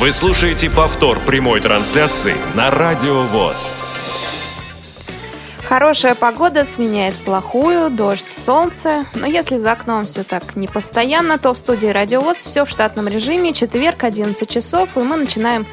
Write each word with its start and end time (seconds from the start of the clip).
Вы 0.00 0.10
слушаете 0.10 0.68
повтор 0.68 1.20
прямой 1.20 1.60
трансляции 1.60 2.34
на 2.56 2.68
Радио 2.72 3.22
ВОЗ. 3.22 3.72
Хорошая 5.68 6.16
погода 6.16 6.64
сменяет 6.64 7.14
плохую, 7.14 7.90
дождь, 7.90 8.28
солнце. 8.28 9.04
Но 9.14 9.24
если 9.24 9.56
за 9.56 9.70
окном 9.70 10.04
все 10.04 10.24
так 10.24 10.56
не 10.56 10.66
постоянно, 10.66 11.38
то 11.38 11.54
в 11.54 11.58
студии 11.58 11.86
Радиовоз 11.86 12.38
все 12.38 12.64
в 12.64 12.70
штатном 12.70 13.06
режиме. 13.06 13.52
Четверг, 13.52 14.02
11 14.02 14.48
часов, 14.50 14.96
и 14.96 15.00
мы 15.00 15.16
начинаем 15.16 15.64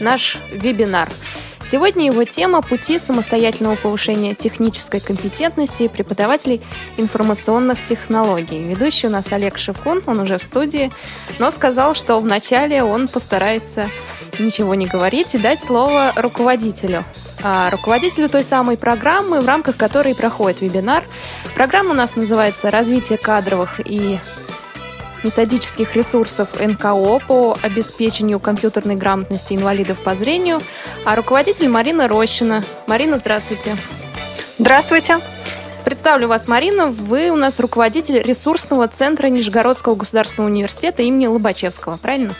наш 0.00 0.38
вебинар. 0.50 1.10
Сегодня 1.66 2.06
его 2.06 2.22
тема 2.22 2.62
«Пути 2.62 2.96
самостоятельного 2.96 3.74
повышения 3.74 4.36
технической 4.36 5.00
компетентности 5.00 5.88
преподавателей 5.88 6.62
информационных 6.96 7.82
технологий». 7.82 8.62
Ведущий 8.62 9.08
у 9.08 9.10
нас 9.10 9.32
Олег 9.32 9.58
Шевкун, 9.58 10.00
он 10.06 10.20
уже 10.20 10.38
в 10.38 10.44
студии, 10.44 10.92
но 11.40 11.50
сказал, 11.50 11.96
что 11.96 12.20
вначале 12.20 12.84
он 12.84 13.08
постарается 13.08 13.90
ничего 14.38 14.76
не 14.76 14.86
говорить 14.86 15.34
и 15.34 15.38
дать 15.38 15.58
слово 15.58 16.12
руководителю. 16.14 17.04
А 17.42 17.68
руководителю 17.70 18.28
той 18.28 18.44
самой 18.44 18.76
программы, 18.76 19.40
в 19.40 19.46
рамках 19.48 19.76
которой 19.76 20.14
проходит 20.14 20.60
вебинар. 20.60 21.02
Программа 21.56 21.90
у 21.90 21.94
нас 21.94 22.14
называется 22.14 22.70
«Развитие 22.70 23.18
кадровых 23.18 23.80
и 23.84 24.20
методических 25.26 25.96
ресурсов 25.96 26.48
НКО 26.58 27.18
по 27.26 27.58
обеспечению 27.62 28.38
компьютерной 28.38 28.94
грамотности 28.94 29.54
инвалидов 29.54 29.98
по 29.98 30.14
зрению, 30.14 30.62
а 31.04 31.16
руководитель 31.16 31.68
Марина 31.68 32.06
Рощина. 32.06 32.62
Марина, 32.86 33.18
здравствуйте. 33.18 33.76
Здравствуйте. 34.58 35.18
Представлю 35.84 36.28
вас, 36.28 36.46
Марина. 36.46 36.86
Вы 36.86 37.30
у 37.30 37.36
нас 37.36 37.58
руководитель 37.58 38.22
ресурсного 38.22 38.86
центра 38.86 39.26
Нижегородского 39.26 39.96
государственного 39.96 40.48
университета 40.48 41.02
имени 41.02 41.26
Лобачевского, 41.26 41.96
правильно? 41.96 42.34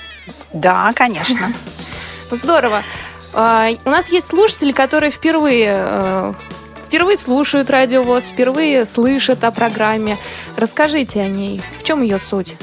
Да, 0.53 0.93
конечно. 0.95 1.53
Здорово. 2.31 2.85
А, 3.35 3.69
у 3.85 3.91
нас 3.91 4.09
есть 4.11 4.29
слушатели, 4.29 4.73
которые 4.73 5.11
впервые 5.11 5.75
э, 5.77 6.35
впервые 6.87 7.19
слушают 7.19 7.69
радиовоз, 7.69 8.25
впервые 8.27 8.87
слышат 8.87 9.45
о 9.45 9.51
программе. 9.51 10.17
Расскажите 10.57 11.21
о 11.21 11.29
ней. 11.29 11.61
В 11.79 11.83
чем 11.83 12.03
ее 12.03 12.19
суть? 12.19 12.57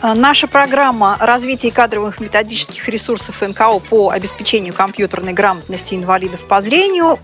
Э, 0.00 0.14
наша 0.14 0.46
программа 0.46 1.16
развития 1.18 1.72
кадровых 1.72 2.20
методических 2.20 2.88
ресурсов 2.88 3.40
НКО 3.40 3.80
по 3.80 4.10
обеспечению 4.10 4.74
компьютерной 4.74 5.32
грамотности 5.32 5.94
инвалидов 5.94 6.46
по 6.46 6.60
зрению 6.60 7.18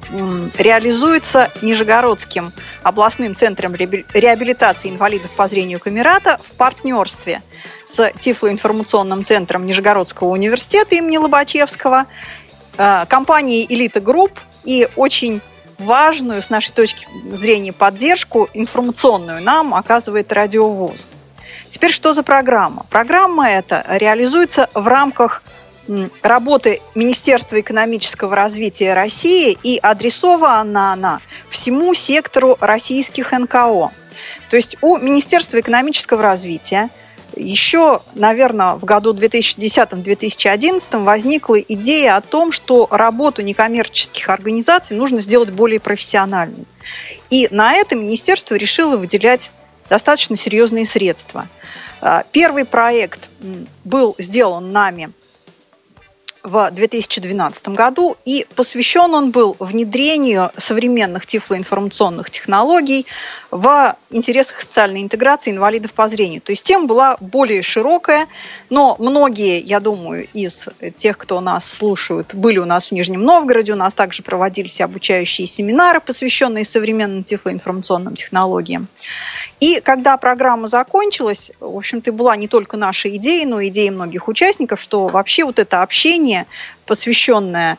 реализуется 0.58 1.50
Нижегородским 1.62 2.52
областным 2.83 3.34
центром 3.34 3.75
реабилитации 3.75 4.91
инвалидов 4.91 5.30
по 5.36 5.47
зрению 5.47 5.78
Камерата 5.78 6.39
в 6.42 6.56
партнерстве 6.56 7.42
с 7.86 8.11
Тифлоинформационным 8.19 9.25
центром 9.25 9.67
Нижегородского 9.67 10.28
университета 10.28 10.97
имени 10.97 11.19
Лобачевского, 11.19 12.06
э, 12.77 13.06
компанией 13.08 13.67
«Элита 13.69 14.00
Групп» 14.00 14.41
и 14.64 14.89
очень 14.97 15.41
важную, 15.78 16.42
с 16.42 16.50
нашей 16.50 16.72
точки 16.72 17.06
зрения, 17.33 17.72
поддержку 17.72 18.48
информационную 18.55 19.42
нам 19.42 19.75
оказывает 19.75 20.33
Радио 20.33 20.76
ВОС. 20.76 21.11
Теперь 21.75 21.91
что 21.91 22.12
за 22.12 22.22
программа? 22.22 22.86
Программа 22.89 23.50
эта 23.50 23.84
реализуется 23.89 24.70
в 24.75 24.86
рамках 24.86 25.42
работы 26.22 26.80
Министерства 26.94 27.58
экономического 27.58 28.36
развития 28.36 28.94
России 28.94 29.58
и 29.61 29.80
адресована 29.83 30.92
она 30.92 31.20
всему 31.50 31.92
сектору 31.95 32.56
российских 32.61 33.33
НКО. 33.33 33.91
То 34.50 34.56
есть 34.56 34.77
у 34.83 34.98
Министерства 34.98 35.58
экономического 35.58 36.22
развития 36.22 36.91
еще, 37.34 38.02
наверное, 38.14 38.75
в 38.77 38.84
году 38.84 39.12
2010-2011 39.12 41.02
возникла 41.02 41.58
идея 41.58 42.14
о 42.14 42.20
том, 42.20 42.52
что 42.52 42.86
работу 42.89 43.42
некоммерческих 43.42 44.28
организаций 44.28 44.97
нужно 44.97 45.20
сделать 45.20 45.50
более 45.50 45.80
профессиональной. 45.80 46.67
И 47.30 47.48
на 47.51 47.74
это 47.74 47.96
министерство 47.96 48.55
решило 48.55 48.96
выделять 48.96 49.51
достаточно 49.89 50.36
серьезные 50.36 50.86
средства. 50.86 51.46
А, 52.00 52.24
первый 52.33 52.64
проект 52.64 53.28
был 53.84 54.14
сделан 54.18 54.72
нами 54.72 55.12
в 56.42 56.70
2012 56.70 57.68
году, 57.70 58.18
и 58.27 58.46
посвящен 58.55 59.14
он 59.14 59.30
был 59.30 59.56
внедрению 59.58 60.52
современных 60.58 61.24
тифлоинформационных 61.24 62.30
технологий 62.30 63.06
в 63.55 63.97
интересах 64.11 64.61
социальной 64.63 65.01
интеграции 65.01 65.53
инвалидов 65.53 65.92
по 65.92 66.09
зрению. 66.09 66.41
То 66.41 66.51
есть 66.51 66.65
тема 66.65 66.87
была 66.87 67.17
более 67.20 67.63
широкая, 67.63 68.27
но 68.69 68.97
многие, 68.98 69.61
я 69.61 69.79
думаю, 69.79 70.27
из 70.33 70.69
тех, 70.97 71.17
кто 71.17 71.41
нас 71.41 71.70
слушают, 71.70 72.35
были 72.35 72.59
у 72.59 72.65
нас 72.65 72.89
в 72.89 72.92
Нижнем 72.92 73.23
Новгороде, 73.23 73.73
у 73.73 73.77
нас 73.77 73.95
также 73.95 74.25
проводились 74.25 74.81
обучающие 74.81 75.47
семинары, 75.47 76.01
посвященные 76.01 76.65
современным 76.65 77.23
тифлоинформационным 77.23 78.17
технологиям. 78.17 78.89
И 79.61 79.81
когда 79.81 80.17
программа 80.17 80.67
закончилась, 80.67 81.53
в 81.61 81.77
общем-то, 81.77 82.11
была 82.11 82.35
не 82.35 82.48
только 82.48 82.77
наша 82.77 83.09
идея, 83.15 83.47
но 83.47 83.61
и 83.61 83.69
идея 83.69 83.92
многих 83.92 84.27
участников, 84.27 84.83
что 84.83 85.07
вообще 85.07 85.45
вот 85.45 85.61
это 85.61 85.83
общение, 85.83 86.47
посвященное 86.86 87.79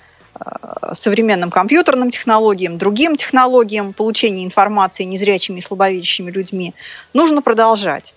современным 0.94 1.52
компьютерным 1.52 2.12
технологиям, 2.12 2.78
другим 2.78 3.16
технологиям 3.16 3.94
получения 3.94 4.46
информации 4.46 5.04
незрячими 5.04 5.60
и 5.60 5.62
слабовидящими 5.62 6.32
людьми, 6.32 6.74
нужно 7.14 7.42
продолжать. 7.42 8.14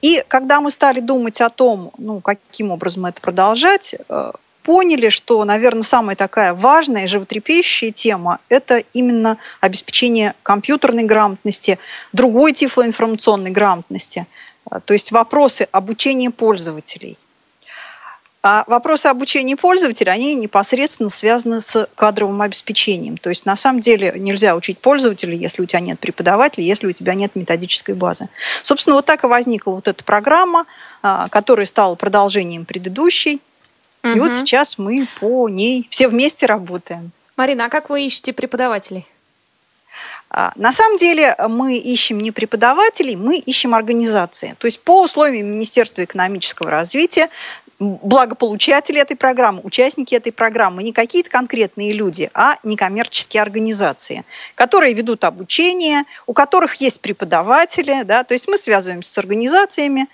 И 0.00 0.24
когда 0.28 0.60
мы 0.60 0.70
стали 0.70 1.00
думать 1.00 1.40
о 1.40 1.50
том, 1.50 1.92
ну, 1.98 2.20
каким 2.20 2.70
образом 2.70 3.06
это 3.06 3.20
продолжать, 3.20 3.94
э, 4.08 4.32
поняли, 4.62 5.08
что, 5.08 5.44
наверное, 5.44 5.82
самая 5.82 6.14
такая 6.14 6.54
важная 6.54 7.04
и 7.04 7.06
животрепещущая 7.06 7.90
тема– 7.90 8.38
это 8.48 8.84
именно 8.92 9.38
обеспечение 9.60 10.34
компьютерной 10.42 11.04
грамотности, 11.04 11.78
другой 12.12 12.52
тифлоинформационной 12.52 13.50
грамотности, 13.50 14.26
а, 14.70 14.80
то 14.80 14.92
есть 14.92 15.10
вопросы 15.10 15.66
обучения 15.72 16.30
пользователей. 16.30 17.16
А 18.40 18.64
вопросы 18.68 19.06
обучения 19.06 19.56
пользователей, 19.56 20.12
они 20.12 20.34
непосредственно 20.36 21.10
связаны 21.10 21.60
с 21.60 21.88
кадровым 21.96 22.40
обеспечением. 22.40 23.16
То 23.16 23.30
есть 23.30 23.44
на 23.44 23.56
самом 23.56 23.80
деле 23.80 24.14
нельзя 24.16 24.54
учить 24.54 24.78
пользователей, 24.78 25.36
если 25.36 25.62
у 25.62 25.66
тебя 25.66 25.80
нет 25.80 25.98
преподавателей, 25.98 26.66
если 26.66 26.86
у 26.86 26.92
тебя 26.92 27.14
нет 27.14 27.34
методической 27.34 27.96
базы. 27.96 28.28
Собственно, 28.62 28.94
вот 28.94 29.06
так 29.06 29.24
и 29.24 29.26
возникла 29.26 29.72
вот 29.72 29.88
эта 29.88 30.04
программа, 30.04 30.66
а, 31.02 31.28
которая 31.28 31.66
стала 31.66 31.96
продолжением 31.96 32.64
предыдущей. 32.64 33.40
Угу. 34.04 34.12
И 34.12 34.20
вот 34.20 34.34
сейчас 34.34 34.78
мы 34.78 35.08
по 35.18 35.48
ней 35.48 35.88
все 35.90 36.06
вместе 36.06 36.46
работаем. 36.46 37.10
Марина, 37.36 37.66
а 37.66 37.68
как 37.68 37.90
вы 37.90 38.06
ищете 38.06 38.32
преподавателей? 38.32 39.04
А, 40.30 40.52
на 40.56 40.72
самом 40.72 40.98
деле 40.98 41.34
мы 41.48 41.78
ищем 41.78 42.20
не 42.20 42.30
преподавателей, 42.30 43.16
мы 43.16 43.38
ищем 43.38 43.74
организации. 43.74 44.54
То 44.58 44.66
есть 44.66 44.80
по 44.80 45.02
условиям 45.02 45.46
Министерства 45.46 46.04
экономического 46.04 46.70
развития 46.70 47.30
благополучатели 47.78 49.00
этой 49.00 49.16
программы, 49.16 49.60
участники 49.62 50.14
этой 50.14 50.32
программы 50.32 50.82
не 50.82 50.92
какие-то 50.92 51.30
конкретные 51.30 51.92
люди, 51.92 52.30
а 52.34 52.56
некоммерческие 52.64 53.40
организации, 53.40 54.24
которые 54.54 54.94
ведут 54.94 55.24
обучение, 55.24 56.02
у 56.26 56.32
которых 56.32 56.76
есть 56.76 57.00
преподаватели, 57.00 58.02
да, 58.02 58.24
то 58.24 58.34
есть 58.34 58.48
мы 58.48 58.56
связываемся 58.56 59.12
с 59.12 59.18
организациями, 59.18 60.08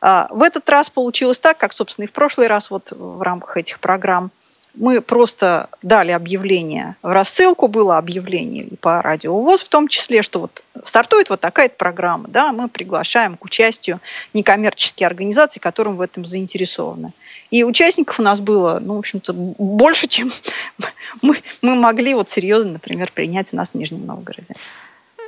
а, 0.00 0.26
в 0.30 0.42
этот 0.42 0.68
раз 0.68 0.90
получилось 0.90 1.38
так, 1.38 1.56
как, 1.56 1.72
собственно, 1.72 2.04
и 2.04 2.08
в 2.08 2.12
прошлый 2.12 2.48
раз 2.48 2.70
вот 2.70 2.90
в 2.90 3.22
рамках 3.22 3.56
этих 3.56 3.78
программ. 3.78 4.30
Мы 4.74 5.00
просто 5.00 5.68
дали 5.82 6.10
объявление 6.10 6.96
в 7.02 7.12
рассылку, 7.12 7.68
было 7.68 7.96
объявление 7.96 8.64
и 8.64 8.76
по 8.76 9.00
радио 9.02 9.38
ВОЗ 9.40 9.62
в 9.62 9.68
том 9.68 9.86
числе, 9.86 10.22
что 10.22 10.40
вот 10.40 10.62
стартует 10.82 11.30
вот 11.30 11.40
такая-то 11.40 11.76
программа, 11.76 12.28
да, 12.28 12.52
мы 12.52 12.68
приглашаем 12.68 13.36
к 13.36 13.44
участию 13.44 14.00
некоммерческие 14.32 15.06
организации, 15.06 15.60
которым 15.60 15.96
в 15.96 16.00
этом 16.00 16.26
заинтересованы. 16.26 17.12
И 17.50 17.62
участников 17.62 18.18
у 18.18 18.22
нас 18.22 18.40
было, 18.40 18.80
ну, 18.80 18.96
в 18.96 18.98
общем-то, 18.98 19.32
больше, 19.32 20.08
чем 20.08 20.32
мы, 21.22 21.40
мы 21.62 21.76
могли 21.76 22.14
вот 22.14 22.28
серьезно, 22.28 22.72
например, 22.72 23.12
принять 23.12 23.52
у 23.52 23.56
нас 23.56 23.70
в 23.70 23.74
Нижнем 23.74 24.06
Новгороде. 24.06 24.54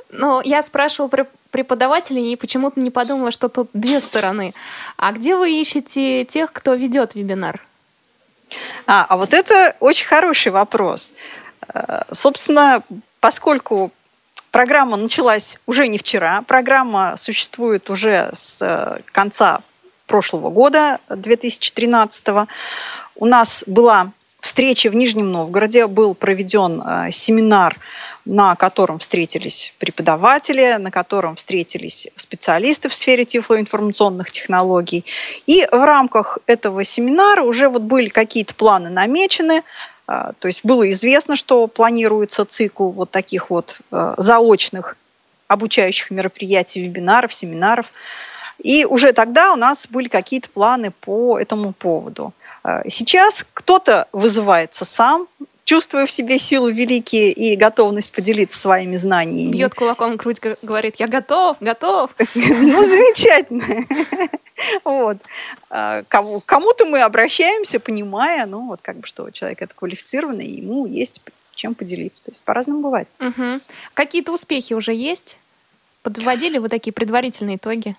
Ну, 0.09 0.41
я 0.41 0.61
спрашивала 0.61 1.09
про 1.09 1.27
преподавателей 1.51 2.33
и 2.33 2.35
почему-то 2.35 2.79
не 2.79 2.91
подумала, 2.91 3.31
что 3.31 3.49
тут 3.49 3.69
две 3.73 3.99
стороны. 3.99 4.53
А 4.97 5.11
где 5.11 5.35
вы 5.35 5.59
ищете 5.59 6.25
тех, 6.25 6.51
кто 6.53 6.73
ведет 6.73 7.15
вебинар? 7.15 7.61
А, 8.85 9.05
а 9.09 9.17
вот 9.17 9.33
это 9.33 9.75
очень 9.79 10.07
хороший 10.07 10.51
вопрос. 10.51 11.11
Э, 11.73 12.03
собственно, 12.11 12.83
поскольку 13.19 13.91
программа 14.51 14.97
началась 14.97 15.57
уже 15.65 15.87
не 15.87 15.97
вчера, 15.97 16.41
программа 16.43 17.15
существует 17.17 17.89
уже 17.89 18.29
с 18.33 18.57
э, 18.61 19.01
конца 19.11 19.61
прошлого 20.05 20.49
года, 20.49 20.99
2013 21.09 22.27
у 23.15 23.25
нас 23.25 23.63
была 23.67 24.11
встрече 24.47 24.89
в 24.89 24.95
Нижнем 24.95 25.31
Новгороде 25.31 25.87
был 25.87 26.15
проведен 26.15 26.81
э, 26.81 27.11
семинар, 27.11 27.77
на 28.25 28.55
котором 28.55 28.99
встретились 28.99 29.73
преподаватели, 29.77 30.77
на 30.79 30.89
котором 30.89 31.35
встретились 31.35 32.07
специалисты 32.15 32.89
в 32.89 32.95
сфере 32.95 33.25
тифлоинформационных 33.25 34.31
технологий. 34.31 35.05
И 35.45 35.67
в 35.71 35.85
рамках 35.85 36.39
этого 36.47 36.83
семинара 36.83 37.43
уже 37.43 37.69
вот 37.69 37.81
были 37.81 38.07
какие-то 38.07 38.55
планы 38.55 38.89
намечены, 38.89 39.63
э, 40.07 40.31
то 40.39 40.47
есть 40.47 40.63
было 40.63 40.89
известно, 40.91 41.35
что 41.35 41.67
планируется 41.67 42.45
цикл 42.45 42.89
вот 42.89 43.11
таких 43.11 43.49
вот 43.49 43.81
э, 43.91 44.13
заочных 44.17 44.97
обучающих 45.47 46.09
мероприятий, 46.09 46.81
вебинаров, 46.83 47.33
семинаров. 47.33 47.91
И 48.59 48.85
уже 48.85 49.13
тогда 49.13 49.53
у 49.53 49.55
нас 49.55 49.87
были 49.89 50.07
какие-то 50.07 50.49
планы 50.49 50.91
по 50.91 51.37
этому 51.37 51.73
поводу. 51.73 52.33
Э, 52.67 52.81
сейчас 52.89 53.45
кто-то 53.53 54.07
вызывается 54.11 54.83
сам, 54.83 55.27
чувствуя 55.63 56.05
в 56.05 56.11
себе 56.11 56.37
силы 56.37 56.73
великие 56.73 57.31
и 57.31 57.55
готовность 57.55 58.11
поделиться 58.13 58.59
своими 58.59 58.97
знаниями. 58.97 59.51
Бьет 59.51 59.73
кулаком 59.73 60.17
грудь, 60.17 60.39
говорит, 60.61 60.95
я 60.97 61.07
готов, 61.07 61.57
готов. 61.61 62.11
Ну, 62.35 62.83
замечательно. 62.83 63.85
Вот. 64.83 65.17
Э, 65.69 66.03
кому-то 66.09 66.85
мы 66.85 67.01
обращаемся, 67.01 67.79
понимая, 67.79 68.45
ну, 68.45 68.67
вот 68.67 68.81
как 68.81 68.97
бы, 68.97 69.07
что 69.07 69.29
человек 69.29 69.61
это 69.61 69.73
квалифицированный, 69.73 70.47
ему 70.47 70.85
есть 70.87 71.21
чем 71.53 71.73
поделиться. 71.73 72.23
То 72.23 72.31
есть 72.31 72.43
по-разному 72.43 72.81
бывает. 72.81 73.07
Какие-то 73.93 74.31
успехи 74.31 74.73
уже 74.73 74.93
есть? 74.93 75.37
Подводили 76.03 76.57
вы 76.59 76.69
такие 76.69 76.93
предварительные 76.93 77.57
итоги? 77.57 77.95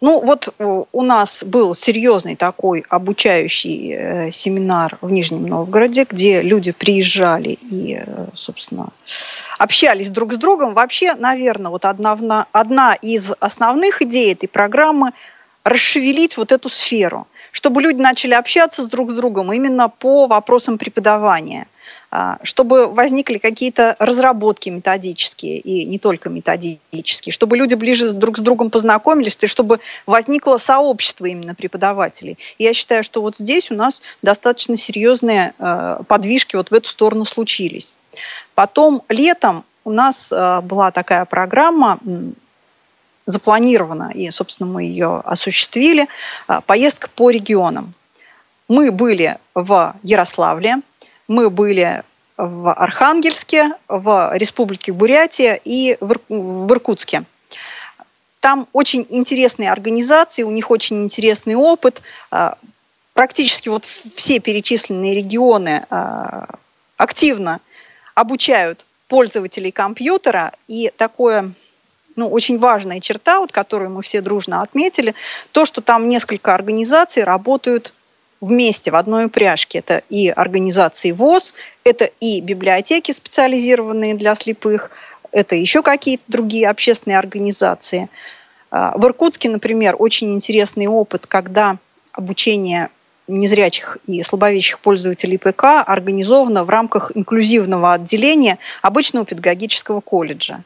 Ну, 0.00 0.20
вот 0.20 0.54
э, 0.58 0.84
у 0.92 1.02
нас 1.02 1.42
был 1.42 1.74
серьезный 1.74 2.36
такой 2.36 2.84
обучающий 2.88 3.92
э, 3.92 4.30
семинар 4.30 4.96
в 5.00 5.10
Нижнем 5.10 5.46
Новгороде, 5.46 6.06
где 6.08 6.40
люди 6.40 6.70
приезжали 6.70 7.58
и, 7.60 7.98
э, 8.00 8.26
собственно, 8.34 8.90
общались 9.58 10.10
друг 10.10 10.34
с 10.34 10.36
другом. 10.36 10.74
Вообще, 10.74 11.14
наверное, 11.14 11.70
вот 11.70 11.84
одна, 11.84 12.46
одна 12.52 12.94
из 12.94 13.32
основных 13.40 14.02
идей 14.02 14.32
этой 14.32 14.48
программы– 14.48 15.12
расшевелить 15.64 16.36
вот 16.36 16.52
эту 16.52 16.68
сферу, 16.68 17.26
чтобы 17.52 17.82
люди 17.82 18.00
начали 18.00 18.34
общаться 18.34 18.82
с 18.82 18.88
друг 18.88 19.10
с 19.10 19.14
другом 19.14 19.52
именно 19.52 19.88
по 19.88 20.26
вопросам 20.26 20.78
преподавания– 20.78 21.66
чтобы 22.42 22.86
возникли 22.86 23.36
какие-то 23.38 23.94
разработки 23.98 24.70
методические 24.70 25.58
и 25.58 25.84
не 25.84 25.98
только 25.98 26.30
методические, 26.30 27.32
чтобы 27.32 27.56
люди 27.56 27.74
ближе 27.74 28.12
друг 28.12 28.38
с 28.38 28.40
другом 28.40 28.70
познакомились, 28.70 29.36
то 29.36 29.44
есть 29.44 29.52
чтобы 29.52 29.80
возникло 30.06 30.56
сообщество 30.56 31.26
именно 31.26 31.54
преподавателей. 31.54 32.38
И 32.56 32.64
я 32.64 32.72
считаю, 32.72 33.04
что 33.04 33.20
вот 33.20 33.36
здесь 33.36 33.70
у 33.70 33.74
нас 33.74 34.00
достаточно 34.22 34.76
серьезные 34.76 35.52
а, 35.58 36.02
подвижки 36.04 36.56
вот 36.56 36.70
в 36.70 36.74
эту 36.74 36.88
сторону 36.88 37.26
случились. 37.26 37.92
Потом 38.54 39.02
летом 39.10 39.64
у 39.84 39.90
нас 39.90 40.32
а, 40.32 40.62
была 40.62 40.90
такая 40.90 41.26
программа, 41.26 41.98
запланирована, 43.26 44.10
и, 44.14 44.30
собственно, 44.30 44.70
мы 44.70 44.84
ее 44.84 45.20
осуществили, 45.22 46.08
поездка 46.64 47.10
по 47.14 47.28
регионам. 47.28 47.92
Мы 48.68 48.90
были 48.90 49.36
в 49.54 49.94
Ярославле, 50.02 50.76
мы 51.28 51.50
были 51.50 52.02
в 52.36 52.72
Архангельске, 52.72 53.72
в 53.88 54.30
Республике 54.34 54.92
Бурятия 54.92 55.60
и 55.62 55.96
в 56.00 56.72
Иркутске. 56.72 57.24
Там 58.40 58.68
очень 58.72 59.04
интересные 59.08 59.70
организации, 59.70 60.44
у 60.44 60.50
них 60.50 60.70
очень 60.70 61.02
интересный 61.02 61.56
опыт. 61.56 62.02
А, 62.30 62.56
практически 63.12 63.68
вот 63.68 63.84
все 63.84 64.38
перечисленные 64.38 65.16
регионы 65.16 65.84
а, 65.90 66.46
активно 66.96 67.60
обучают 68.14 68.84
пользователей 69.08 69.72
компьютера. 69.72 70.52
И 70.68 70.92
такое 70.96 71.52
ну, 72.14 72.28
очень 72.28 72.58
важная 72.58 73.00
черта, 73.00 73.40
вот, 73.40 73.50
которую 73.50 73.90
мы 73.90 74.02
все 74.02 74.20
дружно 74.20 74.62
отметили, 74.62 75.14
то, 75.52 75.64
что 75.64 75.80
там 75.80 76.06
несколько 76.06 76.54
организаций 76.54 77.24
работают 77.24 77.92
вместе 78.40 78.90
в 78.90 78.96
одной 78.96 79.26
упряжке. 79.26 79.78
Это 79.78 80.02
и 80.08 80.28
организации 80.28 81.12
ВОЗ, 81.12 81.54
это 81.84 82.04
и 82.20 82.40
библиотеки, 82.40 83.12
специализированные 83.12 84.14
для 84.14 84.34
слепых, 84.34 84.90
это 85.32 85.56
еще 85.56 85.82
какие-то 85.82 86.24
другие 86.28 86.68
общественные 86.68 87.18
организации. 87.18 88.08
А, 88.70 88.96
в 88.96 89.04
Иркутске, 89.04 89.48
например, 89.48 89.96
очень 89.98 90.34
интересный 90.34 90.86
опыт, 90.86 91.26
когда 91.26 91.78
обучение 92.12 92.88
незрячих 93.26 93.98
и 94.06 94.22
слабовидящих 94.22 94.78
пользователей 94.80 95.38
ПК 95.38 95.84
организовано 95.86 96.64
в 96.64 96.70
рамках 96.70 97.12
инклюзивного 97.14 97.92
отделения 97.92 98.58
обычного 98.82 99.26
педагогического 99.26 100.00
колледжа. 100.00 100.62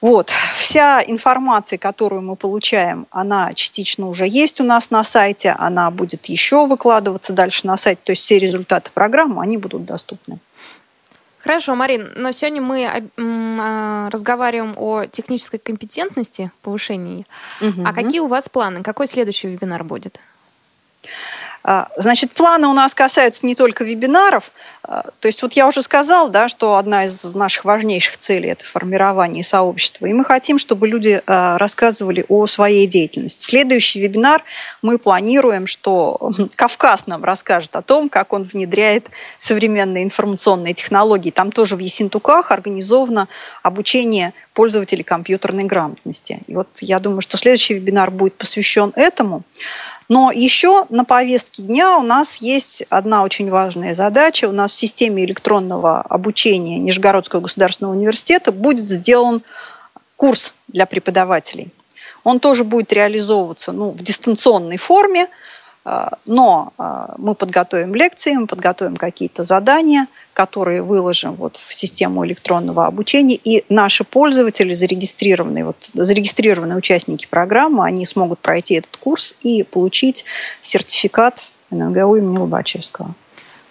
Вот. 0.00 0.30
Вся 0.56 1.02
информация, 1.04 1.78
которую 1.78 2.22
мы 2.22 2.36
получаем, 2.36 3.06
она 3.10 3.52
частично 3.52 4.08
уже 4.08 4.28
есть 4.28 4.60
у 4.60 4.64
нас 4.64 4.90
на 4.90 5.02
сайте, 5.02 5.50
она 5.58 5.90
будет 5.90 6.26
еще 6.26 6.66
выкладываться 6.66 7.32
дальше 7.32 7.66
на 7.66 7.76
сайте, 7.76 8.00
то 8.04 8.12
есть 8.12 8.22
все 8.22 8.38
результаты 8.38 8.90
программы, 8.92 9.42
они 9.42 9.56
будут 9.56 9.84
доступны. 9.84 10.38
Хорошо, 11.40 11.74
Марин, 11.74 12.12
но 12.16 12.32
сегодня 12.32 12.60
мы 12.60 13.10
а, 13.16 14.10
разговариваем 14.10 14.74
о 14.76 15.06
технической 15.06 15.58
компетентности, 15.58 16.50
повышении. 16.62 17.26
Угу. 17.60 17.82
А 17.84 17.92
какие 17.92 18.20
у 18.20 18.26
вас 18.26 18.48
планы? 18.48 18.82
Какой 18.82 19.06
следующий 19.06 19.48
вебинар 19.48 19.82
будет? 19.84 20.20
А, 21.70 21.90
значит, 21.98 22.32
планы 22.32 22.66
у 22.66 22.72
нас 22.72 22.94
касаются 22.94 23.44
не 23.44 23.54
только 23.54 23.84
вебинаров. 23.84 24.52
А, 24.82 25.04
то 25.20 25.28
есть 25.28 25.42
вот 25.42 25.52
я 25.52 25.68
уже 25.68 25.82
сказала, 25.82 26.30
да, 26.30 26.48
что 26.48 26.78
одна 26.78 27.04
из 27.04 27.34
наших 27.34 27.66
важнейших 27.66 28.16
целей– 28.16 28.48
это 28.52 28.64
формирование 28.64 29.44
сообщества. 29.44 30.06
И 30.06 30.14
мы 30.14 30.24
хотим, 30.24 30.58
чтобы 30.58 30.88
люди 30.88 31.20
а, 31.26 31.58
рассказывали 31.58 32.24
о 32.28 32.46
своей 32.46 32.86
деятельности. 32.86 33.44
Следующий 33.44 34.00
вебинар 34.00 34.42
мы 34.80 34.96
планируем, 34.96 35.66
что 35.66 36.32
Кавказ 36.56 37.06
нам 37.06 37.22
расскажет 37.22 37.76
о 37.76 37.82
том, 37.82 38.08
как 38.08 38.32
он 38.32 38.44
внедряет 38.44 39.04
современные 39.38 40.04
информационные 40.04 40.72
технологии. 40.72 41.30
Там 41.30 41.52
тоже 41.52 41.76
в 41.76 41.80
Ессентуках 41.80 42.50
организовано 42.50 43.28
обучение 43.62 44.32
пользователей 44.54 45.04
компьютерной 45.04 45.64
грамотности. 45.64 46.40
И 46.46 46.54
вот 46.54 46.68
я 46.80 46.98
думаю, 46.98 47.20
что 47.20 47.36
следующий 47.36 47.74
вебинар 47.74 48.10
будет 48.10 48.38
посвящен 48.38 48.94
этому. 48.96 49.42
Но 50.08 50.32
еще 50.32 50.86
на 50.88 51.04
повестке 51.04 51.62
дня 51.62 51.98
у 51.98 52.02
нас 52.02 52.36
есть 52.36 52.82
одна 52.88 53.24
очень 53.24 53.50
важная 53.50 53.94
задача. 53.94 54.48
У 54.48 54.52
нас 54.52 54.72
в 54.72 54.78
системе 54.78 55.24
электронного 55.24 56.00
обучения 56.00 56.78
Нижегородского 56.78 57.40
государственного 57.40 57.94
университета 57.94 58.50
будет 58.50 58.88
сделан 58.88 59.42
курс 60.16 60.54
для 60.66 60.86
преподавателей. 60.86 61.68
Он 62.24 62.40
тоже 62.40 62.64
будет 62.64 62.92
реализовываться 62.92 63.72
ну, 63.72 63.90
в 63.90 64.02
дистанционной 64.02 64.78
форме, 64.78 65.28
но 66.26 66.72
а, 66.76 67.14
мы 67.16 67.34
подготовим 67.34 67.94
лекции, 67.94 68.34
мы 68.34 68.46
подготовим 68.46 68.96
какие-то 68.96 69.42
задания, 69.42 70.06
которые 70.34 70.82
выложим 70.82 71.34
вот 71.34 71.56
в 71.56 71.72
систему 71.72 72.26
электронного 72.26 72.86
обучения, 72.86 73.36
и 73.36 73.64
наши 73.68 74.04
пользователи, 74.04 74.74
зарегистрированные, 74.74 75.64
вот, 75.64 75.90
зарегистрированные 75.94 76.76
участники 76.76 77.26
программы, 77.26 77.84
они 77.84 78.04
смогут 78.04 78.38
пройти 78.40 78.74
этот 78.74 78.96
курс 78.98 79.34
и 79.40 79.62
получить 79.62 80.24
сертификат 80.62 81.40
НГУ 81.70 82.16
имени 82.16 82.38
Лобачевского. 82.38 83.14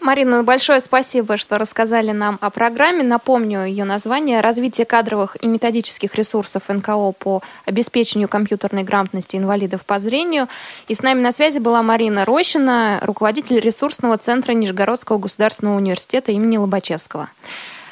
Марина, 0.08 0.42
большое 0.42 0.80
спасибо, 0.80 1.36
что 1.36 1.58
рассказали 1.58 2.12
нам 2.12 2.38
о 2.40 2.50
программе. 2.50 3.04
Напомню 3.04 3.66
ее 3.66 3.84
название 3.84 4.40
«Развитие 4.40 4.86
кадровых 4.86 5.36
и 5.44 5.48
методических 5.48 6.16
ресурсов 6.16 6.70
НКО 6.70 7.12
по 7.12 7.42
обеспечению 7.66 8.30
компьютерной 8.30 8.84
грамотности 8.84 9.36
инвалидов 9.36 9.84
по 9.84 10.00
зрению». 10.00 10.48
И 10.88 10.94
с 10.94 11.02
нами 11.02 11.20
на 11.20 11.34
связи 11.34 11.60
была 11.60 11.84
Марина 11.84 12.24
Рощина, 12.24 13.02
руководитель 13.02 13.60
ресурсного 13.60 14.18
центра 14.18 14.54
Нижегородского 14.54 15.18
государственного 15.18 15.76
университета 15.76 16.32
имени 16.32 16.56
Лобачевского. 16.56 17.28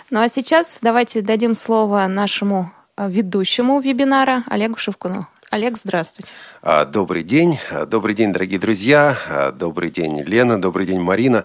Ну 0.10 0.22
а 0.22 0.29
сейчас 0.29 0.77
давайте 0.81 1.22
дадим 1.22 1.53
слово 1.53 2.07
нашему 2.07 2.72
э, 2.95 3.10
ведущему 3.10 3.81
вебинара 3.81 4.45
Олегу 4.48 4.77
Шевкуну. 4.77 5.27
Олег, 5.51 5.77
здравствуйте. 5.77 6.31
А, 6.62 6.86
добрый 6.86 7.24
день. 7.24 7.60
А, 7.69 7.86
добрый 7.86 8.15
день, 8.15 8.31
дорогие 8.31 8.57
друзья. 8.57 9.17
А, 9.29 9.51
добрый 9.51 9.89
день, 9.89 10.22
Лена. 10.22 10.62
Добрый 10.62 10.86
день, 10.86 11.01
Марина. 11.01 11.43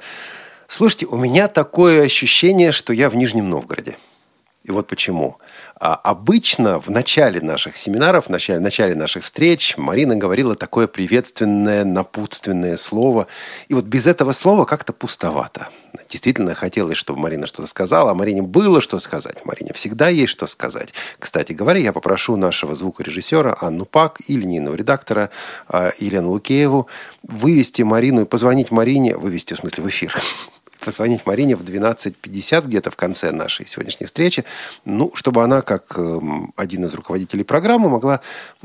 Слушайте, 0.71 1.07
у 1.07 1.17
меня 1.17 1.49
такое 1.49 2.05
ощущение, 2.05 2.71
что 2.71 2.93
я 2.93 3.11
в 3.11 3.17
Нижнем 3.17 3.51
Новгороде. 3.51 3.97
И 4.63 4.71
вот 4.71 4.87
почему. 4.87 5.39
А 5.75 5.97
обычно 5.97 6.79
в 6.79 6.89
начале 6.91 7.41
наших 7.41 7.77
семинаров, 7.77 8.27
в 8.27 8.29
начале, 8.29 8.61
в 8.61 8.63
начале 8.63 8.95
наших 8.95 9.25
встреч 9.25 9.77
Марина 9.77 10.15
говорила 10.15 10.55
такое 10.55 10.87
приветственное, 10.87 11.85
напутственное 11.85 12.77
слово. 12.77 13.27
И 13.67 13.75
вот 13.75 13.87
без 13.87 14.07
этого 14.07 14.31
слова 14.31 14.65
как-то 14.65 14.93
пустовато. 14.93 15.71
Действительно 16.09 16.55
хотелось, 16.55 16.99
чтобы 16.99 17.19
Марина 17.19 17.49
что-то 17.49 17.67
сказала, 17.67 18.13
а 18.13 18.15
Марине 18.15 18.43
было 18.43 18.81
что 18.81 19.01
сказать. 19.01 19.45
Марине 19.45 19.73
всегда 19.73 20.09
есть 20.09 20.31
что 20.31 20.47
сказать. 20.47 20.95
Кстати 21.19 21.53
говоря, 21.53 21.81
я 21.81 21.93
попрошу 21.93 22.37
нашего 22.37 22.77
звукорежиссера 22.77 23.57
Анну 23.61 23.87
Пак 23.87 24.21
и 24.29 24.37
линейного 24.37 24.77
редактора 24.77 25.31
э, 25.69 25.91
Елену 25.99 26.31
Лукееву 26.31 26.87
вывести 27.25 27.83
Марину 27.83 28.21
и 28.21 28.25
позвонить 28.25 28.71
Марине, 28.71 29.17
вывести 29.17 29.55
в 29.55 29.57
смысле 29.57 29.83
в 29.83 29.89
эфир, 29.89 30.17
позвонить 30.81 31.27
Марине 31.27 31.57
в 31.57 31.63
12.50 31.63 32.67
где-то 32.67 32.91
в 32.91 32.97
конце 32.97 33.31
нашей 33.33 33.67
сегодняшней 33.67 34.07
встречи, 34.07 34.45
ну, 34.85 35.11
чтобы 35.15 35.43
она, 35.43 35.63
как 35.63 35.99
эм, 35.99 36.53
один 36.57 36.85
из 36.85 36.95
руководителей 36.95 37.45
программы, 37.45 37.89
могла 37.89 38.21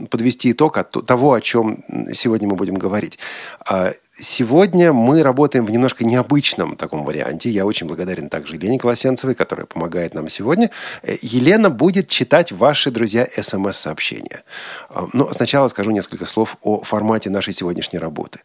подвести 0.10 0.52
итог 0.52 0.78
от 0.78 0.92
того, 1.06 1.34
о 1.34 1.42
чем 1.42 1.84
сегодня 2.14 2.48
мы 2.48 2.56
будем 2.56 2.76
говорить. 2.76 3.20
А 3.66 3.94
сегодня 4.14 4.94
мы 4.94 5.24
работаем 5.24 5.66
в 5.66 5.72
немножко 5.72 6.06
необычном 6.06 6.76
таком 6.76 7.04
варианте. 7.04 7.50
Я 7.50 7.66
очень 7.66 7.88
благодарен 7.88 8.30
также 8.30 8.56
Елене 8.56 8.80
Колосенцевой, 8.80 9.36
которая 9.36 9.66
помогает 9.66 10.14
нам 10.14 10.30
сегодня. 10.30 10.72
Э, 11.04 11.16
Елена 11.22 11.70
будет 11.70 12.08
читать 12.08 12.52
ваши, 12.52 12.92
друзья, 12.92 13.28
смс-сообщения. 13.42 14.44
А, 14.90 15.08
но 15.14 15.32
сначала 15.34 15.68
скажу 15.68 15.92
несколько 15.92 16.26
слов 16.26 16.58
о 16.62 16.82
формате 16.82 17.30
нашей 17.30 17.54
сегодняшней 17.54 18.00
работы. 18.00 18.40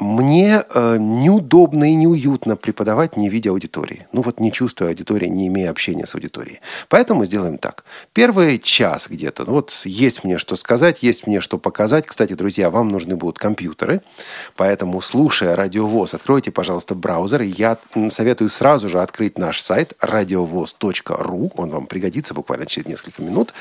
Мне 0.00 0.64
э, 0.68 0.96
неудобно 0.98 1.84
и 1.84 1.94
неуютно 1.94 2.56
преподавать, 2.56 3.16
не 3.16 3.28
видя 3.28 3.50
аудитории. 3.50 4.08
Ну 4.10 4.22
вот 4.22 4.40
не 4.40 4.50
чувствуя 4.50 4.88
аудитории, 4.88 5.28
не 5.28 5.46
имея 5.46 5.70
общения 5.70 6.04
с 6.04 6.16
аудиторией. 6.16 6.58
Поэтому 6.88 7.24
сделаем 7.24 7.58
так. 7.58 7.84
Первый 8.12 8.58
час 8.58 9.06
где-то, 9.08 9.44
ну 9.44 9.52
вот 9.52 9.82
есть 9.84 10.24
мне 10.24 10.38
что 10.38 10.56
сказать, 10.56 11.04
есть 11.04 11.28
мне 11.28 11.40
что 11.40 11.58
показать. 11.58 12.08
Кстати, 12.08 12.32
друзья, 12.32 12.70
вам 12.70 12.88
нужны 12.88 13.14
будут 13.14 13.38
компьютеры. 13.38 14.02
Поэтому, 14.56 15.00
слушая 15.00 15.54
радиовоз, 15.54 16.14
откройте, 16.14 16.50
пожалуйста, 16.50 16.96
браузер. 16.96 17.42
Я 17.42 17.78
советую 18.08 18.48
сразу 18.48 18.88
же 18.88 19.00
открыть 19.00 19.38
наш 19.38 19.60
сайт 19.60 19.92
радиовоз.ру. 20.00 21.52
Он 21.56 21.70
вам 21.70 21.86
пригодится 21.86 22.34
буквально 22.34 22.66
через 22.66 22.88
несколько 22.88 23.22
минут. 23.22 23.54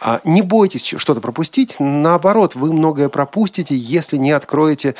А 0.00 0.22
не 0.24 0.40
бойтесь 0.40 0.94
что-то 0.96 1.20
пропустить. 1.20 1.76
Наоборот, 1.78 2.54
вы 2.54 2.72
многое 2.72 3.10
пропустите, 3.10 3.76
если 3.76 4.16
не 4.16 4.32
откроете 4.32 4.94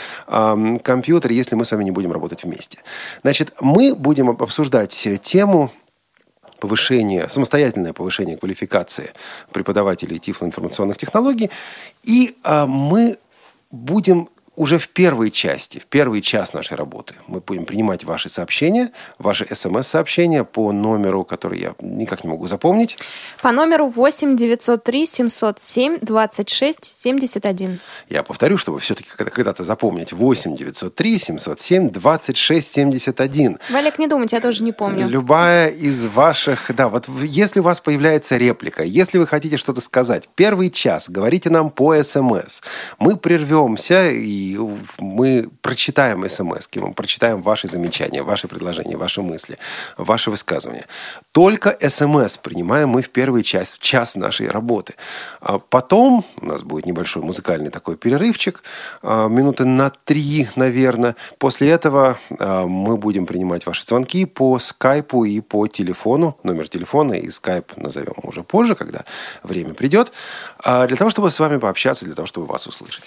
компьютер, 0.78 1.30
если 1.32 1.54
мы 1.54 1.64
с 1.64 1.72
вами 1.72 1.84
не 1.84 1.90
будем 1.90 2.12
работать 2.12 2.44
вместе. 2.44 2.78
Значит, 3.22 3.52
мы 3.60 3.94
будем 3.94 4.30
обсуждать 4.30 5.08
тему 5.22 5.70
повышения, 6.60 7.28
самостоятельное 7.28 7.92
повышение 7.92 8.36
квалификации 8.36 9.12
преподавателей 9.52 10.18
тифлоинформационных 10.18 10.96
технологий. 10.96 11.50
И 12.02 12.36
а, 12.42 12.66
мы 12.66 13.18
будем 13.70 14.28
уже 14.56 14.78
в 14.78 14.88
первой 14.88 15.30
части, 15.30 15.78
в 15.78 15.86
первый 15.86 16.22
час 16.22 16.52
нашей 16.52 16.76
работы 16.76 17.14
мы 17.26 17.40
будем 17.40 17.64
принимать 17.64 18.04
ваши 18.04 18.28
сообщения, 18.28 18.90
ваши 19.18 19.46
смс-сообщения 19.52 20.44
по 20.44 20.72
номеру, 20.72 21.24
который 21.24 21.60
я 21.60 21.74
никак 21.80 22.24
не 22.24 22.30
могу 22.30 22.46
запомнить. 22.46 22.96
По 23.42 23.52
номеру 23.52 23.88
8 23.88 24.36
903 24.36 25.06
707 25.06 25.98
26 26.00 26.92
71. 26.92 27.80
Я 28.08 28.22
повторю, 28.22 28.56
чтобы 28.56 28.78
все-таки 28.78 29.08
когда-то 29.16 29.64
запомнить. 29.64 30.12
8 30.12 30.56
903 30.56 31.18
707 31.18 31.90
26 31.90 32.72
71. 32.72 33.58
Вы, 33.70 33.78
Олег, 33.78 33.98
не 33.98 34.06
думайте, 34.06 34.36
я 34.36 34.42
тоже 34.42 34.62
не 34.62 34.72
помню. 34.72 35.08
Любая 35.08 35.68
из 35.68 36.06
ваших... 36.06 36.70
Да, 36.74 36.88
вот 36.88 37.08
если 37.22 37.60
у 37.60 37.62
вас 37.62 37.80
появляется 37.80 38.36
реплика, 38.36 38.82
если 38.84 39.18
вы 39.18 39.26
хотите 39.26 39.56
что-то 39.56 39.80
сказать, 39.80 40.28
первый 40.34 40.70
час 40.70 41.10
говорите 41.10 41.50
нам 41.50 41.70
по 41.70 42.00
смс. 42.02 42.60
Мы 42.98 43.16
прервемся 43.16 44.10
и 44.10 44.43
мы 44.98 45.48
прочитаем 45.62 46.28
смс 46.28 46.68
мы 46.74 46.92
прочитаем 46.92 47.40
ваши 47.40 47.68
замечания, 47.68 48.22
ваши 48.22 48.48
предложения, 48.48 48.96
ваши 48.96 49.22
мысли, 49.22 49.58
ваши 49.96 50.30
высказывания. 50.30 50.86
Только 51.32 51.76
смс 51.88 52.36
принимаем 52.36 52.88
мы 52.90 53.02
в 53.02 53.10
первую 53.10 53.42
часть, 53.42 53.78
в 53.78 53.82
час 53.82 54.16
нашей 54.16 54.48
работы. 54.48 54.94
А 55.40 55.58
потом 55.58 56.24
у 56.40 56.46
нас 56.46 56.62
будет 56.62 56.86
небольшой 56.86 57.22
музыкальный 57.22 57.70
такой 57.70 57.96
перерывчик, 57.96 58.62
а, 59.02 59.28
минуты 59.28 59.64
на 59.64 59.90
три, 59.90 60.48
наверное. 60.56 61.16
После 61.38 61.70
этого 61.70 62.18
а, 62.38 62.66
мы 62.66 62.96
будем 62.96 63.26
принимать 63.26 63.66
ваши 63.66 63.84
звонки 63.84 64.24
по 64.24 64.58
скайпу 64.58 65.24
и 65.24 65.40
по 65.40 65.66
телефону. 65.66 66.38
Номер 66.42 66.68
телефона 66.68 67.14
и 67.14 67.30
скайп 67.30 67.76
назовем 67.76 68.14
уже 68.22 68.42
позже, 68.42 68.74
когда 68.74 69.04
время 69.42 69.74
придет, 69.74 70.12
для 70.64 70.96
того, 70.96 71.10
чтобы 71.10 71.30
с 71.30 71.38
вами 71.38 71.58
пообщаться, 71.58 72.04
для 72.04 72.14
того, 72.14 72.26
чтобы 72.26 72.46
вас 72.46 72.66
услышать. 72.66 73.04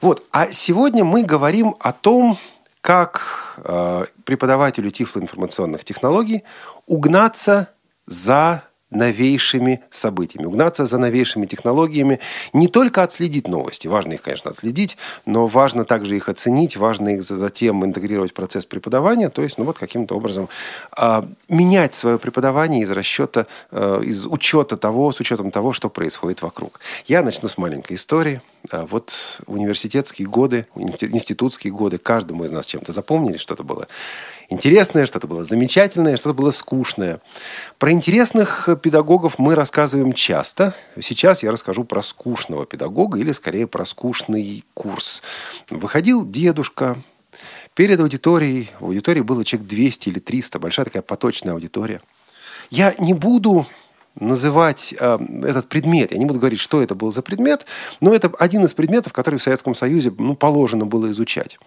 Вот. 0.00 0.24
А 0.30 0.50
сегодня 0.52 0.67
мы 1.02 1.22
говорим 1.22 1.74
о 1.80 1.92
том, 1.92 2.38
как 2.80 3.54
э, 3.64 4.04
преподавателю 4.24 4.90
тифлоинформационных 4.90 5.84
технологий 5.84 6.44
угнаться 6.86 7.68
за 8.06 8.62
новейшими 8.90 9.80
событиями, 9.90 10.46
угнаться 10.46 10.86
за 10.86 10.98
новейшими 10.98 11.46
технологиями, 11.46 12.20
не 12.52 12.68
только 12.68 13.02
отследить 13.02 13.46
новости, 13.46 13.86
важно 13.86 14.14
их, 14.14 14.22
конечно, 14.22 14.50
отследить, 14.50 14.96
но 15.26 15.46
важно 15.46 15.84
также 15.84 16.16
их 16.16 16.28
оценить, 16.28 16.76
важно 16.76 17.10
их 17.10 17.22
затем 17.22 17.84
интегрировать 17.84 18.30
в 18.30 18.34
процесс 18.34 18.64
преподавания, 18.64 19.28
то 19.28 19.42
есть, 19.42 19.58
ну 19.58 19.64
вот 19.64 19.78
каким-то 19.78 20.16
образом 20.16 20.48
э, 20.96 21.22
менять 21.48 21.94
свое 21.94 22.18
преподавание 22.18 22.82
из 22.82 22.90
расчета, 22.90 23.46
э, 23.70 24.00
из 24.04 24.26
учета 24.26 24.76
того, 24.76 25.12
с 25.12 25.20
учетом 25.20 25.50
того, 25.50 25.72
что 25.72 25.90
происходит 25.90 26.42
вокруг. 26.42 26.80
Я 27.06 27.22
начну 27.22 27.48
с 27.48 27.58
маленькой 27.58 27.96
истории. 27.96 28.40
А 28.70 28.86
вот 28.86 29.40
университетские 29.46 30.26
годы, 30.26 30.66
институтские 30.74 31.72
годы, 31.72 31.98
каждому 31.98 32.44
из 32.44 32.50
нас 32.50 32.66
чем-то 32.66 32.92
запомнили, 32.92 33.38
что-то 33.38 33.62
было 33.62 33.86
интересное, 34.48 35.06
что-то 35.06 35.26
было 35.26 35.44
замечательное, 35.44 36.16
что-то 36.16 36.34
было 36.34 36.50
скучное. 36.50 37.20
Про 37.78 37.92
интересных 37.92 38.68
педагогов 38.82 39.38
мы 39.38 39.54
рассказываем 39.54 40.12
часто. 40.12 40.74
Сейчас 41.00 41.42
я 41.42 41.50
расскажу 41.50 41.84
про 41.84 42.02
скучного 42.02 42.66
педагога 42.66 43.18
или 43.18 43.32
скорее 43.32 43.66
про 43.66 43.84
скучный 43.84 44.64
курс. 44.74 45.22
Выходил 45.70 46.28
дедушка, 46.28 46.98
Перед 47.78 48.00
аудиторией, 48.00 48.72
в 48.80 48.86
аудитории 48.86 49.20
было 49.20 49.44
человек 49.44 49.68
200 49.68 50.08
или 50.08 50.18
300, 50.18 50.58
большая 50.58 50.86
такая 50.86 51.00
поточная 51.00 51.52
аудитория. 51.52 52.00
Я 52.70 52.92
не 52.98 53.14
буду 53.14 53.66
называть 54.16 54.94
э, 54.98 55.18
этот 55.44 55.68
предмет. 55.68 56.10
Я 56.10 56.18
не 56.18 56.24
буду 56.24 56.40
говорить, 56.40 56.58
что 56.58 56.82
это 56.82 56.96
был 56.96 57.12
за 57.12 57.22
предмет, 57.22 57.66
но 58.00 58.12
это 58.12 58.32
один 58.38 58.64
из 58.64 58.74
предметов, 58.74 59.12
который 59.12 59.38
в 59.38 59.42
Советском 59.42 59.76
Союзе 59.76 60.12
ну, 60.18 60.34
положено 60.34 60.86
было 60.86 61.10
изучать. 61.12 61.58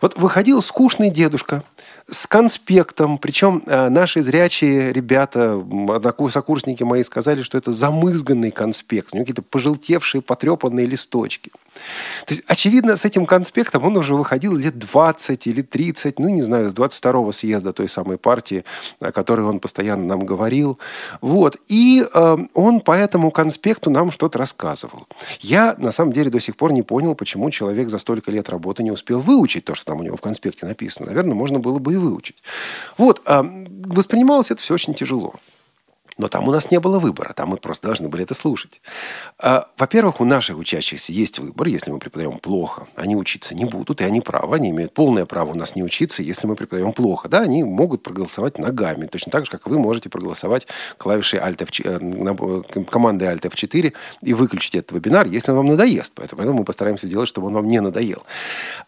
Вот 0.00 0.16
выходил 0.16 0.62
скучный 0.62 1.10
дедушка 1.10 1.62
с 2.10 2.26
конспектом, 2.26 3.18
причем 3.18 3.62
э, 3.66 3.88
наши 3.88 4.22
зрячие 4.22 4.92
ребята, 4.92 5.64
сокурсники 6.30 6.82
мои 6.82 7.02
сказали, 7.02 7.42
что 7.42 7.58
это 7.58 7.72
замызганный 7.72 8.50
конспект, 8.50 9.12
у 9.12 9.16
него 9.16 9.24
какие-то 9.24 9.42
пожелтевшие, 9.42 10.22
потрепанные 10.22 10.86
листочки. 10.86 11.50
То 12.26 12.34
есть, 12.34 12.44
очевидно, 12.46 12.96
с 12.96 13.04
этим 13.04 13.26
конспектом 13.26 13.84
он 13.84 13.96
уже 13.96 14.14
выходил 14.14 14.56
лет 14.56 14.78
20 14.78 15.46
или 15.46 15.62
30, 15.62 16.18
ну, 16.18 16.28
не 16.28 16.42
знаю, 16.42 16.70
с 16.70 16.74
22-го 16.74 17.32
съезда 17.32 17.72
той 17.72 17.88
самой 17.88 18.18
партии, 18.18 18.64
о 19.00 19.12
которой 19.12 19.46
он 19.46 19.60
постоянно 19.60 20.04
нам 20.04 20.26
говорил. 20.26 20.78
Вот. 21.20 21.56
И 21.66 22.04
э, 22.12 22.36
он 22.54 22.80
по 22.80 22.92
этому 22.92 23.30
конспекту 23.30 23.90
нам 23.90 24.10
что-то 24.10 24.38
рассказывал. 24.38 25.06
Я, 25.40 25.74
на 25.78 25.92
самом 25.92 26.12
деле, 26.12 26.30
до 26.30 26.40
сих 26.40 26.56
пор 26.56 26.72
не 26.72 26.82
понял, 26.82 27.14
почему 27.14 27.50
человек 27.50 27.88
за 27.88 27.98
столько 27.98 28.30
лет 28.30 28.48
работы 28.48 28.82
не 28.82 28.90
успел 28.90 29.20
выучить 29.20 29.64
то, 29.64 29.74
что 29.74 29.86
там 29.86 30.00
у 30.00 30.02
него 30.02 30.16
в 30.16 30.20
конспекте 30.20 30.66
написано. 30.66 31.06
Наверное, 31.06 31.34
можно 31.34 31.58
было 31.58 31.78
бы 31.78 31.94
и 31.94 31.96
выучить. 31.96 32.42
Вот. 32.98 33.22
Э, 33.26 33.42
воспринималось 33.86 34.50
это 34.50 34.62
все 34.62 34.74
очень 34.74 34.94
тяжело. 34.94 35.34
Но 36.22 36.28
там 36.28 36.46
у 36.46 36.52
нас 36.52 36.70
не 36.70 36.78
было 36.78 37.00
выбора, 37.00 37.32
там 37.32 37.48
мы 37.48 37.56
просто 37.56 37.88
должны 37.88 38.08
были 38.08 38.22
это 38.22 38.32
слушать. 38.32 38.80
А, 39.40 39.66
во-первых, 39.76 40.20
у 40.20 40.24
наших 40.24 40.56
учащихся 40.56 41.10
есть 41.10 41.40
выбор, 41.40 41.66
если 41.66 41.90
мы 41.90 41.98
преподаем 41.98 42.38
плохо, 42.38 42.86
они 42.94 43.16
учиться 43.16 43.56
не 43.56 43.64
будут, 43.64 44.00
и 44.00 44.04
они 44.04 44.20
правы, 44.20 44.54
они 44.54 44.70
имеют 44.70 44.94
полное 44.94 45.26
право 45.26 45.50
у 45.50 45.56
нас 45.56 45.74
не 45.74 45.82
учиться, 45.82 46.22
если 46.22 46.46
мы 46.46 46.54
преподаем 46.54 46.92
плохо. 46.92 47.28
Да, 47.28 47.40
они 47.40 47.64
могут 47.64 48.04
проголосовать 48.04 48.56
ногами, 48.56 49.06
точно 49.06 49.32
так 49.32 49.46
же, 49.46 49.50
как 49.50 49.66
вы 49.66 49.80
можете 49.80 50.10
проголосовать 50.10 50.68
клавишей 50.96 51.40
Alt 51.40 51.60
F, 51.60 51.70
э, 51.84 52.84
командой 52.84 53.34
Alt 53.34 53.40
F4 53.40 53.92
и 54.20 54.32
выключить 54.32 54.76
этот 54.76 54.92
вебинар, 54.92 55.26
если 55.26 55.50
он 55.50 55.56
вам 55.56 55.66
надоест. 55.66 56.12
Поэтому 56.14 56.52
мы 56.52 56.64
постараемся 56.64 57.08
сделать, 57.08 57.28
чтобы 57.28 57.48
он 57.48 57.54
вам 57.54 57.66
не 57.66 57.80
надоел. 57.80 58.22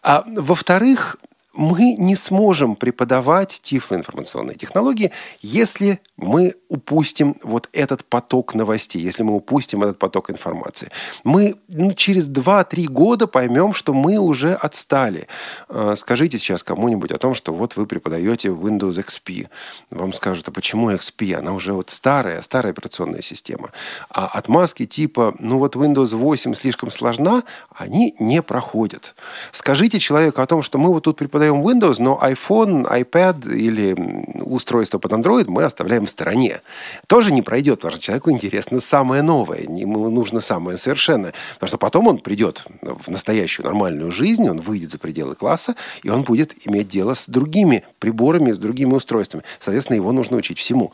А 0.01 0.23
во-вторых, 0.25 1.17
мы 1.55 1.95
не 1.95 2.15
сможем 2.15 2.75
преподавать 2.75 3.59
тифлоинформационные 3.61 4.55
технологии, 4.55 5.11
если 5.41 5.99
мы 6.17 6.55
упустим 6.69 7.37
вот 7.43 7.69
этот 7.73 8.05
поток 8.05 8.53
новостей, 8.53 9.01
если 9.01 9.23
мы 9.23 9.33
упустим 9.33 9.83
этот 9.83 9.97
поток 9.97 10.29
информации. 10.29 10.91
Мы 11.23 11.55
ну, 11.67 11.93
через 11.93 12.29
2-3 12.29 12.85
года 12.85 13.27
поймем, 13.27 13.73
что 13.73 13.93
мы 13.93 14.17
уже 14.17 14.53
отстали. 14.53 15.27
А, 15.69 15.95
скажите 15.95 16.37
сейчас 16.37 16.63
кому-нибудь 16.63 17.11
о 17.11 17.17
том, 17.17 17.33
что 17.33 17.53
вот 17.53 17.75
вы 17.75 17.85
преподаете 17.85 18.49
Windows 18.49 19.03
XP. 19.03 19.47
Вам 19.91 20.13
скажут, 20.13 20.47
а 20.47 20.51
почему 20.51 20.91
XP? 20.91 21.33
Она 21.33 21.53
уже 21.53 21.73
вот 21.73 21.89
старая, 21.89 22.41
старая 22.41 22.73
операционная 22.73 23.21
система. 23.21 23.71
А 24.09 24.27
отмазки 24.27 24.85
типа, 24.85 25.35
ну 25.39 25.59
вот 25.59 25.75
Windows 25.75 26.15
8 26.15 26.53
слишком 26.53 26.91
сложна, 26.91 27.43
они 27.73 28.15
не 28.19 28.41
проходят. 28.41 29.15
Скажите 29.51 29.99
человеку 29.99 30.41
о 30.41 30.45
том, 30.45 30.61
что 30.61 30.77
мы 30.77 30.91
вот 30.91 31.03
тут 31.03 31.17
преподаем 31.17 31.44
Windows, 31.51 31.95
но 31.99 32.19
iPhone, 32.21 32.85
iPad 32.87 33.53
или 33.53 33.95
устройство 34.41 34.99
под 34.99 35.13
Android 35.13 35.45
мы 35.47 35.63
оставляем 35.63 36.05
в 36.05 36.09
стороне. 36.09 36.61
Тоже 37.07 37.31
не 37.31 37.41
пройдет, 37.41 37.79
потому 37.79 37.93
что 37.93 38.01
человеку 38.01 38.31
интересно 38.31 38.79
самое 38.79 39.21
новое, 39.21 39.61
ему 39.61 40.09
нужно 40.09 40.39
самое 40.39 40.77
совершенное. 40.77 41.33
Потому 41.55 41.67
что 41.67 41.77
потом 41.77 42.07
он 42.07 42.17
придет 42.19 42.65
в 42.81 43.09
настоящую 43.09 43.65
нормальную 43.65 44.11
жизнь, 44.11 44.47
он 44.49 44.59
выйдет 44.59 44.91
за 44.91 44.99
пределы 44.99 45.35
класса, 45.35 45.75
и 46.03 46.09
он 46.09 46.23
будет 46.23 46.67
иметь 46.67 46.87
дело 46.87 47.13
с 47.13 47.27
другими 47.27 47.83
приборами, 47.99 48.51
с 48.51 48.57
другими 48.57 48.93
устройствами. 48.93 49.43
Соответственно, 49.59 49.97
его 49.97 50.11
нужно 50.11 50.37
учить 50.37 50.59
всему. 50.59 50.91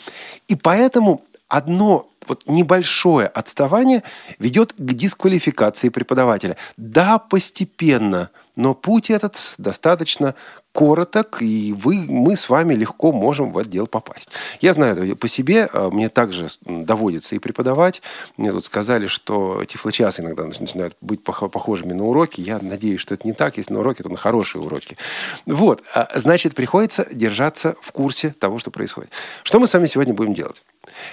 И 0.48 0.55
поэтому 0.55 1.24
одно 1.48 2.10
вот 2.27 2.43
небольшое 2.45 3.27
отставание 3.27 4.03
ведет 4.39 4.73
к 4.73 4.93
дисквалификации 4.93 5.89
преподавателя. 5.89 6.57
Да, 6.77 7.19
постепенно, 7.19 8.29
но 8.55 8.73
путь 8.73 9.09
этот 9.09 9.55
достаточно 9.57 10.35
короток, 10.73 11.41
и 11.41 11.73
вы, 11.73 12.05
мы 12.07 12.37
с 12.37 12.47
вами 12.49 12.73
легко 12.73 13.11
можем 13.11 13.51
в 13.51 13.57
отдел 13.57 13.87
попасть. 13.87 14.29
Я 14.61 14.73
знаю 14.73 15.03
это 15.03 15.15
по 15.15 15.27
себе, 15.27 15.69
а, 15.71 15.89
мне 15.89 16.09
также 16.09 16.47
доводится 16.61 17.35
и 17.35 17.39
преподавать. 17.39 18.01
Мне 18.37 18.51
тут 18.51 18.63
сказали, 18.63 19.07
что 19.07 19.63
тифлочас 19.65 20.19
иногда 20.19 20.45
начинают 20.45 20.95
быть 21.01 21.23
похожими 21.23 21.93
на 21.93 22.05
уроки. 22.05 22.41
Я 22.41 22.59
надеюсь, 22.61 23.01
что 23.01 23.13
это 23.13 23.27
не 23.27 23.33
так. 23.33 23.57
Если 23.57 23.73
на 23.73 23.79
уроки, 23.79 24.01
то 24.01 24.09
на 24.09 24.17
хорошие 24.17 24.61
уроки. 24.61 24.97
Вот. 25.45 25.83
А, 25.93 26.07
значит, 26.15 26.55
приходится 26.55 27.07
держаться 27.11 27.75
в 27.81 27.91
курсе 27.91 28.33
того, 28.39 28.59
что 28.59 28.71
происходит. 28.71 29.11
Что 29.43 29.59
мы 29.59 29.67
с 29.67 29.73
вами 29.73 29.87
сегодня 29.87 30.13
будем 30.13 30.33
делать? 30.33 30.61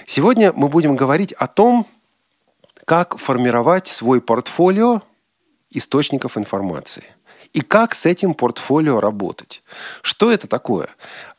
Сегодня 0.05 0.53
мы 0.53 0.69
будем 0.69 0.95
говорить 0.95 1.33
о 1.33 1.47
том, 1.47 1.87
как 2.85 3.17
формировать 3.17 3.87
свой 3.87 4.21
портфолио 4.21 5.01
источников 5.71 6.37
информации. 6.37 7.03
И 7.53 7.61
как 7.61 7.95
с 7.95 8.05
этим 8.05 8.35
портфолио 8.35 8.99
работать? 8.99 9.63
Что 10.01 10.31
это 10.31 10.47
такое? 10.47 10.89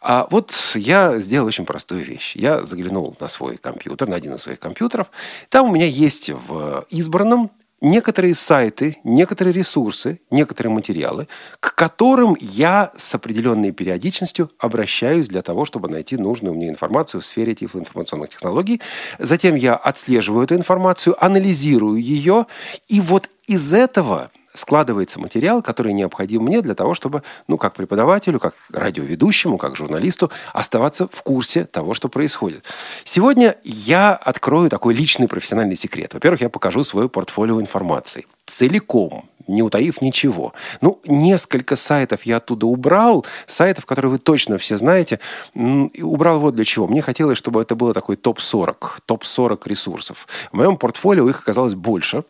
А 0.01 0.27
вот 0.31 0.53
я 0.75 1.19
сделал 1.19 1.47
очень 1.47 1.67
простую 1.67 2.05
вещь. 2.05 2.35
Я 2.35 2.65
заглянул 2.65 3.17
на 3.21 3.29
свой 3.29 3.57
компьютер, 3.59 4.09
на 4.09 4.17
один 4.17 4.35
из 4.35 4.43
своих 4.43 4.59
компьютеров. 4.59 5.11
Там 5.51 5.69
у 5.69 5.73
меня 5.73 5.87
есть 5.87 6.31
в 6.31 6.85
избранном 6.89 7.51
некоторые 7.81 8.35
сайты, 8.35 8.99
некоторые 9.05 9.53
ресурсы, 9.53 10.21
некоторые 10.31 10.73
материалы, 10.73 11.29
к 11.61 11.75
которым 11.75 12.37
я 12.41 12.91
с 12.97 13.15
определенной 13.15 13.73
периодичностью 13.73 14.51
обращаюсь 14.59 15.29
для 15.29 15.43
того, 15.43 15.65
чтобы 15.65 15.89
найти 15.89 16.17
нужную 16.17 16.55
мне 16.55 16.69
информацию 16.69 17.21
в 17.21 17.27
сфере 17.27 17.55
информационных 17.61 18.31
технологий. 18.31 18.81
Затем 19.19 19.55
я 19.55 19.75
отслеживаю 19.77 20.45
эту 20.45 20.55
информацию, 20.55 21.23
анализирую 21.23 21.97
ее, 21.97 22.47
и 22.89 23.01
вот 23.01 23.29
из 23.47 23.73
этого 23.75 24.31
складывается 24.53 25.21
материал, 25.21 25.63
который 25.63 25.93
необходим 25.93 26.43
мне 26.43 26.61
для 26.61 26.75
того, 26.75 26.95
чтобы, 26.95 27.23
ну, 27.49 27.59
как 27.59 27.75
преподавателю, 27.75 28.41
как 28.41 28.55
радиоведущему, 28.73 29.59
как 29.59 29.77
журналисту, 29.77 30.31
оставаться 30.53 31.09
в 31.13 31.23
курсе 31.23 31.65
того, 31.65 31.95
что 31.95 32.09
происходит. 32.09 32.65
Сегодня 33.05 33.57
я 33.63 34.15
открою 34.15 34.71
такой 34.71 34.95
личный 34.95 35.29
профессиональный 35.29 35.77
секрет. 35.77 36.15
Во-первых, 36.15 36.41
я 36.41 36.49
покажу 36.49 36.85
свое 36.85 37.09
портфолио 37.09 37.61
информации 37.61 38.27
целиком, 38.47 39.31
не 39.51 39.63
утаив 39.63 40.01
ничего. 40.01 40.53
Ну, 40.81 41.01
несколько 41.07 41.77
сайтов 41.77 42.23
я 42.23 42.37
оттуда 42.37 42.67
убрал, 42.67 43.27
сайтов, 43.47 43.85
которые 43.85 44.11
вы 44.11 44.19
точно 44.19 44.59
все 44.59 44.77
знаете. 44.77 45.19
Убрал 45.55 46.41
вот 46.41 46.55
для 46.55 46.65
чего. 46.65 46.87
Мне 46.87 47.03
хотелось, 47.03 47.37
чтобы 47.37 47.61
это 47.61 47.75
было 47.75 47.93
такой 47.93 48.17
топ-40, 48.17 49.01
топ-40 49.07 49.61
ресурсов. 49.65 50.27
В 50.53 50.57
моем 50.57 50.77
портфолио 50.77 51.29
их 51.29 51.41
оказалось 51.41 51.75
больше. 51.75 52.25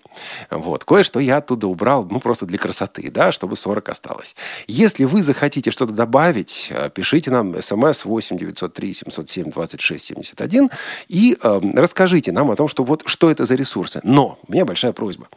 Вот. 0.51 0.85
Кое-что 0.85 1.21
я 1.21 1.39
оттуда 1.39 1.67
убрал, 1.67 2.07
ну, 2.11 2.21
просто 2.21 2.47
для 2.47 2.59
красоты, 2.59 3.11
да, 3.11 3.33
чтобы 3.33 3.57
40 3.57 3.89
осталось. 3.89 4.35
Если 4.67 5.05
вы 5.05 5.23
захотите 5.23 5.71
что-то 5.71 5.93
добавить, 5.93 6.69
э, 6.71 6.91
пишите 6.91 7.31
нам 7.31 7.61
смс 7.61 8.05
8 8.05 8.37
903 8.37 8.95
707 8.95 9.51
26 9.51 10.07
71 10.07 10.71
и 11.09 11.37
э, 11.41 11.61
расскажите 11.75 12.33
нам 12.33 12.51
о 12.51 12.57
том, 12.57 12.69
что 12.69 12.85
вот 12.85 13.03
что 13.07 13.31
это 13.31 13.45
за 13.45 13.55
ресурсы. 13.55 14.01
Но 14.05 14.39
у 14.49 14.53
меня 14.53 14.65
большая 14.65 14.93
просьба. 14.93 15.29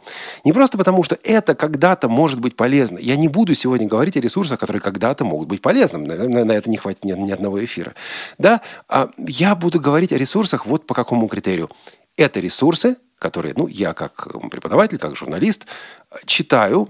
Не 0.44 0.52
просто 0.52 0.73
потому, 0.78 1.02
что 1.02 1.18
это 1.22 1.54
когда-то 1.54 2.08
может 2.08 2.40
быть 2.40 2.56
полезно. 2.56 2.98
Я 2.98 3.16
не 3.16 3.28
буду 3.28 3.54
сегодня 3.54 3.86
говорить 3.86 4.16
о 4.16 4.20
ресурсах, 4.20 4.58
которые 4.58 4.82
когда-то 4.82 5.24
могут 5.24 5.48
быть 5.48 5.62
полезным. 5.62 6.04
На, 6.04 6.44
на 6.44 6.52
это 6.52 6.70
не 6.70 6.76
хватит 6.76 7.04
ни, 7.04 7.12
ни 7.12 7.32
одного 7.32 7.64
эфира. 7.64 7.94
Да? 8.38 8.60
А 8.88 9.10
я 9.18 9.54
буду 9.54 9.80
говорить 9.80 10.12
о 10.12 10.18
ресурсах 10.18 10.66
вот 10.66 10.86
по 10.86 10.94
какому 10.94 11.28
критерию. 11.28 11.70
Это 12.16 12.40
ресурсы, 12.40 12.96
которые, 13.18 13.54
ну, 13.56 13.66
я 13.66 13.94
как 13.94 14.28
преподаватель, 14.50 14.98
как 14.98 15.16
журналист, 15.16 15.66
читаю 16.26 16.88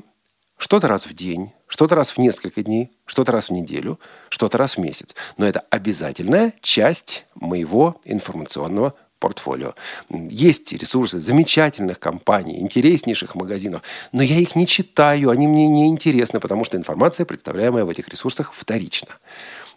что-то 0.57 0.89
раз 0.89 1.07
в 1.07 1.15
день, 1.15 1.53
что-то 1.67 1.95
раз 1.95 2.11
в 2.13 2.19
несколько 2.19 2.63
дней, 2.63 2.93
что-то 3.07 3.33
раз 3.33 3.49
в 3.49 3.53
неделю, 3.53 3.99
что-то 4.29 4.59
раз 4.59 4.77
в 4.77 4.79
месяц. 4.79 5.15
Но 5.37 5.47
это 5.47 5.65
обязательная 5.71 6.55
часть 6.61 7.25
моего 7.35 8.01
информационного 8.05 8.95
портфолио. 9.19 9.75
Есть 10.11 10.73
ресурсы 10.73 11.21
замечательных 11.21 11.99
компаний, 11.99 12.61
интереснейших 12.61 13.35
магазинов, 13.35 13.83
но 14.13 14.23
я 14.23 14.37
их 14.37 14.57
не 14.57 14.67
читаю, 14.67 15.31
они 15.31 15.49
мне 15.49 15.67
не 15.67 15.89
интересны, 15.89 16.41
потому 16.41 16.65
что 16.65 16.77
информация, 16.77 17.27
представляемая 17.27 17.85
в 17.85 17.89
этих 17.89 18.09
ресурсах, 18.09 18.53
вторична. 18.53 19.19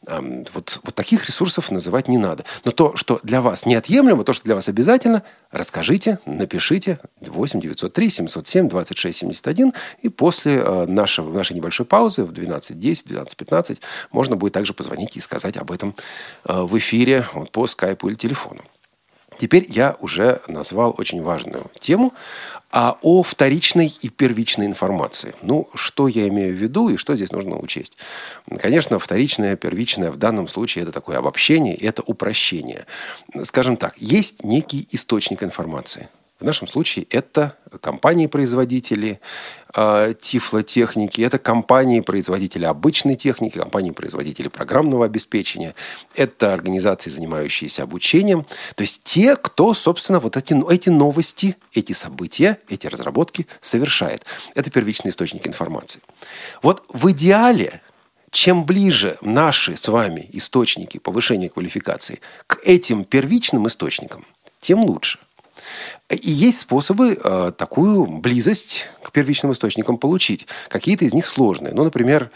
Вот, 0.05 0.79
вот 0.83 0.95
таких 0.95 1.25
ресурсов 1.25 1.71
называть 1.71 2.07
не 2.07 2.17
надо. 2.17 2.45
Но 2.63 2.71
то, 2.71 2.95
что 2.95 3.19
для 3.23 3.41
вас 3.41 3.65
неотъемлемо, 3.65 4.23
то, 4.23 4.33
что 4.33 4.45
для 4.45 4.55
вас 4.55 4.69
обязательно, 4.69 5.23
расскажите, 5.51 6.19
напишите 6.25 6.99
8 7.21 7.59
903 7.59 8.09
707 8.09 8.69
26 8.69 9.17
71, 9.17 9.73
и 10.01 10.09
после 10.09 10.57
э, 10.57 10.85
нашего, 10.85 11.33
нашей 11.33 11.53
небольшой 11.53 11.85
паузы 11.85 12.23
в 12.23 12.31
12.10, 12.31 13.07
12.15 13.07 13.79
можно 14.11 14.35
будет 14.35 14.53
также 14.53 14.73
позвонить 14.73 15.17
и 15.17 15.19
сказать 15.19 15.57
об 15.57 15.71
этом 15.71 15.95
э, 16.45 16.61
в 16.61 16.77
эфире 16.77 17.25
вот, 17.33 17.51
по 17.51 17.65
скайпу 17.67 18.07
или 18.07 18.15
телефону. 18.15 18.63
Теперь 19.39 19.65
я 19.69 19.95
уже 19.99 20.41
назвал 20.47 20.95
очень 20.97 21.21
важную 21.21 21.69
тему 21.79 22.13
а 22.69 22.97
о 23.01 23.23
вторичной 23.23 23.93
и 24.01 24.09
первичной 24.09 24.65
информации. 24.65 25.33
Ну, 25.41 25.69
что 25.73 26.09
я 26.09 26.27
имею 26.27 26.53
в 26.53 26.57
виду 26.57 26.89
и 26.89 26.97
что 26.97 27.15
здесь 27.15 27.31
нужно 27.31 27.57
учесть? 27.57 27.93
Конечно, 28.59 28.99
вторичное, 28.99 29.55
первичное 29.55 30.11
в 30.11 30.17
данном 30.17 30.49
случае 30.49 30.83
это 30.83 30.91
такое 30.91 31.17
обобщение, 31.17 31.75
это 31.75 32.03
упрощение. 32.05 32.85
Скажем 33.43 33.77
так, 33.77 33.95
есть 33.97 34.43
некий 34.43 34.85
источник 34.91 35.43
информации. 35.43 36.09
В 36.39 36.43
нашем 36.43 36.67
случае 36.67 37.07
это 37.09 37.55
компании-производители 37.81 39.21
э, 39.75 40.13
тифлотехники, 40.19 41.21
это 41.21 41.39
компании-производители 41.39 42.65
обычной 42.65 43.15
техники, 43.15 43.57
компании-производители 43.57 44.47
программного 44.47 45.05
обеспечения, 45.05 45.75
это 46.15 46.53
организации, 46.53 47.09
занимающиеся 47.09 47.83
обучением. 47.83 48.45
То 48.75 48.81
есть 48.81 49.03
те, 49.03 49.35
кто, 49.35 49.73
собственно, 49.73 50.19
вот 50.19 50.37
эти, 50.37 50.55
эти 50.71 50.89
новости, 50.89 51.57
эти 51.73 51.93
события, 51.93 52.59
эти 52.69 52.87
разработки 52.87 53.47
совершает. 53.61 54.25
Это 54.55 54.71
первичный 54.71 55.11
источник 55.11 55.47
информации. 55.47 56.01
Вот 56.61 56.83
в 56.89 57.11
идеале 57.11 57.81
чем 58.31 58.65
ближе 58.65 59.17
наши 59.21 59.77
с 59.77 59.87
вами 59.87 60.29
источники 60.33 60.97
повышения 60.97 61.49
квалификации 61.49 62.19
к 62.45 62.59
этим 62.63 63.05
первичным 63.05 63.67
источникам, 63.67 64.25
тем 64.59 64.83
лучше. 64.83 65.19
И 66.09 66.31
есть 66.31 66.61
способы 66.61 67.19
э, 67.21 67.51
такую 67.57 68.05
близость 68.05 68.87
к 69.03 69.11
первичным 69.11 69.51
источникам 69.51 69.97
получить. 69.97 70.47
Какие-то 70.69 71.03
из 71.03 71.13
них 71.13 71.25
сложные. 71.25 71.73
Ну, 71.73 71.83
например, 71.83 72.31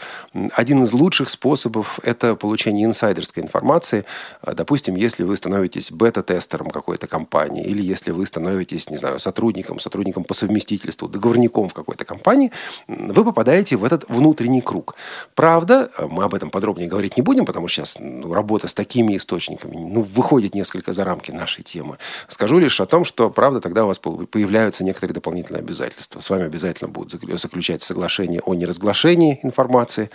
один 0.51 0.83
из 0.83 0.91
лучших 0.91 1.29
способов– 1.29 1.97
это 2.03 2.35
получение 2.35 2.85
инсайдерской 2.85 3.41
информации. 3.41 4.03
Э, 4.43 4.53
допустим, 4.53 4.95
если 4.97 5.23
вы 5.23 5.37
становитесь 5.37 5.89
бета-тестером 5.89 6.69
какой-то 6.69 7.07
компании, 7.07 7.63
или 7.63 7.81
если 7.81 8.11
вы 8.11 8.25
становитесь, 8.25 8.89
не 8.89 8.97
знаю, 8.97 9.19
сотрудником, 9.19 9.79
сотрудником 9.79 10.25
по 10.25 10.33
совместительству, 10.33 11.07
договорником 11.07 11.69
в 11.69 11.73
какой-то 11.73 12.03
компании, 12.03 12.51
вы 12.89 13.23
попадаете 13.23 13.77
в 13.77 13.85
этот 13.85 14.03
внутренний 14.09 14.61
круг. 14.61 14.95
Правда, 15.33 15.89
э, 15.97 16.07
мы 16.11 16.25
об 16.25 16.33
этом 16.33 16.49
подробнее 16.49 16.89
говорить 16.89 17.15
не 17.15 17.23
будем, 17.23 17.45
потому 17.45 17.69
что 17.69 17.85
сейчас 17.85 17.97
ну, 18.01 18.33
работа 18.33 18.67
с 18.67 18.73
такими 18.73 19.15
источниками 19.15 19.77
ну, 19.77 20.01
выходит 20.01 20.55
несколько 20.55 20.91
за 20.91 21.05
рамки 21.05 21.31
нашей 21.31 21.63
темы. 21.63 21.99
Скажу 22.27 22.59
лишь 22.59 22.81
о 22.81 22.85
том, 22.85 23.05
что, 23.05 23.29
правда, 23.29 23.60
тогда 23.61 23.85
у 23.85 23.87
вас 23.87 23.99
появляются 23.99 24.83
некоторые 24.83 25.13
дополнительные 25.13 25.59
обязательства. 25.59 26.19
С 26.19 26.29
вами 26.29 26.45
обязательно 26.45 26.89
будут 26.89 27.11
заключать 27.11 27.81
соглашение 27.81 28.41
о 28.41 28.53
неразглашении 28.53 29.39
информации. 29.43 30.09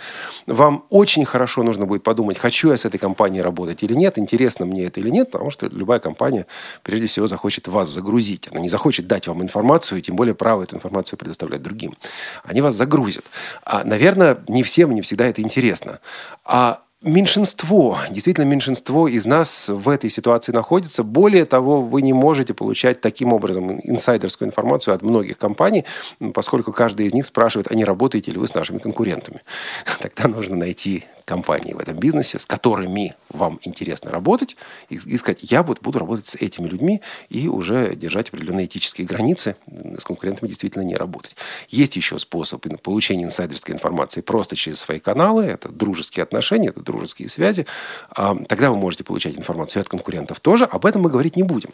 Вам 0.45 0.85
очень 0.89 1.25
хорошо 1.25 1.63
нужно 1.63 1.85
будет 1.85 2.03
подумать, 2.03 2.37
хочу 2.37 2.71
я 2.71 2.77
с 2.77 2.85
этой 2.85 2.97
компанией 2.97 3.41
работать 3.41 3.83
или 3.83 3.93
нет, 3.93 4.17
интересно 4.17 4.65
мне 4.65 4.85
это 4.85 4.99
или 4.99 5.09
нет, 5.09 5.31
потому 5.31 5.49
что 5.51 5.67
любая 5.67 5.99
компания 5.99 6.45
прежде 6.83 7.07
всего 7.07 7.27
захочет 7.27 7.67
вас 7.67 7.89
загрузить. 7.89 8.47
Она 8.51 8.59
не 8.59 8.69
захочет 8.69 9.07
дать 9.07 9.27
вам 9.27 9.41
информацию, 9.41 9.99
и 9.99 10.01
тем 10.01 10.15
более 10.15 10.35
право 10.35 10.63
эту 10.63 10.75
информацию 10.75 11.17
предоставлять 11.17 11.61
другим. 11.61 11.95
Они 12.43 12.61
вас 12.61 12.75
загрузят. 12.75 13.25
А, 13.63 13.83
наверное, 13.83 14.37
не 14.47 14.63
всем, 14.63 14.93
не 14.93 15.01
всегда 15.01 15.25
это 15.25 15.41
интересно. 15.41 15.99
А 16.45 16.81
меньшинство, 17.07 17.97
действительно 18.11 18.45
меньшинство 18.45 19.07
из 19.07 19.25
нас 19.25 19.69
в 19.69 19.89
этой 19.89 20.09
ситуации 20.09 20.51
находится. 20.51 21.03
Более 21.03 21.45
того, 21.45 21.81
вы 21.81 22.01
не 22.01 22.13
можете 22.13 22.53
получать 22.53 23.01
таким 23.01 23.33
образом 23.33 23.79
инсайдерскую 23.83 24.47
информацию 24.47 24.93
от 24.93 25.01
многих 25.01 25.37
компаний, 25.37 25.85
поскольку 26.33 26.71
каждый 26.71 27.07
из 27.07 27.13
них 27.13 27.25
спрашивает, 27.25 27.71
а 27.71 27.75
не 27.75 27.85
работаете 27.85 28.31
ли 28.31 28.37
вы 28.37 28.47
с 28.47 28.53
нашими 28.53 28.77
конкурентами. 28.77 29.41
Тогда 29.99 30.27
нужно 30.27 30.55
найти 30.55 31.05
компании 31.27 31.73
в 31.73 31.79
этом 31.79 31.99
бизнесе, 31.99 32.39
с 32.39 32.45
которыми 32.45 33.13
вам 33.29 33.59
интересно 33.63 34.09
работать, 34.11 34.55
и, 34.89 34.95
и 34.95 35.17
сказать, 35.17 35.39
я 35.41 35.61
буду, 35.61 35.81
буду 35.81 35.99
работать 35.99 36.27
с 36.27 36.35
этими 36.35 36.67
людьми 36.67 37.01
и 37.29 37.49
уже 37.49 37.95
держать 37.95 38.29
определенные 38.29 38.65
этические 38.65 39.05
границы, 39.05 39.57
с 39.67 40.05
конкурентами 40.05 40.47
действительно 40.47 40.83
не 40.83 40.95
работать. 40.95 41.35
Есть 41.67 41.97
еще 41.97 42.17
способ 42.17 42.65
получения 42.81 43.25
инсайдерской 43.25 43.75
информации 43.75 44.21
просто 44.21 44.55
через 44.55 44.79
свои 44.79 44.99
каналы, 44.99 45.43
это 45.43 45.67
дружеские 45.69 46.23
отношения, 46.23 46.69
это 46.69 46.81
дружеские 46.81 47.29
связи. 47.29 47.65
А, 48.09 48.35
тогда 48.47 48.71
вы 48.71 48.77
можете 48.77 49.03
получать 49.03 49.37
информацию 49.37 49.81
от 49.81 49.89
конкурентов 49.89 50.39
тоже, 50.39 50.63
об 50.63 50.85
этом 50.85 51.01
мы 51.01 51.09
говорить 51.09 51.35
не 51.35 51.43
будем. 51.43 51.71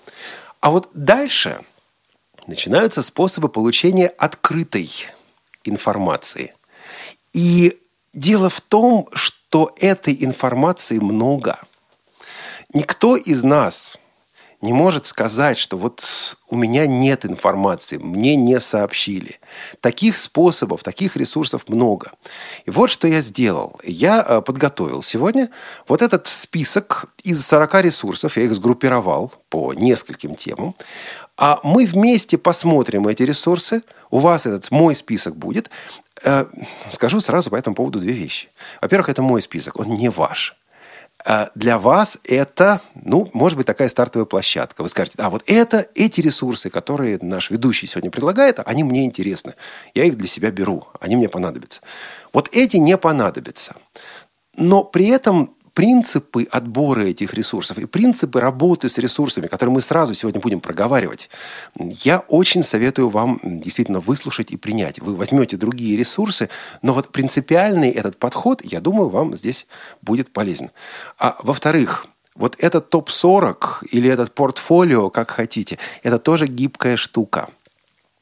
А 0.61 0.71
вот 0.71 0.89
дальше 0.95 1.61
начинаются 2.47 3.03
способы 3.03 3.49
получения 3.49 4.07
открытой 4.07 4.89
информации. 5.63 6.55
И 7.33 7.79
дело 8.13 8.49
в 8.49 8.61
том, 8.61 9.07
что 9.13 9.42
что 9.53 9.71
этой 9.79 10.17
информации 10.19 10.97
много. 10.97 11.59
Никто 12.73 13.15
из 13.15 13.43
нас 13.43 13.99
не 14.61 14.73
может 14.73 15.05
сказать, 15.05 15.59
что 15.59 15.77
вот 15.77 16.03
у 16.49 16.55
меня 16.55 16.87
нет 16.87 17.23
информации, 17.23 17.97
мне 17.97 18.35
не 18.35 18.59
сообщили. 18.59 19.39
Таких 19.79 20.17
способов, 20.17 20.81
таких 20.81 21.15
ресурсов 21.17 21.65
много. 21.67 22.13
И 22.65 22.71
вот 22.71 22.89
что 22.89 23.07
я 23.07 23.21
сделал. 23.21 23.79
Я 23.83 24.25
э, 24.27 24.41
подготовил 24.41 25.03
сегодня 25.03 25.51
вот 25.87 26.01
этот 26.01 26.25
список 26.25 27.05
из 27.23 27.45
40 27.45 27.83
ресурсов, 27.83 28.37
я 28.37 28.45
их 28.45 28.55
сгруппировал 28.55 29.31
по 29.49 29.73
нескольким 29.75 30.33
темам. 30.33 30.73
А 31.37 31.59
мы 31.63 31.85
вместе 31.85 32.37
посмотрим 32.37 33.07
эти 33.07 33.23
ресурсы. 33.23 33.83
У 34.11 34.19
вас 34.19 34.45
этот 34.45 34.69
мой 34.71 34.95
список 34.95 35.35
будет. 35.35 35.69
Э, 36.23 36.45
скажу 36.89 37.21
сразу 37.21 37.49
по 37.49 37.55
этому 37.55 37.75
поводу 37.75 37.99
две 37.99 38.13
вещи. 38.13 38.49
Во-первых, 38.81 39.09
это 39.09 39.21
мой 39.21 39.41
список, 39.41 39.79
он 39.79 39.93
не 39.93 40.09
ваш. 40.09 40.55
Э, 41.25 41.47
для 41.55 41.79
вас 41.79 42.19
это, 42.23 42.81
ну, 42.95 43.29
может 43.33 43.57
быть, 43.57 43.65
такая 43.65 43.89
стартовая 43.89 44.25
площадка. 44.25 44.83
Вы 44.83 44.89
скажете, 44.89 45.17
а 45.19 45.29
вот 45.31 45.43
это, 45.47 45.87
эти 45.95 46.21
ресурсы, 46.21 46.69
которые 46.69 47.17
наш 47.21 47.49
ведущий 47.49 47.87
сегодня 47.87 48.11
предлагает, 48.11 48.59
они 48.63 48.83
мне 48.83 49.05
интересны. 49.05 49.55
Я 49.95 50.03
их 50.03 50.17
для 50.17 50.27
себя 50.27 50.51
беру, 50.51 50.87
они 50.99 51.15
мне 51.15 51.29
понадобятся. 51.29 51.81
Вот 52.31 52.49
эти 52.51 52.77
не 52.77 52.97
понадобятся. 52.97 53.75
Но 54.55 54.83
при 54.83 55.07
этом 55.07 55.55
принципы 55.73 56.47
отбора 56.49 57.01
этих 57.01 57.33
ресурсов 57.33 57.77
и 57.77 57.85
принципы 57.85 58.39
работы 58.39 58.89
с 58.89 58.97
ресурсами, 58.97 59.47
которые 59.47 59.73
мы 59.73 59.81
сразу 59.81 60.13
сегодня 60.13 60.39
будем 60.39 60.61
проговаривать, 60.61 61.29
я 61.77 62.19
очень 62.19 62.63
советую 62.63 63.09
вам 63.09 63.39
действительно 63.43 63.99
выслушать 63.99 64.51
и 64.51 64.57
принять. 64.57 64.99
Вы 64.99 65.15
возьмете 65.15 65.57
другие 65.57 65.97
ресурсы, 65.97 66.49
но 66.81 66.93
вот 66.93 67.09
принципиальный 67.09 67.89
этот 67.89 68.17
подход, 68.17 68.61
я 68.63 68.79
думаю, 68.79 69.09
вам 69.09 69.35
здесь 69.35 69.67
будет 70.01 70.31
полезен. 70.31 70.71
А 71.17 71.37
во-вторых, 71.41 72.05
вот 72.35 72.55
этот 72.59 72.89
топ-40 72.89 73.87
или 73.91 74.09
этот 74.09 74.33
портфолио, 74.33 75.09
как 75.09 75.31
хотите, 75.31 75.77
это 76.03 76.19
тоже 76.19 76.47
гибкая 76.47 76.97
штука– 76.97 77.49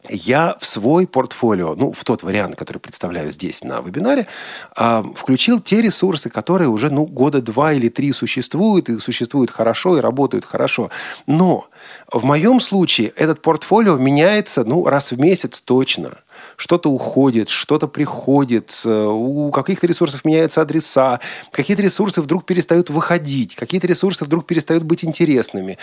я 0.09 0.55
в 0.59 0.65
свой 0.65 1.07
портфолио, 1.07 1.75
ну, 1.75 1.91
в 1.91 2.03
тот 2.03 2.23
вариант, 2.23 2.55
который 2.55 2.79
представляю 2.79 3.31
здесь 3.31 3.63
на 3.63 3.81
вебинаре, 3.81 4.27
э, 4.75 5.03
включил 5.15 5.59
те 5.59 5.81
ресурсы, 5.81 6.29
которые 6.29 6.69
уже, 6.69 6.89
ну, 6.89 7.05
года 7.05 7.41
два 7.41 7.73
или 7.73 7.89
три 7.89 8.11
существуют, 8.11 8.89
и 8.89 8.99
существуют 8.99 9.51
хорошо, 9.51 9.97
и 9.97 10.01
работают 10.01 10.45
хорошо. 10.45 10.89
Но 11.27 11.67
в 12.11 12.23
моем 12.23 12.59
случае 12.59 13.09
этот 13.15 13.41
портфолио 13.41 13.97
меняется, 13.97 14.63
ну, 14.63 14.85
раз 14.85 15.11
в 15.11 15.19
месяц 15.19 15.61
точно– 15.61 16.11
что-то 16.61 16.91
уходит, 16.91 17.49
что-то 17.49 17.87
приходит, 17.87 18.81
э, 18.85 19.05
у 19.07 19.49
каких-то 19.49 19.87
ресурсов 19.87 20.23
меняются 20.23 20.61
адреса, 20.61 21.19
какие-то 21.51 21.81
ресурсы 21.81 22.21
вдруг 22.21 22.45
перестают 22.45 22.91
выходить, 22.91 23.55
какие-то 23.55 23.87
ресурсы 23.87 24.23
вдруг 24.23 24.45
перестают 24.45 24.83
быть 24.83 25.03
интересными. 25.03 25.79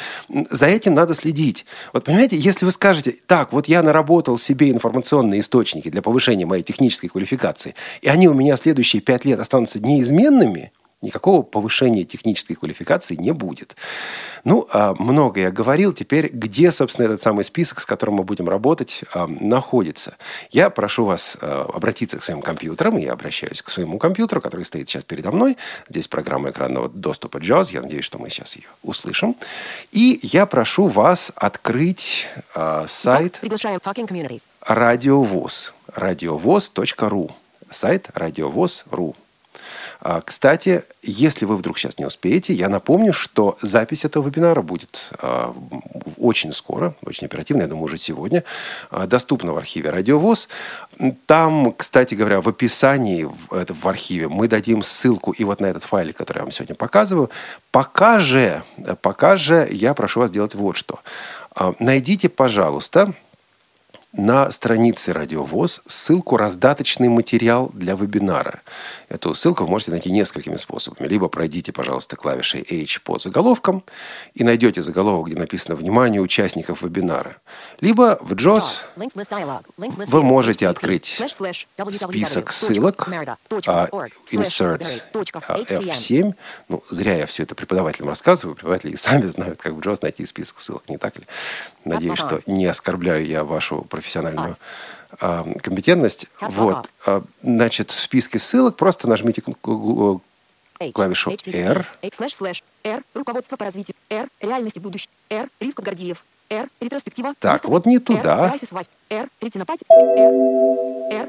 За 0.50 0.66
этим 0.66 0.94
надо 0.94 1.14
следить. 1.14 1.66
Вот 1.92 2.04
понимаете, 2.04 2.36
если 2.36 2.64
вы 2.64 2.70
скажете, 2.70 3.16
так, 3.26 3.52
вот 3.52 3.66
я 3.66 3.82
наработал 3.82 4.38
себе 4.38 4.70
информационные 4.70 5.40
источники 5.40 5.88
для 5.88 6.00
повышения 6.00 6.46
моей 6.46 6.62
технической 6.62 7.08
квалификации, 7.08 7.74
и 8.00 8.08
они 8.08 8.28
у 8.28 8.34
меня 8.34 8.56
следующие 8.56 9.02
пять 9.02 9.24
лет 9.24 9.40
останутся 9.40 9.80
неизменными, 9.80 10.70
никакого 11.00 11.42
повышения 11.42 12.04
технической 12.04 12.56
квалификации 12.56 13.14
не 13.14 13.32
будет. 13.32 13.76
Ну, 14.44 14.66
а, 14.72 14.94
много 14.94 15.40
я 15.40 15.50
говорил. 15.50 15.92
Теперь, 15.92 16.28
где, 16.28 16.72
собственно, 16.72 17.06
этот 17.06 17.22
самый 17.22 17.44
список, 17.44 17.80
с 17.80 17.87
которым 17.87 18.16
мы 18.16 18.24
будем 18.24 18.48
работать, 18.48 19.02
а, 19.12 19.26
находится? 19.28 20.16
Я 20.50 20.70
прошу 20.70 21.04
вас 21.04 21.37
а, 21.40 21.70
обратиться 21.72 22.18
к 22.18 22.22
своим 22.22 22.42
компьютерам. 22.42 22.96
Я 22.96 23.12
обращаюсь 23.12 23.62
к 23.62 23.70
своему 23.70 23.98
компьютеру, 23.98 24.40
который 24.40 24.66
стоит 24.66 24.88
сейчас 24.88 25.04
передо 25.04 25.30
мной. 25.30 25.56
Здесь 25.88 26.08
программа 26.08 26.50
экранного 26.50 26.88
доступа 26.88 27.38
JAWS. 27.38 27.68
Я 27.72 27.82
надеюсь, 27.82 28.04
что 28.04 28.18
мы 28.18 28.28
сейчас 28.28 28.56
ее 28.56 28.68
услышим. 28.82 29.37
И 29.92 30.18
я 30.22 30.46
прошу 30.46 30.88
вас 30.88 31.32
открыть 31.37 32.26
сайт 32.88 33.40
радиовоз. 34.66 35.72
радиовоз.ру. 35.94 37.30
Сайт 37.70 38.08
радиовоз.ру. 38.14 39.14
А, 40.00 40.20
кстати, 40.20 40.84
если 41.02 41.44
вы 41.44 41.56
вдруг 41.56 41.78
сейчас 41.78 41.98
не 41.98 42.04
успеете, 42.04 42.54
я 42.54 42.68
напомню, 42.68 43.12
что 43.12 43.58
запись 43.62 44.04
этого 44.04 44.26
вебинара 44.26 44.62
будет 44.62 45.11
а, 45.20 45.54
очень 46.16 46.52
скоро, 46.52 46.94
очень 47.04 47.26
оперативно, 47.26 47.62
я 47.62 47.68
думаю, 47.68 47.87
уже 47.87 47.98
сегодня, 47.98 48.44
а, 48.90 49.06
доступна 49.06 49.52
в 49.52 49.58
архиве 49.58 49.90
«Радиовоз». 49.90 50.48
Там, 51.26 51.72
кстати 51.72 52.14
говоря, 52.14 52.40
в 52.40 52.48
описании 52.48 53.24
в, 53.24 53.88
архиве 53.88 54.28
мы 54.28 54.46
дадим 54.46 54.82
ссылку 54.82 55.32
и 55.32 55.44
вот 55.44 55.61
на 55.61 55.66
этот 55.66 55.84
файлик, 55.84 56.16
который 56.16 56.38
я 56.38 56.42
вам 56.44 56.52
сегодня 56.52 56.76
показываю. 56.76 57.30
Пока 57.70 58.20
же, 58.20 58.62
пока 59.02 59.37
же 59.37 59.66
я 59.70 59.94
прошу 59.94 60.20
вас 60.20 60.30
сделать 60.30 60.54
вот 60.54 60.76
что. 60.76 61.00
Найдите, 61.78 62.28
пожалуйста, 62.28 63.14
на 64.12 64.51
странице 64.53 65.12
Радиовоз 65.12 65.83
ссылку 65.87 66.38
«Раздаточный 66.38 67.09
материал 67.09 67.71
для 67.75 67.94
вебинара». 67.94 68.62
Эту 69.11 69.35
ссылку 69.35 69.64
вы 69.64 69.71
можете 69.71 69.90
найти 69.90 70.11
несколькими 70.11 70.57
способами. 70.57 71.07
Либо 71.07 71.29
пройдите, 71.29 71.73
пожалуйста, 71.73 72.16
клавишей 72.16 72.66
H 72.71 73.03
по 73.03 73.18
заголовкам 73.18 73.85
и 74.35 74.44
найдете 74.44 74.83
заголовок, 74.83 75.29
где 75.29 75.38
написано 75.38 75.77
«Внимание 75.77 76.23
участников 76.23 76.83
вебинара». 76.83 77.37
Либо 77.81 78.18
в 78.23 78.33
JOS 78.33 78.79
вы 80.07 80.23
можете 80.23 80.68
открыть 80.68 81.23
список 81.92 82.53
ссылок 82.53 83.09
а, 83.66 83.88
Insert 84.33 85.03
а, 85.47 85.59
F7. 85.59 86.35
Ну, 86.68 86.83
зря 86.90 87.16
я 87.16 87.27
все 87.27 87.42
это 87.42 87.55
преподавателям 87.55 88.09
рассказываю. 88.09 88.57
Преподаватели 88.57 88.97
сами 88.97 89.27
знают, 89.27 89.61
как 89.61 89.75
в 89.75 89.81
JOS 89.81 89.99
найти 90.01 90.25
список 90.25 90.61
ссылок, 90.61 90.88
не 90.88 90.97
так 90.97 91.18
ли? 91.18 91.27
Надеюсь, 91.88 92.18
что 92.18 92.40
не 92.46 92.66
оскорбляю 92.66 93.27
я 93.27 93.44
вашу 93.44 93.83
профессиональную 93.83 94.57
а, 95.20 95.46
компетентность. 95.62 96.27
Вот. 96.40 96.90
А, 97.07 97.22
значит, 97.42 97.90
в 97.90 97.94
списке 97.94 98.38
ссылок 98.38 98.77
просто 98.77 99.09
нажмите 99.09 99.42
клавишу 100.92 101.31
R. 101.46 101.87
R. 102.85 103.03
Руководство 103.14 103.57
по 103.57 103.64
развитию. 103.64 103.96
R. 104.11 104.29
Реальности 104.40 104.79
будущего. 104.79 105.11
R. 105.31 105.48
Ривка 105.61 105.83
Гордиев. 105.83 106.24
R. 106.51 106.68
Ретроспектива. 106.81 107.35
Так, 107.38 107.64
вот 107.64 107.87
не 107.87 107.98
туда. 107.98 108.55
R. 109.11 109.29
Ретинопатия. 109.40 109.87
R. 109.90 111.12
R. 111.20 111.29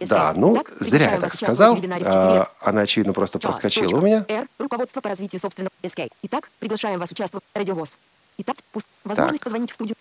Да, 0.00 0.32
ну, 0.36 0.56
так, 0.56 0.72
зря 0.80 1.12
я 1.12 1.20
так 1.20 1.34
сказал. 1.34 1.78
А, 2.04 2.48
она, 2.60 2.82
очевидно, 2.82 3.12
просто 3.12 3.38
проскочила 3.38 3.98
у 3.98 4.00
меня. 4.00 4.24
R. 4.28 4.46
Руководство 4.58 5.00
по 5.00 5.08
развитию 5.08 5.40
собственного 5.40 5.72
SK. 5.82 6.10
Итак, 6.22 6.50
приглашаем 6.58 6.98
вас 6.98 7.10
участвовать 7.10 7.44
в 7.54 7.56
радиовоз. 7.56 7.96
Итак, 8.42 8.56
пусть. 8.72 8.86
Возможность 9.04 9.38
так. 9.38 9.44
позвонить 9.44 9.70
в 9.70 9.74
студию. 9.74 9.96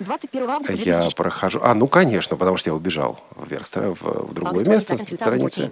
21 0.00 0.50
августа 0.50 0.72
2000... 0.72 1.04
Я 1.04 1.10
прохожу... 1.10 1.60
А, 1.62 1.74
ну, 1.74 1.86
конечно, 1.86 2.36
потому 2.36 2.56
что 2.56 2.70
я 2.70 2.74
убежал 2.74 3.20
вверх, 3.36 3.66
в, 3.66 4.02
в 4.02 4.34
другое 4.34 4.64
место, 4.64 4.98
страницы. 4.98 5.70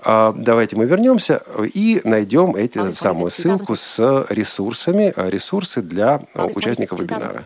А, 0.00 0.32
давайте 0.32 0.76
мы 0.76 0.86
вернемся 0.86 1.42
и 1.74 2.00
найдем 2.04 2.56
эту 2.56 2.92
самую 2.92 3.30
ссылку 3.30 3.76
с 3.76 4.26
ресурсами, 4.30 5.12
а, 5.14 5.28
ресурсы 5.28 5.82
для 5.82 6.22
участников 6.34 7.00
вебинара. 7.00 7.44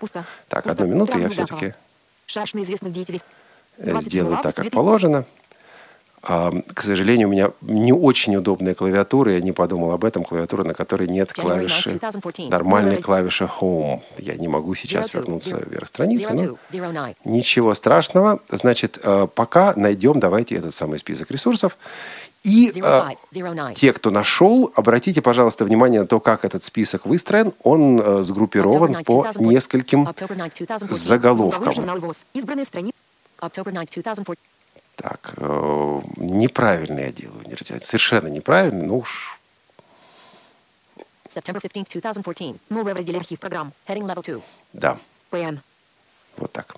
Так, 0.49 0.67
одну 0.67 0.87
минуту, 0.87 1.19
я 1.19 1.29
все-таки 1.29 1.75
сделаю 3.79 4.39
так, 4.43 4.55
как 4.55 4.71
положено. 4.71 5.25
А, 6.25 6.53
к 6.75 6.83
сожалению, 6.83 7.29
у 7.29 7.33
меня 7.33 7.51
не 7.63 7.93
очень 7.93 8.37
удобная 8.37 8.75
клавиатура. 8.75 9.33
Я 9.33 9.41
не 9.41 9.53
подумал 9.53 9.91
об 9.91 10.05
этом. 10.05 10.23
Клавиатура, 10.23 10.63
на 10.63 10.73
которой 10.73 11.09
нет 11.09 11.33
клавиши, 11.33 11.99
нормальной 12.49 12.97
клавиши 12.99 13.49
Home. 13.61 14.03
Я 14.19 14.37
не 14.37 14.47
могу 14.47 14.75
сейчас 14.75 15.13
вернуться 15.15 15.63
вверх 15.67 15.89
страницы. 15.89 16.33
Но 16.33 16.57
ничего 17.25 17.75
страшного. 17.75 18.39
Значит, 18.51 19.01
а, 19.03 19.27
пока 19.27 19.75
найдем, 19.77 20.21
давайте 20.21 20.55
этот 20.55 20.75
самый 20.75 21.01
список 21.01 21.31
ресурсов. 21.31 21.77
И 22.45 22.73
э, 22.75 23.03
те, 23.75 23.93
кто 23.93 24.11
нашел, 24.11 24.73
обратите, 24.75 25.23
пожалуйста, 25.23 25.65
внимание 25.65 26.01
на 26.01 26.07
то, 26.09 26.19
как 26.19 26.45
этот 26.45 26.65
список 26.65 27.07
выстроен. 27.07 27.53
Он 27.63 28.01
э, 28.01 28.23
сгруппирован 28.23 29.05
по 29.05 29.29
нескольким 29.39 30.09
заголовкам. 30.91 31.73
Так, 35.03 35.35
э, 35.37 36.01
неправильный 36.17 37.07
я 37.07 37.13
делаю, 37.13 37.43
совершенно 37.83 38.29
неправильный, 38.29 38.87
ну 38.87 38.99
уж. 38.99 39.37
September 41.29 41.61
15, 41.61 42.01
2014. 42.01 42.61
Новое 42.69 42.95
в 42.95 42.97
разделе 42.97 43.19
архив 43.19 43.41
программ. 43.41 43.73
Heading 43.89 44.07
Level 44.07 44.23
2. 44.23 44.43
Да. 44.73 44.99
PN. 45.33 45.59
Вот 46.37 46.53
так. 46.53 46.77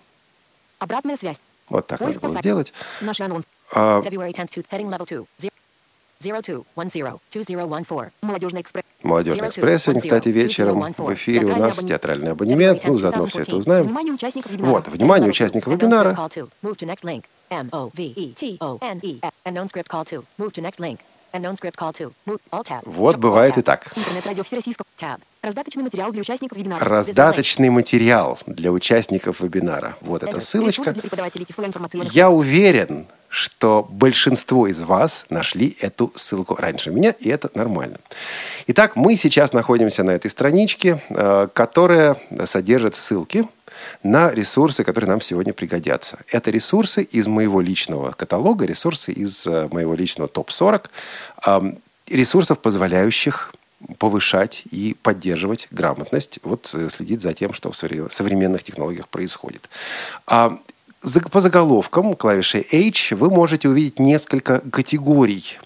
Обратная 0.78 1.18
связь. 1.18 1.38
Вот 1.68 1.86
так 1.86 1.98
Поиск 1.98 2.22
надо 2.22 2.32
было 2.32 2.38
сделать. 2.40 2.72
Наш 3.02 3.20
анонс. 3.20 3.46
А, 3.72 4.00
February 4.00 4.32
10, 4.32 4.64
heading 4.70 4.88
Level 4.88 5.06
2. 5.06 5.50
0210-2014. 6.24 8.10
Молодежный 8.22 8.62
экспресс. 8.62 8.84
Молодежный 9.02 9.48
экспресс. 9.48 9.82
сегодня, 9.82 10.02
кстати, 10.02 10.28
вечером 10.28 10.92
в 10.96 11.14
эфире 11.14 11.46
у 11.46 11.56
нас 11.56 11.78
театральный 11.78 12.32
абонемент. 12.32 12.84
Ну, 12.84 12.98
заодно 12.98 13.26
все 13.26 13.40
это 13.40 13.56
узнаем. 13.56 13.86
Вот, 14.58 14.88
внимание 14.88 15.28
участников 15.30 15.72
вебинара. 15.72 16.16
Вот 22.84 23.16
бывает 23.16 23.58
и 23.58 23.62
так. 23.62 23.92
Раздаточный 25.42 25.82
материал 25.82 26.12
для 26.12 26.20
участников 26.20 26.56
вебинара. 26.56 26.84
Раздаточный 26.84 27.70
материал 27.70 28.38
для 28.46 28.70
участников 28.70 29.40
вебинара. 29.40 29.96
Вот 30.00 30.22
эта 30.22 30.38
ссылочка. 30.38 30.94
Я 32.12 32.30
уверен, 32.30 33.06
что 33.28 33.84
большинство 33.90 34.68
из 34.68 34.80
вас 34.82 35.26
нашли 35.28 35.76
эту 35.80 36.12
ссылку 36.14 36.54
раньше 36.54 36.92
меня, 36.92 37.10
и 37.10 37.28
это 37.28 37.50
нормально. 37.54 37.98
Итак, 38.68 38.94
мы 38.94 39.16
сейчас 39.16 39.52
находимся 39.52 40.04
на 40.04 40.12
этой 40.12 40.30
страничке, 40.30 41.02
э, 41.08 41.48
которая 41.52 42.16
содержит 42.44 42.94
ссылки 42.94 43.48
на 44.04 44.30
ресурсы, 44.30 44.84
которые 44.84 45.08
нам 45.08 45.20
сегодня 45.20 45.52
пригодятся. 45.52 46.18
Это 46.30 46.50
ресурсы 46.50 47.02
из 47.02 47.26
моего 47.26 47.60
личного 47.60 48.12
каталога, 48.12 48.66
ресурсы 48.66 49.10
из 49.12 49.46
э, 49.46 49.68
моего 49.72 49.94
личного 49.94 50.28
топ-40, 50.28 50.88
ресурсов, 52.08 52.58
позволяющих 52.58 53.54
повышать 53.98 54.62
и 54.70 54.96
поддерживать 55.02 55.68
грамотность, 55.70 56.38
вот 56.42 56.70
э, 56.74 56.88
следить 56.90 57.22
за 57.22 57.32
тем, 57.32 57.52
что 57.52 57.70
в 57.70 57.76
современных 57.76 58.62
технологиях 58.62 59.08
происходит. 59.08 59.68
А 60.26 60.58
по 61.30 61.40
заголовкам 61.40 62.14
клавишей 62.14 62.66
H 62.72 63.12
вы 63.12 63.30
можете 63.30 63.68
увидеть 63.68 63.98
несколько 63.98 64.60
категорий 64.70 65.58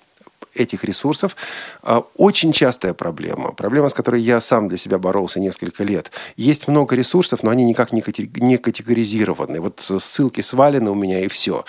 этих 0.61 0.85
ресурсов 0.85 1.37
а, 1.83 2.05
очень 2.17 2.53
частая 2.53 2.95
проблема. 2.95 3.53
Проблема, 3.53 3.89
с 3.89 3.95
которой 3.95 4.21
я 4.21 4.41
сам 4.41 4.69
для 4.69 4.79
себя 4.79 4.99
боролся 4.99 5.41
несколько 5.41 5.85
лет. 5.85 6.11
Есть 6.37 6.69
много 6.69 6.97
ресурсов, 6.97 7.43
но 7.43 7.51
они 7.51 7.65
никак 7.65 7.93
не 7.93 8.57
категоризированы. 8.57 9.61
Вот 9.61 9.81
ссылки 9.99 10.41
свалены 10.41 10.91
у 10.91 10.95
меня 10.95 11.21
и 11.21 11.29
все. 11.29 11.65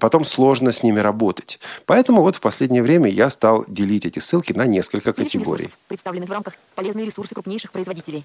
Потом 0.00 0.24
сложно 0.24 0.72
с 0.72 0.82
ними 0.82 1.00
работать. 1.00 1.58
Поэтому 1.86 2.22
вот 2.22 2.36
в 2.36 2.40
последнее 2.40 2.82
время 2.82 3.08
я 3.08 3.30
стал 3.30 3.64
делить 3.68 4.04
эти 4.04 4.18
ссылки 4.18 4.52
на 4.52 4.66
несколько 4.66 5.12
категорий. 5.12 5.68
Представленных 5.88 6.28
в 6.28 6.32
рамках 6.32 6.54
полезные 6.74 7.06
ресурсы 7.06 7.34
крупнейших 7.34 7.72
производителей. 7.72 8.24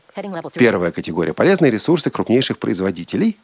Первая 0.53 0.91
категория. 0.91 1.33
Полезные 1.33 1.71
ресурсы 1.71 2.09
крупнейших 2.09 2.57
производителей. 2.57 3.37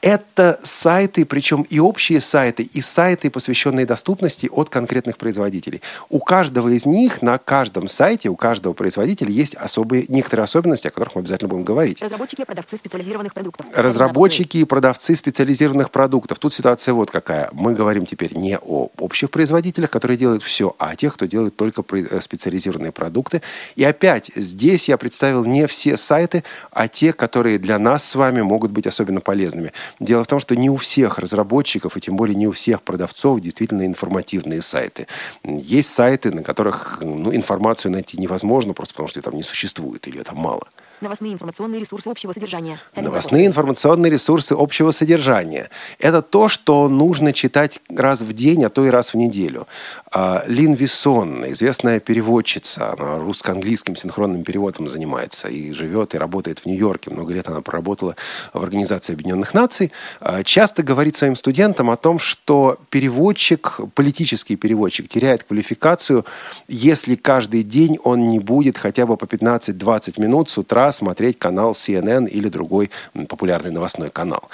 Это 0.00 0.58
сайты, 0.62 1.24
причем 1.24 1.62
и 1.62 1.78
общие 1.78 2.20
сайты, 2.20 2.62
и 2.62 2.80
сайты, 2.80 3.30
посвященные 3.30 3.86
доступности 3.86 4.48
от 4.52 4.70
конкретных 4.70 5.16
производителей. 5.16 5.80
У 6.08 6.20
каждого 6.20 6.68
из 6.68 6.86
них 6.86 7.22
на 7.22 7.38
каждом 7.38 7.88
сайте, 7.88 8.28
у 8.28 8.36
каждого 8.36 8.72
производителя 8.72 9.30
есть 9.30 9.54
особые, 9.54 10.04
некоторые 10.08 10.44
особенности, 10.44 10.86
о 10.86 10.90
которых 10.90 11.14
мы 11.16 11.20
обязательно 11.22 11.48
будем 11.48 11.64
говорить. 11.64 12.00
Разработчики 12.00 12.42
и 12.42 12.44
продавцы 12.44 12.76
специализированных 12.76 13.34
продуктов. 13.34 13.66
Разработчики 13.74 14.58
и 14.58 14.64
продавцы 14.64 15.16
специализированных 15.16 15.90
продуктов. 15.90 16.38
Тут 16.38 16.54
ситуация 16.54 16.94
вот 16.94 17.10
какая. 17.10 17.48
Мы 17.52 17.74
говорим 17.74 18.06
теперь 18.06 18.36
не 18.36 18.56
о 18.58 18.90
общих 18.98 19.30
производителях, 19.30 19.90
которые 19.90 20.16
делают 20.16 20.42
все, 20.42 20.74
а 20.78 20.90
о 20.90 20.96
тех, 20.96 21.14
кто 21.14 21.26
делает 21.26 21.56
только 21.56 21.82
э, 21.96 22.20
специализированные 22.20 22.92
продукты. 22.92 23.42
И 23.74 23.82
опять, 23.82 24.30
здесь 24.34 24.88
я 24.88 24.98
представил 24.98 25.44
не 25.44 25.66
все 25.66 25.96
сайты, 25.96 26.44
а 26.70 26.88
те, 26.88 27.12
которые 27.12 27.58
для 27.58 27.78
нас 27.78 28.04
с 28.04 28.14
вами 28.14 28.42
могут 28.42 28.70
быть 28.70 28.86
особенно 28.86 29.20
полезными. 29.20 29.72
Дело 29.98 30.22
в 30.22 30.28
том, 30.28 30.38
что 30.38 30.54
не 30.54 30.70
у 30.70 30.76
всех 30.76 31.18
разработчиков, 31.18 31.96
и 31.96 32.00
тем 32.00 32.16
более 32.16 32.36
не 32.36 32.46
у 32.46 32.52
всех 32.52 32.82
продавцов 32.82 33.40
действительно 33.40 33.86
информативные 33.86 34.62
сайты. 34.62 35.08
Есть 35.42 35.95
сайты, 35.96 36.30
на 36.30 36.42
которых 36.42 36.98
ну, 37.00 37.34
информацию 37.34 37.90
найти 37.90 38.20
невозможно, 38.20 38.74
просто 38.74 38.94
потому 38.94 39.08
что 39.08 39.18
ее 39.18 39.22
там 39.22 39.34
не 39.34 39.42
существует 39.42 40.06
или 40.06 40.18
ее 40.18 40.24
там 40.24 40.36
мало. 40.36 40.68
Новостные 41.02 41.34
информационные 41.34 41.80
ресурсы 41.80 42.08
общего 42.08 42.32
содержания. 42.32 42.80
Новостные 42.94 43.46
информационные 43.46 44.10
ресурсы 44.10 44.52
общего 44.52 44.92
содержания. 44.92 45.68
Это 45.98 46.22
то, 46.22 46.48
что 46.48 46.88
нужно 46.88 47.34
читать 47.34 47.82
раз 47.90 48.22
в 48.22 48.32
день, 48.32 48.64
а 48.64 48.70
то 48.70 48.84
и 48.86 48.88
раз 48.88 49.12
в 49.12 49.16
неделю. 49.16 49.66
А, 50.10 50.42
Лин 50.46 50.72
Висон, 50.72 51.46
известная 51.52 52.00
переводчица, 52.00 52.92
она 52.92 53.18
русско-английским 53.18 53.94
синхронным 53.94 54.42
переводом 54.42 54.88
занимается 54.88 55.48
и 55.48 55.72
живет 55.72 56.14
и 56.14 56.18
работает 56.18 56.60
в 56.60 56.66
Нью-Йорке. 56.66 57.10
Много 57.10 57.34
лет 57.34 57.46
она 57.48 57.60
проработала 57.60 58.16
в 58.54 58.62
Организации 58.62 59.12
Объединенных 59.12 59.52
Наций. 59.52 59.92
А, 60.20 60.42
часто 60.44 60.82
говорит 60.82 61.16
своим 61.16 61.36
студентам 61.36 61.90
о 61.90 61.98
том, 61.98 62.18
что 62.18 62.78
переводчик, 62.88 63.80
политический 63.94 64.56
переводчик, 64.56 65.08
теряет 65.10 65.44
квалификацию, 65.44 66.24
если 66.68 67.16
каждый 67.16 67.62
день 67.62 67.98
он 68.02 68.26
не 68.26 68.38
будет 68.38 68.78
хотя 68.78 69.04
бы 69.04 69.18
по 69.18 69.26
15-20 69.26 70.18
минут 70.18 70.48
с 70.48 70.56
утра 70.56 70.85
смотреть 70.92 71.38
канал 71.38 71.72
CNN 71.72 72.28
или 72.28 72.48
другой 72.48 72.90
популярный 73.28 73.70
новостной 73.70 74.10
канал. 74.10 74.48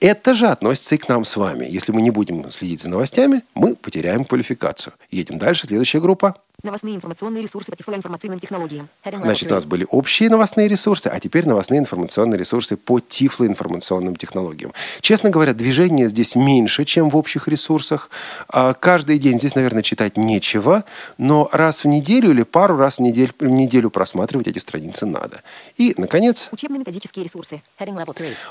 Это 0.00 0.32
же 0.34 0.46
относится 0.46 0.94
и 0.94 0.98
к 0.98 1.08
нам 1.08 1.24
с 1.24 1.36
вами. 1.36 1.66
Если 1.68 1.92
мы 1.92 2.00
не 2.00 2.10
будем 2.10 2.50
следить 2.50 2.80
за 2.80 2.88
новостями, 2.88 3.42
мы 3.54 3.76
потеряем 3.76 4.24
квалификацию. 4.24 4.94
Едем 5.10 5.36
дальше. 5.36 5.66
Следующая 5.66 6.00
группа. 6.00 6.36
Новостные 6.62 6.94
информационные 6.94 7.42
ресурсы 7.42 7.70
по 7.70 7.76
тифлоинформационным 7.76 8.38
технологиям. 8.38 8.88
Значит, 9.04 9.50
у 9.50 9.54
нас 9.54 9.64
были 9.64 9.86
общие 9.90 10.28
новостные 10.28 10.68
ресурсы, 10.68 11.06
а 11.06 11.18
теперь 11.18 11.46
новостные 11.46 11.80
информационные 11.80 12.38
ресурсы 12.38 12.76
по 12.76 13.00
тифлоинформационным 13.00 14.16
технологиям. 14.16 14.72
Честно 15.00 15.30
говоря, 15.30 15.54
движения 15.54 16.08
здесь 16.08 16.36
меньше, 16.36 16.84
чем 16.84 17.10
в 17.10 17.16
общих 17.16 17.48
ресурсах. 17.48 18.10
А, 18.48 18.74
каждый 18.74 19.18
день 19.18 19.38
здесь, 19.38 19.54
наверное, 19.54 19.82
читать 19.82 20.16
нечего, 20.16 20.84
но 21.18 21.48
раз 21.52 21.84
в 21.84 21.88
неделю 21.88 22.30
или 22.30 22.42
пару 22.42 22.76
раз 22.76 22.98
в 22.98 23.00
неделю, 23.00 23.32
в 23.38 23.44
неделю 23.46 23.90
просматривать 23.90 24.46
эти 24.46 24.58
страницы 24.58 25.06
надо. 25.06 25.42
И, 25.76 25.94
наконец... 25.96 26.48
Учебно-методические 26.52 27.24
ресурсы. 27.24 27.62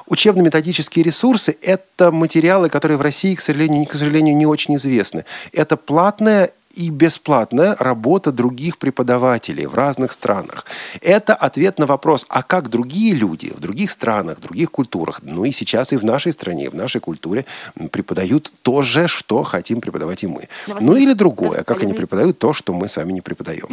Учебно-методические 0.08 1.04
ресурсы– 1.04 1.58
это 1.62 2.12
материалы, 2.12 2.69
которые 2.69 2.98
в 2.98 3.02
России, 3.02 3.36
к 3.36 3.41
сожалению, 3.41 3.86
к 3.86 3.93
сожалению, 3.93 4.36
не 4.36 4.45
очень 4.45 4.76
известны. 4.76 5.26
Это 5.52 5.78
платная 5.78 6.52
и 6.75 6.89
бесплатная 6.89 7.75
работа 7.79 8.32
других 8.32 8.77
преподавателей 8.77 9.65
в 9.65 9.73
разных 9.73 10.12
странах. 10.12 10.65
Это 11.01 11.34
ответ 11.34 11.79
на 11.79 11.88
вопрос, 11.88 12.25
а 12.29 12.43
как 12.43 12.69
другие 12.69 13.13
люди 13.13 13.51
в 13.55 13.60
других 13.60 13.89
странах, 13.89 14.38
в 14.38 14.41
других 14.41 14.71
культурах, 14.71 15.21
ну 15.23 15.45
и 15.45 15.51
сейчас 15.51 15.93
и 15.93 15.97
в 15.97 16.03
нашей 16.03 16.32
стране, 16.32 16.69
в 16.69 16.75
нашей 16.75 17.01
культуре 17.01 17.45
преподают 17.91 18.51
то 18.62 18.84
же, 18.84 19.08
что 19.08 19.43
хотим 19.43 19.82
преподавать 19.82 20.23
и 20.23 20.27
мы. 20.27 20.47
Ну 20.79 20.95
или 20.95 21.13
другое, 21.13 21.63
как 21.63 21.82
они 21.82 21.93
преподают 21.93 22.38
то, 22.38 22.53
что 22.53 22.73
мы 22.73 22.88
сами 22.88 23.13
не 23.13 23.21
преподаем. 23.21 23.67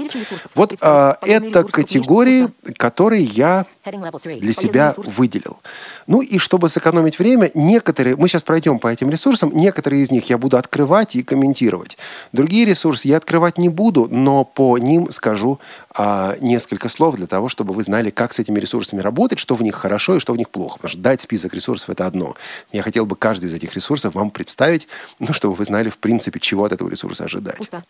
Вот 0.54 0.74
а, 0.80 1.18
это 1.20 1.64
категории, 1.64 2.48
которые 2.76 3.24
я 3.24 3.66
для 3.84 4.52
себя 4.52 4.94
выделил. 4.96 5.60
Ну 6.06 6.22
и 6.22 6.38
чтобы 6.38 6.70
сэкономить 6.70 7.18
время, 7.18 7.50
некоторые, 7.54 8.16
мы 8.16 8.28
сейчас 8.28 8.42
пройдем 8.42 8.78
по 8.78 8.88
этим 8.88 9.10
ресурсам, 9.10 9.50
некоторые 9.52 10.02
из 10.02 10.10
них 10.10 10.30
я 10.30 10.38
буду 10.38 10.56
открывать 10.56 11.14
и 11.14 11.22
комментировать. 11.22 11.98
Другие 12.32 12.64
ресурсы 12.64 12.85
я 13.04 13.16
открывать 13.16 13.58
не 13.58 13.68
буду, 13.68 14.08
но 14.10 14.44
по 14.44 14.78
ним 14.78 15.10
скажу 15.10 15.60
а, 15.90 16.36
несколько 16.40 16.88
слов 16.88 17.16
для 17.16 17.26
того, 17.26 17.48
чтобы 17.48 17.72
вы 17.74 17.84
знали, 17.84 18.10
как 18.10 18.32
с 18.32 18.38
этими 18.38 18.58
ресурсами 18.58 19.00
работать, 19.00 19.38
что 19.38 19.54
в 19.54 19.62
них 19.62 19.74
хорошо 19.74 20.16
и 20.16 20.20
что 20.20 20.32
в 20.32 20.36
них 20.36 20.50
плохо. 20.50 20.76
Потому 20.76 20.90
что 20.90 21.00
дать 21.00 21.20
список 21.20 21.54
ресурсов– 21.54 21.90
это 21.90 22.06
одно. 22.06 22.34
Я 22.72 22.82
хотел 22.82 23.06
бы 23.06 23.16
каждый 23.16 23.46
из 23.46 23.54
этих 23.54 23.74
ресурсов 23.74 24.14
вам 24.14 24.30
представить, 24.30 24.88
ну, 25.18 25.32
чтобы 25.32 25.54
вы 25.54 25.64
знали, 25.64 25.88
в 25.88 25.98
принципе, 25.98 26.40
чего 26.40 26.64
от 26.64 26.72
этого 26.72 26.88
ресурса 26.88 27.24
ожидать. 27.24 27.56
Пусто. 27.56 27.84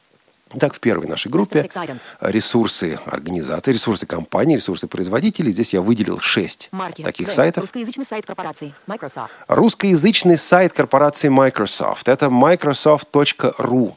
Так, 0.60 0.74
в 0.74 0.80
первой 0.80 1.08
нашей 1.08 1.28
группе 1.28 1.68
ресурсы 2.20 3.00
организации, 3.06 3.72
ресурсы 3.72 4.06
компании, 4.06 4.54
ресурсы 4.54 4.86
производителей. 4.86 5.50
Здесь 5.50 5.74
я 5.74 5.80
выделил 5.82 6.20
шесть 6.20 6.68
Марки. 6.70 7.02
таких 7.02 7.32
сайтов. 7.32 7.64
Русскоязычный 7.64 8.04
сайт 8.04 8.26
корпорации 8.26 8.72
Microsoft. 8.86 9.32
Русскоязычный 9.48 10.38
сайт 10.38 10.72
корпорации 10.72 11.28
Microsoft. 11.28 12.06
Это 12.06 12.30
microsoft.ru. 12.30 13.94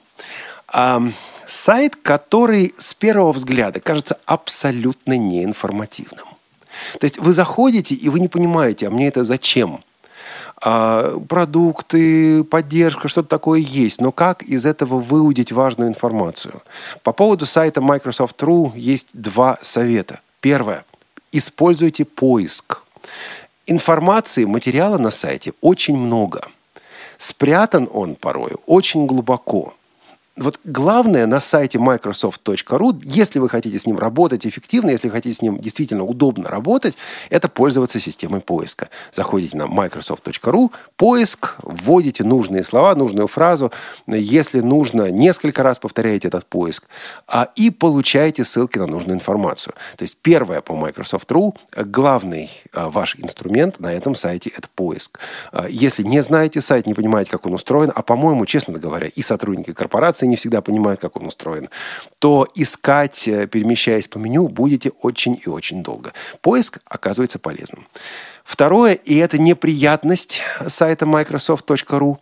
Сайт, 1.49 1.95
который 1.95 2.75
с 2.77 2.93
первого 2.93 3.33
взгляда 3.33 3.79
кажется 3.79 4.19
абсолютно 4.25 5.17
неинформативным. 5.17 6.25
То 6.99 7.05
есть 7.05 7.17
вы 7.17 7.33
заходите, 7.33 7.95
и 7.95 8.07
вы 8.09 8.19
не 8.19 8.27
понимаете, 8.27 8.87
а 8.87 8.91
мне 8.91 9.07
это 9.07 9.23
зачем? 9.23 9.83
А, 10.61 11.17
продукты, 11.27 12.43
поддержка, 12.43 13.07
что-то 13.07 13.29
такое 13.29 13.59
есть. 13.59 13.99
Но 13.99 14.11
как 14.11 14.43
из 14.43 14.65
этого 14.65 14.99
выудить 14.99 15.51
важную 15.51 15.89
информацию? 15.89 16.61
По 17.01 17.13
поводу 17.13 17.45
сайта 17.45 17.81
Microsoft.ru 17.81 18.71
есть 18.75 19.07
два 19.13 19.57
совета. 19.61 20.19
Первое. 20.41 20.85
Используйте 21.31 22.05
поиск. 22.05 22.83
Информации, 23.65 24.45
материала 24.45 24.97
на 24.97 25.11
сайте 25.11 25.53
очень 25.61 25.97
много. 25.97 26.47
Спрятан 27.17 27.89
он 27.91 28.15
порою 28.15 28.59
очень 28.65 29.05
глубоко 29.05 29.73
вот 30.39 30.59
главное 30.63 31.25
на 31.25 31.39
сайте 31.39 31.77
microsoft.ru, 31.77 33.01
если 33.03 33.39
вы 33.39 33.49
хотите 33.49 33.77
с 33.77 33.85
ним 33.85 33.97
работать 33.97 34.45
эффективно, 34.45 34.91
если 34.91 35.09
хотите 35.09 35.35
с 35.35 35.41
ним 35.41 35.59
действительно 35.59 36.03
удобно 36.03 36.47
работать, 36.47 36.95
это 37.29 37.49
пользоваться 37.49 37.99
системой 37.99 38.41
поиска. 38.41 38.89
Заходите 39.11 39.57
на 39.57 39.67
microsoft.ru, 39.67 40.71
поиск, 40.95 41.57
вводите 41.63 42.23
нужные 42.23 42.63
слова, 42.63 42.95
нужную 42.95 43.27
фразу. 43.27 43.71
Если 44.07 44.61
нужно, 44.61 45.11
несколько 45.11 45.63
раз 45.63 45.77
повторяете 45.79 46.29
этот 46.29 46.45
поиск 46.45 46.87
а, 47.27 47.49
и 47.55 47.69
получаете 47.69 48.43
ссылки 48.43 48.77
на 48.77 48.87
нужную 48.87 49.15
информацию. 49.15 49.73
То 49.97 50.03
есть 50.03 50.17
первое 50.21 50.61
по 50.61 50.73
Microsoft.ru, 50.73 51.55
главный 51.75 52.49
а, 52.73 52.89
ваш 52.89 53.15
инструмент 53.17 53.79
на 53.79 53.91
этом 53.91 54.15
сайте– 54.15 54.49
это 54.57 54.67
поиск. 54.73 55.19
А, 55.51 55.67
если 55.67 56.03
не 56.03 56.23
знаете 56.23 56.61
сайт, 56.61 56.87
не 56.87 56.93
понимаете, 56.93 57.31
как 57.31 57.45
он 57.45 57.53
устроен, 57.53 57.91
а, 57.93 58.01
по-моему, 58.01 58.45
честно 58.45 58.79
говоря, 58.79 59.07
и 59.07 59.21
сотрудники 59.21 59.73
корпорации 59.73 60.28
не 60.29 60.35
всегда 60.35 60.61
понимают, 60.61 61.01
как 61.01 61.17
он 61.17 61.25
устроен, 61.25 61.69
то 62.19 62.47
искать, 62.55 63.27
э, 63.27 63.47
перемещаясь 63.47 64.07
по 64.07 64.17
меню, 64.17 64.47
будете 64.47 64.91
очень 65.01 65.39
и 65.45 65.49
очень 65.49 65.83
долго. 65.83 66.13
Поиск 66.41 66.79
оказывается 66.85 67.39
полезным. 67.39 67.87
Второе, 68.49 68.93
и 68.93 69.15
это 69.17 69.39
неприятность 69.39 70.41
сайта 70.65 71.05
microsoft.ru, 71.05 72.17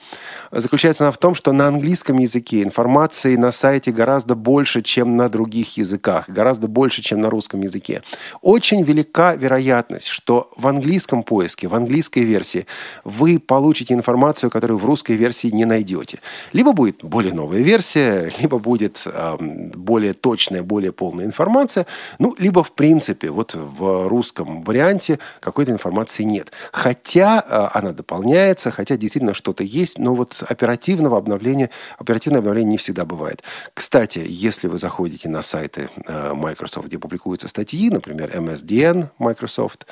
заключается 0.52 1.06
она 1.06 1.13
в 1.13 1.18
том, 1.18 1.36
что 1.36 1.54
на 1.54 1.68
английском 1.68 2.18
языке 2.18 2.63
информации 2.63 3.38
на 3.38 3.54
сайте 3.54 3.94
гораздо 3.94 4.36
больше, 4.36 4.82
чем 4.82 5.16
на 5.16 5.30
других 5.30 5.78
языках, 5.78 6.28
гораздо 6.28 6.68
больше, 6.68 7.02
чем 7.02 7.22
на 7.22 7.30
русском 7.30 7.62
языке. 7.62 8.04
Очень 8.42 8.84
велика 8.84 9.36
вероятность, 9.36 10.08
что 10.08 10.52
в 10.58 10.68
английском 10.68 11.24
поиске, 11.24 11.70
в 11.70 11.76
английской 11.76 12.26
версии 12.26 12.68
вы 13.06 13.40
получите 13.40 13.94
информацию, 13.94 14.50
которую 14.50 14.80
в 14.80 14.86
русской 14.86 15.13
версии 15.13 15.48
не 15.48 15.63
найдете. 15.63 16.20
Либо 16.52 16.74
будет 16.74 17.06
более 17.06 17.34
новая 17.34 17.62
версия, 17.62 18.30
либо 18.42 18.60
будет 18.60 19.02
э, 19.06 19.38
более 19.40 20.12
точная, 20.12 20.62
более 20.62 20.92
полная 20.92 21.24
информация, 21.24 21.86
ну, 22.20 22.36
либо 22.38 22.66
в 22.66 22.74
принципе 22.74 23.30
вот 23.30 23.56
в 23.56 24.10
русском 24.10 24.63
варианте 24.63 25.20
какой-то 25.40 25.72
информации 25.72 26.16
информации 26.17 26.23
нет. 26.23 26.51
Хотя 26.71 27.69
она 27.73 27.91
дополняется, 27.91 28.71
хотя 28.71 28.97
действительно 28.97 29.34
что-то 29.34 29.63
есть, 29.63 29.99
но 29.99 30.15
вот 30.15 30.43
оперативного 30.47 31.17
обновления, 31.17 31.69
оперативное 31.97 32.39
обновление 32.39 32.71
не 32.71 32.77
всегда 32.77 33.06
бывает. 33.06 33.43
Кстати, 33.73 34.23
если 34.27 34.67
вы 34.67 34.77
заходите 34.77 35.30
на 35.30 35.41
сайты 35.41 35.89
Microsoft, 36.08 36.88
где 36.88 36.97
публикуются 36.97 37.47
статьи, 37.47 37.89
например, 37.89 38.32
MSDN 38.36 39.10
Microsoft, 39.19 39.86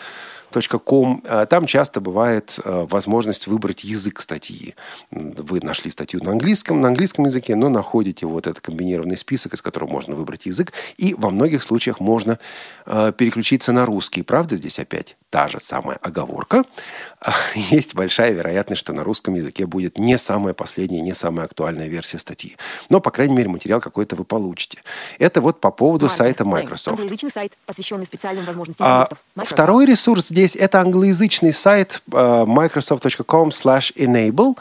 com, 0.51 1.21
там 1.47 1.65
часто 1.65 1.99
бывает 1.99 2.59
возможность 2.63 3.47
выбрать 3.47 3.83
язык 3.83 4.21
статьи. 4.21 4.75
Вы 5.11 5.59
нашли 5.59 5.91
статью 5.91 6.23
на 6.23 6.31
английском, 6.31 6.79
на 6.79 6.88
английском 6.88 7.25
языке, 7.25 7.55
но 7.55 7.67
находите 7.67 8.25
вот 8.25 8.47
этот 8.47 8.61
комбинированный 8.61 9.17
список, 9.17 9.53
из 9.53 9.61
которого 9.61 9.89
можно 9.89 10.15
выбрать 10.15 10.45
язык, 10.45 10.71
и 10.97 11.13
во 11.13 11.29
многих 11.29 11.61
случаях 11.61 11.99
можно 11.99 12.39
переключиться 12.85 13.73
на 13.73 13.85
русский. 13.85 14.21
Правда, 14.21 14.55
здесь 14.55 14.79
опять 14.79 15.17
та 15.29 15.49
же 15.49 15.59
самая 15.59 15.97
оговорка. 16.01 16.63
Есть 17.55 17.95
большая 17.95 18.31
вероятность, 18.31 18.79
что 18.79 18.93
на 18.93 19.03
русском 19.03 19.33
языке 19.33 19.65
будет 19.65 19.99
не 19.99 20.17
самая 20.17 20.53
последняя, 20.53 21.01
не 21.01 21.13
самая 21.13 21.45
актуальная 21.45 21.88
версия 21.88 22.19
статьи. 22.19 22.55
Но, 22.89 23.01
по 23.01 23.11
крайней 23.11 23.35
мере, 23.35 23.49
материал 23.49 23.81
какой-то 23.81 24.15
вы 24.15 24.23
получите. 24.23 24.79
Это 25.19 25.41
вот 25.41 25.59
по 25.59 25.71
поводу 25.71 26.05
Маркер, 26.05 26.17
сайта 26.17 26.45
Microsoft. 26.45 26.88
Англоязычный 26.88 27.31
сайт, 27.31 27.53
посвященный 27.65 28.05
специальным 28.05 28.45
возможностям 28.45 28.85
а, 28.85 29.09
Второй 29.35 29.85
ресурс 29.85 30.27
здесь 30.27 30.55
это 30.55 30.79
англоязычный 30.79 31.53
сайт 31.53 32.01
uh, 32.09 32.45
microsoft.com 32.45 33.49
enable. 33.49 34.57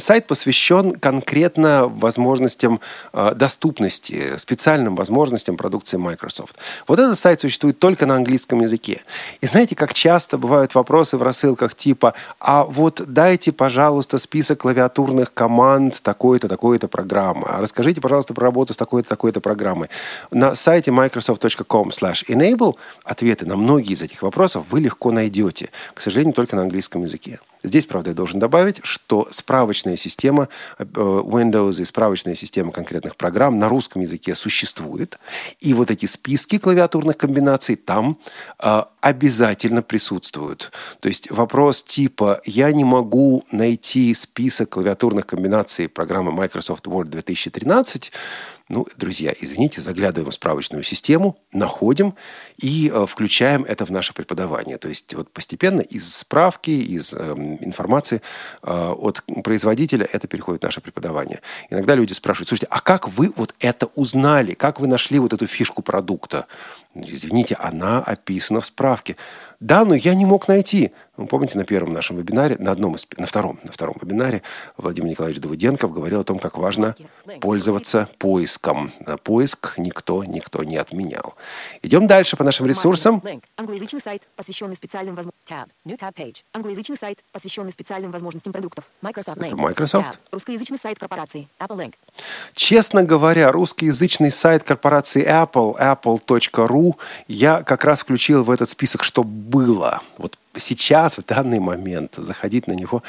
Сайт 0.00 0.26
посвящен 0.26 0.92
конкретно 0.92 1.86
возможностям 1.86 2.80
uh, 3.12 3.34
доступности, 3.34 4.36
специальным 4.38 4.96
возможностям 4.96 5.56
продукции 5.56 5.96
Microsoft. 5.96 6.56
Вот 6.86 6.98
этот 6.98 7.18
сайт 7.18 7.40
существует 7.40 7.78
только 7.78 8.06
на 8.06 8.16
английском 8.16 8.60
языке. 8.60 9.02
И 9.40 9.46
знаете, 9.46 9.74
как 9.74 9.92
часто 9.98 10.38
бывают 10.38 10.76
вопросы 10.76 11.16
в 11.16 11.22
рассылках 11.22 11.74
типа 11.74 12.14
«А 12.38 12.62
вот 12.64 13.02
дайте, 13.06 13.50
пожалуйста, 13.50 14.18
список 14.18 14.60
клавиатурных 14.60 15.34
команд 15.34 16.00
такой-то, 16.02 16.48
такой-то 16.48 16.86
программы. 16.86 17.46
А 17.48 17.60
расскажите, 17.60 18.00
пожалуйста, 18.00 18.32
про 18.32 18.44
работу 18.44 18.72
с 18.72 18.76
такой-то, 18.76 19.08
такой-то 19.08 19.40
программой». 19.40 19.88
На 20.30 20.54
сайте 20.54 20.92
microsoft.com 20.92 21.88
enable 21.88 22.76
ответы 23.02 23.44
на 23.44 23.56
многие 23.56 23.94
из 23.94 24.02
этих 24.02 24.22
вопросов 24.22 24.66
вы 24.70 24.80
легко 24.80 25.10
найдете. 25.10 25.70
К 25.94 26.00
сожалению, 26.00 26.32
только 26.32 26.54
на 26.54 26.62
английском 26.62 27.02
языке. 27.02 27.40
Здесь, 27.62 27.86
правда, 27.86 28.10
я 28.10 28.14
должен 28.14 28.38
добавить, 28.38 28.80
что 28.84 29.28
справочная 29.30 29.96
система 29.96 30.48
э, 30.78 30.84
Windows 30.84 31.80
и 31.80 31.84
справочная 31.84 32.34
система 32.34 32.72
конкретных 32.72 33.16
программ 33.16 33.58
на 33.58 33.68
русском 33.68 34.02
языке 34.02 34.34
существует. 34.34 35.18
И 35.60 35.74
вот 35.74 35.90
эти 35.90 36.06
списки 36.06 36.58
клавиатурных 36.58 37.16
комбинаций 37.16 37.76
там 37.76 38.18
э, 38.60 38.82
обязательно 39.00 39.82
присутствуют. 39.82 40.72
То 41.00 41.08
есть 41.08 41.30
вопрос 41.30 41.82
типа 41.82 42.40
«я 42.44 42.72
не 42.72 42.84
могу 42.84 43.44
найти 43.50 44.14
список 44.14 44.70
клавиатурных 44.70 45.26
комбинаций 45.26 45.88
программы 45.88 46.32
Microsoft 46.32 46.86
Word 46.86 47.10
2013», 47.10 48.10
ну, 48.68 48.86
друзья, 48.96 49.34
извините, 49.40 49.80
заглядываем 49.80 50.30
в 50.30 50.34
справочную 50.34 50.82
систему, 50.82 51.38
находим 51.52 52.14
и 52.58 52.90
э, 52.92 53.06
включаем 53.06 53.64
это 53.64 53.86
в 53.86 53.90
наше 53.90 54.12
преподавание. 54.12 54.76
То 54.76 54.88
есть 54.88 55.14
вот 55.14 55.30
постепенно 55.32 55.80
из 55.80 56.14
справки, 56.14 56.70
из 56.70 57.14
э, 57.14 57.32
информации 57.60 58.20
э, 58.62 58.70
от 58.70 59.22
производителя 59.42 60.06
это 60.12 60.28
переходит 60.28 60.62
в 60.62 60.64
наше 60.64 60.80
преподавание. 60.82 61.40
Иногда 61.70 61.94
люди 61.94 62.12
спрашивают, 62.12 62.48
слушайте, 62.48 62.68
а 62.70 62.80
как 62.80 63.08
вы 63.08 63.32
вот 63.36 63.54
это 63.58 63.86
узнали? 63.94 64.52
Как 64.52 64.80
вы 64.80 64.86
нашли 64.86 65.18
вот 65.18 65.32
эту 65.32 65.46
фишку 65.46 65.80
продукта? 65.80 66.46
Извините, 66.94 67.54
она 67.54 68.00
описана 68.00 68.60
в 68.60 68.66
справке. 68.66 69.16
Да, 69.60 69.84
но 69.84 69.94
я 69.94 70.14
не 70.14 70.26
мог 70.26 70.46
найти. 70.46 70.92
Вы 71.18 71.26
помните, 71.26 71.58
на 71.58 71.64
первом 71.64 71.92
нашем 71.92 72.16
вебинаре, 72.16 72.54
на 72.60 72.70
одном 72.70 72.94
из, 72.94 73.04
на 73.16 73.26
втором, 73.26 73.58
на 73.64 73.72
втором 73.72 73.96
вебинаре 74.00 74.42
Владимир 74.76 75.10
Николаевич 75.10 75.42
Давыденков 75.42 75.92
говорил 75.92 76.20
о 76.20 76.24
том, 76.24 76.38
как 76.38 76.56
важно 76.56 76.94
пользоваться 77.40 78.08
поиском. 78.18 78.92
Поиск 79.24 79.74
никто, 79.78 80.22
никто 80.22 80.62
не 80.62 80.76
отменял. 80.76 81.34
Идем 81.82 82.06
дальше 82.06 82.36
по 82.36 82.44
нашим 82.44 82.66
ресурсам. 82.66 83.20
Англоязычный 83.56 84.00
сайт, 84.00 84.28
посвященный 84.36 84.76
специальным 84.76 85.16
возможностям. 85.16 85.66
Англоязычный 86.52 86.96
сайт, 86.96 87.18
посвященный 87.32 87.72
специальным 87.72 88.12
возможностям 88.12 88.52
продуктов. 88.52 88.84
Microsoft 89.02 89.38
Link. 89.38 89.56
Microsoft. 89.56 90.20
Русскоязычный 90.30 90.78
сайт 90.78 91.00
корпорации. 91.00 91.48
Apple 91.58 91.78
Link. 91.78 91.94
Честно 92.54 93.02
говоря, 93.02 93.50
русскоязычный 93.50 94.30
сайт 94.30 94.62
корпорации 94.62 95.26
Apple, 95.26 95.76
apple.ru, 95.80 96.94
я 97.26 97.64
как 97.64 97.84
раз 97.84 98.02
включил 98.02 98.44
в 98.44 98.52
этот 98.52 98.70
список, 98.70 99.02
что 99.02 99.24
было. 99.24 100.00
Вот 100.16 100.38
сейчас, 100.58 101.18
в 101.18 101.24
данный 101.24 101.60
момент, 101.60 102.14
заходить 102.16 102.66
на 102.66 102.72
него 102.72 103.02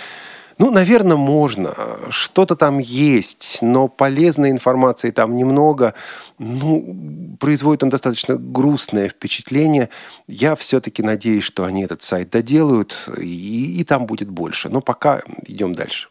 ну, 0.59 0.71
наверное, 0.71 1.15
можно. 1.15 1.73
Что-то 2.09 2.57
там 2.57 2.79
есть, 2.79 3.59
но 3.61 3.87
полезной 3.87 4.51
информации 4.51 5.09
там 5.09 5.37
немного. 5.37 5.93
Ну, 6.37 7.37
производит 7.39 7.81
он 7.83 7.89
достаточно 7.89 8.35
грустное 8.35 9.07
впечатление. 9.07 9.89
Я 10.27 10.55
все-таки 10.55 11.01
надеюсь, 11.01 11.45
что 11.45 11.63
они 11.63 11.83
этот 11.83 12.01
сайт 12.01 12.29
доделают, 12.29 13.09
и, 13.17 13.79
и 13.79 13.83
там 13.85 14.05
будет 14.05 14.29
больше. 14.29 14.67
Но 14.67 14.81
пока 14.81 15.21
идем 15.47 15.73
дальше. 15.73 16.09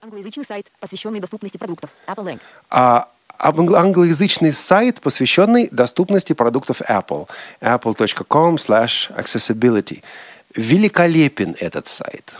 Англоязычный 0.00 0.46
сайт, 0.46 0.72
посвященный 0.80 1.20
доступности 1.20 1.58
продуктов. 1.58 1.90
Apple. 2.08 2.40
А 2.70 3.08
англоязычный 3.38 4.54
сайт, 4.54 5.02
посвященный 5.02 5.68
доступности 5.70 6.32
продуктов 6.32 6.80
Apple. 6.80 7.28
apple.com 7.60 8.54
slash 8.56 9.14
accessibility. 9.16 10.02
Великолепен 10.56 11.56
этот 11.58 11.86
сайт. 11.86 12.34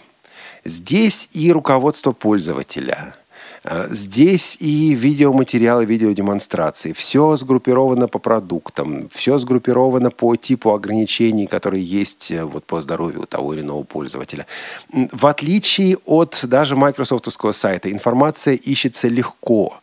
Здесь 0.65 1.29
и 1.33 1.51
руководство 1.51 2.13
пользователя. 2.13 3.17
А, 3.65 3.87
здесь 3.91 4.57
и 4.61 4.95
видеоматериалы, 4.95 5.85
видеодемонстрации. 5.85 6.93
Все 6.93 7.37
сгруппировано 7.37 8.09
по 8.09 8.19
продуктам, 8.19 9.09
все 9.13 9.39
сгруппировано 9.39 10.11
по 10.11 10.35
типу 10.35 10.75
ограничений, 10.75 11.47
которые 11.47 11.85
есть 11.85 12.33
э, 12.33 12.45
вот, 12.45 12.65
по 12.65 12.81
здоровью 12.81 13.25
того 13.29 13.55
или 13.55 13.61
иного 13.61 13.85
пользователя. 13.85 14.47
В 14.91 15.27
отличие 15.27 15.97
от 16.07 16.41
даже 16.43 16.75
майкрософтовского 16.75 17.53
сайта, 17.53 17.93
информация 17.93 18.55
ищется 18.55 19.07
легко. 19.07 19.79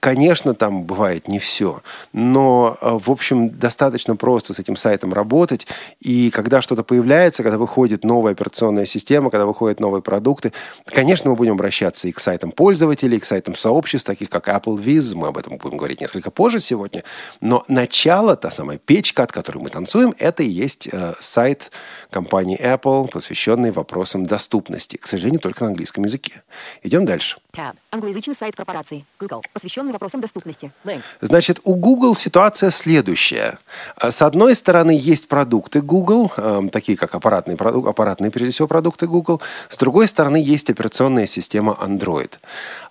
Конечно, 0.00 0.54
там 0.54 0.82
бывает 0.82 1.28
не 1.28 1.38
все, 1.38 1.82
но, 2.12 2.76
э, 2.80 2.98
в 3.02 3.10
общем, 3.10 3.48
достаточно 3.48 4.16
просто 4.16 4.52
с 4.52 4.58
этим 4.58 4.76
сайтом 4.76 5.14
работать. 5.14 5.66
И 6.00 6.30
когда 6.30 6.60
что-то 6.60 6.82
появляется, 6.82 7.42
когда 7.42 7.56
выходит 7.56 8.04
новая 8.04 8.32
операционная 8.32 8.86
система, 8.86 9.30
когда 9.30 9.46
выходят 9.46 9.80
новые 9.80 10.02
продукты, 10.02 10.52
конечно, 10.84 11.30
мы 11.30 11.36
будем 11.36 11.52
обращаться 11.52 12.06
и 12.06 12.12
к 12.12 12.18
сайтам 12.18 12.50
пользователей, 12.50 12.81
и 12.90 13.18
к 13.18 13.24
сайтам 13.24 13.54
сообществ, 13.54 14.06
таких 14.06 14.30
как 14.30 14.48
Apple 14.48 14.76
Viz, 14.76 15.14
мы 15.14 15.28
об 15.28 15.38
этом 15.38 15.58
будем 15.58 15.76
говорить 15.76 16.00
несколько 16.00 16.30
позже 16.30 16.60
сегодня. 16.60 17.04
Но 17.40 17.64
начало, 17.68 18.36
та 18.36 18.50
самая 18.50 18.78
печка, 18.78 19.24
от 19.24 19.32
которой 19.32 19.58
мы 19.58 19.68
танцуем, 19.68 20.14
это 20.18 20.42
и 20.42 20.48
есть 20.48 20.88
э, 20.90 21.14
сайт 21.20 21.70
компании 22.10 22.58
Apple, 22.58 23.08
посвященный 23.08 23.70
вопросам 23.70 24.24
доступности. 24.24 24.96
К 24.96 25.06
сожалению, 25.06 25.40
только 25.40 25.64
на 25.64 25.70
английском 25.70 26.04
языке. 26.04 26.42
Идем 26.82 27.04
дальше. 27.04 27.41
Tab. 27.52 27.74
Англоязычный 27.90 28.34
сайт 28.34 28.56
корпорации. 28.56 29.04
Google. 29.20 29.42
Посвященный 29.52 29.92
вопросам 29.92 30.22
доступности. 30.22 30.72
Link. 30.84 31.02
Значит, 31.20 31.60
у 31.64 31.74
Google 31.74 32.14
ситуация 32.14 32.70
следующая. 32.70 33.58
А, 33.96 34.10
С 34.10 34.22
одной 34.22 34.56
стороны, 34.56 34.92
есть 34.98 35.28
продукты 35.28 35.82
Google, 35.82 36.32
эм, 36.36 36.70
такие 36.70 36.96
как 36.96 37.14
аппаратные, 37.14 37.56
аппаратные, 37.56 38.30
прежде 38.30 38.52
всего, 38.52 38.68
продукты 38.68 39.06
Google. 39.06 39.42
С 39.68 39.76
другой 39.76 40.08
стороны, 40.08 40.36
есть 40.36 40.70
операционная 40.70 41.26
система 41.26 41.76
Android. 41.78 42.32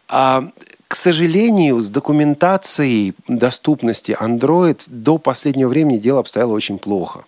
А, 0.07 0.43
к 0.87 0.95
сожалению, 0.95 1.79
с 1.79 1.89
документацией 1.89 3.15
доступности 3.29 4.11
Android 4.11 4.83
до 4.87 5.17
последнего 5.17 5.69
времени 5.69 5.97
дело 5.97 6.19
обстояло 6.19 6.51
очень 6.51 6.77
плохо. 6.77 7.23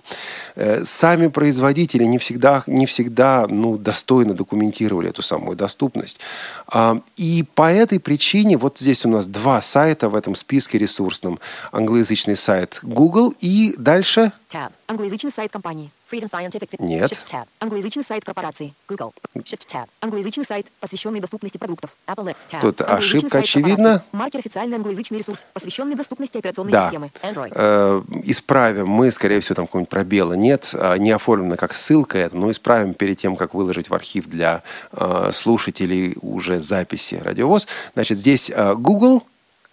Э, 0.55 0.83
Сами 0.85 1.27
производители 1.27 2.03
не 2.05 2.17
всегда, 2.17 2.63
не 2.67 2.85
всегда 2.85 3.47
ну, 3.49 3.77
достойно 3.77 4.33
документировали 4.33 5.09
эту 5.09 5.21
самую 5.21 5.55
доступность. 5.57 6.19
А, 6.67 7.01
И 7.17 7.43
по 7.55 7.71
этой 7.71 7.99
причине 7.99 8.57
вот 8.57 8.77
здесь 8.79 9.05
у 9.05 9.09
нас 9.09 9.27
два 9.27 9.61
сайта 9.61 10.09
в 10.09 10.15
этом 10.15 10.35
списке 10.35 10.77
ресурсном. 10.77 11.39
Англоязычный 11.71 12.35
сайт 12.35 12.79
Google 12.83 13.33
и 13.39 13.75
дальше 13.77 14.31
Tab. 14.53 14.71
Англоязычный 14.87 15.31
сайт 15.31 15.51
компании. 15.51 15.89
Freedom 16.11 16.29
Scientific. 16.29 16.75
Нет. 16.77 17.11
Shift 17.11 17.25
Tab. 17.31 17.45
Англоязычный 17.59 18.03
сайт 18.03 18.23
корпорации. 18.23 18.75
Google. 18.87 19.11
Shift 19.35 19.65
Tab. 19.67 19.85
Англоязычный 19.99 20.45
сайт, 20.45 20.67
посвященный 20.79 21.19
доступности 21.19 21.57
продуктов. 21.57 21.89
Apple 22.05 22.25
Link. 22.25 22.35
Tab. 22.51 22.61
Тут 22.61 22.81
ошибка 22.81 23.39
очевидна. 23.39 24.03
Маркер 24.11 24.39
официальный 24.41 24.75
англоязычный 24.77 25.17
ресурс, 25.17 25.45
посвященный 25.53 25.95
доступности 25.95 26.37
операционной 26.37 26.71
Да. 26.71 26.83
системы. 26.83 27.11
Android. 27.23 27.51
Э, 27.55 28.01
исправим 28.25 28.87
мы, 28.87 29.09
скорее 29.11 29.39
всего, 29.39 29.55
там 29.55 29.65
какого-нибудь 29.65 29.89
пробела 29.89 30.33
нет, 30.43 30.75
а, 30.75 30.97
не 30.97 31.11
оформлено 31.11 31.55
как 31.55 31.73
ссылка 31.73 32.17
это, 32.17 32.37
но 32.37 32.51
исправим 32.51 32.93
перед 32.93 33.17
тем, 33.17 33.35
как 33.35 33.53
выложить 33.53 33.89
в 33.89 33.93
архив 33.93 34.27
для 34.27 34.61
э, 34.91 35.29
слушателей 35.31 36.15
уже 36.21 36.59
записи 36.59 37.15
радиовоз. 37.15 37.67
Значит, 37.93 38.19
здесь 38.19 38.51
э, 38.53 38.75
Google 38.75 39.23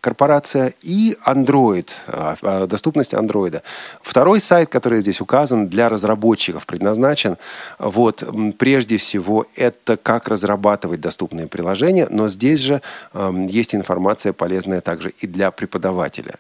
корпорация 0.01 0.73
и 0.83 1.16
Android, 1.27 1.89
а, 2.07 2.37
а, 2.43 2.66
доступность 2.66 3.14
Android. 3.14 3.62
Второй 4.03 4.41
сайт, 4.41 4.68
который 4.68 5.01
здесь 5.01 5.21
указан, 5.21 5.68
для 5.68 5.89
разработчиков 5.89 6.66
предназначен. 6.66 7.37
Вот, 7.79 8.25
прежде 8.59 8.97
всего, 8.97 9.47
это 9.57 9.97
как 9.97 10.29
разрабатывать 10.29 11.01
доступные 11.01 11.47
приложения, 11.47 12.07
но 12.11 12.29
здесь 12.29 12.61
же 12.61 12.83
эм, 13.12 13.47
есть 13.47 13.75
информация 13.75 14.33
полезная 14.33 14.81
также 14.81 15.11
и 15.11 15.27
для 15.27 15.51
преподавателя. 15.51 16.37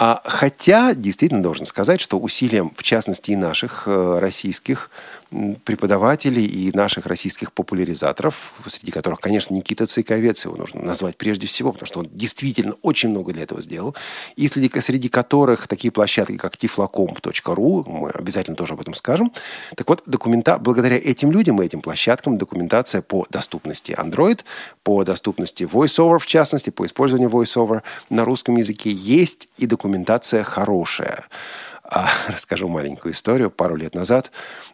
А, 0.00 0.22
хотя, 0.24 0.94
действительно, 0.94 1.42
должен 1.42 1.66
сказать, 1.66 2.00
что 2.00 2.20
усилием, 2.20 2.70
в 2.76 2.84
частности, 2.84 3.32
и 3.32 3.36
наших 3.36 3.88
э, 3.88 4.18
российских 4.20 4.90
преподавателей 5.64 6.46
и 6.46 6.74
наших 6.74 7.06
российских 7.06 7.52
популяризаторов, 7.52 8.54
среди 8.66 8.90
которых, 8.90 9.20
конечно, 9.20 9.54
Никита 9.54 9.86
Цейковец, 9.86 10.44
его 10.44 10.56
нужно 10.56 10.82
назвать 10.82 11.16
прежде 11.16 11.46
всего, 11.46 11.72
потому 11.72 11.86
что 11.86 12.00
он 12.00 12.08
действительно 12.12 12.74
очень 12.82 13.10
много 13.10 13.32
для 13.32 13.42
этого 13.42 13.60
сделал, 13.60 13.94
и 14.36 14.48
среди, 14.48 14.70
среди 14.80 15.08
которых 15.08 15.68
такие 15.68 15.90
площадки, 15.90 16.36
как 16.36 16.54
tiflocomp.ru, 16.54 17.88
мы 17.88 18.10
обязательно 18.10 18.56
тоже 18.56 18.72
об 18.72 18.80
этом 18.80 18.94
скажем. 18.94 19.32
Так 19.76 19.88
вот, 19.88 20.02
документа... 20.06 20.58
благодаря 20.58 20.96
этим 20.96 21.30
людям 21.30 21.60
и 21.60 21.66
этим 21.66 21.82
площадкам 21.82 22.38
документация 22.38 23.02
по 23.02 23.26
доступности 23.30 23.92
Android, 23.92 24.40
по 24.82 25.04
доступности 25.04 25.64
VoiceOver, 25.64 26.18
в 26.18 26.26
частности, 26.26 26.70
по 26.70 26.86
использованию 26.86 27.28
VoiceOver 27.28 27.82
на 28.08 28.24
русском 28.24 28.56
языке 28.56 28.90
есть, 28.90 29.48
и 29.58 29.66
документация 29.66 30.42
хорошая. 30.42 31.26
А, 31.90 32.06
Расскажу 32.28 32.68
маленькую 32.68 33.14
историю. 33.14 33.50
Пару 33.50 33.74
лет 33.74 33.94
назад 33.94 34.30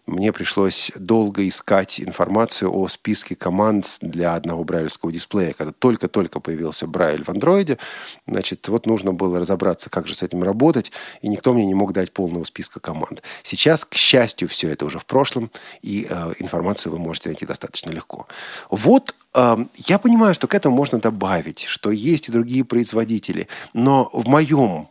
мне 0.07 0.33
пришлось 0.33 0.91
долго 0.97 1.47
искать 1.47 2.01
информацию 2.01 2.75
о 2.75 2.89
списке 2.89 3.37
команд 3.37 3.99
для 4.01 4.35
одного 4.35 4.65
брайлевского 4.65 5.13
дисплея. 5.13 5.53
Когда 5.53 5.73
только-только 5.73 6.41
появился 6.41 6.89
Брайль 6.89 7.23
в 7.23 7.29
андроиде, 7.29 7.79
значит, 8.27 8.67
вот 8.69 8.87
нужно 8.87 9.13
было 9.13 9.39
разобраться, 9.39 9.91
как 9.91 10.09
же 10.09 10.17
с 10.17 10.25
этим 10.25 10.43
работать, 10.43 10.91
и 11.23 11.29
никто 11.29 11.53
мне 11.53 11.65
не 11.65 11.75
мог 11.75 11.93
дать 11.93 12.13
полного 12.13 12.43
списка 12.45 12.81
команд. 12.81 13.23
Сейчас, 13.45 13.85
к 13.85 13.95
счастью, 13.95 14.49
все 14.49 14.71
это 14.71 14.85
уже 14.85 14.99
в 14.99 15.07
прошлом, 15.07 15.53
и 15.83 16.09
э, 16.11 16.33
информацию 16.41 16.91
вы 16.91 16.99
можете 16.99 17.29
найти 17.29 17.47
достаточно 17.47 17.93
легко. 17.93 18.27
Вот 18.71 19.15
э, 19.35 19.57
я 19.77 19.99
понимаю, 20.01 20.35
что 20.35 20.49
к 20.49 20.55
этому 20.55 20.75
можно 20.75 20.99
добавить, 20.99 21.61
что 21.61 21.93
есть 21.93 22.29
и 22.29 22.33
другие 22.33 22.65
производители, 22.65 23.47
но 23.73 24.11
в 24.13 24.27
моем 24.27 24.89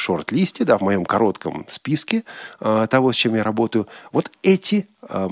шорт-листе, 0.00 0.64
да, 0.64 0.78
в 0.78 0.80
моем 0.80 1.04
коротком 1.04 1.66
списке 1.70 2.24
э, 2.60 2.86
того, 2.90 3.12
с 3.12 3.16
чем 3.16 3.34
я 3.34 3.42
работаю, 3.42 3.86
вот 4.12 4.30
эти 4.42 4.88
э, 5.02 5.28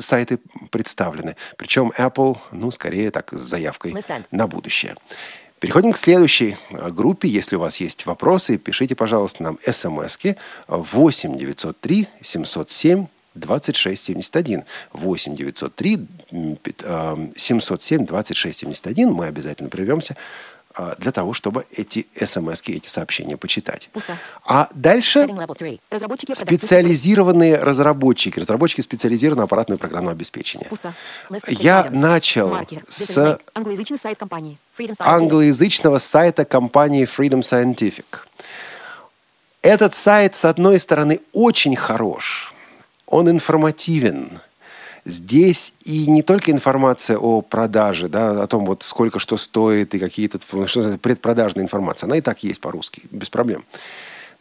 сайты 0.00 0.38
представлены. 0.70 1.36
Причем 1.56 1.92
Apple, 1.98 2.38
ну, 2.52 2.70
скорее 2.70 3.10
так, 3.10 3.32
с 3.32 3.40
заявкой 3.40 3.92
на 4.30 4.46
будущее. 4.46 4.94
Переходим 5.60 5.92
к 5.92 5.96
следующей 5.98 6.56
э, 6.70 6.90
группе. 6.90 7.28
Если 7.28 7.56
у 7.56 7.60
вас 7.60 7.78
есть 7.78 8.06
вопросы, 8.06 8.58
пишите, 8.58 8.94
пожалуйста, 8.94 9.42
нам 9.42 9.58
смски 9.60 10.36
8 10.68 11.36
903 11.36 12.08
707 12.22 13.06
2671. 13.34 14.64
8 14.92 15.34
903 15.36 16.06
м, 16.32 16.56
пят- 16.56 16.82
э, 16.84 17.28
707 17.36 18.06
2671. 18.06 19.12
Мы 19.12 19.26
обязательно 19.26 19.68
прервемся 19.68 20.16
для 20.98 21.12
того, 21.12 21.32
чтобы 21.32 21.66
эти 21.72 22.06
смс 22.14 22.62
эти 22.66 22.88
сообщения 22.88 23.36
почитать. 23.36 23.88
Пусто. 23.92 24.16
А 24.44 24.68
дальше 24.74 25.20
Heading 25.20 25.46
level 25.46 25.56
3. 25.56 25.80
Разработчики 25.90 26.32
продавцы 26.32 26.44
специализированные 26.44 27.56
разработчики, 27.56 28.38
разработчики 28.38 28.80
специализированного 28.80 29.44
аппаратного 29.44 29.78
программного 29.78 30.12
обеспечения. 30.12 30.66
Пусто. 30.68 30.94
Я 31.48 31.88
начал 31.90 32.50
Маркер. 32.50 32.82
с 32.88 33.38
компании. 34.14 34.58
Англоязычного 34.98 35.98
сайта 35.98 36.44
компании 36.44 37.06
Freedom 37.06 37.40
Scientific. 37.40 38.04
Этот 39.62 39.94
сайт, 39.94 40.36
с 40.36 40.44
одной 40.44 40.78
стороны, 40.78 41.20
очень 41.32 41.74
хорош. 41.74 42.54
Он 43.06 43.28
информативен. 43.28 44.40
Здесь 45.08 45.72
и 45.84 46.06
не 46.06 46.22
только 46.22 46.50
информация 46.50 47.16
о 47.16 47.40
продаже, 47.40 48.08
да, 48.08 48.42
о 48.42 48.46
том, 48.46 48.66
вот 48.66 48.82
сколько 48.82 49.18
что 49.18 49.38
стоит 49.38 49.94
и 49.94 49.98
какие-то 49.98 50.38
что 50.38 50.58
называется, 50.58 50.98
предпродажная 50.98 51.64
информация. 51.64 52.06
Она 52.06 52.18
и 52.18 52.20
так 52.20 52.42
есть 52.44 52.60
по-русски, 52.60 53.02
без 53.10 53.30
проблем. 53.30 53.64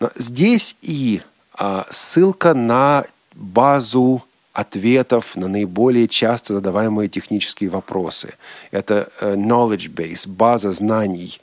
Но 0.01 0.11
здесь 0.15 0.75
и 0.81 1.21
а, 1.53 1.87
ссылка 1.89 2.53
на 2.53 3.05
базу 3.33 4.23
ответов 4.51 5.35
на 5.35 5.47
наиболее 5.47 6.07
часто 6.07 6.55
задаваемые 6.55 7.09
технические 7.09 7.69
вопросы. 7.69 8.33
Это 8.71 9.07
э, 9.21 9.35
knowledge 9.35 9.93
base, 9.93 10.27
база 10.27 10.71
знаний 10.71 11.39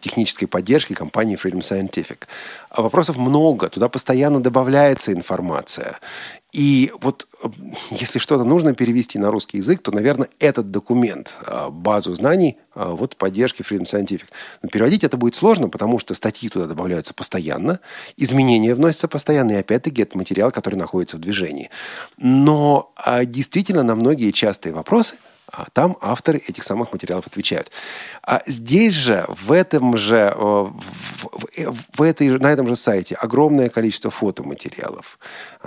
технической 0.00 0.48
поддержки 0.48 0.94
компании 0.94 1.36
Freedom 1.36 1.60
Scientific. 1.60 2.20
А 2.70 2.80
вопросов 2.80 3.18
много, 3.18 3.68
туда 3.68 3.90
постоянно 3.90 4.42
добавляется 4.42 5.12
информация. 5.12 5.98
И 6.54 6.92
вот 7.00 7.26
э, 7.42 7.48
если 7.90 8.20
что-то 8.20 8.44
нужно 8.44 8.74
перевести 8.74 9.18
на 9.18 9.32
русский 9.32 9.56
язык, 9.58 9.82
то, 9.82 9.90
наверное, 9.90 10.28
этот 10.38 10.70
документ, 10.70 11.34
э, 11.44 11.68
базу 11.68 12.14
знаний, 12.14 12.58
э, 12.76 12.94
вот 12.96 13.16
поддержки 13.16 13.62
Freedom 13.62 13.82
Scientific. 13.82 14.26
Но 14.62 14.68
переводить 14.68 15.02
это 15.02 15.16
будет 15.16 15.34
сложно, 15.34 15.68
потому 15.68 15.98
что 15.98 16.14
статьи 16.14 16.48
туда 16.48 16.66
добавляются 16.66 17.12
постоянно, 17.12 17.80
изменения 18.16 18.76
вносятся 18.76 19.08
постоянно, 19.08 19.50
и 19.50 19.56
опять-таки 19.56 20.02
это 20.02 20.16
материал, 20.16 20.52
который 20.52 20.76
находится 20.76 21.16
в 21.16 21.20
движении. 21.20 21.70
Но 22.18 22.92
а, 22.94 23.24
действительно 23.24 23.82
на 23.82 23.96
многие 23.96 24.30
частые 24.30 24.72
вопросы 24.72 25.16
там 25.72 25.96
авторы 26.00 26.38
этих 26.38 26.64
самых 26.64 26.92
материалов 26.92 27.26
отвечают. 27.26 27.70
А 28.22 28.42
здесь 28.46 28.94
же, 28.94 29.24
в 29.28 29.52
этом 29.52 29.96
же, 29.96 30.32
э, 30.34 30.38
в, 30.38 30.74
в, 31.22 31.76
в 31.92 32.02
этой, 32.02 32.28
на 32.38 32.52
этом 32.52 32.66
же 32.66 32.76
сайте 32.76 33.14
огромное 33.14 33.68
количество 33.68 34.10
фотоматериалов. 34.10 35.18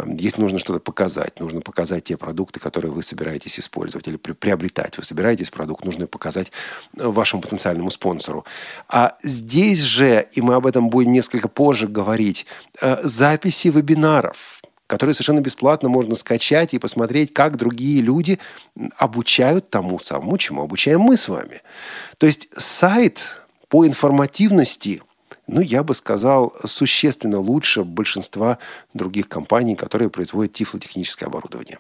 Если 0.06 0.42
нужно 0.42 0.60
что-то 0.60 0.80
показать, 0.80 1.40
нужно 1.40 1.62
показать 1.62 2.06
те 2.06 2.18
продукты, 2.18 2.60
которые 2.60 2.92
вы 2.92 3.04
собираетесь 3.04 3.60
использовать 3.60 4.08
или 4.08 4.18
приобретать. 4.18 4.98
Вы 4.98 5.04
собираетесь 5.04 5.50
продукт, 5.50 5.86
нужно 5.86 6.08
показать 6.08 6.52
э, 6.98 7.08
вашему 7.08 7.42
потенциальному 7.42 7.90
спонсору. 7.90 8.46
А 8.90 9.18
здесь 9.24 9.80
же, 9.80 10.28
и 10.32 10.42
мы 10.42 10.56
об 10.56 10.66
этом 10.66 10.90
будем 10.90 11.12
несколько 11.12 11.48
позже 11.48 11.88
говорить, 11.88 12.46
э, 12.82 12.98
записи 13.04 13.70
вебинаров– 13.70 14.57
которые 14.88 15.14
совершенно 15.14 15.42
бесплатно 15.42 15.90
можно 15.90 16.16
скачать 16.16 16.74
и 16.74 16.80
посмотреть, 16.80 17.34
как 17.34 17.58
другие 17.58 18.02
люди 18.02 18.40
обучают 18.96 19.70
тому 19.70 20.00
самому, 20.00 20.38
чему 20.38 20.64
обучаем 20.64 21.02
мы 21.02 21.18
с 21.18 21.28
вами. 21.28 21.62
То 22.18 22.26
есть 22.26 22.48
сайт 22.58 23.42
по 23.68 23.86
информативности, 23.86 25.02
ну, 25.46 25.60
я 25.60 25.84
бы 25.84 25.94
сказал, 25.94 26.56
существенно 26.66 27.40
лучше 27.40 27.84
большинства 27.84 28.60
других 28.94 29.28
компаний, 29.28 29.76
которые 29.76 30.10
производят 30.10 30.54
тифлотехническое 30.54 31.28
оборудование. 31.28 31.80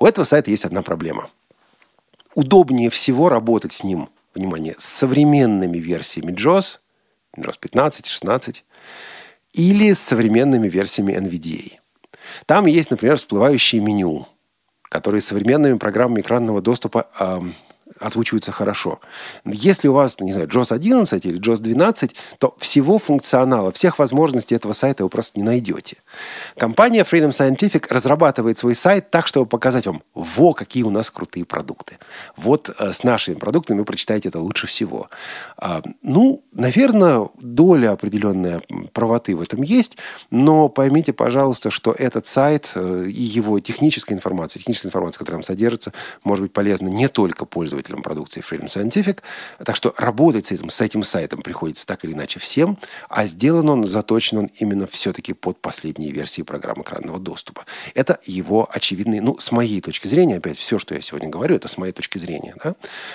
У 0.00 0.06
этого 0.06 0.24
сайта 0.24 0.50
есть 0.50 0.64
одна 0.64 0.82
проблема. 0.82 1.30
Удобнее 2.34 2.90
всего 2.90 3.28
работать 3.28 3.72
с 3.72 3.84
ним, 3.84 4.08
внимание, 4.34 4.74
с 4.78 4.84
современными 4.84 5.78
версиями 5.78 6.32
JOS, 6.32 6.78
JOS 7.36 7.58
15, 7.60 8.06
16, 8.06 8.64
или 9.52 9.92
с 9.92 10.00
современными 10.00 10.68
версиями 10.68 11.12
NVDA– 11.12 11.74
там 12.46 12.66
есть, 12.66 12.90
например, 12.90 13.16
всплывающее 13.16 13.80
меню, 13.80 14.26
которые 14.84 15.20
современными 15.20 15.78
программами 15.78 16.20
экранного 16.20 16.60
доступа 16.60 17.06
озвучиваются 18.00 18.52
хорошо. 18.52 19.00
Если 19.44 19.88
у 19.88 19.92
вас, 19.92 20.18
не 20.18 20.32
знаю, 20.32 20.48
JOS 20.48 20.72
11 20.72 21.24
или 21.26 21.38
JOS 21.38 21.58
12, 21.58 22.14
то 22.38 22.54
всего 22.58 22.98
функционала, 22.98 23.70
всех 23.72 23.98
возможностей 23.98 24.54
этого 24.54 24.72
сайта 24.72 25.04
вы 25.04 25.10
просто 25.10 25.38
не 25.38 25.44
найдете. 25.44 25.98
Компания 26.56 27.02
Freedom 27.02 27.30
Scientific 27.30 27.86
разрабатывает 27.88 28.58
свой 28.58 28.74
сайт 28.76 29.10
так, 29.10 29.26
чтобы 29.26 29.46
показать 29.46 29.86
вам, 29.86 30.02
во, 30.14 30.52
какие 30.52 30.82
у 30.82 30.90
нас 30.90 31.10
крутые 31.10 31.44
продукты. 31.44 31.98
Вот 32.36 32.70
э, 32.78 32.92
с 32.92 33.04
нашими 33.04 33.34
продуктами 33.34 33.78
вы 33.78 33.84
прочитаете 33.84 34.28
это 34.28 34.40
лучше 34.40 34.66
всего. 34.66 35.08
А, 35.56 35.82
ну, 36.02 36.44
наверное, 36.52 37.28
доля 37.40 37.92
определенная 37.92 38.62
правоты 38.92 39.34
в 39.34 39.42
этом 39.42 39.62
есть, 39.62 39.96
но 40.30 40.68
поймите, 40.68 41.12
пожалуйста, 41.12 41.70
что 41.70 41.92
этот 41.92 42.26
сайт 42.26 42.72
э, 42.74 43.06
и 43.06 43.22
его 43.22 43.60
техническая 43.60 44.16
информация, 44.16 44.60
техническая 44.60 44.90
информация, 44.90 45.18
которая 45.18 45.42
там 45.42 45.44
содержится, 45.44 45.92
может 46.24 46.42
быть 46.42 46.52
полезна 46.52 46.88
не 46.88 47.08
только 47.08 47.44
пользователям, 47.44 48.02
продукции 48.02 48.42
Freedom 48.42 48.66
Scientific. 48.66 49.20
Так 49.64 49.76
что 49.76 49.94
работать 49.96 50.46
с 50.46 50.52
этим, 50.52 50.70
с 50.70 50.80
этим 50.80 51.02
сайтом 51.02 51.42
приходится 51.42 51.86
так 51.86 52.04
или 52.04 52.12
иначе 52.12 52.38
всем, 52.38 52.78
а 53.08 53.26
сделан 53.26 53.68
он, 53.68 53.84
заточен 53.84 54.38
он 54.38 54.50
именно 54.58 54.86
все-таки 54.86 55.32
под 55.32 55.60
последние 56.02 56.12
версии 56.12 56.42
программы 56.42 56.82
экранного 56.82 57.18
доступа. 57.18 57.64
Это 57.94 58.18
его 58.24 58.68
очевидный, 58.72 59.20
ну, 59.20 59.38
с 59.38 59.52
моей 59.52 59.80
точки 59.80 60.08
зрения, 60.08 60.36
опять 60.36 60.58
все, 60.58 60.78
что 60.78 60.94
я 60.94 61.00
сегодня 61.00 61.28
говорю, 61.28 61.54
это 61.54 61.68
с 61.68 61.78
моей 61.78 61.92
точки 61.92 62.18
зрения. 62.18 62.54
Да? 62.62 62.74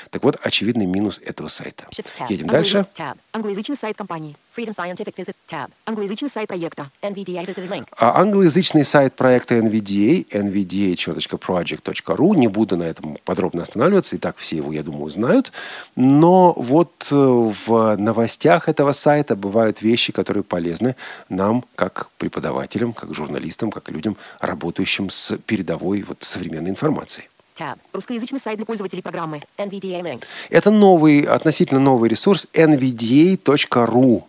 Так 0.10 0.24
вот, 0.24 0.38
очевидный 0.42 0.86
минус 0.86 1.20
этого 1.24 1.50
сайта. 1.50 1.86
Едем 2.30 2.48
дальше. 2.48 2.86
Англоязычный 3.34 3.78
сайт 3.78 3.98
компании. 3.98 4.36
Freedom 4.58 4.74
Scientific 4.74 5.16
Visit 5.16 5.36
Tab. 5.48 5.70
Англоязычный 5.86 6.30
сайт 6.30 6.48
проекта. 6.48 6.90
NVDA 7.04 7.46
Visited 7.46 7.70
Link. 7.70 7.88
А 7.96 8.20
англоязычный 8.20 8.84
сайт 8.84 9.16
проекта 9.16 9.60
NVDA, 9.60 10.28
nvda.project.ru. 10.30 12.36
Не 12.36 12.48
буду 12.48 12.76
на 12.76 12.84
этом 12.84 13.20
подробно 13.24 13.62
останавливаться, 13.62 14.16
и 14.16 14.20
так 14.20 14.38
все 14.38 14.56
его, 14.56 14.74
я 14.74 14.82
думаю, 14.82 15.12
знают. 15.12 15.52
Но 15.96 16.54
вот 16.54 17.08
э, 17.12 17.16
в 17.16 17.98
новостях 17.98 18.68
этого 18.68 18.94
сайта 18.94 19.36
бывают 19.36 19.84
вещи, 19.84 20.12
которые 20.12 20.44
полезны 20.44 20.96
нам, 21.30 21.64
как 21.76 22.10
преподавателям, 22.18 22.94
как 22.94 23.14
журналистам, 23.14 23.70
как 23.70 23.92
людям, 23.92 24.18
работающим 24.40 25.12
с 25.12 25.38
передовой 25.46 26.02
вот, 26.02 26.18
современной 26.22 26.72
информацией. 26.72 27.30
Tab. 27.56 27.78
Русскоязычный 27.94 28.40
сайт 28.40 28.58
для 28.58 28.66
пользователей 28.66 29.04
программы 29.04 29.44
NVDA 29.58 30.02
Link. 30.02 30.24
Это 30.50 30.72
новый, 30.72 31.22
относительно 31.22 31.80
новый 31.80 32.10
ресурс 32.10 32.48
nvda.ru 32.54 34.24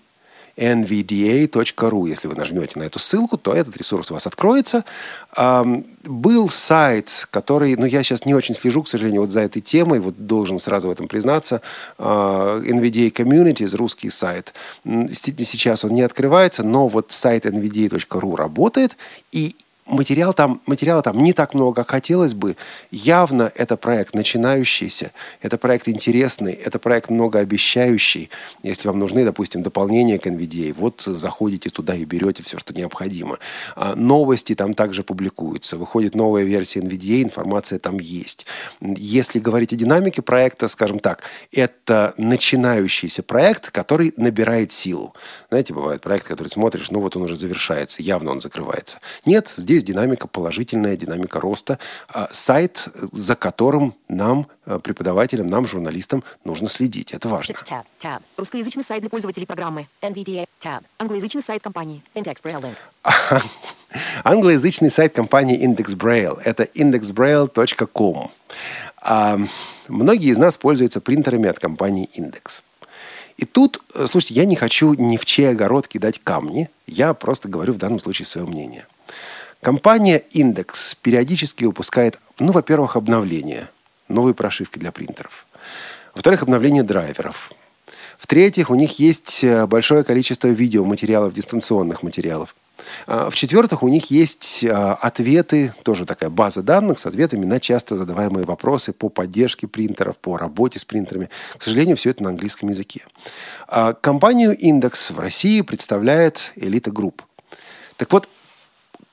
nvda.ru. 0.59 2.09
Если 2.09 2.29
вы 2.29 2.35
нажмете 2.35 2.79
на 2.79 2.83
эту 2.83 2.99
ссылку, 2.99 3.39
то 3.39 3.55
этот 3.55 3.77
ресурс 3.77 4.11
у 4.11 4.15
вас 4.15 4.27
откроется. 4.27 4.85
Был 6.05 6.49
сайт, 6.49 7.29
который, 7.31 7.77
ну, 7.77 7.87
я 7.87 8.03
сейчас 8.03 8.25
не 8.27 8.35
очень 8.35 8.55
слежу, 8.55 8.83
к 8.83 8.89
сожалению, 8.89 9.21
вот 9.21 9.31
за 9.31 9.41
этой 9.41 9.63
темой, 9.63 10.01
вот 10.01 10.27
должен 10.27 10.59
сразу 10.59 10.89
в 10.89 10.91
этом 10.91 11.07
признаться, 11.07 11.63
а, 11.99 12.61
NVDA 12.61 13.13
Communities, 13.13 13.77
русский 13.77 14.11
сайт. 14.11 14.55
Сейчас 14.85 15.85
он 15.85 15.93
не 15.93 16.03
открывается, 16.03 16.63
но 16.63 16.89
вот 16.89 17.13
сайт 17.13 17.47
nvda.ru 17.47 18.37
работает, 18.37 18.97
и 19.31 19.55
материал 19.89 20.33
там, 20.33 20.61
материала 20.67 21.03
там 21.03 21.23
не 21.23 21.33
так 21.33 21.55
много, 21.55 21.75
как 21.77 21.91
хотелось 21.91 22.35
бы. 22.35 22.57
Явно 22.91 23.51
это 23.55 23.77
проект 23.77 24.15
начинающийся, 24.15 25.13
это 25.43 25.59
проект 25.59 25.89
интересный, 25.89 26.53
это 26.53 26.79
проект 26.79 27.11
многообещающий. 27.11 28.31
Если 28.63 28.89
вам 28.89 28.99
нужны, 28.99 29.25
допустим, 29.25 29.63
дополнения 29.63 30.19
к 30.19 30.27
NVDA, 30.27 30.73
вот 30.75 31.03
заходите 31.03 31.71
туда 31.71 31.95
и 31.95 32.05
берете 32.05 32.43
все, 32.43 32.59
что 32.59 32.75
необходимо. 32.75 33.39
А 33.75 33.95
новости 33.95 34.55
там 34.55 34.75
также 34.75 35.03
публикуются. 35.03 35.77
Выходит 35.77 36.15
новая 36.15 36.45
версия 36.45 36.81
NVDA, 36.81 37.23
информация 37.23 37.79
там 37.79 37.99
есть. 37.99 38.47
Если 38.81 39.39
говорить 39.39 39.73
о 39.73 39.77
динамике 39.77 40.23
проекта, 40.23 40.69
скажем 40.69 40.99
так, 40.99 41.23
это 41.53 42.15
начинающийся 42.17 43.23
проект, 43.23 43.71
который 43.71 44.13
набирает 44.17 44.73
силу. 44.73 45.15
Знаете, 45.49 45.75
бывает 45.75 46.03
проект, 46.03 46.27
который 46.27 46.49
смотришь, 46.49 46.91
ну 46.91 47.01
вот 47.01 47.17
он 47.17 47.23
уже 47.23 47.37
завершается, 47.37 48.03
явно 48.03 48.33
он 48.33 48.41
закрывается. 48.41 48.99
Нет, 49.25 49.53
здесь 49.57 49.78
здесь 49.79 49.85
динамика 49.85 50.27
положительная, 50.27 50.97
динамика 50.97 51.41
роста. 51.41 51.79
А 52.09 52.29
сайт, 52.31 52.89
за 53.13 53.37
которым 53.37 53.95
нам, 54.09 54.47
э, 54.67 54.79
преподавателям, 54.83 55.47
нам, 55.47 55.67
журналистам, 55.67 56.23
нужно 56.45 56.69
следить. 56.69 57.13
Это 57.13 57.29
важно. 57.29 57.53
Tab, 57.53 57.85
tab. 58.01 58.21
Русскоязычный 58.37 58.85
сайт 58.85 59.01
для 59.01 59.11
пользователей 59.11 59.47
программы 59.47 59.87
NVDA. 60.03 60.47
Tab. 60.61 60.83
Англоязычный 60.99 61.43
сайт 61.43 61.63
компании 61.63 62.03
Index 62.15 62.43
Braille. 62.43 62.75
Англоязычный 64.25 64.91
сайт 64.91 65.13
компании 65.13 65.65
Index 65.65 65.95
Braille. 65.97 66.41
Это 66.45 66.65
indexbraille.com. 66.65 68.31
А 69.01 69.39
многие 69.89 70.31
из 70.31 70.39
нас 70.39 70.57
пользуются 70.57 71.01
принтерами 71.01 71.49
от 71.49 71.59
компании 71.59 72.09
Index. 72.17 72.63
И 73.37 73.45
тут, 73.45 73.81
э, 73.95 74.07
слушайте, 74.11 74.35
я 74.35 74.45
не 74.45 74.57
хочу 74.57 74.95
ни 74.95 75.17
в 75.17 75.25
чей 75.25 75.51
огород 75.51 75.87
кидать 75.87 76.21
камни, 76.23 76.69
я 76.87 77.15
просто 77.15 77.49
говорю 77.49 77.73
в 77.73 77.79
данном 77.79 78.01
случае 78.01 78.27
свое 78.27 78.47
мнение– 78.47 78.87
Компания 79.61 80.23
Index 80.33 80.97
периодически 81.03 81.65
выпускает, 81.65 82.21
ну, 82.39 82.53
во-первых, 82.53 82.97
обновления, 82.97 83.69
новые 84.09 84.35
прошивки 84.35 84.79
для 84.79 84.93
принтеров. 84.93 85.47
Во-вторых, 86.15 86.43
обновление 86.43 86.83
драйверов. 86.83 87.53
В-третьих, 88.19 88.71
у 88.71 88.75
них 88.75 88.99
есть 88.99 89.43
э, 89.45 89.67
большое 89.67 90.05
количество 90.05 90.49
видеоматериалов, 90.49 91.33
дистанционных 91.33 92.03
материалов. 92.03 92.55
А, 93.07 93.31
в-четвертых, 93.31 93.83
у 93.83 93.89
них 93.89 94.11
есть 94.11 94.65
а, 94.65 94.95
ответы, 94.95 95.75
тоже 95.83 96.05
такая 96.05 96.31
база 96.31 96.63
данных 96.63 96.99
с 96.99 97.07
ответами 97.07 97.45
на 97.45 97.61
часто 97.61 97.97
задаваемые 97.97 98.45
вопросы 98.45 98.93
по 98.93 99.09
поддержке 99.09 99.67
принтеров, 99.67 100.17
по 100.19 100.37
работе 100.37 100.79
с 100.79 100.85
принтерами. 100.85 101.31
К 101.57 101.63
сожалению, 101.63 101.97
все 101.97 102.11
это 102.11 102.23
на 102.23 102.31
английском 102.31 102.69
языке. 102.69 103.05
А, 103.67 103.93
компанию 103.93 104.57
Index 104.57 105.13
в 105.13 105.19
России 105.19 105.61
представляет 105.63 106.53
Элита 106.57 106.91
Групп. 106.91 107.23
Так 107.97 108.13
вот, 108.13 108.29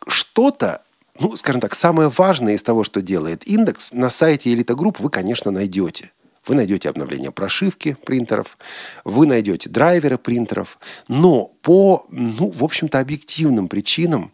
что-то, 0.08 0.82
ну, 1.20 1.36
скажем 1.38 1.62
так, 1.62 1.76
самое 1.76 2.10
важное 2.10 2.56
из 2.56 2.64
того, 2.64 2.84
что 2.84 3.02
делает 3.02 3.48
индекс, 3.48 3.94
на 3.94 4.10
сайте 4.10 4.54
Elite 4.54 4.76
Group 4.76 4.98
вы, 5.00 5.10
конечно, 5.10 5.52
найдете. 5.52 6.12
Вы 6.48 6.56
найдете 6.56 6.90
обновление 6.90 7.32
прошивки 7.32 7.98
принтеров, 8.06 8.58
вы 9.04 9.26
найдете 9.26 9.68
драйверы 9.68 10.20
принтеров, 10.20 10.78
но 11.08 11.46
по, 11.62 12.06
ну, 12.10 12.52
в 12.52 12.64
общем-то, 12.64 13.00
объективным 13.00 13.68
причинам 13.68 14.32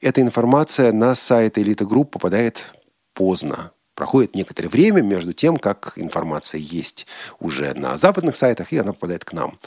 эта 0.00 0.22
информация 0.22 0.92
на 0.92 1.14
сайт 1.14 1.58
Elite 1.58 1.86
Group 1.86 2.06
попадает 2.06 2.72
поздно. 3.12 3.72
Проходит 3.94 4.34
некоторое 4.34 4.68
время 4.68 5.02
между 5.02 5.34
тем, 5.34 5.58
как 5.58 5.92
информация 5.96 6.58
есть 6.60 7.06
уже 7.38 7.74
на 7.74 7.98
западных 7.98 8.36
сайтах, 8.36 8.72
и 8.72 8.78
она 8.78 8.94
попадает 8.94 9.26
к 9.26 9.34
нам. 9.34 9.58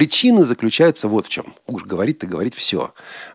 Причины 0.00 0.44
заключаются 0.46 1.08
вот 1.08 1.26
в 1.26 1.28
чем. 1.28 1.54
Уж 1.66 1.84
говорит-то 1.84 2.26
говорит 2.26 2.54
все. 2.54 2.94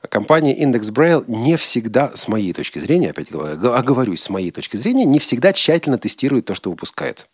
Компания 0.09 0.59
Index 0.59 0.91
Braille 0.91 1.23
не 1.27 1.57
всегда, 1.57 2.11
с 2.15 2.27
моей 2.27 2.53
точки 2.53 2.79
зрения, 2.79 3.11
опять 3.11 3.27
оговорюсь, 3.31 4.23
с 4.23 4.31
моей 4.31 4.49
точки 4.49 4.75
зрения, 4.75 5.05
не 5.05 5.19
всегда 5.19 5.53
тщательно 5.53 5.99
тестирует 5.99 6.45
то, 6.45 6.55
что 6.55 6.71
выпускает. 6.71 7.27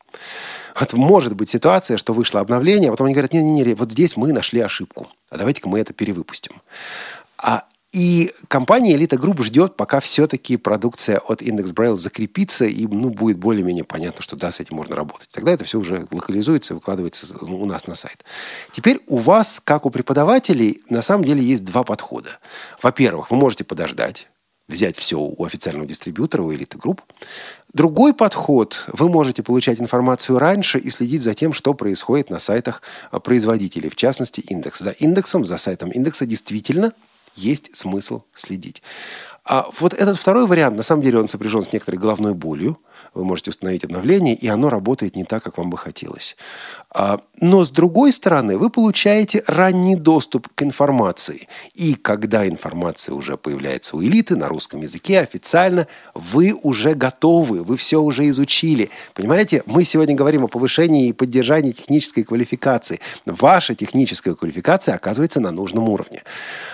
Вот 0.77 0.91
может 0.91 1.33
быть 1.33 1.49
ситуация, 1.49 1.95
что 1.95 2.11
вышло 2.11 2.41
обновление, 2.41 2.89
а 2.89 2.91
потом 2.91 3.05
они 3.05 3.13
говорят, 3.13 3.31
не-не-не, 3.31 3.73
вот 3.73 3.93
здесь 3.93 4.17
мы 4.17 4.33
нашли 4.33 4.59
ошибку, 4.59 5.07
а 5.29 5.37
давайте-ка 5.37 5.69
мы 5.69 5.79
это 5.79 5.93
перевыпустим. 5.93 6.61
А 7.37 7.63
И 7.91 8.31
компания 8.47 8.95
Elite 8.95 9.19
Group 9.19 9.43
ждет, 9.43 9.75
пока 9.75 9.99
все-таки 9.99 10.55
продукция 10.55 11.19
от 11.19 11.41
Index 11.41 11.73
Braille 11.73 11.97
закрепится, 11.97 12.65
и 12.65 12.87
ну, 12.87 13.09
будет 13.09 13.37
более-менее 13.37 13.83
понятно, 13.83 14.21
что 14.21 14.37
да, 14.37 14.49
с 14.49 14.61
этим 14.61 14.77
можно 14.77 14.95
работать. 14.95 15.27
Тогда 15.31 15.51
это 15.51 15.65
все 15.65 15.77
уже 15.77 16.07
локализуется 16.09 16.73
и 16.73 16.75
выкладывается 16.75 17.37
у 17.37 17.65
нас 17.65 17.87
на 17.87 17.95
сайт. 17.95 18.23
Теперь 18.71 19.01
у 19.07 19.17
вас, 19.17 19.61
как 19.61 19.85
у 19.85 19.89
преподавателей, 19.89 20.81
на 20.89 21.01
самом 21.01 21.25
деле 21.25 21.43
есть 21.43 21.65
два 21.65 21.83
подхода. 21.83 22.39
Во-первых, 22.81 23.29
вы 23.29 23.35
можете 23.35 23.65
подождать, 23.65 24.29
взять 24.69 24.95
все 24.95 25.19
у 25.19 25.43
официального 25.43 25.85
дистрибьютора, 25.85 26.43
у 26.43 26.53
Elite 26.53 26.77
Group. 26.77 27.01
Другой 27.73 28.13
подход, 28.13 28.85
вы 28.93 29.09
можете 29.09 29.43
получать 29.43 29.81
информацию 29.81 30.39
раньше 30.39 30.79
и 30.79 30.89
следить 30.89 31.23
за 31.23 31.33
тем, 31.33 31.51
что 31.51 31.73
происходит 31.73 32.29
на 32.29 32.39
сайтах 32.39 32.81
производителей, 33.23 33.89
в 33.89 33.97
частности, 33.97 34.39
индекс. 34.39 34.79
За 34.79 34.91
индексом, 34.91 35.43
за 35.43 35.57
сайтом 35.57 35.89
индекса 35.89 36.25
действительно 36.25 36.93
есть 37.35 37.75
смысл 37.75 38.23
следить. 38.33 38.81
А 39.43 39.67
вот 39.79 39.93
этот 39.93 40.17
второй 40.17 40.45
вариант, 40.45 40.77
на 40.77 40.83
самом 40.83 41.01
деле, 41.01 41.19
он 41.19 41.27
сопряжен 41.27 41.63
с 41.63 41.73
некоторой 41.73 41.99
головной 41.99 42.33
болью. 42.33 42.79
Вы 43.13 43.25
можете 43.25 43.49
установить 43.49 43.83
обновление, 43.83 44.35
и 44.35 44.47
оно 44.47 44.69
работает 44.69 45.17
не 45.17 45.25
так, 45.25 45.43
как 45.43 45.57
вам 45.57 45.69
бы 45.69 45.77
хотелось. 45.77 46.37
А, 46.89 47.19
но, 47.41 47.65
с 47.65 47.69
другой 47.69 48.13
стороны, 48.13 48.57
вы 48.57 48.69
получаете 48.69 49.43
ранний 49.47 49.95
доступ 49.95 50.47
к 50.55 50.63
информации. 50.63 51.49
И 51.73 51.95
когда 51.95 52.47
информация 52.47 53.13
уже 53.13 53.35
появляется 53.35 53.97
у 53.97 54.01
элиты 54.01 54.37
на 54.37 54.47
русском 54.47 54.81
языке 54.81 55.19
официально, 55.19 55.87
вы 56.13 56.53
уже 56.53 56.93
готовы, 56.93 57.63
вы 57.63 57.75
все 57.75 58.01
уже 58.01 58.29
изучили. 58.29 58.89
Понимаете, 59.13 59.61
мы 59.65 59.83
сегодня 59.83 60.15
говорим 60.15 60.45
о 60.45 60.47
повышении 60.47 61.09
и 61.09 61.13
поддержании 61.13 61.73
технической 61.73 62.23
квалификации. 62.23 63.01
Ваша 63.25 63.75
техническая 63.75 64.35
квалификация 64.35 64.95
оказывается 64.95 65.41
на 65.41 65.51
нужном 65.51 65.89
уровне. 65.89 66.23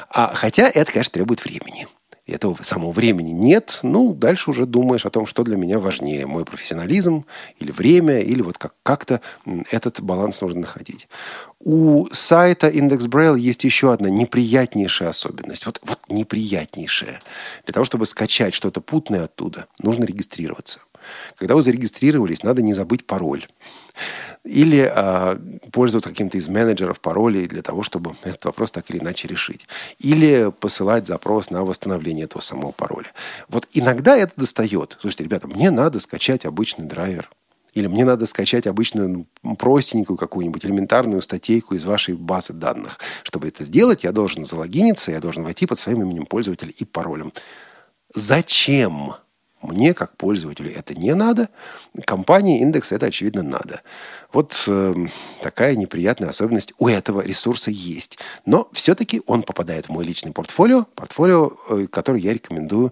А, 0.09 0.31
хотя 0.35 0.69
это, 0.69 0.91
конечно, 0.91 1.13
требует 1.13 1.43
времени 1.43 1.87
этого 2.33 2.57
самого 2.61 2.91
времени 2.91 3.31
нет, 3.31 3.79
ну, 3.83 4.13
дальше 4.13 4.49
уже 4.51 4.65
думаешь 4.65 5.05
о 5.05 5.09
том, 5.09 5.25
что 5.25 5.43
для 5.43 5.57
меня 5.57 5.79
важнее, 5.79 6.25
мой 6.25 6.45
профессионализм 6.45 7.25
или 7.59 7.71
время, 7.71 8.19
или 8.19 8.41
вот 8.41 8.57
как- 8.57 8.75
как-то 8.83 9.21
этот 9.71 10.01
баланс 10.01 10.41
нужно 10.41 10.61
находить. 10.61 11.07
У 11.59 12.07
сайта 12.11 12.67
Index 12.67 13.07
Braille 13.07 13.39
есть 13.39 13.63
еще 13.63 13.91
одна 13.91 14.09
неприятнейшая 14.09 15.09
особенность. 15.09 15.65
Вот, 15.65 15.79
вот 15.83 15.99
неприятнейшая. 16.07 17.21
Для 17.65 17.73
того, 17.73 17.83
чтобы 17.83 18.05
скачать 18.05 18.53
что-то 18.53 18.81
путное 18.81 19.23
оттуда, 19.25 19.65
нужно 19.79 20.05
регистрироваться. 20.05 20.79
Когда 21.37 21.55
вы 21.55 21.61
зарегистрировались, 21.61 22.43
надо 22.43 22.61
не 22.61 22.73
забыть 22.73 23.05
пароль. 23.05 23.45
Или 24.43 24.91
э, 24.93 25.37
пользоваться 25.71 26.09
каким-то 26.09 26.37
из 26.37 26.47
менеджеров 26.47 26.99
паролей 26.99 27.47
для 27.47 27.61
того, 27.61 27.83
чтобы 27.83 28.15
этот 28.23 28.45
вопрос 28.45 28.71
так 28.71 28.89
или 28.89 28.99
иначе 28.99 29.27
решить. 29.27 29.67
Или 29.99 30.51
посылать 30.59 31.07
запрос 31.07 31.49
на 31.49 31.63
восстановление 31.63 32.25
этого 32.25 32.41
самого 32.41 32.71
пароля. 32.71 33.11
Вот 33.49 33.67
иногда 33.73 34.15
это 34.15 34.33
достает. 34.37 34.97
Слушайте, 35.01 35.25
ребята, 35.25 35.47
мне 35.47 35.69
надо 35.69 35.99
скачать 35.99 36.45
обычный 36.45 36.85
драйвер. 36.85 37.29
Или 37.73 37.85
мне 37.87 38.05
надо 38.05 38.25
скачать 38.25 38.65
обычную 38.65 39.27
простенькую 39.59 40.17
какую-нибудь 40.17 40.65
элементарную 40.65 41.21
статейку 41.21 41.75
из 41.75 41.83
вашей 41.85 42.15
базы 42.15 42.53
данных. 42.53 42.99
Чтобы 43.21 43.49
это 43.49 43.63
сделать, 43.63 44.03
я 44.03 44.11
должен 44.11 44.45
залогиниться, 44.45 45.11
я 45.11 45.19
должен 45.19 45.43
войти 45.43 45.67
под 45.67 45.77
своим 45.77 46.01
именем 46.01 46.25
пользователя 46.25 46.71
и 46.75 46.85
паролем. 46.85 47.33
Зачем? 48.13 49.13
Мне, 49.61 49.93
как 49.93 50.15
пользователю, 50.15 50.71
это 50.71 50.93
не 50.93 51.13
надо. 51.15 51.49
Компании 52.05 52.61
индекс 52.61 52.91
это, 52.91 53.07
очевидно, 53.07 53.41
надо. 53.41 53.81
Вот 54.33 54.65
э, 54.67 54.93
такая 55.41 55.75
неприятная 55.75 56.29
особенность 56.29 56.73
у 56.79 56.87
этого 56.87 57.21
ресурса 57.21 57.71
есть. 57.71 58.19
Но 58.45 58.69
все-таки 58.73 59.21
он 59.25 59.43
попадает 59.43 59.87
в 59.87 59.89
мой 59.89 60.05
личный 60.05 60.31
портфолио, 60.31 60.85
портфолио, 60.95 61.51
э, 61.69 61.87
который 61.89 62.21
я 62.21 62.33
рекомендую 62.33 62.91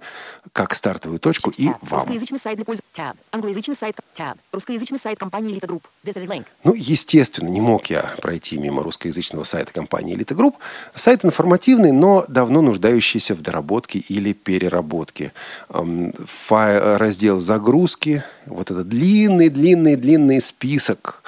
как 0.54 0.74
стартовую 0.76 1.20
точку 1.20 1.52
и 1.58 1.68
вам. 1.82 2.00
Русскоязычный 2.00 2.40
сайт 2.40 2.56
для 2.56 2.66
пользователей. 2.66 2.86
Tab. 2.96 3.18
Англоязычный 3.32 3.76
сайт. 3.76 3.98
Tab. 4.16 4.38
Русскоязычный 4.54 5.00
сайт 5.00 5.20
компании 5.20 5.54
Elite 5.54 5.68
Group. 5.68 5.84
Visited 6.04 6.28
link. 6.28 6.46
Ну, 6.64 6.74
естественно, 6.74 7.50
не 7.50 7.60
мог 7.60 7.88
я 7.88 8.04
пройти 8.22 8.58
мимо 8.58 8.84
русскоязычного 8.84 9.44
сайта 9.44 9.74
компании 9.74 10.16
Elite 10.16 10.36
Group. 10.36 10.56
Сайт 10.94 11.26
информативный, 11.26 11.92
но 11.92 12.24
давно 12.30 12.62
нуждающийся 12.62 13.36
в 13.36 13.42
доработке 13.42 14.00
или 14.00 14.32
переработке. 14.32 15.34
Эм, 15.70 16.14
файл, 16.26 16.98
раздел 16.98 17.42
загрузки, 17.42 18.24
вот 18.46 18.72
этот 18.72 18.88
длинный-длинный-длинный 18.90 20.42
список 20.42 21.24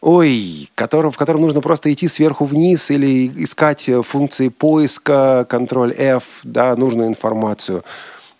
Ой, 0.00 0.70
которым, 0.74 1.10
в 1.10 1.18
котором 1.18 1.42
нужно 1.42 1.60
просто 1.60 1.92
идти 1.92 2.08
сверху 2.08 2.46
вниз 2.46 2.90
или 2.90 3.26
искать 3.44 3.86
э, 3.88 4.00
функции 4.02 4.48
поиска, 4.48 5.44
контроль 5.46 5.92
F, 5.94 6.40
да, 6.42 6.74
нужную 6.74 7.08
информацию. 7.08 7.84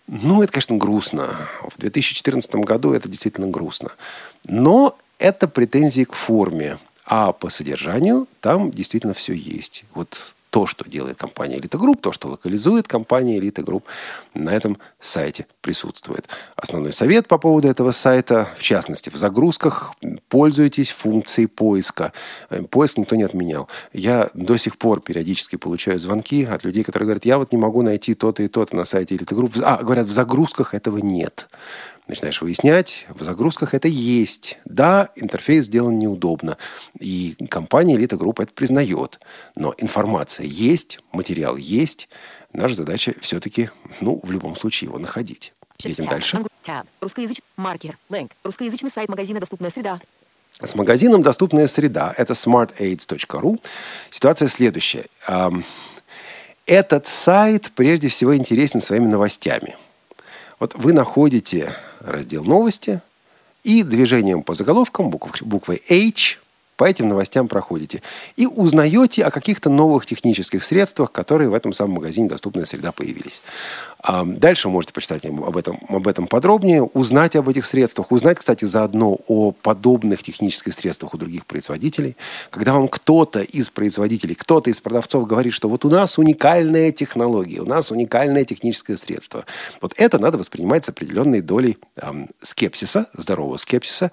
Ну, 0.06 0.42
это, 0.42 0.52
конечно, 0.52 0.76
грустно. 0.76 1.28
В 1.68 1.78
2014 1.78 2.54
году 2.56 2.92
это 2.94 3.10
действительно 3.10 3.46
грустно. 3.46 3.90
Но 4.46 4.96
это 5.18 5.48
претензии 5.48 6.04
к 6.04 6.14
форме. 6.14 6.78
А 7.04 7.32
по 7.32 7.50
содержанию 7.50 8.26
там 8.40 8.70
действительно 8.70 9.12
все 9.12 9.34
есть. 9.34 9.84
Вот 9.94 10.34
то, 10.50 10.66
что 10.66 10.88
делает 10.88 11.16
компания 11.16 11.58
Elite 11.58 11.78
Group, 11.78 12.00
то, 12.00 12.12
что 12.12 12.28
локализует 12.28 12.88
компания 12.88 13.38
Elite 13.38 13.64
Group, 13.64 13.84
на 14.34 14.50
этом 14.50 14.78
сайте 15.00 15.46
присутствует. 15.60 16.28
Основной 16.56 16.92
совет 16.92 17.28
по 17.28 17.38
поводу 17.38 17.68
этого 17.68 17.92
сайта, 17.92 18.48
в 18.58 18.62
частности, 18.62 19.08
в 19.10 19.16
загрузках 19.16 19.94
пользуйтесь 20.28 20.90
функцией 20.90 21.48
поиска. 21.48 22.12
Э, 22.50 22.62
Поиск 22.62 22.98
никто 22.98 23.16
не 23.16 23.22
отменял. 23.22 23.68
Я 23.92 24.30
до 24.34 24.56
сих 24.56 24.76
пор 24.76 25.00
периодически 25.00 25.56
получаю 25.56 25.98
звонки 25.98 26.44
от 26.44 26.64
людей, 26.64 26.84
которые 26.84 27.06
говорят, 27.06 27.24
я 27.24 27.38
вот 27.38 27.52
не 27.52 27.58
могу 27.58 27.82
найти 27.82 28.14
то-то 28.14 28.42
и 28.42 28.48
то-то 28.48 28.76
на 28.76 28.84
сайте 28.84 29.16
Elite 29.16 29.34
Group. 29.34 29.62
А, 29.62 29.82
говорят, 29.82 30.06
в 30.06 30.12
загрузках 30.12 30.74
этого 30.74 30.98
нет 30.98 31.48
начинаешь 32.10 32.42
выяснять, 32.42 33.06
в 33.08 33.22
загрузках 33.22 33.72
это 33.72 33.88
есть. 33.88 34.58
Да, 34.64 35.08
интерфейс 35.16 35.64
сделан 35.64 35.98
неудобно, 35.98 36.58
и 36.98 37.36
компания 37.48 37.96
Elite 37.96 38.18
Group 38.18 38.42
это 38.42 38.52
признает. 38.52 39.20
Но 39.56 39.74
информация 39.78 40.46
есть, 40.46 40.98
материал 41.12 41.56
есть. 41.56 42.08
Наша 42.52 42.74
задача 42.74 43.14
все-таки, 43.20 43.70
ну, 44.00 44.20
в 44.22 44.30
любом 44.30 44.56
случае 44.56 44.88
его 44.88 44.98
находить. 44.98 45.52
Едем 45.82 46.04
дальше. 46.04 46.44
Русскоязычный. 47.00 47.44
Маркер. 47.56 47.96
Link. 48.10 48.30
Русскоязычный 48.44 48.90
сайт 48.90 49.08
магазина 49.08 49.40
«Доступная 49.40 49.70
среда». 49.70 50.00
С 50.60 50.74
магазином 50.74 51.22
«Доступная 51.22 51.68
среда» 51.68 52.12
это 52.16 52.34
smartaids.ru. 52.34 53.60
Ситуация 54.10 54.48
следующая. 54.48 55.06
Этот 56.66 57.06
сайт 57.06 57.72
прежде 57.74 58.08
всего 58.08 58.36
интересен 58.36 58.80
своими 58.80 59.06
новостями. 59.06 59.76
Вот 60.58 60.74
вы 60.74 60.92
находите 60.92 61.72
раздел 62.00 62.44
«Новости» 62.44 63.00
и 63.62 63.82
движением 63.82 64.42
по 64.42 64.54
заголовкам 64.54 65.10
букв- 65.10 65.42
буквой 65.42 65.82
H 65.88 66.38
по 66.80 66.84
этим 66.84 67.08
новостям 67.08 67.46
проходите. 67.46 68.00
И 68.36 68.46
узнаете 68.46 69.22
о 69.24 69.30
каких-то 69.30 69.68
новых 69.68 70.06
технических 70.06 70.64
средствах, 70.64 71.12
которые 71.12 71.50
в 71.50 71.54
этом 71.54 71.74
самом 71.74 71.96
магазине 71.96 72.26
«Доступная 72.26 72.64
среда» 72.64 72.90
появились. 72.90 73.42
А 74.02 74.24
Дальше 74.24 74.70
можете 74.70 74.94
почитать 74.94 75.26
об 75.26 75.58
этом, 75.58 75.78
об 75.90 76.08
этом 76.08 76.26
подробнее, 76.26 76.82
узнать 76.82 77.36
об 77.36 77.50
этих 77.50 77.66
средствах, 77.66 78.10
узнать, 78.12 78.38
кстати, 78.38 78.64
заодно 78.64 79.18
о 79.26 79.52
подобных 79.52 80.22
технических 80.22 80.72
средствах 80.72 81.12
у 81.12 81.18
других 81.18 81.44
производителей. 81.44 82.16
Когда 82.48 82.72
вам 82.72 82.88
кто-то 82.88 83.42
из 83.42 83.68
производителей, 83.68 84.34
кто-то 84.34 84.70
из 84.70 84.80
продавцов 84.80 85.26
говорит, 85.26 85.52
что 85.52 85.68
вот 85.68 85.84
у 85.84 85.90
нас 85.90 86.16
уникальная 86.16 86.92
технология, 86.92 87.60
у 87.60 87.66
нас 87.66 87.90
уникальное 87.90 88.46
техническое 88.46 88.96
средство. 88.96 89.44
Вот 89.82 89.92
это 89.98 90.18
надо 90.18 90.38
воспринимать 90.38 90.86
с 90.86 90.88
определенной 90.88 91.42
долей 91.42 91.76
эм, 91.96 92.30
скепсиса, 92.40 93.04
здорового 93.12 93.58
скепсиса, 93.58 94.10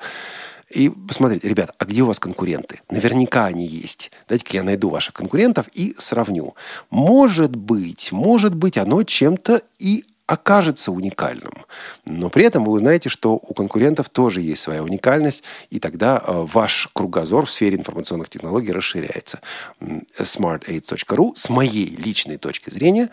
и 0.69 0.89
посмотрите, 0.89 1.47
ребят, 1.47 1.73
а 1.77 1.85
где 1.85 2.01
у 2.01 2.07
вас 2.07 2.19
конкуренты? 2.19 2.81
Наверняка 2.89 3.45
они 3.45 3.65
есть. 3.65 4.11
Дайте-ка 4.27 4.57
я 4.57 4.63
найду 4.63 4.89
ваших 4.89 5.13
конкурентов 5.13 5.67
и 5.73 5.95
сравню. 5.97 6.55
Может 6.89 7.55
быть, 7.55 8.11
может 8.11 8.53
быть, 8.53 8.77
оно 8.77 9.03
чем-то 9.03 9.61
и 9.79 10.03
окажется 10.27 10.91
уникальным. 10.91 11.65
Но 12.05 12.29
при 12.29 12.43
этом 12.43 12.65
вы 12.65 12.73
узнаете, 12.73 13.07
что 13.07 13.35
у 13.35 13.53
конкурентов 13.53 14.09
тоже 14.09 14.41
есть 14.41 14.61
своя 14.61 14.83
уникальность, 14.83 15.43
и 15.69 15.79
тогда 15.79 16.21
э, 16.21 16.45
ваш 16.51 16.89
кругозор 16.93 17.45
в 17.45 17.51
сфере 17.51 17.77
информационных 17.77 18.29
технологий 18.29 18.73
расширяется. 18.73 19.39
М, 19.79 20.05
smartaids.ru 20.19 21.31
с 21.35 21.49
моей 21.49 21.95
личной 21.95 22.37
точки 22.37 22.69
зрения 22.69 23.09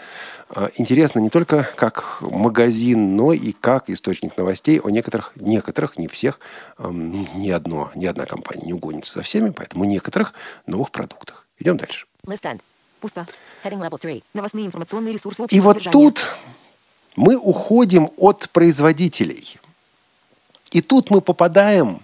э, 0.51 0.69
интересно 0.77 1.21
не 1.21 1.31
только 1.31 1.69
как 1.77 2.19
магазин, 2.21 3.15
но 3.15 3.33
и 3.33 3.53
как 3.53 3.91
источник 3.91 4.37
новостей 4.37 4.81
о 4.81 4.91
некоторых, 4.91 5.33
некоторых, 5.37 5.97
не 5.97 6.09
всех, 6.09 6.41
эм, 6.79 7.29
ни, 7.37 7.51
одно, 7.51 7.93
ни 7.95 8.07
одна 8.07 8.27
компания 8.27 8.67
не 8.67 8.73
угонится 8.73 9.15
за 9.15 9.23
всеми, 9.23 9.51
поэтому 9.51 9.85
некоторых 9.85 10.35
новых 10.67 10.91
продуктах. 10.91 11.47
Идем 11.61 11.77
дальше. 11.77 12.07
Пусто. 13.01 13.27
Heading 13.63 13.81
level 13.81 13.99
3. 14.01 14.25
Новостные 14.33 14.67
информационные 14.67 15.13
ресурсы 15.13 15.45
И 15.51 15.61
вот 15.61 15.83
тут 15.93 16.27
мы 17.17 17.37
уходим 17.37 18.11
от 18.17 18.49
производителей. 18.51 19.57
И 20.71 20.81
тут 20.81 21.11
мы 21.11 21.21
попадаем 21.21 22.01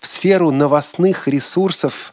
в 0.00 0.06
сферу 0.06 0.50
новостных 0.50 1.28
ресурсов, 1.28 2.12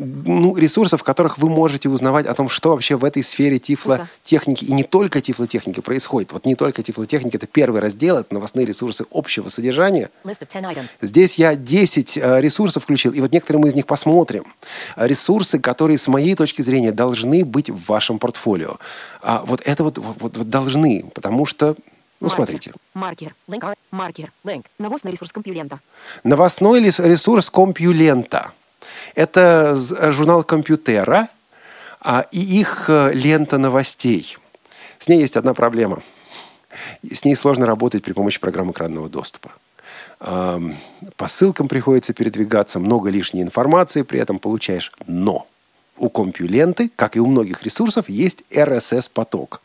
ну, 0.00 0.56
ресурсов, 0.56 1.00
в 1.00 1.04
которых 1.04 1.38
вы 1.38 1.48
можете 1.48 1.88
узнавать 1.88 2.26
о 2.26 2.34
том, 2.34 2.48
что 2.48 2.70
вообще 2.70 2.96
в 2.96 3.04
этой 3.04 3.22
сфере 3.22 3.58
тифлотехники 3.58 4.64
и 4.64 4.72
не 4.72 4.82
только 4.82 5.20
тифлотехники 5.20 5.80
происходит. 5.80 6.32
Вот 6.32 6.46
не 6.46 6.54
только 6.54 6.82
тифлотехники, 6.82 7.36
это 7.36 7.46
первый 7.46 7.80
раздел, 7.80 8.18
это 8.18 8.32
новостные 8.34 8.66
ресурсы 8.66 9.04
общего 9.12 9.48
содержания. 9.48 10.10
Здесь 11.02 11.36
я 11.36 11.54
10 11.54 12.16
э, 12.16 12.40
ресурсов 12.40 12.84
включил, 12.84 13.12
и 13.12 13.20
вот 13.20 13.32
некоторые 13.32 13.60
мы 13.60 13.68
из 13.68 13.74
них 13.74 13.86
посмотрим. 13.86 14.44
Ресурсы, 14.96 15.58
которые, 15.58 15.98
с 15.98 16.08
моей 16.08 16.34
точки 16.34 16.62
зрения, 16.62 16.92
должны 16.92 17.44
быть 17.44 17.70
в 17.70 17.86
вашем 17.86 18.18
портфолио. 18.18 18.76
А 19.22 19.42
вот 19.46 19.60
это 19.64 19.84
вот, 19.84 19.98
вот, 19.98 20.36
вот 20.36 20.48
должны, 20.48 21.04
потому 21.14 21.46
что 21.46 21.76
ну, 22.20 22.28
маркер, 22.28 22.36
смотрите. 22.36 22.72
Маркер, 22.94 23.34
линк, 23.48 23.64
маркер, 23.90 24.32
линк. 24.44 24.66
Новостный 24.78 25.12
ресурс 25.12 25.32
компьюлента. 25.32 25.80
Новостной 26.22 26.82
ресурс 26.82 27.50
компьюлента. 27.50 28.52
Это 29.20 29.76
журнал 30.12 30.42
компьютера 30.44 31.28
а, 32.00 32.24
и 32.32 32.40
их 32.40 32.86
э, 32.88 33.12
лента 33.12 33.58
новостей. 33.58 34.38
С 34.98 35.08
ней 35.08 35.20
есть 35.20 35.36
одна 35.36 35.52
проблема. 35.52 36.02
С 37.02 37.26
ней 37.26 37.36
сложно 37.36 37.66
работать 37.66 38.02
при 38.02 38.14
помощи 38.14 38.40
программы 38.40 38.72
экранного 38.72 39.10
доступа. 39.10 39.50
По 40.18 41.28
ссылкам 41.28 41.68
приходится 41.68 42.14
передвигаться, 42.14 42.78
много 42.78 43.10
лишней 43.10 43.42
информации 43.42 44.02
при 44.02 44.20
этом 44.20 44.38
получаешь. 44.38 44.90
Но 45.06 45.46
у 45.98 46.08
компьюленты, 46.08 46.90
как 46.96 47.16
и 47.16 47.20
у 47.20 47.26
многих 47.26 47.62
ресурсов, 47.62 48.08
есть 48.08 48.44
RSS-поток. 48.50 49.60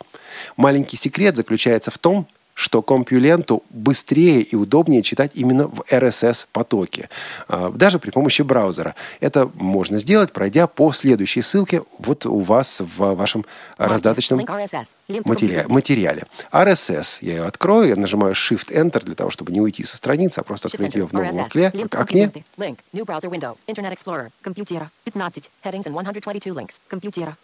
Маленький 0.58 0.98
секрет 0.98 1.38
заключается 1.38 1.92
в 1.92 1.98
том, 1.98 2.28
что 2.56 2.82
компьюленту 2.82 3.64
быстрее 3.70 4.42
и 4.42 4.56
удобнее 4.56 5.04
читать 5.04 5.32
именно 5.36 5.68
в 5.68 5.82
RSS-потоке, 5.92 7.10
а, 7.48 7.70
даже 7.70 8.00
при 8.00 8.10
помощи 8.12 8.42
браузера. 8.42 8.96
Это 9.20 9.52
можно 9.56 10.00
сделать, 10.00 10.32
пройдя 10.32 10.66
по 10.66 10.94
следующей 10.94 11.42
ссылке 11.42 11.84
вот 12.00 12.26
у 12.26 12.40
вас 12.40 12.80
в 12.80 13.14
вашем 13.16 13.46
раздаточном 13.78 14.40
материале. 15.68 16.24
RSS. 16.52 17.18
Я 17.22 17.34
ее 17.34 17.44
открою, 17.44 17.90
я 17.90 17.96
нажимаю 17.98 18.34
Shift-Enter 18.34 19.04
для 19.04 19.16
того, 19.16 19.30
чтобы 19.30 19.52
не 19.52 19.60
уйти 19.60 19.84
со 19.84 19.98
страницы, 19.98 20.40
а 20.40 20.44
просто 20.44 20.70
открыть 20.70 20.96
ее 20.96 21.06
в 21.08 21.14
новом 21.14 21.28
окне. 21.42 21.72
окне. 21.92 22.32
Компьютера. 26.88 27.38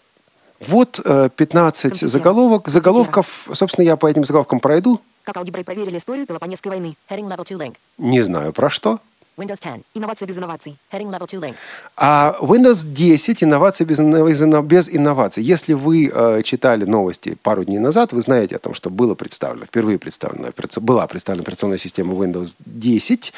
Вот 0.67 0.99
15 1.03 2.03
э, 2.03 2.07
заголовок. 2.07 2.67
Заголовков, 2.67 3.47
собственно, 3.53 3.85
я 3.85 3.95
по 3.97 4.07
этим 4.07 4.23
заголовкам 4.23 4.59
пройду. 4.59 5.01
Как 5.23 5.37
алгеброй 5.37 5.63
проверили 5.63 5.97
историю 5.97 6.25
Пелопонесской 6.25 6.71
войны. 6.71 6.95
Heading 7.09 7.27
level 7.27 7.45
2 7.47 7.65
link. 7.65 7.75
Не 7.97 8.21
знаю 8.21 8.53
про 8.53 8.69
что. 8.69 8.99
Windows 9.37 9.59
10. 9.59 9.83
Инновация 9.93 10.27
без 10.27 10.37
инноваций. 10.37 10.75
Heading 10.91 11.09
level 11.09 11.27
2 11.27 11.39
link. 11.39 11.55
А 11.95 12.35
Windows 12.41 12.85
10 12.85 13.43
инновация 13.43 13.85
без, 13.85 13.99
без 13.99 14.89
инноваций. 14.89 15.43
Если 15.43 15.73
вы 15.73 16.11
э, 16.13 16.41
читали 16.43 16.85
новости 16.85 17.37
пару 17.41 17.63
дней 17.63 17.79
назад, 17.79 18.13
вы 18.13 18.21
знаете 18.21 18.57
о 18.57 18.59
том, 18.59 18.73
что 18.73 18.89
было 18.89 19.15
представлено, 19.15 19.65
впервые 19.65 19.97
представлена, 19.99 20.49
была 20.81 21.07
представлена 21.07 21.43
операционная 21.43 21.77
система 21.77 22.13
Windows 22.13 22.55
10. 22.65 23.33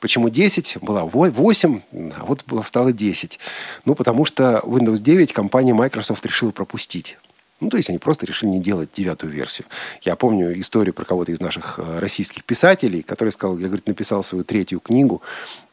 Почему 0.00 0.28
10? 0.28 0.76
Была 0.82 1.04
8, 1.04 1.80
а 2.18 2.24
вот 2.24 2.44
стало 2.64 2.92
10. 2.92 3.38
Ну, 3.84 3.94
потому 3.94 4.24
что 4.26 4.60
Windows 4.64 4.98
9 4.98 5.32
компания 5.32 5.72
Microsoft 5.72 6.24
решила 6.26 6.50
пропустить. 6.50 7.16
Ну, 7.60 7.70
то 7.70 7.76
есть 7.76 7.88
они 7.88 7.98
просто 7.98 8.24
решили 8.24 8.50
не 8.50 8.60
делать 8.60 8.90
девятую 8.92 9.32
версию. 9.32 9.66
Я 10.02 10.14
помню 10.14 10.58
историю 10.60 10.94
про 10.94 11.04
кого-то 11.04 11.32
из 11.32 11.40
наших 11.40 11.80
э, 11.80 11.98
российских 11.98 12.44
писателей, 12.44 13.02
который 13.02 13.30
сказал, 13.30 13.58
я, 13.58 13.66
говорит, 13.66 13.88
написал 13.88 14.22
свою 14.22 14.44
третью 14.44 14.78
книгу, 14.78 15.22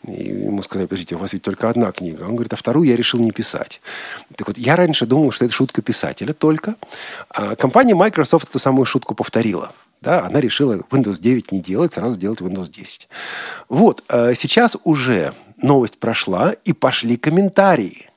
и 0.07 0.23
ему 0.23 0.63
сказали, 0.63 0.87
подождите, 0.87 1.15
у 1.15 1.19
вас 1.19 1.33
ведь 1.33 1.43
только 1.43 1.69
одна 1.69 1.91
книга. 1.91 2.23
Он 2.23 2.35
говорит, 2.35 2.53
а 2.53 2.55
вторую 2.55 2.87
я 2.87 2.95
решил 2.95 3.19
не 3.19 3.31
писать. 3.31 3.81
Так 4.35 4.47
вот, 4.47 4.57
я 4.57 4.75
раньше 4.75 5.05
думал, 5.05 5.31
что 5.31 5.45
это 5.45 5.53
шутка 5.53 5.83
писателя 5.83 6.33
только. 6.33 6.75
А 7.29 7.55
компания 7.55 7.93
Microsoft 7.93 8.49
эту 8.49 8.57
самую 8.57 8.85
шутку 8.85 9.13
повторила. 9.13 9.71
Да, 10.01 10.25
она 10.25 10.41
решила 10.41 10.79
Windows 10.89 11.19
9 11.19 11.51
не 11.51 11.59
делать, 11.59 11.93
сразу 11.93 12.19
делать 12.19 12.41
Windows 12.41 12.69
10. 12.69 13.07
Вот, 13.69 14.03
э, 14.09 14.33
сейчас 14.33 14.75
уже 14.83 15.33
новость 15.61 15.99
прошла, 15.99 16.51
и 16.51 16.73
пошли 16.73 17.15
комментарии– 17.15 18.09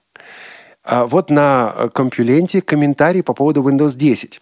вот 0.88 1.28
на 1.28 1.74
э, 1.76 1.88
компьюленте 1.92 2.62
комментарий 2.62 3.22
по 3.22 3.34
поводу 3.34 3.62
Windows 3.62 3.94
10. 3.94 4.40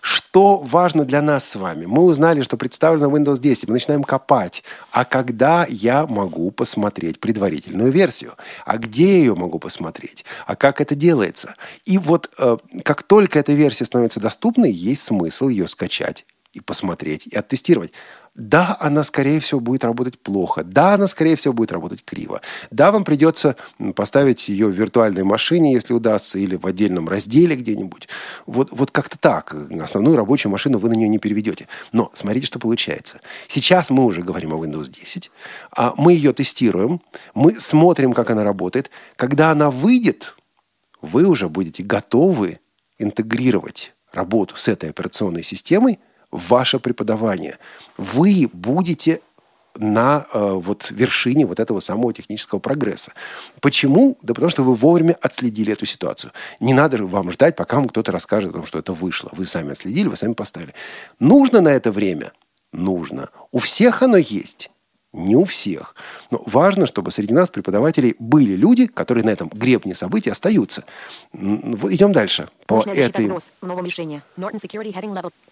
Что 0.00 0.58
важно 0.58 1.04
для 1.04 1.22
нас 1.22 1.48
с 1.48 1.56
вами? 1.56 1.86
Мы 1.86 2.02
узнали, 2.02 2.42
что 2.42 2.56
представлено 2.56 3.08
Windows 3.08 3.38
10. 3.38 3.66
Мы 3.66 3.74
начинаем 3.74 4.04
копать. 4.04 4.62
А 4.92 5.04
когда 5.04 5.66
я 5.68 6.06
могу 6.06 6.50
посмотреть 6.50 7.18
предварительную 7.18 7.90
версию? 7.90 8.34
А 8.66 8.76
где 8.76 9.14
я 9.14 9.18
ее 9.18 9.34
могу 9.34 9.58
посмотреть? 9.58 10.24
А 10.46 10.54
как 10.54 10.80
это 10.80 10.94
делается? 10.94 11.54
И 11.86 11.96
вот 11.96 12.30
э, 12.38 12.58
как 12.84 13.02
только 13.02 13.38
эта 13.38 13.52
версия 13.52 13.86
становится 13.86 14.20
доступной, 14.20 14.70
есть 14.70 15.02
смысл 15.02 15.48
ее 15.48 15.66
скачать 15.66 16.26
и 16.56 16.60
посмотреть, 16.60 17.26
и 17.26 17.36
оттестировать. 17.36 17.92
Да, 18.34 18.76
она, 18.80 19.04
скорее 19.04 19.40
всего, 19.40 19.60
будет 19.60 19.84
работать 19.84 20.18
плохо. 20.18 20.64
Да, 20.64 20.94
она, 20.94 21.06
скорее 21.06 21.36
всего, 21.36 21.52
будет 21.52 21.72
работать 21.72 22.04
криво. 22.04 22.40
Да, 22.70 22.92
вам 22.92 23.04
придется 23.04 23.56
поставить 23.94 24.48
ее 24.48 24.66
в 24.66 24.70
виртуальной 24.70 25.22
машине, 25.22 25.74
если 25.74 25.92
удастся, 25.94 26.38
или 26.38 26.56
в 26.56 26.66
отдельном 26.66 27.08
разделе 27.08 27.56
где-нибудь. 27.56 28.08
Вот, 28.46 28.72
вот 28.72 28.90
как-то 28.90 29.18
так. 29.18 29.54
Основную 29.80 30.16
рабочую 30.16 30.52
машину 30.52 30.78
вы 30.78 30.88
на 30.88 30.94
нее 30.94 31.08
не 31.08 31.18
переведете. 31.18 31.68
Но 31.92 32.10
смотрите, 32.14 32.46
что 32.46 32.58
получается. 32.58 33.20
Сейчас 33.48 33.90
мы 33.90 34.04
уже 34.04 34.22
говорим 34.22 34.52
о 34.54 34.64
Windows 34.64 34.90
10. 34.90 35.30
А 35.76 35.94
мы 35.96 36.14
ее 36.14 36.32
тестируем. 36.32 37.02
Мы 37.34 37.54
смотрим, 37.60 38.12
как 38.12 38.30
она 38.30 38.44
работает. 38.44 38.90
Когда 39.16 39.50
она 39.50 39.70
выйдет, 39.70 40.36
вы 41.02 41.24
уже 41.24 41.48
будете 41.48 41.82
готовы 41.82 42.60
интегрировать 42.98 43.94
работу 44.12 44.56
с 44.56 44.68
этой 44.68 44.90
операционной 44.90 45.42
системой 45.42 46.00
ваше 46.30 46.78
преподавание. 46.78 47.58
Вы 47.96 48.48
будете 48.52 49.20
на 49.78 50.26
э, 50.32 50.52
вот 50.54 50.90
вершине 50.90 51.46
вот 51.46 51.60
этого 51.60 51.80
самого 51.80 52.12
технического 52.12 52.58
прогресса. 52.58 53.12
Почему? 53.60 54.18
Да 54.22 54.34
потому 54.34 54.50
что 54.50 54.62
вы 54.62 54.74
вовремя 54.74 55.16
отследили 55.20 55.72
эту 55.72 55.86
ситуацию. 55.86 56.32
Не 56.60 56.72
надо 56.72 57.04
вам 57.06 57.30
ждать, 57.30 57.56
пока 57.56 57.76
вам 57.76 57.88
кто-то 57.88 58.12
расскажет 58.12 58.50
о 58.50 58.54
том, 58.54 58.66
что 58.66 58.78
это 58.78 58.92
вышло. 58.92 59.30
Вы 59.32 59.46
сами 59.46 59.72
отследили, 59.72 60.08
вы 60.08 60.16
сами 60.16 60.32
поставили. 60.32 60.74
Нужно 61.20 61.60
на 61.60 61.68
это 61.68 61.92
время? 61.92 62.32
Нужно. 62.72 63.28
У 63.52 63.58
всех 63.58 64.02
оно 64.02 64.16
есть. 64.16 64.70
Не 65.16 65.34
у 65.34 65.44
всех. 65.44 65.94
Но 66.30 66.42
важно, 66.44 66.84
чтобы 66.84 67.10
среди 67.10 67.32
нас, 67.32 67.48
преподавателей, 67.48 68.14
были 68.18 68.54
люди, 68.54 68.86
которые 68.86 69.24
на 69.24 69.30
этом 69.30 69.48
гребне 69.48 69.94
событий 69.94 70.28
остаются. 70.28 70.84
Идем 71.32 72.12
дальше. 72.12 72.50
По 72.66 72.82
этой... 72.82 73.30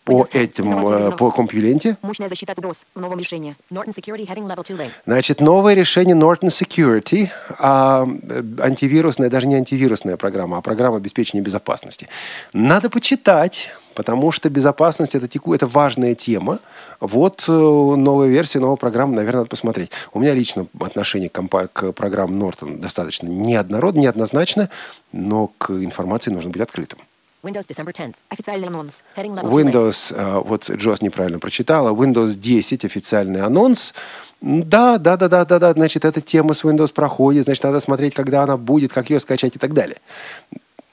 По 0.04 0.26
этим, 0.32 0.86
э, 0.86 1.12
по 1.12 1.30
компьюленте. 1.30 1.96
Мощная 2.02 2.28
защита 2.28 2.52
от 2.52 2.58
угроз 2.58 2.84
в 2.94 3.00
новом 3.00 3.18
решении. 3.18 3.56
Norton 3.70 3.94
Security 3.94 4.28
Heading 4.28 4.46
Level 4.46 4.64
2 4.66 4.84
Link. 4.84 4.90
Значит, 5.06 5.40
новое 5.40 5.72
решение 5.72 6.14
Norton 6.14 6.48
Security, 6.48 7.30
а, 7.58 8.06
э, 8.06 8.42
антивирусная, 8.60 9.30
даже 9.30 9.46
не 9.46 9.54
антивирусная 9.54 10.18
программа, 10.18 10.58
а 10.58 10.60
программа 10.60 10.98
обеспечения 10.98 11.42
безопасности. 11.42 12.08
Надо 12.52 12.90
почитать, 12.90 13.70
потому 13.95 14.32
что 14.32 14.51
безопасность 14.51 15.14
это, 15.14 15.28
теку, 15.28 15.55
это 15.55 15.66
важная 15.66 16.14
тема. 16.14 16.59
Вот 17.01 17.45
э, 17.49 17.53
новая 17.53 18.28
версия, 18.28 18.59
новая 18.59 18.76
программа, 18.76 19.14
наверное, 19.14 19.40
надо 19.40 19.51
посмотреть. 19.51 19.90
У 20.12 20.20
меня 20.20 20.34
лично 20.34 20.66
отношение 20.80 21.28
к, 21.28 21.32
компа- 21.32 21.68
к 21.72 21.92
программам 21.92 22.42
Norton 22.42 22.78
достаточно 22.78 23.28
неоднородно, 23.28 24.01
неоднозначно, 24.01 24.70
но 25.12 25.49
к 25.59 25.70
информации 25.70 26.30
нужно 26.30 26.51
быть 26.51 26.62
открытым. 26.62 26.99
Windows 27.45 27.66
December 27.68 27.92
10. 27.92 28.14
Официальный 28.30 28.68
анонс. 28.68 29.05
Windows, 29.16 30.16
uh, 30.16 30.42
вот 30.42 30.70
Джос 30.70 31.03
неправильно 31.03 31.38
прочитала. 31.38 31.95
Windows 31.95 32.34
10 32.36 32.84
официальный 32.86 33.42
анонс. 33.42 33.92
Да, 34.40 34.99
да, 34.99 35.16
да, 35.16 35.28
да, 35.28 35.45
да, 35.45 35.59
да. 35.59 35.72
Значит, 35.72 36.05
эта 36.05 36.20
тема 36.20 36.55
с 36.55 36.64
Windows 36.64 36.92
проходит. 36.92 37.45
Значит, 37.45 37.64
надо 37.64 37.80
смотреть, 37.80 38.14
когда 38.14 38.42
она 38.42 38.57
будет, 38.57 38.92
как 38.92 39.11
ее 39.11 39.20
скачать 39.20 39.57
и 39.57 39.59
так 39.59 39.74
далее. 39.74 39.99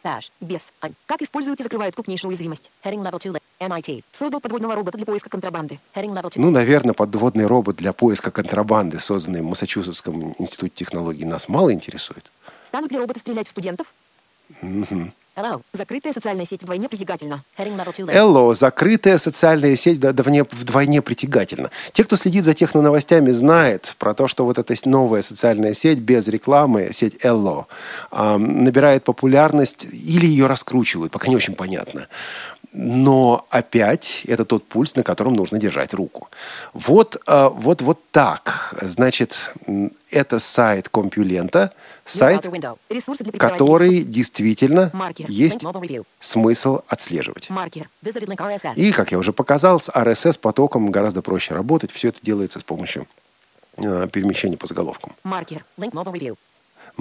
Dash. 0.04 0.32
Без. 0.39 0.72
Как 1.06 1.22
используют 1.22 1.60
и 1.60 1.64
закрывают 1.64 1.95
крупнейшую 1.95 2.30
уязвимость? 2.30 2.72
Heading 2.84 3.04
level 3.04 3.20
2. 3.20 3.39
MIT. 3.60 4.04
Создал 4.12 4.41
подводного 4.41 4.76
робота 4.76 4.97
для 4.97 5.06
поиска 5.06 5.30
контрабанды. 5.30 5.80
Heading 5.95 6.14
level 6.14 6.32
2. 6.32 6.43
Ну, 6.43 6.49
наверное, 6.49 6.93
подводный 6.93 7.45
робот 7.45 7.76
для 7.76 7.93
поиска 7.93 8.32
контрабанды, 8.32 8.99
созданный 8.99 9.41
в 9.41 9.45
Массачусетском 9.45 10.34
институте 10.39 10.74
технологий, 10.74 11.26
нас 11.26 11.47
мало 11.47 11.72
интересует. 11.72 12.32
Станут 12.64 12.91
ли 12.91 12.97
роботы 12.97 13.20
стрелять 13.20 13.47
в 13.47 13.52
студентов? 13.52 13.93
Угу. 14.62 15.12
Hello. 15.42 15.64
Закрытая 15.74 16.14
социальная 16.14 16.46
сеть 16.46 16.62
вдвойне 16.62 16.88
притягательна. 16.88 17.44
Hello. 17.58 18.54
Закрытая 18.54 19.18
социальная 19.18 19.76
сеть 19.76 19.98
вдвойне, 19.98 20.44
вдвойне 20.44 21.02
притягательна. 21.02 21.72
Те, 21.92 22.04
кто 22.04 22.16
следит 22.16 22.46
за 22.46 22.54
техноновостями, 22.54 23.32
знает 23.32 23.96
про 23.98 24.14
то, 24.14 24.28
что 24.28 24.46
вот 24.46 24.60
эта 24.60 24.76
новая 24.86 25.24
социальная 25.24 25.74
сеть 25.74 25.98
без 25.98 26.28
рекламы, 26.28 26.92
сеть 26.94 27.16
Hello, 27.26 27.66
набирает 28.12 29.04
популярность 29.04 29.88
или 29.92 30.28
ее 30.28 30.46
раскручивают, 30.46 31.12
пока 31.12 31.28
не 31.28 31.36
очень 31.36 31.56
понятно. 31.56 32.08
Но 32.74 33.45
опять 33.49 34.24
это 34.28 34.45
тот 34.45 34.63
пульс, 34.63 34.95
на 34.95 35.03
котором 35.03 35.34
нужно 35.34 35.57
держать 35.57 35.93
руку. 35.93 36.30
Вот, 36.74 37.22
а, 37.28 37.49
вот, 37.49 37.82
вот 37.82 37.99
так. 38.11 38.76
Значит, 38.82 39.51
это 40.09 40.39
сайт 40.39 40.88
Компьюлента, 40.88 41.74
сайт, 42.05 42.45
который 43.38 44.03
действительно 44.03 44.91
есть 45.28 45.59
смысл 46.22 46.80
отслеживать. 46.88 47.49
И, 48.76 48.91
как 48.91 49.11
я 49.11 49.17
уже 49.17 49.34
показал, 49.34 49.80
с 49.80 49.89
RSS-потоком 49.89 50.91
гораздо 50.91 51.22
проще 51.22 51.53
работать. 51.53 51.91
Все 51.91 52.07
это 52.09 52.19
делается 52.22 52.59
с 52.59 52.63
помощью 52.63 53.05
э, 53.78 54.07
перемещения 54.11 54.57
по 54.57 54.67
заголовкам. 54.67 55.13
Маркер. 55.24 55.65
Link 55.78 55.91
mobile 55.91 56.13
review. 56.13 56.38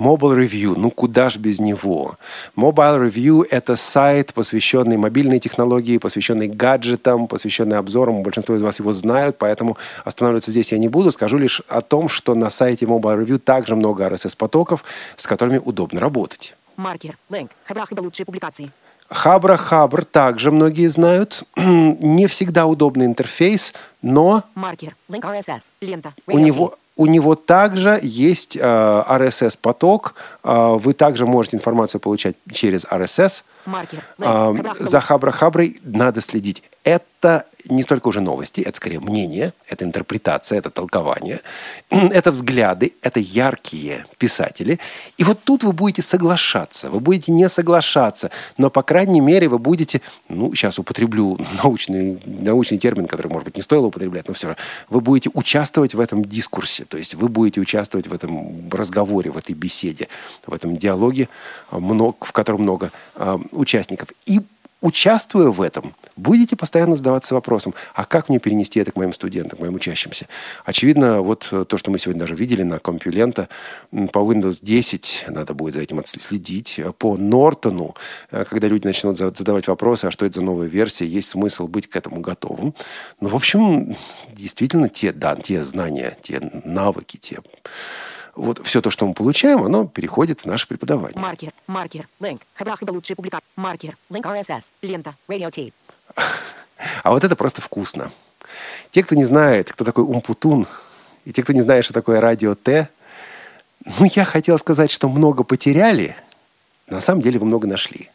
Mobile 0.00 0.34
Review, 0.34 0.74
ну 0.76 0.90
куда 0.90 1.28
ж 1.28 1.36
без 1.36 1.60
него? 1.60 2.16
Mobile 2.56 3.06
Review– 3.06 3.46
это 3.50 3.76
сайт, 3.76 4.32
посвященный 4.32 4.96
мобильной 4.96 5.38
технологии, 5.38 5.98
посвященный 5.98 6.48
гаджетам, 6.48 7.26
посвященный 7.26 7.76
обзорам. 7.76 8.22
Большинство 8.22 8.56
из 8.56 8.62
вас 8.62 8.78
его 8.78 8.94
знают, 8.94 9.36
поэтому 9.36 9.76
останавливаться 10.06 10.52
здесь 10.52 10.72
я 10.72 10.78
не 10.78 10.88
буду. 10.88 11.12
Скажу 11.12 11.36
лишь 11.36 11.60
о 11.68 11.82
том, 11.82 12.08
что 12.08 12.34
на 12.34 12.48
сайте 12.48 12.86
Mobile 12.86 13.22
Review 13.22 13.38
также 13.38 13.76
много 13.76 14.06
RSS-потоков, 14.06 14.84
с 15.16 15.26
которыми 15.26 15.60
удобно 15.62 16.00
работать. 16.00 16.54
Маркер. 16.76 17.18
Link. 17.28 17.50
Хабрахиба 17.66 18.00
лучшие 18.00 18.24
публикации. 18.24 18.70
Хабра 19.10 19.56
Хабр 19.56 20.04
также 20.04 20.50
многие 20.50 20.86
знают. 20.86 21.42
Не 21.56 22.26
всегда 22.26 22.64
удобный 22.64 23.04
интерфейс, 23.04 23.74
но 24.00 24.44
Маркер. 24.54 24.96
Link 25.10 25.22
RSS. 25.22 25.60
Лента. 25.82 26.14
у 26.26 26.38
него, 26.38 26.76
у 27.00 27.06
него 27.06 27.34
также 27.34 27.98
есть 28.02 28.56
э, 28.56 28.60
RSS-поток. 28.60 30.14
Э, 30.44 30.76
вы 30.78 30.92
также 30.92 31.24
можете 31.24 31.56
информацию 31.56 31.98
получать 31.98 32.36
через 32.52 32.84
RSS. 32.84 33.42
Хабрахиба 34.18 34.86
За 34.86 34.98
Хабра-Хаброй 34.98 35.80
надо 35.82 36.20
следить. 36.20 36.62
Это 36.84 37.44
не 37.68 37.82
столько 37.82 38.08
уже 38.08 38.20
новости, 38.20 38.60
это 38.60 38.76
скорее 38.76 39.00
мнение, 39.00 39.52
это 39.68 39.84
интерпретация, 39.84 40.58
это 40.58 40.70
толкование, 40.70 41.40
это 41.90 42.32
взгляды, 42.32 42.92
это 43.02 43.20
яркие 43.20 44.06
писатели. 44.18 44.78
И 45.18 45.24
вот 45.24 45.40
тут 45.44 45.64
вы 45.64 45.72
будете 45.72 46.02
соглашаться, 46.02 46.88
вы 46.88 47.00
будете 47.00 47.32
не 47.32 47.48
соглашаться, 47.48 48.30
но, 48.56 48.70
по 48.70 48.82
крайней 48.82 49.20
мере, 49.20 49.48
вы 49.48 49.58
будете, 49.58 50.00
ну, 50.28 50.54
сейчас 50.54 50.78
употреблю 50.78 51.38
научный, 51.62 52.20
научный 52.24 52.78
термин, 52.78 53.06
который, 53.06 53.28
может 53.28 53.44
быть, 53.44 53.56
не 53.56 53.62
стоило 53.62 53.86
употреблять, 53.86 54.28
но 54.28 54.34
все 54.34 54.48
равно, 54.48 54.62
вы 54.88 55.00
будете 55.00 55.30
участвовать 55.34 55.94
в 55.94 56.00
этом 56.00 56.24
дискурсе, 56.24 56.84
то 56.84 56.96
есть 56.96 57.14
вы 57.14 57.28
будете 57.28 57.60
участвовать 57.60 58.06
в 58.06 58.12
этом 58.14 58.70
разговоре, 58.70 59.30
в 59.30 59.36
этой 59.36 59.54
беседе, 59.54 60.08
в 60.46 60.54
этом 60.54 60.76
диалоге, 60.76 61.28
а, 61.70 61.78
много, 61.78 62.16
в 62.20 62.32
котором 62.32 62.62
много 62.62 62.90
а, 63.14 63.40
участников. 63.60 64.08
И 64.26 64.40
участвуя 64.82 65.50
в 65.50 65.60
этом, 65.60 65.94
будете 66.16 66.56
постоянно 66.56 66.96
задаваться 66.96 67.34
вопросом, 67.34 67.74
а 67.94 68.04
как 68.04 68.28
мне 68.28 68.38
перенести 68.38 68.80
это 68.80 68.92
к 68.92 68.96
моим 68.96 69.12
студентам, 69.12 69.58
к 69.58 69.60
моим 69.60 69.74
учащимся? 69.74 70.26
Очевидно, 70.64 71.20
вот 71.20 71.48
э, 71.52 71.64
то, 71.64 71.76
что 71.78 71.90
мы 71.90 71.98
сегодня 71.98 72.20
даже 72.20 72.34
видели 72.34 72.62
на 72.62 72.78
Компьюлента, 72.78 73.48
по 73.90 74.18
Windows 74.20 74.58
10 74.62 75.26
надо 75.28 75.54
будет 75.54 75.74
за 75.74 75.82
этим 75.82 76.02
следить. 76.04 76.78
Э, 76.78 76.92
По 76.96 77.16
Нортону, 77.16 77.94
э, 78.30 78.44
когда 78.48 78.68
люди 78.68 78.86
начнут 78.86 79.18
за- 79.18 79.34
задавать 79.34 79.68
вопросы, 79.68 80.06
а 80.06 80.10
что 80.10 80.24
это 80.24 80.36
за 80.36 80.42
новая 80.44 80.68
версия, 80.68 81.06
есть 81.06 81.28
смысл 81.28 81.66
быть 81.68 81.88
к 81.88 81.96
этому 81.96 82.20
готовым. 82.20 82.74
Ну, 83.20 83.28
в 83.28 83.36
общем, 83.36 83.96
действительно, 84.32 84.88
те, 84.88 85.12
да, 85.12 85.36
те 85.36 85.62
знания, 85.64 86.16
те 86.22 86.40
навыки, 86.64 87.18
те 87.18 87.38
вот 88.36 88.64
все 88.64 88.80
то, 88.80 88.90
что 88.90 89.06
мы 89.06 89.14
получаем, 89.14 89.62
оно 89.62 89.86
переходит 89.86 90.40
в 90.40 90.46
наше 90.46 90.66
преподавание. 90.66 91.18
Маркер. 91.18 91.52
Маркер. 91.66 92.08
Link. 92.20 92.40
Хабрахиба 92.54 92.90
лучшие 92.92 93.16
публикации. 93.16 93.44
Маркер. 93.56 93.96
Link 94.10 94.22
RSS. 94.22 94.64
Лента. 94.82 95.14
T. 95.28 95.72
А 97.02 97.10
вот 97.10 97.24
это 97.24 97.36
просто 97.36 97.60
вкусно. 97.60 98.10
Те, 98.88 99.02
кто 99.04 99.14
не 99.14 99.26
знает, 99.26 99.70
кто 99.70 99.84
такой 99.84 100.04
Умпутун, 100.04 100.66
и 101.26 101.32
те, 101.32 101.42
кто 101.42 101.52
не 101.52 101.60
знает, 101.60 101.84
что 101.84 101.92
такое 101.92 102.20
радио 102.20 102.54
Т, 102.54 102.88
ну, 103.84 104.06
я 104.14 104.24
хотел 104.24 104.58
сказать, 104.58 104.90
что 104.90 105.08
много 105.08 105.42
потеряли, 105.44 106.16
на 106.86 107.00
самом 107.00 107.20
деле 107.20 107.38
вы 107.38 107.46
много 107.46 107.68
нашли. 107.68 108.10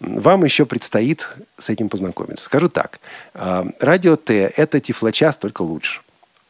Вам 0.00 0.44
еще 0.44 0.66
предстоит 0.66 1.28
с 1.58 1.70
этим 1.70 1.88
познакомиться. 1.88 2.44
Скажу 2.44 2.68
так. 2.68 3.00
а, 3.34 3.66
Радио 3.80 4.16
Т– 4.16 4.52
это 4.56 4.80
тифлочас, 4.80 5.36
только 5.38 5.62
лучше. 5.62 6.00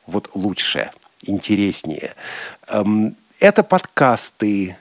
Вот 0.06 0.30
лучше, 0.34 0.90
интереснее. 1.28 2.14
Эм, 2.68 3.16
Это 3.38 3.62
подкасты, 3.62 4.76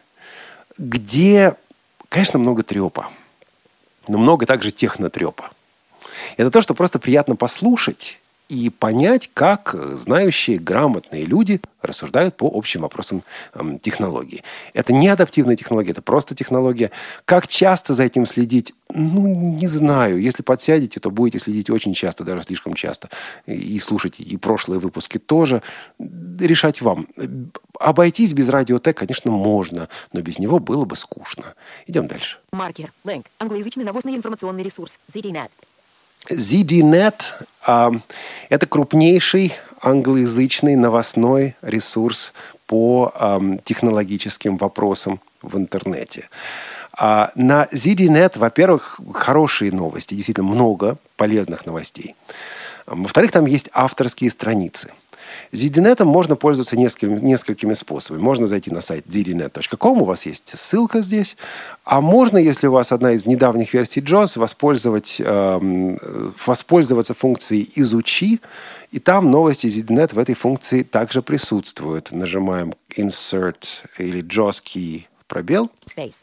где, 0.78 1.56
конечно, 2.10 2.40
много 2.40 2.64
трепа, 2.64 3.10
но 4.08 4.18
много 4.18 4.46
также 4.46 4.72
технотрепа. 4.72 5.52
Это 6.38 6.50
то, 6.50 6.62
что 6.62 6.74
просто 6.74 7.00
приятно 7.00 7.36
послушать 7.36 8.20
и 8.50 8.70
понять, 8.70 9.32
как 9.34 9.74
э, 9.74 9.96
знающие, 9.98 10.60
грамотные 10.60 11.26
люди 11.26 11.62
рассуждают 11.82 12.38
по 12.38 12.48
общим 12.48 12.82
вопросам 12.82 13.24
эм, 13.54 13.80
технологии. 13.80 14.44
Это 14.74 14.94
не 14.94 15.08
адаптивная 15.08 15.56
технология, 15.56 15.92
это 15.92 16.02
просто 16.02 16.36
технология. 16.36 16.92
Как 17.26 17.48
часто 17.48 17.94
за 17.94 18.04
этим 18.04 18.26
следить? 18.26 18.74
Ну, 18.94 19.28
не 19.28 19.68
знаю. 19.68 20.20
Если 20.20 20.44
подсядете, 20.44 21.00
то 21.00 21.10
будете 21.10 21.40
следить 21.40 21.70
очень 21.70 21.94
часто, 21.94 22.24
даже 22.24 22.44
слишком 22.44 22.74
часто. 22.74 23.10
И 23.48 23.80
слушать 23.80 24.20
и 24.20 24.38
прошлые 24.38 24.80
выпуски 24.80 25.18
тоже. 25.18 25.62
Решать 26.00 26.82
вам. 26.82 27.08
Обойтись 27.80 28.34
без 28.34 28.50
радио 28.50 28.80
Т, 28.80 28.94
конечно, 28.94 29.32
можно, 29.32 29.90
но 30.14 30.22
без 30.22 30.40
него 30.40 30.60
было 30.60 30.86
бы 30.86 30.96
скучно. 30.96 31.56
Идем 31.88 32.08
дальше. 32.08 32.38
Маркер. 32.52 32.92
Link. 33.04 33.26
Англоязычный 33.40 33.84
новостный 33.84 34.16
информационный 34.16 34.64
ресурс. 34.64 35.00
ZDNet. 35.12 35.50
ZDNet 36.30 37.24
это 38.50 38.68
крупнейший 38.68 39.54
англоязычный 39.82 40.76
новостной 40.76 41.56
ресурс 41.62 42.34
по 42.68 43.14
технологическим 43.64 44.58
вопросам 44.58 45.20
в 45.42 45.58
интернете. 45.58 46.30
А, 46.98 47.32
на 47.36 47.66
ZDNet, 47.66 48.40
во-первых, 48.40 49.00
хорошие 49.14 49.72
новости, 49.72 50.14
действительно 50.14 50.48
много 50.48 50.98
полезных 51.18 51.66
новостей. 51.66 52.16
Во-вторых, 52.86 53.32
там 53.32 53.46
есть 53.46 53.70
авторские 53.74 54.30
страницы. 54.30 54.94
ZDNet 55.52 56.04
можно 56.04 56.36
пользоваться 56.36 56.78
несколькими, 56.78 57.20
несколькими 57.20 57.74
способами. 57.74 58.22
Можно 58.22 58.48
зайти 58.48 58.72
на 58.72 58.82
сайт 58.82 59.06
zdnet.com, 59.08 60.02
у 60.02 60.06
вас 60.06 60.26
есть 60.26 60.58
ссылка 60.58 61.02
здесь. 61.02 61.38
А 61.84 62.02
можно, 62.02 62.38
если 62.38 62.68
у 62.68 62.72
вас 62.72 62.92
одна 62.92 63.12
из 63.12 63.26
недавних 63.26 63.74
версий 63.74 64.02
JAWS, 64.02 64.40
воспользовать, 64.40 65.22
эм, 65.24 66.00
воспользоваться 66.46 67.14
функцией 67.14 67.70
«Изучи», 67.76 68.42
и 68.92 69.00
там 69.00 69.26
новости 69.26 69.68
ZDNet 69.68 70.16
в 70.16 70.20
этой 70.20 70.36
функции 70.36 70.84
также 70.84 71.22
присутствуют. 71.22 72.12
Нажимаем 72.12 72.74
Insert 72.98 73.84
или 73.98 74.24
JAWS 74.24 74.62
key 74.64 75.04
пробел, 75.28 75.70
Space. 75.86 76.16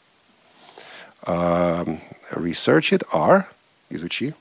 эм, 1.25 1.99
Research 2.31 2.97
it, 2.97 3.03
R, 3.11 3.45
изучи. 3.89 4.33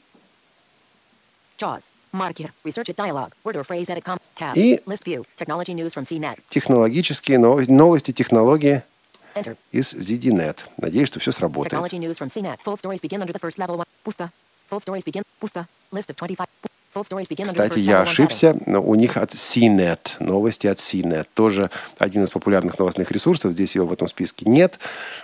JAWS. 1.59 1.83
Маркер. 2.13 2.53
Research 2.65 2.91
it 2.91 2.97
dialog. 2.97 3.31
Word 3.45 3.57
or 3.57 3.65
phrase 3.65 3.89
edit 3.89 4.05
com. 4.05 4.19
Tab. 4.37 4.57
И- 4.57 4.81
List 4.87 5.05
view. 5.05 5.25
Technology 5.37 5.75
news 5.75 5.95
from 5.95 6.05
CNET. 6.05 6.39
Технологические 6.49 7.39
новости, 7.39 7.71
новости 7.71 8.13
технологии 8.13 8.83
Enter. 9.35 9.57
из 9.73 9.95
ZDNet. 9.95 10.59
Надеюсь, 10.77 11.09
что 11.09 11.21
все 11.21 11.33
сработает. 11.33 11.73
Technology 11.73 11.99
news 11.99 12.19
from 12.19 12.29
CNET. 12.29 12.59
Full 12.65 12.77
stories 12.77 13.01
begin 13.01 13.23
under 13.23 13.33
the 13.33 13.41
first 13.41 13.57
level 13.59 13.77
one. 13.79 13.87
Пусто. 14.05 14.31
Full 14.71 14.81
stories 14.81 15.05
begin. 15.05 15.23
Пусто. 15.41 15.67
List 15.91 16.11
of 16.11 16.17
25. 16.17 16.47
Full 16.95 17.05
stories 17.05 17.27
begin 17.27 17.47
under 17.49 17.57
the 17.57 17.69
Кстати, 17.69 17.79
я 17.79 18.03
ошибся, 18.03 18.55
но 18.67 18.83
у 18.83 18.95
них 18.95 19.17
от 19.17 19.31
CNET, 19.33 20.17
новости 20.21 20.67
от 20.67 20.77
CNET. 20.77 21.27
Тоже 21.33 21.71
один 21.97 22.23
из 22.25 22.31
популярных 22.31 22.79
новостных 22.79 23.11
ресурсов, 23.11 23.53
здесь 23.53 23.75
его 23.75 23.87
в 23.87 23.93
этом 23.95 24.09
списке 24.09 24.45
нет. 24.47 24.79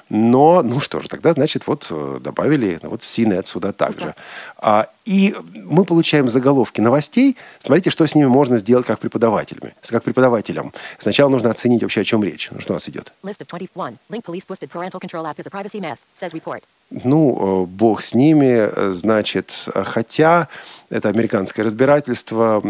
Но, 0.09 0.63
ну 0.63 0.81
что 0.81 1.01
же, 1.01 1.09
тогда, 1.09 1.35
значит, 1.35 1.67
вот 1.67 1.89
э, 1.91 2.21
добавили 2.23 2.79
ну, 2.83 2.89
вот 2.89 3.03
CNET 3.03 3.45
сюда 3.47 3.75
также. 3.75 4.15
А, 4.57 4.89
и 5.09 5.35
мы 5.55 5.87
получаем 5.87 6.29
заголовки 6.29 6.83
новостей. 6.83 7.39
Смотрите, 7.61 7.89
что 7.89 8.07
с 8.07 8.15
ними 8.15 8.27
можно 8.27 8.59
сделать 8.59 8.85
как 8.85 8.99
преподавателями, 8.99 9.75
как 9.81 10.03
преподавателям. 10.05 10.75
Сначала 10.99 11.31
нужно 11.31 11.51
оценить 11.51 11.83
вообще, 11.83 12.03
о 12.03 12.05
чем 12.05 12.23
речь. 12.23 12.51
Ну, 12.51 12.61
что 12.61 12.75
у 12.75 12.77
нас 12.77 12.87
идет? 12.91 13.15
List 13.23 13.41
of 13.41 13.47
21. 13.47 13.97
Link 14.11 14.23
police 14.23 14.45
boosted 14.47 14.71
parental 14.71 15.01
control 15.01 15.25
app 15.25 15.39
is 15.39 15.47
a 15.47 15.51
privacy 15.51 15.81
mess, 15.81 16.01
says 16.15 16.35
report. 16.35 16.63
Ну, 16.91 17.65
э, 17.65 17.67
бог 17.67 18.03
с 18.03 18.13
ними, 18.13 18.69
э, 18.71 18.91
значит, 18.91 19.69
э, 19.75 19.83
хотя 19.83 20.49
это 20.91 21.09
американское 21.09 21.65
разбирательство 21.65 22.63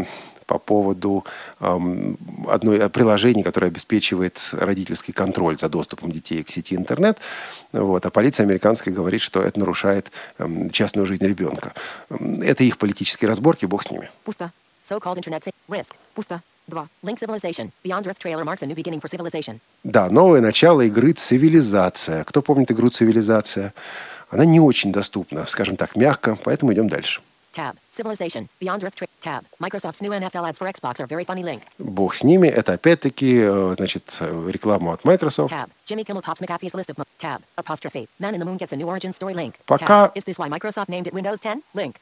по 0.48 0.58
поводу 0.58 1.24
эм, 1.60 2.16
одной 2.48 2.78
э, 2.78 2.88
приложения, 2.88 3.44
которое 3.44 3.66
обеспечивает 3.68 4.40
родительский 4.52 5.12
контроль 5.12 5.58
за 5.58 5.68
доступом 5.68 6.10
детей 6.10 6.42
к 6.42 6.48
сети 6.48 6.74
интернет. 6.74 7.18
Вот. 7.72 8.04
А 8.06 8.10
полиция 8.10 8.44
американская 8.44 8.92
говорит, 8.94 9.20
что 9.20 9.40
это 9.42 9.58
нарушает 9.60 10.10
эм, 10.38 10.70
частную 10.70 11.06
жизнь 11.06 11.24
ребенка. 11.26 11.74
М, 12.10 12.40
Это 12.40 12.64
их 12.64 12.78
политические 12.78 13.28
разборки, 13.28 13.66
бог 13.66 13.82
с 13.82 13.90
ними. 13.90 14.10
Пусто. 14.24 14.50
So-called 14.84 15.18
internet 15.18 15.44
risk. 15.68 15.94
Пусто. 16.14 16.40
2. 16.66 16.88
Link 17.02 17.18
civilization. 17.18 17.70
Beyond 17.84 18.04
Earth 18.06 18.18
trailer 18.18 18.44
marks 18.44 18.62
a 18.62 18.66
new 18.66 18.74
beginning 18.74 19.00
for 19.00 19.08
civilization. 19.10 19.58
Да, 19.84 20.08
новое 20.10 20.40
начало 20.40 20.80
игры 20.82 21.12
«Цивилизация». 21.12 22.24
Кто 22.24 22.40
помнит 22.42 22.70
игру 22.70 22.88
«Цивилизация»? 22.88 23.72
Она 24.30 24.44
не 24.44 24.60
очень 24.60 24.92
доступна, 24.92 25.46
скажем 25.46 25.76
так, 25.76 25.96
мягко, 25.96 26.36
поэтому 26.44 26.72
идем 26.72 26.88
дальше. 26.88 27.20
Tab. 27.58 27.74
Civilization. 27.90 28.48
Beyond 28.60 28.84
Earth 28.84 28.94
Trip. 28.94 29.10
Tab. 29.20 29.42
Microsoft's 29.60 30.00
new 30.00 30.12
NFL 30.12 30.44
ads 30.48 30.58
for 30.58 30.66
Xbox 30.68 31.00
are 31.00 31.08
very 31.08 31.24
funny 31.24 31.42
link. 31.42 31.62
Бог 31.78 32.14
с 32.14 32.22
ними. 32.22 32.46
Это 32.46 32.74
опять-таки, 32.74 33.40
э, 33.42 33.74
значит, 33.76 34.16
э, 34.20 34.50
реклама 34.52 34.92
от 34.92 35.02
Microsoft. 35.02 35.50
Tab. 35.50 35.68
Jimmy 35.84 36.04
Kimmel 36.04 36.22
tops 36.22 36.40
McAfee's 36.40 36.72
list 36.72 36.90
of 36.90 37.04
tab. 37.18 37.42
Apostrophe. 37.56 38.06
Man 38.20 38.34
in 38.34 38.38
the 38.38 38.44
Moon 38.44 38.58
gets 38.58 38.72
a 38.72 38.76
new 38.76 38.86
origin 38.86 39.12
story 39.12 39.34
link. 39.34 39.56
Пока- 39.66 39.86
Tab. 39.86 40.12
Is 40.14 40.24
this 40.24 40.38
why 40.38 40.48
Microsoft 40.48 40.88
named 40.88 41.08
it 41.08 41.12
Windows 41.12 41.40
10? 41.40 41.62
Link. 41.74 41.96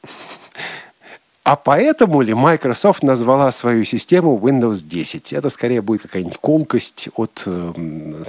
А 1.43 1.55
поэтому 1.55 2.21
ли 2.21 2.33
Microsoft 2.33 3.01
назвала 3.01 3.51
свою 3.51 3.83
систему 3.83 4.37
Windows 4.37 4.83
10? 4.83 5.33
Это 5.33 5.49
скорее 5.49 5.81
будет 5.81 6.03
какая-нибудь 6.03 6.37
колкость 6.37 7.09
от 7.15 7.41
эм, 7.47 8.23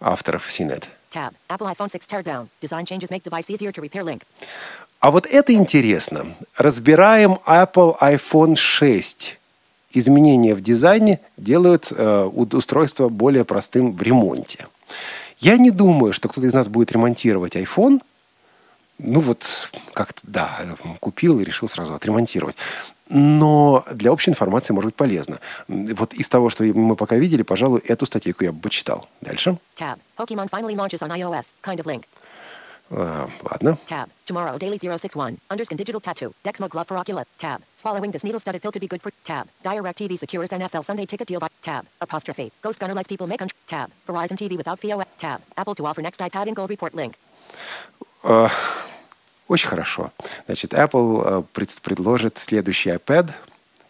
авторов 0.00 0.48
CNET. 0.48 0.88
Tab. 1.12 1.34
Apple 1.48 1.72
iPhone 1.72 1.88
6 1.88 2.06
teardown. 2.06 2.48
Design 2.60 2.84
changes 2.84 3.10
make 3.10 3.22
device 3.22 3.48
easier 3.48 3.70
to 3.70 3.80
repair 3.80 4.02
link. 4.02 4.22
А 5.00 5.10
вот 5.10 5.26
это 5.26 5.52
интересно. 5.52 6.34
Разбираем 6.56 7.38
Apple 7.46 7.98
iPhone 8.00 8.56
6. 8.56 9.38
Изменения 9.92 10.54
в 10.54 10.60
дизайне 10.60 11.20
делают 11.36 11.92
э, 11.92 12.24
устройство 12.24 13.08
более 13.08 13.44
простым 13.44 13.96
в 13.96 14.02
ремонте. 14.02 14.66
Я 15.38 15.56
не 15.56 15.70
думаю, 15.70 16.12
что 16.12 16.28
кто-то 16.28 16.46
из 16.46 16.52
нас 16.52 16.68
будет 16.68 16.90
ремонтировать 16.92 17.54
iPhone. 17.54 18.02
Ну 18.98 19.20
вот, 19.20 19.70
как-то, 19.92 20.20
да, 20.24 20.76
купил 20.98 21.38
и 21.38 21.44
решил 21.44 21.68
сразу 21.68 21.94
отремонтировать. 21.94 22.56
Но 23.08 23.84
для 23.92 24.12
общей 24.12 24.30
информации 24.30 24.72
может 24.72 24.88
быть 24.88 24.96
полезно. 24.96 25.38
Вот 25.68 26.12
из 26.12 26.28
того, 26.28 26.50
что 26.50 26.64
мы 26.64 26.96
пока 26.96 27.16
видели, 27.16 27.42
пожалуй, 27.42 27.80
эту 27.86 28.04
статейку 28.04 28.44
я 28.44 28.52
бы 28.52 28.60
почитал. 28.60 29.08
Дальше. 29.20 29.56
Tab. 29.78 29.98
Pokemon 30.18 30.50
finally 30.50 30.74
launches 30.74 31.00
on 31.00 31.10
iOS. 31.10 31.46
Kind 31.62 31.78
of 31.78 31.86
link. 31.86 32.02
А, 32.90 33.28
ладно. 33.42 33.78
Tab. 33.86 34.08
Tomorrow, 34.26 34.58
Daily 34.58 34.78
061. 34.78 35.38
Underskin 35.50 35.76
Digital 35.76 36.00
Tattoo. 36.00 36.32
Dexmo 36.44 36.68
Glove 36.68 36.86
for 36.86 36.96
Oculus. 36.96 37.26
Tab. 37.38 37.60
Swallowing 37.76 38.10
this 38.12 38.24
needle-studded 38.24 38.62
pill 38.62 38.72
could 38.72 38.80
be 38.80 38.88
good 38.88 39.02
for... 39.02 39.12
Tab. 39.24 39.46
Direct 39.62 39.98
TV 39.98 40.18
secures 40.18 40.50
NFL 40.50 40.84
Sunday 40.84 41.04
ticket 41.06 41.28
deal 41.28 41.40
by... 41.40 41.48
Tab. 41.62 41.84
Apostrophe. 42.00 42.50
Ghost 42.62 42.80
Gunner 42.80 42.94
lets 42.94 43.08
people 43.08 43.26
make... 43.26 43.42
Un- 43.42 43.50
tab. 43.66 43.90
Verizon 44.06 44.36
TV 44.36 44.56
without 44.56 44.78
FIO... 44.80 45.02
Tab. 45.18 45.40
Apple 45.56 45.74
to 45.74 45.84
offer 45.86 46.00
next 46.02 46.20
iPad 46.20 46.46
in 46.46 46.54
gold 46.54 46.70
report 46.70 46.94
link. 46.94 47.14
А, 48.24 48.50
Очень 49.48 49.68
хорошо. 49.68 50.12
Значит, 50.46 50.74
Apple 50.74 51.22
э, 51.24 51.42
пред- 51.52 51.80
предложит 51.82 52.38
следующий 52.38 52.90
iPad 52.90 53.30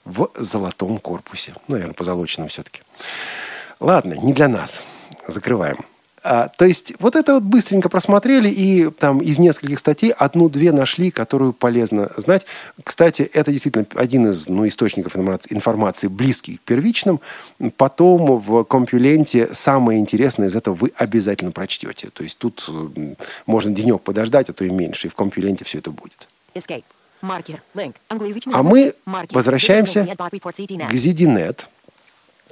в 0.05 0.29
золотом 0.35 0.99
корпусе. 0.99 1.53
Ну, 1.67 1.75
наверное, 1.75 1.95
позолоченном 1.95 2.49
все-таки. 2.49 2.83
Ладно, 3.81 4.15
не 4.15 4.33
для 4.33 4.49
нас. 4.49 4.83
Закрываем. 5.27 5.85
А, 6.23 6.49
то 6.49 6.65
есть 6.65 6.95
вот 6.99 7.17
это 7.17 7.35
вот 7.35 7.43
быстренько 7.45 7.89
просмотрели 7.89 8.49
и 8.49 8.91
там 8.91 9.19
из 9.21 9.39
нескольких 9.39 9.79
статей 9.79 10.11
одну-две 10.11 10.73
нашли, 10.73 11.11
которую 11.11 11.53
полезно 11.53 12.11
знать. 12.17 12.45
Кстати, 12.83 13.23
это 13.23 13.53
действительно 13.53 13.87
один 13.95 14.29
из 14.31 14.49
ну, 14.49 14.67
источников 14.67 15.17
информации, 15.17 16.09
близких 16.09 16.59
к 16.61 16.63
первичным. 16.63 17.21
Потом 17.77 18.39
в 18.39 18.65
компьюленте 18.65 19.49
самое 19.53 20.01
интересное 20.01 20.49
из 20.49 20.57
этого 20.57 20.75
вы 20.75 20.93
обязательно 20.97 21.53
прочтете. 21.53 22.09
То 22.13 22.23
есть 22.23 22.39
тут 22.39 22.65
м, 22.69 23.17
можно 23.47 23.73
денек 23.73 24.01
подождать, 24.03 24.49
а 24.51 24.53
то 24.53 24.65
и 24.65 24.71
меньше. 24.71 25.07
И 25.07 25.11
в 25.11 25.15
компьюленте 25.15 25.65
все 25.65 25.79
это 25.79 25.91
будет. 25.91 26.29
Escape. 26.55 26.85
Маркер. 27.21 27.63
Link. 27.75 27.95
Англоязычный 28.09 28.53
А 28.55 28.63
мы 28.63 28.95
Маркер. 29.05 29.35
возвращаемся 29.37 30.01
CDNet. 30.05 30.89
к 30.89 30.95
ZDNet. 30.95 31.61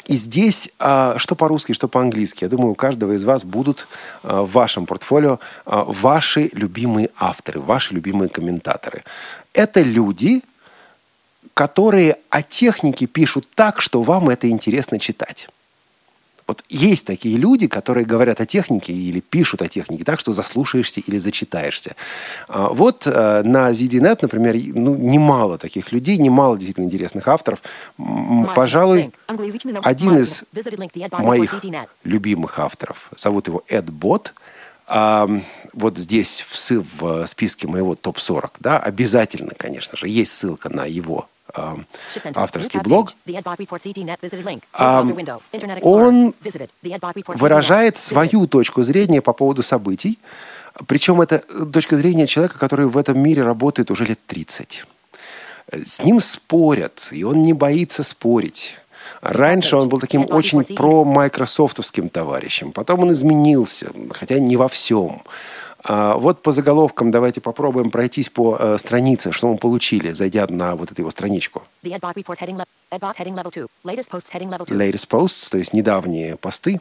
И 0.06 0.16
здесь, 0.16 0.70
а, 0.78 1.18
что 1.18 1.34
по-русски, 1.34 1.72
что 1.72 1.88
по-английски, 1.88 2.44
я 2.44 2.50
думаю, 2.50 2.72
у 2.72 2.74
каждого 2.74 3.12
из 3.12 3.24
вас 3.24 3.44
будут 3.44 3.88
а, 4.22 4.42
в 4.42 4.52
вашем 4.52 4.86
портфолио 4.86 5.40
а, 5.64 5.84
ваши 5.84 6.50
любимые 6.52 7.10
авторы, 7.16 7.60
ваши 7.60 7.94
любимые 7.94 8.28
комментаторы. 8.28 9.02
Это 9.52 9.82
люди, 9.82 10.42
которые 11.54 12.18
о 12.30 12.42
технике 12.42 13.06
пишут 13.06 13.48
так, 13.54 13.80
что 13.80 14.02
вам 14.02 14.28
это 14.28 14.48
интересно 14.48 14.98
читать. 14.98 15.48
Вот 16.46 16.62
есть 16.68 17.04
такие 17.06 17.36
люди, 17.36 17.66
которые 17.66 18.06
говорят 18.06 18.40
о 18.40 18.46
технике 18.46 18.92
или 18.92 19.20
пишут 19.20 19.62
о 19.62 19.68
технике 19.68 20.04
так, 20.04 20.20
что 20.20 20.32
заслушаешься 20.32 21.00
или 21.00 21.18
зачитаешься. 21.18 21.96
А, 22.48 22.68
Вот 22.68 23.06
э, 23.06 23.42
на 23.42 23.70
ZDNet, 23.72 24.18
например, 24.22 24.54
ну, 24.74 24.94
немало 24.94 25.58
таких 25.58 25.90
людей, 25.92 26.16
немало 26.18 26.56
действительно 26.56 26.84
интересных 26.84 27.26
авторов. 27.26 27.62
М, 27.98 28.04
Маркер. 28.06 28.54
Пожалуй, 28.54 29.12
один 29.82 30.18
из 30.18 30.44
моих 31.26 31.50
любимых 32.04 32.58
авторов. 32.60 33.10
Зовут 33.16 33.48
его 33.48 33.64
Эд 33.66 33.90
Бот. 33.90 34.32
А, 34.88 35.28
вот 35.72 35.98
здесь 35.98 36.42
в, 36.42 36.84
в 37.00 37.26
списке 37.26 37.66
моего 37.66 37.96
топ-40, 37.96 38.52
да, 38.60 38.78
обязательно, 38.78 39.50
конечно 39.56 39.96
же, 39.96 40.06
есть 40.06 40.30
ссылка 40.30 40.68
на 40.68 40.84
его. 40.86 41.28
Авторский 42.34 42.80
блог. 42.80 43.14
он 45.82 46.34
выражает 47.36 47.96
свою 47.96 48.46
точку 48.46 48.82
зрения 48.82 49.22
по 49.22 49.32
поводу 49.32 49.62
событий. 49.62 50.18
Причем 50.86 51.20
это 51.20 51.38
точка 51.72 51.96
зрения 51.96 52.26
человека, 52.26 52.58
который 52.58 52.86
в 52.86 52.98
этом 52.98 53.18
мире 53.18 53.42
работает 53.42 53.90
уже 53.90 54.04
лет 54.04 54.18
30. 54.26 54.84
С 55.72 56.00
ним 56.00 56.20
спорят, 56.20 57.08
и 57.10 57.24
он 57.24 57.42
не 57.42 57.52
боится 57.52 58.02
спорить. 58.02 58.76
Раньше 59.20 59.76
он 59.76 59.88
был 59.88 60.00
таким 60.00 60.26
очень 60.30 60.62
про-майкрософтовским 60.62 62.08
товарищем. 62.08 62.72
Потом 62.72 63.00
он 63.00 63.12
изменился, 63.12 63.90
хотя 64.10 64.38
не 64.38 64.56
во 64.56 64.68
всем. 64.68 65.22
А 65.88 66.16
вот 66.16 66.42
по 66.42 66.50
заголовкам 66.50 67.12
давайте 67.12 67.40
попробуем 67.40 67.92
пройтись 67.92 68.28
по 68.28 68.56
э, 68.58 68.76
странице, 68.78 69.30
что 69.30 69.46
мы 69.48 69.56
получили, 69.56 70.10
зайдя 70.10 70.46
на 70.48 70.74
вот 70.74 70.90
эту 70.90 71.02
его 71.02 71.10
страничку. 71.10 71.62
The 71.84 71.92
Ed 71.92 72.00
Bot 72.00 72.14
report 72.14 72.38
heading 72.40 72.56
level. 72.56 72.66
Ed 72.90 73.00
Bot 73.00 73.16
heading 73.16 73.34
level 73.34 73.52
2. 73.52 73.66
Latest 73.84 74.10
posts 74.10 74.32
heading 74.32 74.48
level 74.48 74.66
2. 74.66 74.76
Latest 74.76 75.08
posts, 75.08 75.48
то 75.48 75.58
есть 75.58 75.72
недавние 75.72 76.36
посты, 76.36 76.80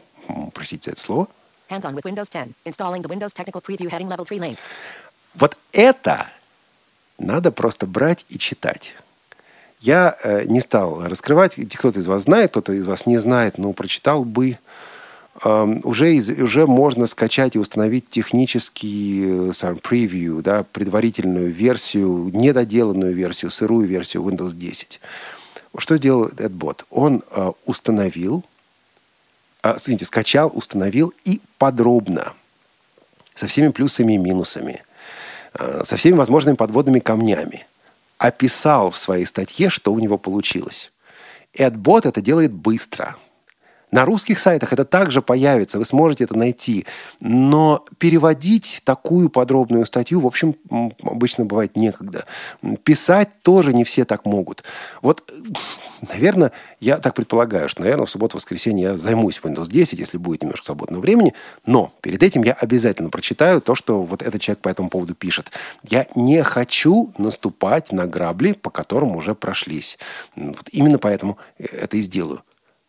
простите 0.53 0.91
это 0.91 0.99
слово, 0.99 1.27
Hands 1.69 1.81
on 1.81 1.93
with 1.93 2.03
Windows 2.03 2.29
10. 2.29 2.53
Installing 2.65 3.03
the 3.03 3.09
Windows 3.09 3.33
Technical 3.33 3.61
Preview 3.61 3.91
heading 3.91 4.07
level 4.07 4.25
3 4.25 4.39
link. 4.39 4.57
Вот 5.35 5.55
это 5.71 6.27
надо 7.19 7.51
просто 7.51 7.85
брать 7.85 8.25
и 8.29 8.39
читать. 8.39 8.95
Я 9.81 10.17
э, 10.23 10.45
не 10.45 10.61
стал 10.61 11.07
раскрывать. 11.07 11.55
Кто-то 11.77 11.99
из 11.99 12.07
вас 12.07 12.23
знает, 12.23 12.51
кто-то 12.51 12.73
из 12.73 12.85
вас 12.87 13.05
не 13.05 13.17
знает, 13.17 13.57
но 13.57 13.71
прочитал 13.73 14.23
бы. 14.25 14.57
Уже, 15.43 16.15
из- 16.15 16.29
уже 16.29 16.65
можно 16.65 17.07
скачать 17.07 17.55
и 17.55 17.59
установить 17.59 18.07
технический 18.09 19.49
э, 19.49 19.53
сам 19.53 19.75
превью, 19.77 20.41
да, 20.41 20.63
предварительную 20.63 21.51
версию, 21.51 22.29
недоделанную 22.31 23.13
версию, 23.13 23.51
сырую 23.51 23.85
версию 23.85 24.23
Windows 24.23 24.55
10. 24.55 25.01
Что 25.77 25.97
сделал 25.97 26.25
этот 26.27 26.53
бот? 26.53 26.85
Он 26.89 27.21
э, 27.31 27.51
установил, 27.65 28.45
э, 29.61 29.75
извините, 29.75 30.05
скачал, 30.05 30.49
установил 30.53 31.13
и 31.25 31.41
подробно, 31.57 32.31
со 33.35 33.47
всеми 33.47 33.69
плюсами 33.73 34.13
и 34.13 34.17
минусами, 34.17 34.83
э, 35.53 35.81
со 35.83 35.97
всеми 35.97 36.15
возможными 36.15 36.55
подводными 36.55 36.99
камнями, 36.99 37.67
описал 38.17 38.89
в 38.89 38.97
своей 38.97 39.25
статье, 39.25 39.69
что 39.69 39.91
у 39.91 39.99
него 39.99 40.17
получилось. 40.17 40.93
AdBot 41.57 42.07
это 42.07 42.21
делает 42.21 42.53
быстро. 42.53 43.17
На 43.91 44.05
русских 44.05 44.39
сайтах 44.39 44.73
это 44.73 44.85
также 44.85 45.21
появится, 45.21 45.77
вы 45.77 45.85
сможете 45.85 46.25
это 46.25 46.35
найти. 46.35 46.85
Но 47.19 47.85
переводить 47.97 48.81
такую 48.83 49.29
подробную 49.29 49.85
статью, 49.85 50.19
в 50.19 50.27
общем, 50.27 50.55
обычно 51.01 51.45
бывает 51.45 51.77
некогда. 51.77 52.25
Писать 52.83 53.29
тоже 53.41 53.73
не 53.73 53.83
все 53.83 54.05
так 54.05 54.25
могут. 54.25 54.63
Вот, 55.01 55.31
наверное, 56.09 56.51
я 56.79 56.97
так 56.97 57.13
предполагаю, 57.13 57.69
что, 57.69 57.81
наверное, 57.81 58.05
в 58.05 58.09
субботу-воскресенье 58.09 58.83
я 58.83 58.97
займусь 58.97 59.39
Windows 59.43 59.69
10, 59.69 59.99
если 59.99 60.17
будет 60.17 60.41
немножко 60.41 60.65
свободного 60.65 61.01
времени. 61.01 61.33
Но 61.65 61.93
перед 62.01 62.21
этим 62.23 62.43
я 62.43 62.53
обязательно 62.53 63.09
прочитаю 63.09 63.61
то, 63.61 63.75
что 63.75 64.03
вот 64.03 64.21
этот 64.21 64.41
человек 64.41 64.61
по 64.61 64.69
этому 64.69 64.89
поводу 64.89 65.15
пишет. 65.15 65.51
Я 65.87 66.07
не 66.15 66.43
хочу 66.43 67.13
наступать 67.17 67.91
на 67.91 68.07
грабли, 68.07 68.53
по 68.53 68.69
которым 68.69 69.15
уже 69.15 69.35
прошлись. 69.35 69.97
Вот 70.35 70.67
именно 70.71 70.97
поэтому 70.97 71.37
э, 71.57 71.65
это 71.65 71.97
и 71.97 72.01
сделаю. 72.01 72.41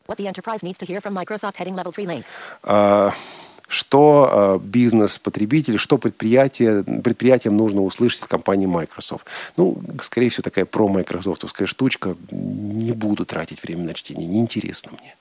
What 0.07 0.17
the 0.17 0.27
enterprise 0.27 0.63
needs 0.63 0.79
to 0.79 0.87
hear 0.87 1.01
from 1.01 1.15
Microsoft 1.15 1.57
heading 1.57 1.75
level 1.75 1.93
3 1.93 2.07
link. 2.07 2.25
Что 3.69 4.61
бизнес, 4.63 5.19
потребители, 5.19 5.77
что 5.77 5.99
предприятие, 5.99 6.85
предприятиям 6.85 7.57
нужно 7.57 7.83
услышать 7.83 8.23
от 8.23 8.29
компании 8.29 8.69
Microsoft. 8.69 9.27
Ну, 9.57 9.83
скорее 10.01 10.31
всего, 10.31 10.43
такая 10.43 10.67
про-майкрософтовская 10.67 11.67
штучка. 11.67 12.15
Не 12.31 12.93
буду 12.93 13.25
тратить 13.25 13.61
время 13.65 13.83
на 13.83 13.95
чтение, 13.95 14.29
неинтересно 14.29 14.93
мне. 14.93 15.17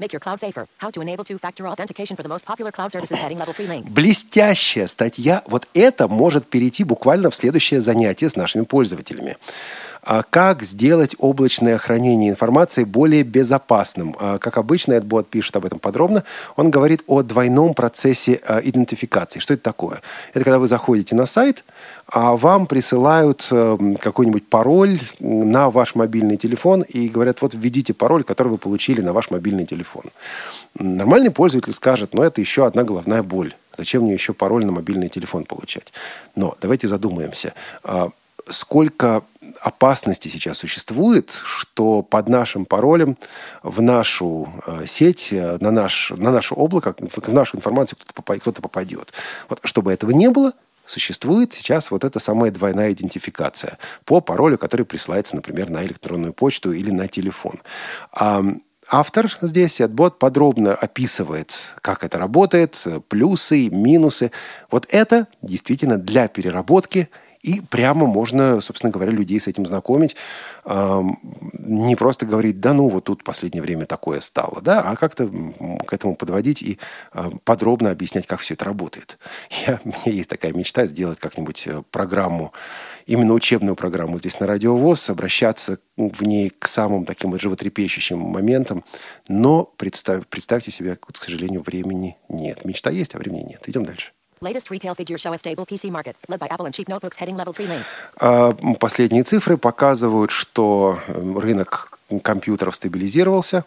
Make 0.00 0.10
your 0.10 0.18
cloud 0.18 0.40
safer. 0.40 0.66
How 0.80 0.90
to 0.90 1.02
enable 1.02 1.22
two-factor 1.22 1.68
authentication 1.68 2.16
for 2.16 2.24
the 2.24 2.28
most 2.28 2.44
popular 2.44 2.72
cloud 2.72 2.90
services 2.90 3.16
heading 3.16 3.38
level 3.38 3.54
3 3.54 3.66
link. 3.66 3.88
Блестящая 3.88 4.88
статья. 4.88 5.44
Вот 5.46 5.68
это 5.72 6.08
может 6.08 6.48
перейти 6.48 6.82
буквально 6.82 7.30
в 7.30 7.36
следующее 7.36 7.80
занятие 7.80 8.28
с 8.28 8.34
нашими 8.34 8.64
пользователями. 8.64 9.36
А 10.04 10.22
как 10.22 10.62
сделать 10.62 11.16
облачное 11.18 11.78
хранение 11.78 12.30
информации 12.30 12.84
более 12.84 13.22
безопасным? 13.22 14.14
А, 14.20 14.38
как 14.38 14.58
обычно, 14.58 14.92
Эдбот 14.92 15.28
пишет 15.28 15.56
об 15.56 15.64
этом 15.64 15.78
подробно. 15.78 16.24
Он 16.56 16.70
говорит 16.70 17.02
о 17.06 17.22
двойном 17.22 17.72
процессе 17.72 18.40
а, 18.46 18.58
идентификации. 18.58 19.38
Что 19.38 19.54
это 19.54 19.62
такое? 19.62 20.02
Это 20.34 20.44
когда 20.44 20.58
вы 20.58 20.68
заходите 20.68 21.14
на 21.14 21.24
сайт, 21.24 21.64
а 22.06 22.36
вам 22.36 22.66
присылают 22.66 23.48
эм, 23.50 23.96
какой-нибудь 23.96 24.46
пароль 24.46 25.00
на 25.20 25.70
ваш 25.70 25.94
мобильный 25.94 26.36
телефон 26.36 26.82
и 26.82 27.08
говорят, 27.08 27.40
вот 27.40 27.54
введите 27.54 27.94
пароль, 27.94 28.24
который 28.24 28.48
вы 28.48 28.58
получили 28.58 29.00
на 29.00 29.14
ваш 29.14 29.30
мобильный 29.30 29.64
телефон. 29.64 30.04
Нормальный 30.78 31.30
пользователь 31.30 31.72
скажет, 31.72 32.12
но 32.12 32.22
это 32.22 32.42
еще 32.42 32.66
одна 32.66 32.84
головная 32.84 33.22
боль. 33.22 33.54
Зачем 33.78 34.02
мне 34.02 34.12
еще 34.12 34.34
пароль 34.34 34.66
на 34.66 34.72
мобильный 34.72 35.08
телефон 35.08 35.44
получать? 35.44 35.94
Но 36.36 36.56
давайте 36.60 36.88
задумаемся. 36.88 37.54
А, 38.46 38.52
сколько 38.52 39.22
опасности 39.60 40.28
сейчас 40.28 40.58
существует, 40.58 41.30
что 41.30 42.02
под 42.02 42.28
нашим 42.28 42.64
паролем 42.64 43.16
в 43.62 43.80
нашу 43.82 44.52
э, 44.66 44.86
сеть, 44.86 45.28
э, 45.32 45.58
на, 45.60 45.70
наш, 45.70 46.10
на 46.16 46.30
наше 46.30 46.54
облако, 46.54 46.94
в 46.98 47.32
нашу 47.32 47.56
информацию 47.56 47.98
кто-то 47.98 48.62
попадет. 48.62 49.12
Вот, 49.48 49.60
чтобы 49.64 49.92
этого 49.92 50.10
не 50.10 50.28
было, 50.28 50.52
существует 50.86 51.52
сейчас 51.52 51.90
вот 51.90 52.04
эта 52.04 52.20
самая 52.20 52.50
двойная 52.50 52.92
идентификация 52.92 53.78
по 54.04 54.20
паролю, 54.20 54.58
который 54.58 54.84
присылается, 54.86 55.36
например, 55.36 55.70
на 55.70 55.82
электронную 55.84 56.32
почту 56.32 56.72
или 56.72 56.90
на 56.90 57.08
телефон. 57.08 57.60
Автор 58.90 59.30
здесь, 59.40 59.80
Эдбот, 59.80 60.18
подробно 60.18 60.74
описывает, 60.74 61.52
как 61.80 62.04
это 62.04 62.18
работает, 62.18 62.84
плюсы, 63.08 63.70
минусы. 63.70 64.30
Вот 64.70 64.86
это 64.90 65.26
действительно 65.40 65.96
для 65.96 66.28
переработки 66.28 67.08
и 67.44 67.60
прямо 67.60 68.06
можно, 68.06 68.62
собственно 68.62 68.90
говоря, 68.90 69.12
людей 69.12 69.38
с 69.38 69.46
этим 69.46 69.66
знакомить. 69.66 70.16
Не 70.64 71.94
просто 71.94 72.24
говорить, 72.24 72.58
да 72.58 72.72
ну, 72.72 72.88
вот 72.88 73.04
тут 73.04 73.20
в 73.20 73.24
последнее 73.24 73.62
время 73.62 73.84
такое 73.84 74.20
стало, 74.20 74.62
да, 74.62 74.80
а 74.80 74.96
как-то 74.96 75.28
к 75.86 75.92
этому 75.92 76.16
подводить 76.16 76.62
и 76.62 76.78
а, 77.12 77.30
подробно 77.44 77.90
объяснять, 77.90 78.26
как 78.26 78.40
все 78.40 78.54
это 78.54 78.64
работает. 78.64 79.18
Я, 79.66 79.78
у 79.84 79.88
меня 79.88 79.98
есть 80.06 80.30
такая 80.30 80.54
мечта 80.54 80.86
сделать 80.86 81.18
как-нибудь 81.20 81.66
э, 81.66 81.82
программу, 81.90 82.54
именно 83.04 83.34
учебную 83.34 83.76
программу 83.76 84.18
здесь 84.18 84.40
на 84.40 84.46
Радиовоз, 84.46 85.10
обращаться 85.10 85.78
в 85.98 86.26
ней 86.26 86.48
к 86.50 86.66
самым 86.66 87.04
таким 87.04 87.30
вот 87.30 87.42
животрепещущим 87.42 88.18
моментам. 88.18 88.84
Но 89.28 89.64
представь, 89.64 90.26
представьте 90.28 90.70
себе, 90.70 90.96
к 90.96 91.22
сожалению, 91.22 91.60
времени 91.60 92.16
нет. 92.30 92.64
Мечта 92.64 92.90
есть, 92.90 93.14
а 93.14 93.18
времени 93.18 93.42
нет. 93.50 93.68
Идем 93.68 93.84
дальше. 93.84 94.12
Последние 98.78 99.22
цифры 99.22 99.56
показывают, 99.56 100.30
что 100.30 100.98
рынок 101.08 101.98
компьютеров 102.22 102.74
стабилизировался. 102.74 103.64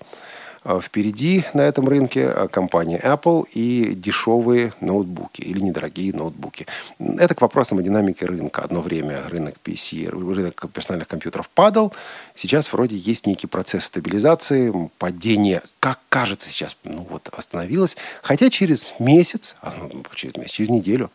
А, 0.69 0.81
впереди 0.81 1.45
на 1.53 1.61
этом 1.61 1.87
рынке 1.87 2.27
а, 2.27 2.49
компания 2.49 2.99
Apple 2.99 3.47
и 3.53 3.93
дешевые 3.93 4.73
ноутбуки 4.81 5.39
или 5.39 5.61
недорогие 5.61 6.11
ноутбуки. 6.11 6.67
Это 6.99 7.35
к 7.35 7.41
вопросам 7.41 7.77
о 7.77 7.81
динамике 7.81 8.25
рынка. 8.25 8.63
Одно 8.63 8.81
время 8.81 9.21
рынок 9.29 9.55
PC, 9.63 10.09
рынок 10.09 10.65
персональных 10.73 11.07
компьютеров 11.07 11.47
падал. 11.47 11.93
Сейчас 12.35 12.73
вроде 12.73 12.97
есть 12.97 13.27
некий 13.27 13.47
процесс 13.47 13.85
стабилизации, 13.85 14.73
падение, 14.97 15.61
как 15.79 16.01
кажется 16.09 16.49
сейчас, 16.49 16.75
ну 16.83 17.07
вот 17.09 17.29
остановилось. 17.31 17.95
Хотя 18.21 18.49
через 18.49 18.93
месяц, 18.99 19.55
а, 19.61 19.73
ну, 19.79 20.03
через 20.15 20.35
месяц, 20.35 20.51
через 20.51 20.69
неделю, 20.69 21.11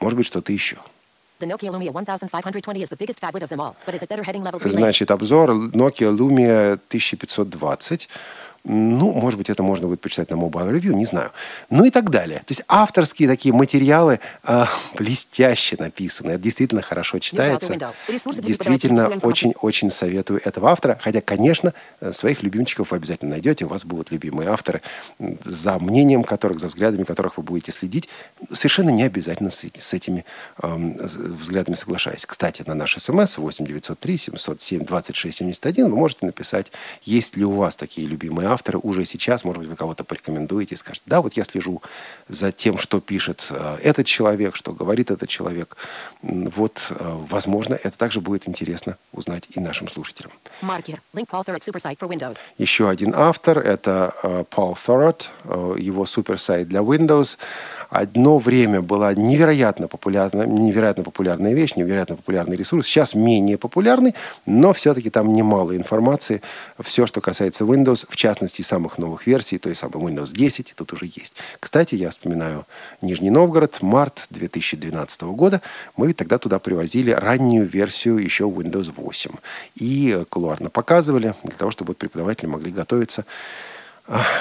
может 0.00 0.16
быть 0.16 0.26
что-то 0.26 0.52
еще. 0.52 0.78
Значит, 4.72 5.12
обзор 5.12 5.50
Nokia 5.50 6.10
Lumia 6.10 6.72
1520 6.88 8.08
ну, 8.68 9.12
может 9.12 9.38
быть, 9.38 9.48
это 9.48 9.62
можно 9.62 9.86
будет 9.86 10.00
почитать 10.00 10.28
на 10.30 10.34
Mobile 10.34 10.72
Review, 10.72 10.92
не 10.92 11.06
знаю. 11.06 11.30
Ну 11.70 11.84
и 11.84 11.90
так 11.90 12.10
далее. 12.10 12.40
То 12.40 12.50
есть 12.50 12.62
авторские 12.66 13.28
такие 13.28 13.54
материалы 13.54 14.18
э, 14.42 14.64
блестяще 14.98 15.76
написаны. 15.78 16.32
Это 16.32 16.40
действительно 16.40 16.82
хорошо 16.82 17.20
читается. 17.20 17.78
Действительно, 18.08 19.08
очень-очень 19.22 19.90
советую 19.90 20.40
этого 20.44 20.70
автора. 20.70 20.98
Хотя, 21.00 21.20
конечно, 21.20 21.74
своих 22.10 22.42
любимчиков 22.42 22.90
вы 22.90 22.96
обязательно 22.96 23.32
найдете. 23.32 23.66
У 23.66 23.68
вас 23.68 23.84
будут 23.84 24.10
любимые 24.10 24.50
авторы, 24.50 24.82
за 25.44 25.78
мнением 25.78 26.24
которых, 26.24 26.58
за 26.58 26.66
взглядами 26.66 27.04
которых 27.04 27.36
вы 27.36 27.44
будете 27.44 27.70
следить. 27.70 28.08
Совершенно 28.50 28.90
не 28.90 29.04
обязательно 29.04 29.50
с, 29.50 29.64
с 29.78 29.94
этими 29.94 30.24
э, 30.60 30.76
взглядами 30.76 31.76
соглашаясь. 31.76 32.26
Кстати, 32.26 32.64
на 32.66 32.74
наш 32.74 32.96
смс 32.96 33.38
8 33.38 33.64
903 33.64 34.18
707 34.18 34.84
26 34.84 35.38
71 35.38 35.88
вы 35.88 35.96
можете 35.96 36.26
написать, 36.26 36.72
есть 37.02 37.36
ли 37.36 37.44
у 37.44 37.52
вас 37.52 37.76
такие 37.76 38.08
любимые 38.08 38.48
авторы, 38.48 38.55
авторы 38.56 38.78
уже 38.78 39.04
сейчас, 39.04 39.44
может 39.44 39.60
быть, 39.60 39.68
вы 39.68 39.76
кого-то 39.76 40.02
порекомендуете 40.02 40.74
и 40.74 40.78
скажете, 40.78 41.04
да, 41.06 41.20
вот 41.20 41.34
я 41.34 41.44
слежу 41.44 41.82
за 42.28 42.52
тем, 42.52 42.78
что 42.78 43.00
пишет 43.00 43.48
э, 43.50 43.76
этот 43.82 44.06
человек, 44.06 44.56
что 44.56 44.72
говорит 44.72 45.10
этот 45.10 45.28
человек. 45.28 45.76
Вот, 46.22 46.86
э, 46.90 46.94
возможно, 47.28 47.74
это 47.74 47.98
также 47.98 48.20
будет 48.20 48.48
интересно 48.48 48.96
узнать 49.12 49.44
и 49.56 49.60
нашим 49.60 49.88
слушателям. 49.88 50.32
Маркер. 50.62 51.02
Link 51.12 51.28
Paul 51.28 51.44
Thurrott 51.44 51.64
Supersite 51.66 51.98
for 51.98 52.08
Windows. 52.08 52.38
Еще 52.56 52.88
один 52.88 53.12
автор, 53.14 53.58
это 53.58 54.14
э, 54.22 54.44
Paul 54.50 54.74
Thurrott, 54.74 55.28
его 55.78 56.06
суперсайт 56.06 56.68
для 56.68 56.80
Windows 56.80 57.36
одно 57.90 58.38
время 58.38 58.82
была 58.82 59.14
невероятно 59.14 59.88
популярная, 59.88 60.46
невероятно 60.46 61.04
популярная 61.04 61.54
вещь, 61.54 61.74
невероятно 61.76 62.16
популярный 62.16 62.56
ресурс. 62.56 62.86
Сейчас 62.86 63.14
менее 63.14 63.58
популярный, 63.58 64.14
но 64.46 64.72
все-таки 64.72 65.10
там 65.10 65.32
немало 65.32 65.76
информации. 65.76 66.42
Все, 66.80 67.06
что 67.06 67.20
касается 67.20 67.64
Windows, 67.64 68.06
в 68.08 68.16
частности, 68.16 68.45
самых 68.48 68.98
новых 68.98 69.26
версий, 69.26 69.58
то 69.58 69.68
есть 69.68 69.80
самый 69.80 69.96
Windows 69.96 70.32
10, 70.32 70.74
тут 70.76 70.92
уже 70.92 71.06
есть. 71.06 71.34
Кстати, 71.60 71.94
я 71.94 72.10
вспоминаю 72.10 72.66
Нижний 73.02 73.30
Новгород, 73.30 73.82
март 73.82 74.26
2012 74.30 75.22
года. 75.22 75.62
Мы 75.96 76.12
тогда 76.12 76.38
туда 76.38 76.58
привозили 76.58 77.10
раннюю 77.10 77.66
версию 77.66 78.18
еще 78.18 78.44
Windows 78.44 78.92
8. 78.94 79.32
И 79.76 80.24
кулуарно 80.28 80.70
показывали, 80.70 81.34
для 81.42 81.56
того, 81.56 81.70
чтобы 81.70 81.94
преподаватели 81.94 82.46
могли 82.46 82.70
готовиться 82.72 83.24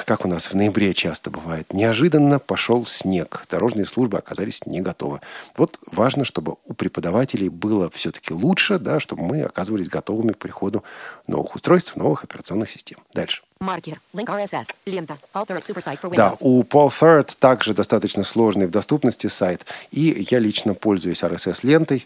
как 0.06 0.26
у 0.26 0.30
нас 0.30 0.46
в 0.46 0.54
ноябре 0.54 0.94
часто 0.94 1.32
бывает, 1.32 1.74
неожиданно 1.74 2.40
пошел 2.40 2.86
снег. 2.86 3.46
Дорожные 3.50 3.86
службы 3.86 4.18
оказались 4.18 4.66
не 4.66 4.82
готовы. 4.82 5.22
Вот 5.58 5.80
важно, 5.92 6.24
чтобы 6.24 6.56
у 6.66 6.74
преподавателей 6.74 7.50
было 7.50 7.90
все-таки 7.90 8.34
лучше, 8.34 8.78
да, 8.78 9.00
чтобы 9.00 9.24
мы 9.24 9.42
оказывались 9.42 9.90
готовыми 9.90 10.34
к 10.34 10.38
приходу 10.38 10.84
новых 11.28 11.56
устройств, 11.56 11.96
новых 11.96 12.24
операционных 12.24 12.70
систем. 12.70 13.00
Дальше. 13.14 13.42
Маркер. 13.60 14.02
Link 14.14 14.26
RSS. 14.26 14.68
Лента. 14.86 15.18
Paul 15.34 15.48
Supersite 15.48 16.00
for 16.02 16.10
Windows. 16.10 16.16
Да, 16.16 16.34
у 16.42 16.64
Paul 16.64 16.90
Thurrott 16.90 17.38
также 17.40 17.74
достаточно 17.74 18.24
сложный 18.24 18.68
в 18.68 18.72
доступности 18.72 19.28
сайт. 19.28 19.66
И 19.92 20.28
я 20.30 20.40
лично 20.40 20.74
пользуюсь 20.74 21.24
RSS-лентой. 21.24 22.06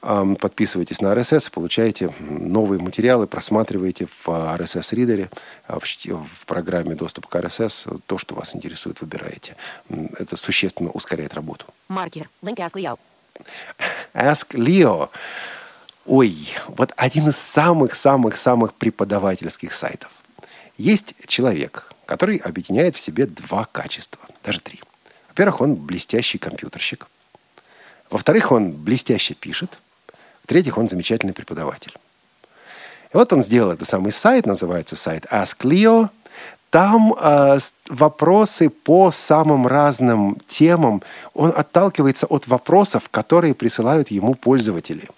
Подписывайтесь 0.00 1.00
на 1.00 1.12
RSS, 1.12 1.50
получаете 1.50 2.12
новые 2.18 2.80
материалы, 2.80 3.26
просматриваете 3.26 4.06
в 4.06 4.28
RSS-ридере, 4.28 5.30
а, 5.68 5.78
в, 5.78 6.46
программе 6.46 6.96
доступа 6.96 7.28
к 7.28 7.36
RSS 7.36 8.00
то, 8.06 8.18
что 8.18 8.34
вас 8.34 8.54
интересует, 8.56 9.00
выбираете. 9.00 9.56
Это 10.18 10.36
существенно 10.36 10.90
ускоряет 10.90 11.34
работу. 11.34 11.66
Маркер. 11.88 12.28
Link 12.42 12.56
Ask 12.56 12.74
Leo. 12.74 12.98
Ask 14.12 14.48
Leo. 14.50 15.08
Ой, 16.04 16.36
вот 16.66 16.92
один 16.96 17.28
из 17.28 17.36
самых-самых-самых 17.36 18.74
преподавательских 18.74 19.72
сайтов. 19.72 20.10
Есть 20.76 21.14
человек, 21.26 21.92
который 22.06 22.36
объединяет 22.36 22.96
в 22.96 23.00
себе 23.00 23.26
два 23.26 23.66
качества, 23.70 24.20
даже 24.42 24.60
три. 24.60 24.80
Во-первых, 25.28 25.60
он 25.60 25.74
блестящий 25.74 26.38
компьютерщик. 26.38 27.08
Во-вторых, 28.10 28.52
он 28.52 28.72
блестяще 28.72 29.34
пишет. 29.34 29.78
В-третьих, 30.42 30.76
он 30.76 30.88
замечательный 30.88 31.32
преподаватель. 31.32 31.94
И 33.12 33.16
вот 33.16 33.32
он 33.32 33.42
сделал 33.42 33.72
этот 33.72 33.88
самый 33.88 34.12
сайт, 34.12 34.46
называется 34.46 34.96
сайт 34.96 35.24
Ask 35.30 35.58
Leo. 35.60 36.08
Там 36.70 37.14
э, 37.18 37.58
вопросы 37.88 38.70
по 38.70 39.10
самым 39.10 39.66
разным 39.66 40.38
темам. 40.46 41.02
Он 41.34 41.52
отталкивается 41.54 42.26
от 42.26 42.46
вопросов, 42.48 43.08
которые 43.10 43.54
присылают 43.54 44.10
ему 44.10 44.34
пользователи. 44.34 45.08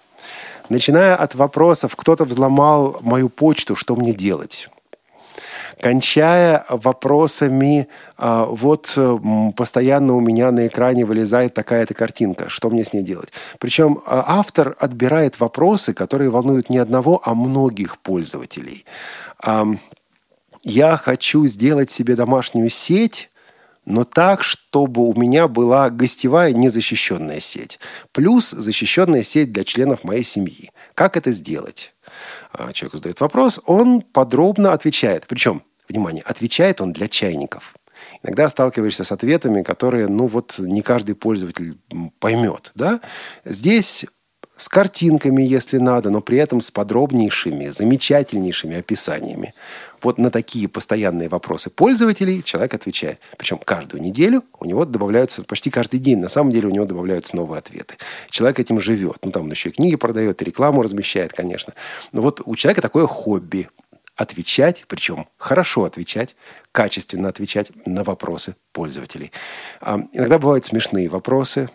Начиная 0.69 1.15
от 1.15 1.35
вопросов, 1.35 1.95
кто-то 1.95 2.25
взломал 2.25 2.99
мою 3.01 3.29
почту, 3.29 3.75
что 3.75 3.95
мне 3.95 4.13
делать? 4.13 4.69
Кончая 5.79 6.65
вопросами, 6.69 7.87
а, 8.17 8.45
вот 8.45 8.93
э, 8.97 9.17
постоянно 9.55 10.15
у 10.15 10.19
меня 10.19 10.51
на 10.51 10.67
экране 10.67 11.05
вылезает 11.05 11.53
такая-то 11.53 11.93
картинка, 11.93 12.49
что 12.49 12.69
мне 12.69 12.83
с 12.83 12.93
ней 12.93 13.03
делать? 13.03 13.31
Причем 13.59 13.99
а, 14.05 14.23
автор 14.39 14.75
отбирает 14.79 15.39
вопросы, 15.39 15.93
которые 15.93 16.29
волнуют 16.29 16.69
не 16.69 16.77
одного, 16.77 17.21
а 17.23 17.33
многих 17.35 17.99
пользователей. 17.99 18.85
Я 20.63 20.97
хочу 20.97 21.45
сделать 21.45 21.91
себе 21.91 22.15
домашнюю 22.15 22.71
сеть, 22.71 23.29
но 23.85 24.03
так, 24.03 24.43
чтобы 24.43 25.03
у 25.03 25.13
меня 25.13 25.47
была 25.47 25.89
гостевая 25.91 26.53
незащищенная 26.53 27.39
сеть, 27.39 27.79
плюс 28.11 28.49
защищенная 28.49 29.23
сеть 29.23 29.51
для 29.51 29.63
членов 29.63 30.03
моей 30.03 30.23
семьи. 30.23 30.71
Как 30.95 31.17
это 31.17 31.31
сделать? 31.31 31.93
А, 32.57 32.73
человеку 32.73 32.97
задает 32.97 33.21
вопрос, 33.21 33.59
он 33.65 34.01
подробно 34.01 34.73
отвечает. 34.73 35.25
Причем, 35.27 35.63
внимание, 35.89 36.23
отвечает 36.25 36.81
он 36.81 36.93
для 36.93 37.07
чайников. 37.07 37.75
Иногда 38.23 38.49
сталкиваешься 38.49 39.03
с 39.03 39.11
ответами, 39.11 39.61
которые, 39.63 40.07
ну 40.07 40.27
вот, 40.27 40.55
не 40.59 40.81
каждый 40.81 41.15
пользователь 41.15 41.77
поймет. 42.19 42.71
Да? 42.75 43.01
Здесь 43.45 44.05
с 44.57 44.69
картинками, 44.69 45.43
если 45.43 45.77
надо, 45.77 46.09
но 46.09 46.21
при 46.21 46.37
этом 46.37 46.61
с 46.61 46.71
подробнейшими, 46.71 47.67
замечательнейшими 47.67 48.77
описаниями. 48.77 49.53
Вот 50.05 50.19
на 50.19 50.29
такие 50.29 50.67
постоянные 50.67 51.29
вопросы 51.29 51.71
пользователей 51.71 52.43
человек 52.43 52.75
отвечает. 52.75 53.19
Причем 53.39 53.57
каждую 53.57 54.03
неделю 54.03 54.43
у 54.59 54.65
него 54.65 54.85
добавляются, 54.85 55.43
почти 55.43 55.71
каждый 55.71 55.99
день, 55.99 56.19
на 56.19 56.29
самом 56.29 56.51
деле 56.51 56.67
у 56.67 56.69
него 56.69 56.85
добавляются 56.85 57.35
новые 57.35 57.57
ответы. 57.57 57.95
Человек 58.29 58.59
этим 58.59 58.79
живет. 58.79 59.17
Ну, 59.23 59.31
там 59.31 59.45
он 59.45 59.49
еще 59.49 59.69
и 59.69 59.71
книги 59.71 59.95
продает, 59.95 60.43
и 60.43 60.45
рекламу 60.45 60.83
размещает, 60.83 61.33
конечно. 61.33 61.73
Но 62.11 62.21
вот 62.21 62.39
у 62.45 62.55
человека 62.55 62.83
такое 62.83 63.07
хобби 63.07 63.67
отвечать, 64.15 64.85
причем 64.87 65.27
хорошо 65.37 65.85
отвечать, 65.85 66.35
качественно 66.71 67.29
отвечать 67.29 67.71
на 67.87 68.03
вопросы 68.03 68.55
пользователей. 68.73 69.31
А, 69.81 69.99
иногда 70.13 70.37
бывают 70.37 70.65
смешные 70.65 71.09
вопросы, 71.09 71.67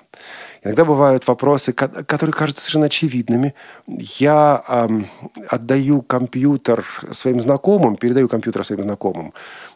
иногда 0.63 0.85
бывают 0.85 1.27
вопросы, 1.27 1.73
которые 1.73 2.33
кажутся 2.33 2.63
совершенно 2.63 2.87
очевидными. 2.87 3.55
Я 3.87 4.63
эм, 4.69 5.07
отдаю 5.49 6.03
компьютер 6.03 6.85
своим 7.13 7.41
знакомым, 7.41 7.97
передаю 7.97 8.29
компьютер 8.29 8.65
своим 8.65 8.83
знакомым. 8.83 9.33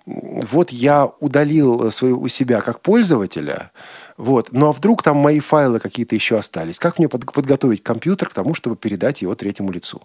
Вот 0.06 0.70
я 0.70 1.10
удалил 1.20 1.90
свою, 1.90 2.20
у 2.20 2.28
себя 2.28 2.60
как 2.60 2.80
пользователя, 2.80 3.70
вот. 4.16 4.48
Ну 4.52 4.68
а 4.68 4.72
вдруг 4.72 5.02
там 5.02 5.16
мои 5.16 5.40
файлы 5.40 5.80
какие-то 5.80 6.14
еще 6.14 6.38
остались? 6.38 6.78
Как 6.78 6.98
мне 6.98 7.08
подготовить 7.08 7.82
компьютер 7.82 8.28
к 8.28 8.34
тому, 8.34 8.54
чтобы 8.54 8.76
передать 8.76 9.22
его 9.22 9.34
третьему 9.34 9.70
лицу? 9.70 10.02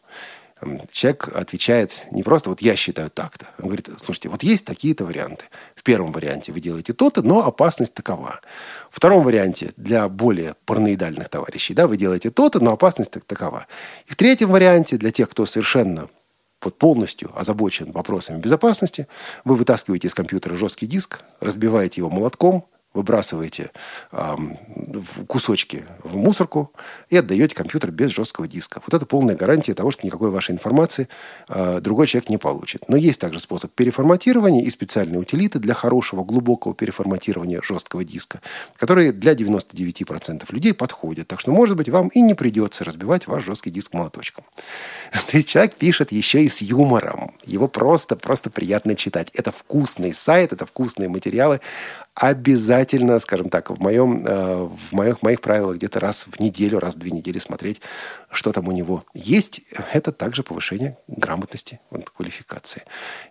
Человек 0.91 1.29
отвечает 1.33 2.05
не 2.11 2.23
просто 2.23 2.49
«вот 2.49 2.61
я 2.61 2.75
считаю 2.75 3.09
так-то». 3.09 3.47
Он 3.59 3.67
говорит, 3.67 3.89
слушайте, 3.97 4.29
вот 4.29 4.43
есть 4.43 4.65
такие-то 4.65 5.05
варианты. 5.05 5.45
В 5.75 5.83
первом 5.83 6.11
варианте 6.11 6.51
вы 6.51 6.59
делаете 6.59 6.93
то-то, 6.93 7.21
но 7.21 7.45
опасность 7.45 7.93
такова. 7.93 8.41
В 8.89 8.97
втором 8.97 9.23
варианте 9.23 9.71
для 9.77 10.07
более 10.09 10.55
параноидальных 10.65 11.29
товарищей, 11.29 11.73
да, 11.73 11.87
вы 11.87 11.97
делаете 11.97 12.29
то-то, 12.29 12.59
но 12.59 12.73
опасность 12.73 13.11
такова. 13.11 13.67
И 14.07 14.11
в 14.11 14.15
третьем 14.15 14.49
варианте 14.49 14.97
для 14.97 15.11
тех, 15.11 15.29
кто 15.29 15.45
совершенно 15.45 16.09
вот 16.61 16.77
полностью 16.77 17.31
озабочен 17.39 17.91
вопросами 17.91 18.39
безопасности, 18.39 19.07
вы 19.45 19.55
вытаскиваете 19.55 20.07
из 20.07 20.13
компьютера 20.13 20.55
жесткий 20.55 20.87
диск, 20.87 21.21
разбиваете 21.39 22.01
его 22.01 22.09
молотком, 22.09 22.67
выбрасываете 22.93 23.69
э, 24.11 24.35
кусочки 25.27 25.85
в 26.03 26.15
мусорку 26.15 26.73
и 27.09 27.17
отдаете 27.17 27.55
компьютер 27.55 27.91
без 27.91 28.11
жесткого 28.11 28.47
диска. 28.47 28.81
Вот 28.85 28.93
это 28.93 29.05
полная 29.05 29.35
гарантия 29.35 29.75
того, 29.75 29.91
что 29.91 30.05
никакой 30.05 30.31
вашей 30.31 30.51
информации 30.51 31.07
э, 31.47 31.79
другой 31.81 32.07
человек 32.07 32.29
не 32.29 32.37
получит. 32.37 32.89
Но 32.89 32.97
есть 32.97 33.21
также 33.21 33.39
способ 33.39 33.71
переформатирования 33.73 34.63
и 34.63 34.69
специальные 34.71 35.19
утилиты 35.19 35.59
для 35.59 35.75
хорошего, 35.75 36.23
глубокого 36.23 36.73
переформатирования 36.73 37.61
жесткого 37.61 38.03
диска, 38.03 38.41
которые 38.75 39.11
для 39.11 39.33
99% 39.33 40.45
людей 40.49 40.73
подходят. 40.73 41.27
Так 41.27 41.39
что, 41.39 41.51
может 41.51 41.77
быть, 41.77 41.89
вам 41.89 42.07
и 42.07 42.21
не 42.21 42.33
придется 42.33 42.83
разбивать 42.83 43.27
ваш 43.27 43.45
жесткий 43.45 43.69
диск 43.69 43.93
молоточком. 43.93 44.43
То 45.11 45.37
есть 45.37 45.49
человек 45.49 45.75
пишет 45.75 46.11
еще 46.11 46.43
и 46.43 46.49
с 46.49 46.61
юмором. 46.61 47.35
Его 47.45 47.67
просто, 47.67 48.15
просто 48.15 48.49
приятно 48.49 48.95
читать. 48.95 49.29
Это 49.35 49.51
вкусный 49.51 50.13
сайт, 50.13 50.53
это 50.53 50.65
вкусные 50.65 51.07
материалы 51.07 51.61
обязательно, 52.19 53.17
скажем 53.19 53.49
так, 53.49 53.69
в, 53.69 53.79
моем, 53.79 54.25
э, 54.25 54.67
в 54.67 54.91
моих, 54.91 55.21
моих 55.21 55.39
правилах 55.39 55.77
где-то 55.77 56.01
раз 56.01 56.27
в 56.29 56.41
неделю, 56.41 56.79
раз 56.79 56.95
в 56.95 56.99
две 56.99 57.11
недели 57.11 57.39
смотреть, 57.39 57.79
что 58.29 58.51
там 58.51 58.67
у 58.67 58.73
него 58.73 59.05
есть. 59.13 59.61
Это 59.93 60.11
также 60.11 60.43
повышение 60.43 60.97
грамотности, 61.07 61.79
квалификации. 62.13 62.83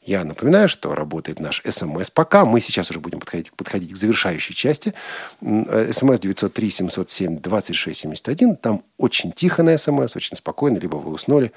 Я 0.02 0.24
напоминаю, 0.24 0.70
что 0.70 0.94
работает 0.94 1.39
наш 1.39 1.60
СМС. 1.69 2.10
Пока 2.10 2.47
мы 2.47 2.62
сейчас 2.62 2.90
уже 2.90 2.98
будем 2.98 3.20
подходить, 3.20 3.52
подходить 3.52 3.93
к 3.93 3.97
завершающей 3.97 4.55
части. 4.55 4.94
СМС 5.43 6.19
903 6.19 6.70
707 6.70 7.40
2671. 7.40 8.56
Там 8.56 8.82
очень 8.97 9.32
тихо 9.32 9.62
на 9.62 9.77
СМС, 9.77 10.16
очень 10.16 10.36
спокойно. 10.36 10.78
Либо 10.78 10.97
вы 10.97 11.12
уснули, 11.12 11.52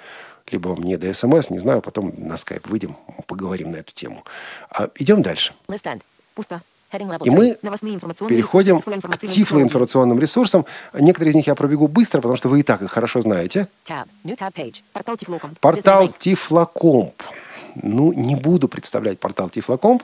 либо 0.47 0.67
вам 0.67 0.83
не 0.83 0.97
до 0.97 1.13
СМС, 1.13 1.49
не 1.49 1.59
знаю, 1.59 1.81
потом 1.81 2.13
на 2.17 2.35
скайп 2.35 2.67
выйдем, 2.67 2.97
поговорим 3.25 3.71
на 3.71 3.77
эту 3.77 3.93
тему. 3.93 4.25
А, 4.69 4.89
идем 4.95 5.21
дальше. 5.21 5.53
Пусто. 6.35 6.61
И 7.23 7.29
мы 7.29 7.57
переходим 8.27 8.81
к 8.81 9.17
тифлоинформационным 9.17 10.19
ресурсам. 10.19 10.65
Некоторые 10.93 11.31
из 11.31 11.35
них 11.35 11.47
я 11.47 11.55
пробегу 11.55 11.87
быстро, 11.87 12.19
потому 12.19 12.35
что 12.35 12.49
вы 12.49 12.59
и 12.59 12.63
так 12.63 12.81
их 12.81 12.91
хорошо 12.91 13.21
знаете. 13.21 13.67
Портал 15.59 16.09
Тифлокомп. 16.09 17.13
Ну, 17.75 18.11
не 18.13 18.35
буду 18.35 18.67
представлять 18.67 19.19
портал 19.19 19.49
Тифлокомп. 19.49 20.03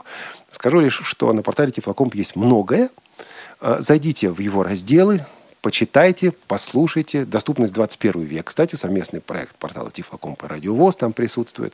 Скажу 0.51 0.80
лишь, 0.80 1.01
что 1.03 1.34
на 1.34 1.41
портале 1.41 1.72
Тифлокомп 1.72 2.15
есть 2.15 2.35
многое. 2.35 2.89
А, 3.59 3.77
зайдите 3.81 4.30
в 4.30 4.39
его 4.39 4.64
разделы, 4.64 5.26
почитайте, 5.61 6.34
послушайте. 6.47 7.25
Доступность 7.25 7.73
21 7.73 8.21
век. 8.21 8.45
Кстати, 8.47 8.75
совместный 8.75 9.21
проект 9.21 9.55
портала 9.57 9.91
Тифлокомп 9.91 10.43
и 10.43 10.47
Радиовоз 10.47 10.95
там 10.95 11.13
присутствует. 11.13 11.73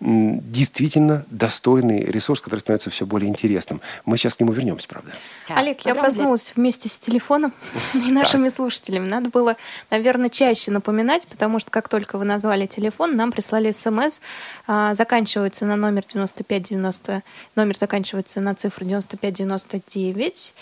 Действительно 0.00 1.24
достойный 1.30 2.04
ресурс, 2.04 2.40
который 2.40 2.60
становится 2.60 2.90
все 2.90 3.06
более 3.06 3.28
интересным. 3.28 3.80
Мы 4.04 4.16
сейчас 4.16 4.34
к 4.34 4.40
нему 4.40 4.52
вернемся, 4.52 4.88
правда? 4.88 5.12
Олег, 5.48 5.80
я 5.82 5.94
проснулась 5.94 6.52
вместе 6.54 6.88
с 6.88 6.98
телефоном 6.98 7.52
и 7.94 8.10
нашими 8.10 8.48
слушателями. 8.48 9.06
Надо 9.06 9.28
было, 9.28 9.56
наверное, 9.90 10.28
чаще 10.28 10.70
напоминать, 10.70 11.26
потому 11.26 11.58
что 11.60 11.70
как 11.70 11.88
только 11.88 12.18
вы 12.18 12.24
назвали 12.24 12.66
телефон, 12.66 13.16
нам 13.16 13.32
прислали 13.32 13.70
смс. 13.70 14.20
А, 14.66 14.94
заканчивается 14.94 15.64
на 15.66 15.76
номер 15.76 16.04
9590. 16.12 17.22
Номер 17.56 17.76
заканчивается 17.76 18.40
на 18.40 18.54
цифру 18.54 18.84
9599. 18.84 20.54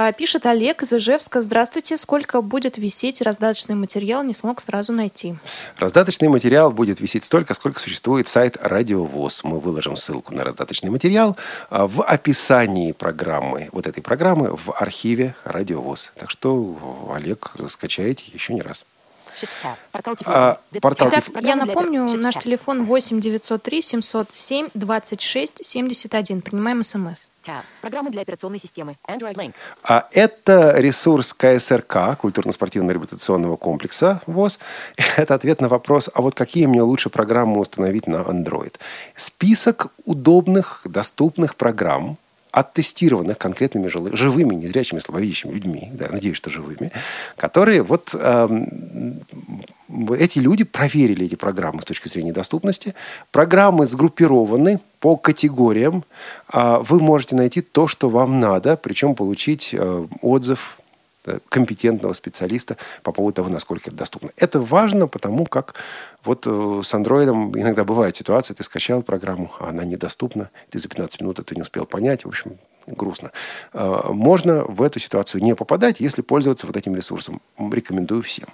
А, 0.00 0.12
пишет 0.12 0.46
Олег 0.46 0.82
из 0.82 0.92
Ижевска. 0.92 1.42
Здравствуйте. 1.42 1.96
Сколько 1.96 2.40
будет 2.40 2.78
висеть 2.78 3.20
раздаточный 3.20 3.74
материал? 3.74 4.22
Не 4.22 4.32
смог 4.32 4.60
сразу 4.60 4.92
найти. 4.92 5.34
Раздаточный 5.76 6.28
материал 6.28 6.70
будет 6.70 7.00
висеть 7.00 7.24
столько, 7.24 7.52
сколько 7.52 7.80
существует 7.80 8.28
сайт 8.28 8.56
Радиовоз. 8.62 9.42
Мы 9.42 9.58
выложим 9.58 9.96
ссылку 9.96 10.32
на 10.32 10.44
раздаточный 10.44 10.90
материал 10.90 11.36
а, 11.68 11.88
в 11.88 12.00
описании 12.04 12.92
программы, 12.92 13.70
вот 13.72 13.88
этой 13.88 14.00
программы, 14.00 14.54
в 14.54 14.70
архиве 14.70 15.34
Радиовоз. 15.42 16.12
Так 16.14 16.30
что, 16.30 17.10
Олег, 17.12 17.54
скачайте 17.66 18.22
еще 18.32 18.54
не 18.54 18.62
раз. 18.62 18.84
А, 20.26 20.60
портал 20.80 21.08
Итак, 21.08 21.24
я 21.40 21.56
напомню, 21.56 22.04
наш 22.16 22.36
телефон 22.36 22.84
8 22.84 23.20
903 23.20 23.82
707 23.82 24.68
26 24.74 25.64
71. 25.64 26.42
Принимаем 26.42 26.82
смс. 26.82 27.28
Программы 27.80 28.10
для 28.10 28.22
операционной 28.22 28.58
системы 28.58 28.96
Android 29.08 29.34
Link. 29.34 29.54
А 29.82 30.06
это 30.12 30.74
ресурс 30.76 31.32
КСРК, 31.32 32.18
культурно-спортивно-реабилитационного 32.18 33.56
комплекса 33.56 34.20
ВОЗ. 34.26 34.58
Это 35.16 35.34
ответ 35.34 35.60
на 35.60 35.68
вопрос, 35.68 36.10
а 36.12 36.20
вот 36.20 36.34
какие 36.34 36.66
мне 36.66 36.82
лучше 36.82 37.08
программы 37.08 37.60
установить 37.60 38.06
на 38.06 38.16
Android. 38.16 38.74
Список 39.16 39.92
удобных, 40.04 40.82
доступных 40.84 41.56
программ, 41.56 42.18
оттестированных 42.52 43.38
конкретными 43.38 43.88
живыми, 43.88 44.54
незрячими, 44.54 44.98
слабовидящими 44.98 45.52
людьми, 45.52 45.90
да, 45.92 46.08
надеюсь, 46.10 46.36
что 46.36 46.50
живыми, 46.50 46.92
которые 47.36 47.82
вот 47.82 48.14
э, 48.18 48.48
эти 50.18 50.38
люди 50.38 50.64
проверили 50.64 51.26
эти 51.26 51.34
программы 51.34 51.82
с 51.82 51.84
точки 51.84 52.08
зрения 52.08 52.32
доступности. 52.32 52.94
Программы 53.30 53.86
сгруппированы 53.86 54.80
по 55.00 55.16
категориям. 55.16 56.04
Э, 56.52 56.78
вы 56.82 57.00
можете 57.00 57.36
найти 57.36 57.60
то, 57.60 57.88
что 57.88 58.08
вам 58.08 58.40
надо, 58.40 58.76
причем 58.76 59.14
получить 59.14 59.70
э, 59.72 60.06
отзыв 60.22 60.77
компетентного 61.48 62.12
специалиста 62.12 62.76
по 63.02 63.12
поводу 63.12 63.36
того, 63.36 63.48
насколько 63.48 63.90
это 63.90 63.96
доступно. 63.96 64.30
Это 64.36 64.60
важно, 64.60 65.06
потому 65.06 65.46
как 65.46 65.74
вот 66.24 66.46
э, 66.46 66.80
с 66.84 66.94
андроидом 66.94 67.58
иногда 67.58 67.84
бывает 67.84 68.16
ситуация, 68.16 68.54
ты 68.54 68.64
скачал 68.64 69.02
программу, 69.02 69.50
а 69.60 69.68
она 69.68 69.84
недоступна, 69.84 70.50
ты 70.70 70.78
за 70.78 70.88
15 70.88 71.20
минут 71.20 71.38
это 71.38 71.54
не 71.54 71.62
успел 71.62 71.86
понять, 71.86 72.24
в 72.24 72.28
общем, 72.28 72.58
грустно. 72.96 73.30
Э, 73.72 74.10
можно 74.10 74.64
в 74.64 74.82
эту 74.82 74.98
ситуацию 74.98 75.42
не 75.42 75.54
попадать, 75.54 76.00
если 76.00 76.22
пользоваться 76.22 76.66
вот 76.66 76.76
этим 76.76 76.94
ресурсом. 76.94 77.40
Рекомендую 77.58 78.22
всем. 78.22 78.48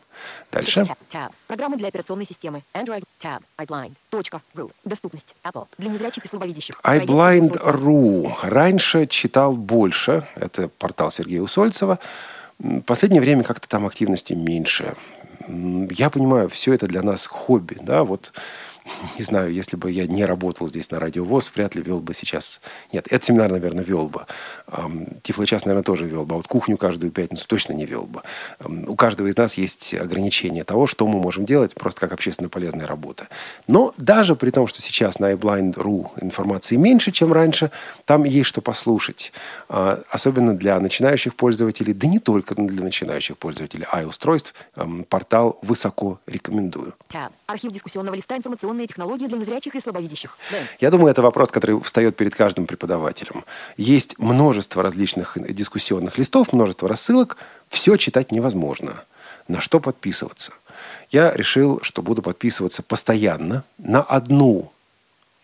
Дальше. 0.51 0.85
Tab. 1.11 1.31
Программы 1.47 1.77
для 1.77 1.89
операционной 1.89 2.27
системы. 2.27 2.63
Android. 2.75 3.05
Tab. 3.21 3.43
iBlind.ru. 3.59 4.71
Доступность. 4.85 5.35
Apple. 5.45 5.67
Для 5.79 5.91
незрячих 5.91 6.25
и 6.25 6.29
слабовидящих. 6.29 6.81
iBlind.ru. 6.83 8.33
Раньше 8.43 9.07
читал 9.07 9.57
больше. 9.57 10.27
Это 10.35 10.69
портал 10.69 11.11
Сергея 11.11 11.43
Усольцева. 11.43 11.99
Последнее 12.87 13.21
время 13.21 13.43
как-то 13.43 13.69
там 13.69 13.87
активности 13.87 14.33
меньше. 14.33 14.95
Я 15.49 16.11
понимаю, 16.11 16.49
все 16.49 16.73
это 16.73 16.87
для 16.87 17.03
нас 17.03 17.27
хобби, 17.27 17.77
да, 17.81 18.05
вот 18.05 18.33
не 19.19 19.25
знаю, 19.25 19.53
если 19.53 19.77
бы 19.77 19.91
я 19.91 20.07
не 20.07 20.25
работал 20.25 20.69
здесь 20.69 20.91
на 20.91 21.01
Радио 21.01 21.25
ВОЗ, 21.25 21.53
вряд 21.55 21.75
ли 21.75 21.83
вел 21.83 22.01
бы 22.01 22.13
сейчас... 22.15 22.61
Нет, 22.93 23.07
этот 23.07 23.25
семинар, 23.25 23.51
наверное, 23.51 23.85
вел 23.85 24.09
бы. 24.09 24.27
Тифлочас, 25.23 25.65
наверное, 25.65 25.85
тоже 25.85 26.05
вел 26.05 26.27
бы. 26.27 26.35
А 26.35 26.37
вот 26.37 26.49
кухню 26.49 26.77
каждую 26.77 27.11
пятницу 27.11 27.47
точно 27.49 27.73
не 27.73 27.87
вел 27.87 28.05
бы. 28.05 28.23
У 28.87 28.95
каждого 28.95 29.29
из 29.29 29.37
нас 29.37 29.55
есть 29.55 29.95
ограничения 29.95 30.65
того, 30.65 30.87
что 30.87 31.07
мы 31.07 31.19
можем 31.19 31.47
делать, 31.47 31.75
просто 31.75 32.01
как 32.01 32.13
общественно 32.13 32.49
полезная 32.49 32.87
работа. 32.87 33.29
Но 33.69 33.95
даже 33.97 34.37
при 34.37 34.51
том, 34.51 34.67
что 34.67 34.83
сейчас 34.83 35.19
на 35.19 35.33
iBlind.ru 35.33 36.11
информации 36.21 36.77
меньше, 36.77 37.11
чем 37.11 37.33
раньше, 37.33 37.71
там 38.05 38.25
есть 38.25 38.49
что 38.49 38.61
послушать. 38.61 39.33
А, 39.69 40.03
особенно 40.11 40.55
для 40.55 40.79
начинающих 40.79 41.37
пользователей, 41.37 41.95
да 41.95 42.07
не 42.07 42.19
только 42.19 42.55
для 42.55 42.83
начинающих 42.85 43.39
пользователей 43.39 43.87
i-устройств, 43.93 44.55
портал 45.09 45.59
высоко 45.63 46.21
рекомендую. 46.27 46.95
Архив 47.47 47.73
дискуссионного 47.73 48.15
листа 48.15 48.37
«Информационные 48.75 48.87
технологии 48.87 49.27
для 49.27 49.39
незрячих 49.39 49.75
и 49.75 49.81
слабовидящих». 49.81 50.37
Б. 50.51 50.67
Я 50.81 50.91
думаю, 50.91 51.11
это 51.11 51.23
вопрос, 51.23 51.51
который 51.51 51.81
встает 51.81 52.17
перед 52.17 52.35
каждым 52.35 52.67
преподавателем. 52.67 53.45
Есть 53.77 54.19
множество 54.19 54.83
различных 54.83 55.37
дискуссионных 55.55 56.19
листов, 56.19 56.53
множество 56.53 56.89
рассылок. 56.89 57.37
Все 57.69 57.97
читать 57.97 58.33
невозможно. 58.33 59.05
На 59.49 59.61
что 59.61 59.81
подписываться? 59.81 60.53
Я 61.11 61.33
решил, 61.33 61.81
что 61.83 62.03
буду 62.03 62.23
подписываться 62.23 62.83
постоянно 62.83 63.63
на 63.79 64.03
одну 64.03 64.73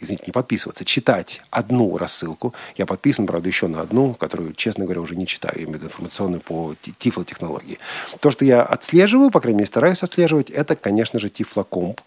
извините, 0.01 0.25
не 0.27 0.33
подписываться, 0.33 0.85
читать 0.85 1.43
одну 1.51 1.97
рассылку. 1.99 2.55
Я 2.77 2.87
подписан, 2.87 3.27
правда, 3.27 3.49
еще 3.49 3.69
на 3.69 3.81
одну, 3.81 4.15
которую, 4.15 4.55
честно 4.55 4.85
говоря, 4.85 5.01
уже 5.01 5.15
не 5.15 5.27
читаю. 5.27 5.55
Я 5.57 5.65
имею 5.65 5.75
в 5.75 5.83
виду 5.83 5.87
информационную 5.87 6.41
по 6.41 6.75
тифлотехнологии. 6.99 7.79
То, 8.21 8.31
что 8.31 8.45
я 8.45 8.63
отслеживаю, 8.63 9.31
по 9.31 9.41
крайней 9.41 9.59
мере, 9.59 9.67
стараюсь 9.67 10.03
отслеживать, 10.03 10.51
это, 10.51 10.75
конечно 10.75 11.19
же, 11.19 11.29
тифлокомп. 11.29 12.01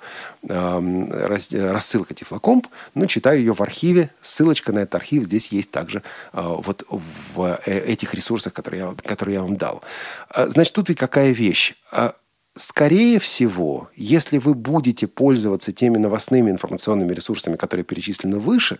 Рассылка 0.43 2.13
тифлокомп. 2.13 2.67
Но 2.95 3.05
читаю 3.05 3.39
ее 3.39 3.53
в 3.53 3.61
архиве. 3.61 4.09
Ссылочка 4.21 4.71
на 4.73 4.79
этот 4.79 4.95
архив 4.95 5.23
здесь 5.23 5.49
есть 5.49 5.71
также 5.71 6.01
а, 6.31 6.49
вот 6.49 6.85
в 6.89 7.59
э, 7.65 7.79
этих 7.79 8.13
ресурсах, 8.13 8.53
которые 8.53 8.81
я, 8.81 8.95
которые 9.07 9.35
я 9.35 9.41
вам 9.41 9.55
дал. 9.55 9.81
А, 10.29 10.47
значит, 10.47 10.73
тут 10.73 10.89
ведь 10.89 10.97
какая 10.97 11.31
вещь 11.31 11.75
а, 11.91 12.15
Скорее 12.55 13.17
всего, 13.17 13.89
если 13.95 14.37
вы 14.37 14.53
будете 14.53 15.07
пользоваться 15.07 15.71
теми 15.71 15.97
новостными 15.97 16.51
информационными 16.51 17.11
ресурсами, 17.11 17.55
которые 17.55 17.83
перечислены 17.83 18.37
выше, 18.37 18.79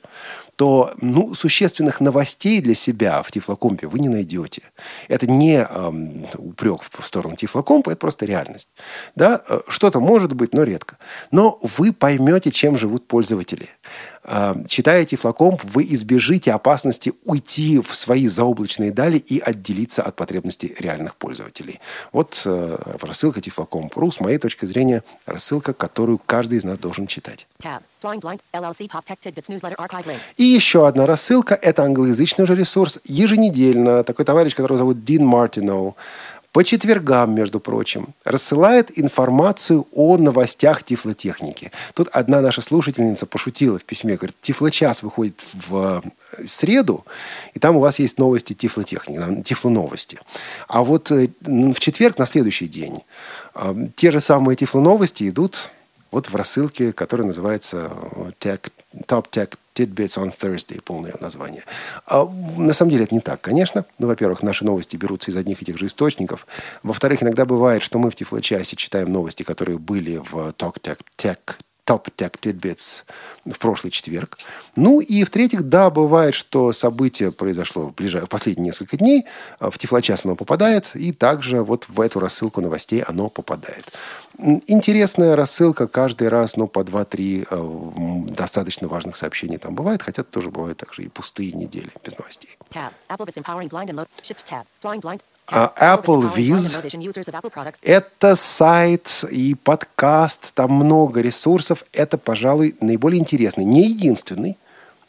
то 0.56 0.94
ну, 1.02 1.34
существенных 1.34 2.00
новостей 2.00 2.62
для 2.62 2.76
себя 2.76 3.24
в 3.24 3.32
Тифлокомпе 3.32 3.88
вы 3.88 3.98
не 3.98 4.10
найдете. 4.10 4.62
Это 5.08 5.26
не 5.26 5.58
эм, 5.58 6.28
упрек 6.38 6.82
в 6.84 7.04
сторону 7.04 7.36
Тифлокомпа, 7.36 7.90
это 7.90 8.00
просто 8.00 8.28
реальность. 8.28 8.70
Да? 9.16 9.42
Э, 9.50 9.62
что-то 9.68 10.00
может 10.00 10.34
быть, 10.34 10.54
но 10.54 10.62
редко. 10.62 11.00
Но 11.32 11.58
вы 11.64 11.94
поймете, 11.94 12.52
чем 12.52 12.78
живут 12.78 13.08
пользователи. 13.08 13.70
Э, 14.24 14.56
читая 14.68 15.06
Тифлокомп, 15.06 15.62
вы 15.64 15.84
избежите 15.90 16.54
опасности 16.54 17.14
уйти 17.26 17.80
в 17.80 17.96
свои 17.96 18.28
заоблачные 18.28 18.92
дали 18.92 19.18
и 19.18 19.40
отделиться 19.40 20.02
от 20.02 20.16
потребностей 20.16 20.74
реальных 20.80 21.16
пользователей. 21.16 21.80
Вот 22.12 22.42
э, 22.46 22.78
рассылка 23.02 23.42
Тифлокомп.ру, 23.42 24.12
с 24.12 24.20
моей 24.20 24.38
точки 24.38 24.66
зрения, 24.66 25.04
рассылка, 25.26 25.74
которую 25.74 26.20
каждый 26.26 26.60
из 26.60 26.64
нас 26.64 26.78
должен 26.78 27.08
читать. 27.08 27.48
И 30.38 30.44
еще 30.44 30.88
одна 30.88 31.06
рассылка– 31.06 31.56
это 31.62 31.84
англоязычный 31.84 32.44
уже 32.44 32.56
ресурс. 32.56 33.00
Еженедельно 33.06 34.04
такой 34.04 34.26
товарищ, 34.26 34.56
которого 34.56 34.78
зовут 34.78 35.04
Дин 35.04 35.26
Мартиноу, 35.26 35.96
по 36.54 36.64
четвергам, 36.64 37.34
между 37.34 37.60
прочим, 37.60 38.14
рассылает 38.24 38.98
информацию 38.98 39.88
о 39.92 40.18
новостях 40.18 40.84
тифлотехники. 40.84 41.72
Тут 41.96 42.10
одна 42.14 42.42
наша 42.42 42.62
слушательница 42.62 43.26
пошутила 43.26 43.80
в 43.80 43.84
письме, 43.84 44.16
говорит, 44.16 44.36
тифлочас 44.40 45.02
выходит 45.02 45.44
в 45.68 46.04
среду, 46.46 47.06
и 47.56 47.60
там 47.60 47.76
у 47.76 47.80
вас 47.80 47.98
есть 47.98 48.20
новости 48.20 48.54
тифлотехники, 48.54 49.42
тифлоновости. 49.42 50.20
А 50.68 50.84
вот 50.84 51.12
э, 51.12 51.30
в 51.42 51.80
четверг, 51.80 52.20
на 52.20 52.28
следующий 52.28 52.68
день, 52.68 53.00
э, 53.56 53.88
те 53.96 54.12
же 54.12 54.20
самые 54.20 54.56
тифлоновости 54.56 55.28
идут 55.28 55.72
вот 56.14 56.30
в 56.30 56.36
рассылке, 56.36 56.94
которая 56.94 57.26
называется 57.26 57.92
э, 58.16 58.32
Tech, 58.40 58.72
Top 59.08 59.26
Tech 59.32 59.58
Tidbits 59.74 60.18
on 60.18 60.32
Thursday, 60.32 60.80
полное 60.82 61.16
название. 61.20 61.64
А, 62.06 62.26
на 62.26 62.74
самом 62.74 62.92
деле 62.92 63.06
это 63.06 63.16
не 63.16 63.22
так, 63.22 63.42
конечно. 63.42 63.86
Ну, 63.98 64.08
во-первых, 64.08 64.44
наши 64.44 64.64
новости 64.64 64.96
берутся 64.96 65.32
из 65.32 65.36
одних 65.36 65.62
и 65.64 65.66
тех 65.66 65.78
же 65.78 65.88
источников. 65.88 66.46
Во-вторых, 66.84 67.24
иногда 67.24 67.46
бывает, 67.46 67.82
что 67.82 67.98
мы 67.98 68.12
в 68.12 68.16
Тифлочасе 68.16 68.76
читаем 68.76 69.12
новости, 69.12 69.42
которые 69.42 69.80
были 69.80 70.18
в 70.18 70.54
Talk 70.58 70.80
Tech, 70.80 71.00
Tech 71.18 71.40
Top 71.86 72.08
Tech 72.16 72.40
Tidbits 72.40 73.04
в 73.46 73.60
прошлый 73.60 73.92
четверг. 73.92 74.38
Ну 74.76 75.02
и 75.02 75.24
в-третьих, 75.24 75.64
да, 75.64 75.90
бывает, 75.90 76.34
что 76.34 76.72
событие 76.72 77.32
произошло 77.32 77.88
в, 77.88 77.94
ближ... 77.94 78.14
в 78.14 78.28
последние 78.28 78.68
несколько 78.68 78.98
дней, 78.98 79.26
а 79.60 79.70
в 79.70 79.78
Тифлочас 79.78 80.26
оно 80.26 80.36
попадает, 80.36 80.92
и 80.96 81.12
также 81.12 81.62
вот 81.62 81.90
в 81.90 82.00
эту 82.00 82.20
рассылку 82.20 82.62
новостей 82.62 83.02
оно 83.02 83.30
попадает. 83.30 83.92
Интересная 84.38 85.36
рассылка 85.36 85.88
каждый 85.88 86.30
раз, 86.30 86.56
ну, 86.56 86.68
по 86.68 86.80
2-3 86.80 87.48
э, 87.50 88.34
достаточно 88.34 88.88
важных 88.88 89.16
сообщений 89.16 89.58
там 89.58 89.76
бывает, 89.76 90.02
хотя 90.02 90.24
тоже 90.24 90.50
бывают 90.50 90.78
также 90.78 91.04
и 91.04 91.10
пустые 91.10 91.52
недели 91.52 91.92
без 92.04 92.18
новостей. 92.18 92.58
Tab. 92.72 92.92
Is 93.10 93.38
empowering. 93.38 93.70
А. 95.52 95.98
Apple 95.98 96.34
Viz. 96.36 97.78
Это 97.82 98.36
сайт 98.36 99.24
и 99.30 99.56
подкаст, 99.56 100.54
там 100.54 100.72
много 100.72 101.22
ресурсов. 101.22 101.86
Это, 101.92 102.18
пожалуй, 102.18 102.76
наиболее 102.80 103.20
интересный, 103.20 103.66
не 103.66 103.88
единственный, 103.88 104.58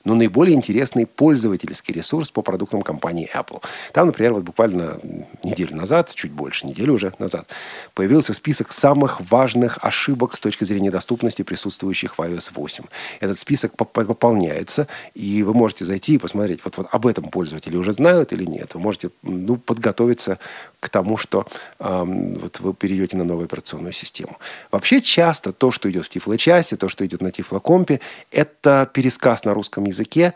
но 0.05 0.14
наиболее 0.14 0.55
интересный 0.55 1.06
пользовательский 1.06 1.94
ресурс 1.94 2.31
по 2.31 2.43
продуктам 2.43 2.82
компании 2.82 3.28
Apple. 3.35 3.62
Там, 3.93 4.06
например, 4.06 4.35
вот 4.35 4.44
буквально 4.44 5.01
неделю 5.43 5.76
назад, 5.76 6.12
чуть 6.14 6.32
больше 6.32 6.66
недели 6.66 6.90
уже 6.90 7.12
назад, 7.18 7.48
появился 7.94 8.35
список 8.35 8.72
самых 8.72 9.20
важных 9.31 9.78
ошибок 9.82 10.35
с 10.35 10.40
точки 10.40 10.64
зрения 10.64 10.90
доступности, 10.90 11.43
присутствующих 11.43 12.18
в 12.18 12.20
iOS 12.20 12.52
8. 12.55 12.85
Этот 13.20 13.39
список 13.39 13.76
поп- 13.76 13.93
пополняется, 13.93 14.89
и 15.14 15.43
вы 15.43 15.55
можете 15.55 15.85
зайти 15.85 16.14
и 16.14 16.18
посмотреть, 16.18 16.60
вот, 16.64 16.76
вот 16.76 16.86
об 16.90 17.06
этом 17.06 17.31
пользователи 17.31 17.76
уже 17.76 17.93
знают 17.93 18.32
или 18.32 18.44
нет. 18.44 18.74
Вы 18.74 18.81
можете 18.81 19.10
ну, 19.22 19.56
подготовиться 19.56 20.39
к 20.85 20.90
тому, 20.90 21.16
что 21.16 21.47
эм, 21.78 22.35
вот 22.35 22.61
вы 22.61 22.74
перейдете 22.74 23.16
на 23.16 23.24
новую 23.24 23.47
операционную 23.47 23.93
систему. 23.93 24.39
Вообще 24.70 25.01
часто 25.01 25.52
то, 25.52 25.70
что 25.70 25.90
идет 25.90 26.05
в 26.05 26.11
Тифло-часе, 26.11 26.77
то, 26.77 26.89
что 26.90 27.06
идет 27.06 27.23
на 27.23 27.31
Тифлокомпе, 27.31 28.01
это 28.31 28.89
пересказ 28.93 29.44
на 29.44 29.55
русском 29.55 29.85
языке 29.85 30.35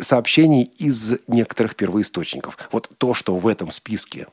сообщений 0.00 0.70
из 0.78 1.18
некоторых 1.26 1.74
первоисточников. 1.74 2.56
Вот 2.70 2.90
то, 2.98 3.12
что 3.12 3.36
в 3.36 3.48
этом 3.48 3.72
списке 3.72 4.28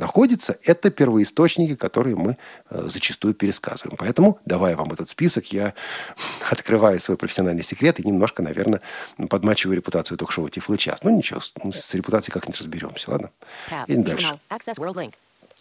находится, 0.00 0.56
это 0.64 0.90
первоисточники, 0.90 1.76
которые 1.76 2.16
мы 2.16 2.36
э, 2.70 2.82
зачастую 2.88 3.34
пересказываем. 3.34 3.96
Поэтому, 3.96 4.40
давая 4.44 4.76
вам 4.76 4.92
этот 4.92 5.08
список, 5.08 5.52
я 5.52 5.74
открываю 6.50 6.98
свой 6.98 7.16
профессиональный 7.16 7.62
секрет 7.62 8.00
и 8.00 8.06
немножко, 8.06 8.42
наверное, 8.42 8.80
подмачиваю 9.28 9.76
репутацию 9.76 10.18
ток-шоу 10.18 10.48
Тифлы 10.48 10.78
час. 10.78 11.00
Ну 11.04 11.16
ничего, 11.16 11.40
с, 11.40 11.94
репутацией 11.94 12.32
как-нибудь 12.32 12.58
разберемся, 12.58 13.10
ладно? 13.12 13.30
Идем 13.86 14.02
дальше. 14.02 14.26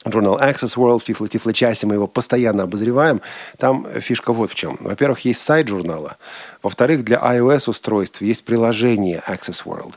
Журнал 0.06 0.40
Access 0.40 0.78
World 0.78 1.00
в 1.00 1.04
Тифло, 1.04 1.28
Тифло-часе 1.28 1.86
мы 1.86 1.96
его 1.96 2.08
постоянно 2.08 2.64
обозреваем. 2.64 3.22
Там 3.58 3.86
фишка 4.00 4.32
вот 4.32 4.50
в 4.50 4.56
чем. 4.56 4.78
Во-первых, 4.80 5.26
есть 5.26 5.42
сайт 5.42 5.68
журнала. 5.68 6.16
Во-вторых, 6.64 7.04
для 7.04 7.18
iOS-устройств 7.18 8.22
есть 8.22 8.46
приложение 8.46 9.22
Access 9.28 9.66
World. 9.66 9.96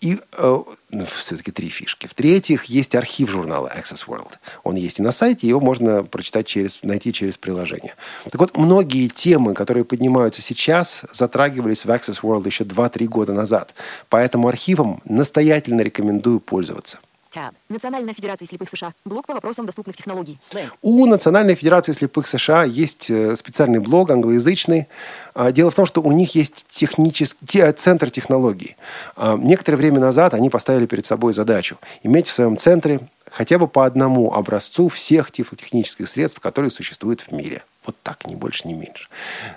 И 0.00 0.20
э, 0.32 0.62
ну, 0.90 1.04
все-таки 1.06 1.50
три 1.50 1.68
фишки. 1.68 2.06
В-третьих, 2.06 2.66
есть 2.66 2.94
архив 2.94 3.30
журнала 3.30 3.72
Access 3.76 4.06
World. 4.06 4.34
Он 4.62 4.76
есть 4.76 5.00
и 5.00 5.02
на 5.02 5.10
сайте, 5.10 5.48
его 5.48 5.60
можно 5.60 6.04
прочитать 6.04 6.46
через, 6.46 6.84
найти 6.84 7.12
через 7.12 7.36
приложение. 7.36 7.94
Так 8.24 8.36
вот, 8.40 8.56
многие 8.56 9.08
темы, 9.08 9.54
которые 9.54 9.84
поднимаются 9.84 10.40
сейчас, 10.40 11.02
затрагивались 11.12 11.84
в 11.84 11.90
Access 11.90 12.20
World 12.22 12.46
еще 12.46 12.62
2-3 12.62 13.06
года 13.06 13.32
назад. 13.32 13.74
Поэтому 14.08 14.46
архивом 14.46 15.02
настоятельно 15.04 15.80
рекомендую 15.80 16.38
пользоваться. 16.38 16.98
Tab. 17.34 17.52
Национальная 17.68 18.14
Федерация 18.14 18.46
слепых 18.46 18.68
США. 18.68 18.92
Блок 19.04 19.26
по 19.26 19.34
вопросам 19.34 19.66
доступных 19.66 19.96
технологий. 19.96 20.38
У 20.82 21.06
Национальной 21.06 21.54
Федерации 21.54 21.92
слепых 21.92 22.26
США 22.26 22.64
есть 22.64 23.10
э, 23.10 23.36
специальный 23.36 23.78
блог 23.80 24.10
англоязычный. 24.10 24.88
А, 25.34 25.52
Дело 25.52 25.70
в 25.70 25.74
том, 25.74 25.86
что 25.86 26.00
у 26.02 26.12
них 26.12 26.34
есть 26.34 26.66
технический 26.68 27.46
те- 27.46 27.72
центр 27.72 28.10
технологий. 28.10 28.76
А, 29.16 29.36
Некоторое 29.36 29.76
время 29.76 30.00
назад 30.00 30.34
они 30.34 30.50
поставили 30.50 30.86
перед 30.86 31.06
собой 31.06 31.32
задачу 31.32 31.76
иметь 32.02 32.26
в 32.28 32.32
своем 32.32 32.56
центре 32.56 33.00
хотя 33.30 33.58
бы 33.58 33.68
по 33.68 33.84
одному 33.84 34.32
образцу 34.32 34.88
всех 34.88 35.30
тифлотехнических 35.30 36.08
средств, 36.08 36.40
которые 36.40 36.70
существуют 36.70 37.20
в 37.20 37.32
мире. 37.32 37.62
Вот 37.84 37.94
так, 38.02 38.26
ни 38.26 38.34
больше, 38.34 38.66
ни 38.66 38.72
меньше. 38.74 39.08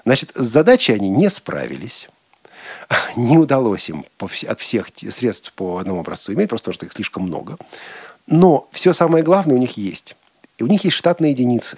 Значит, 0.06 0.31
с 0.35 0.45
задачей 0.45 0.93
они 0.93 1.10
не 1.10 1.30
справились. 1.30 2.10
Не 3.16 3.38
удалось 3.38 3.90
им 3.90 4.06
от 4.20 4.60
всех 4.60 4.90
средств 5.10 5.54
по 5.54 5.78
одному 5.78 6.02
образцу 6.02 6.34
иметь, 6.34 6.50
просто 6.50 6.66
потому 6.66 6.76
что 6.76 6.86
их 6.86 6.94
слишком 6.94 7.24
много. 7.24 7.58
Но 8.28 8.68
все 8.72 8.94
самое 8.94 9.24
главное 9.24 9.56
у 9.56 9.60
них 9.60 9.78
есть. 9.78 10.16
И 10.58 10.64
у 10.64 10.68
них 10.68 10.84
есть 10.84 10.98
штатные 10.98 11.32
единицы. 11.32 11.78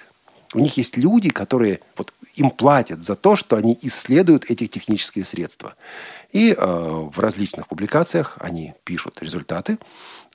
У 0.53 0.59
них 0.59 0.77
есть 0.77 0.97
люди, 0.97 1.29
которые 1.29 1.79
вот 1.97 2.13
им 2.35 2.51
платят 2.51 3.03
за 3.03 3.15
то, 3.15 3.35
что 3.35 3.55
они 3.55 3.77
исследуют 3.81 4.51
эти 4.51 4.67
технические 4.67 5.25
средства. 5.25 5.75
И 6.31 6.51
э, 6.51 6.55
в 6.57 7.19
различных 7.19 7.67
публикациях 7.67 8.37
они 8.39 8.73
пишут 8.83 9.21
результаты. 9.21 9.79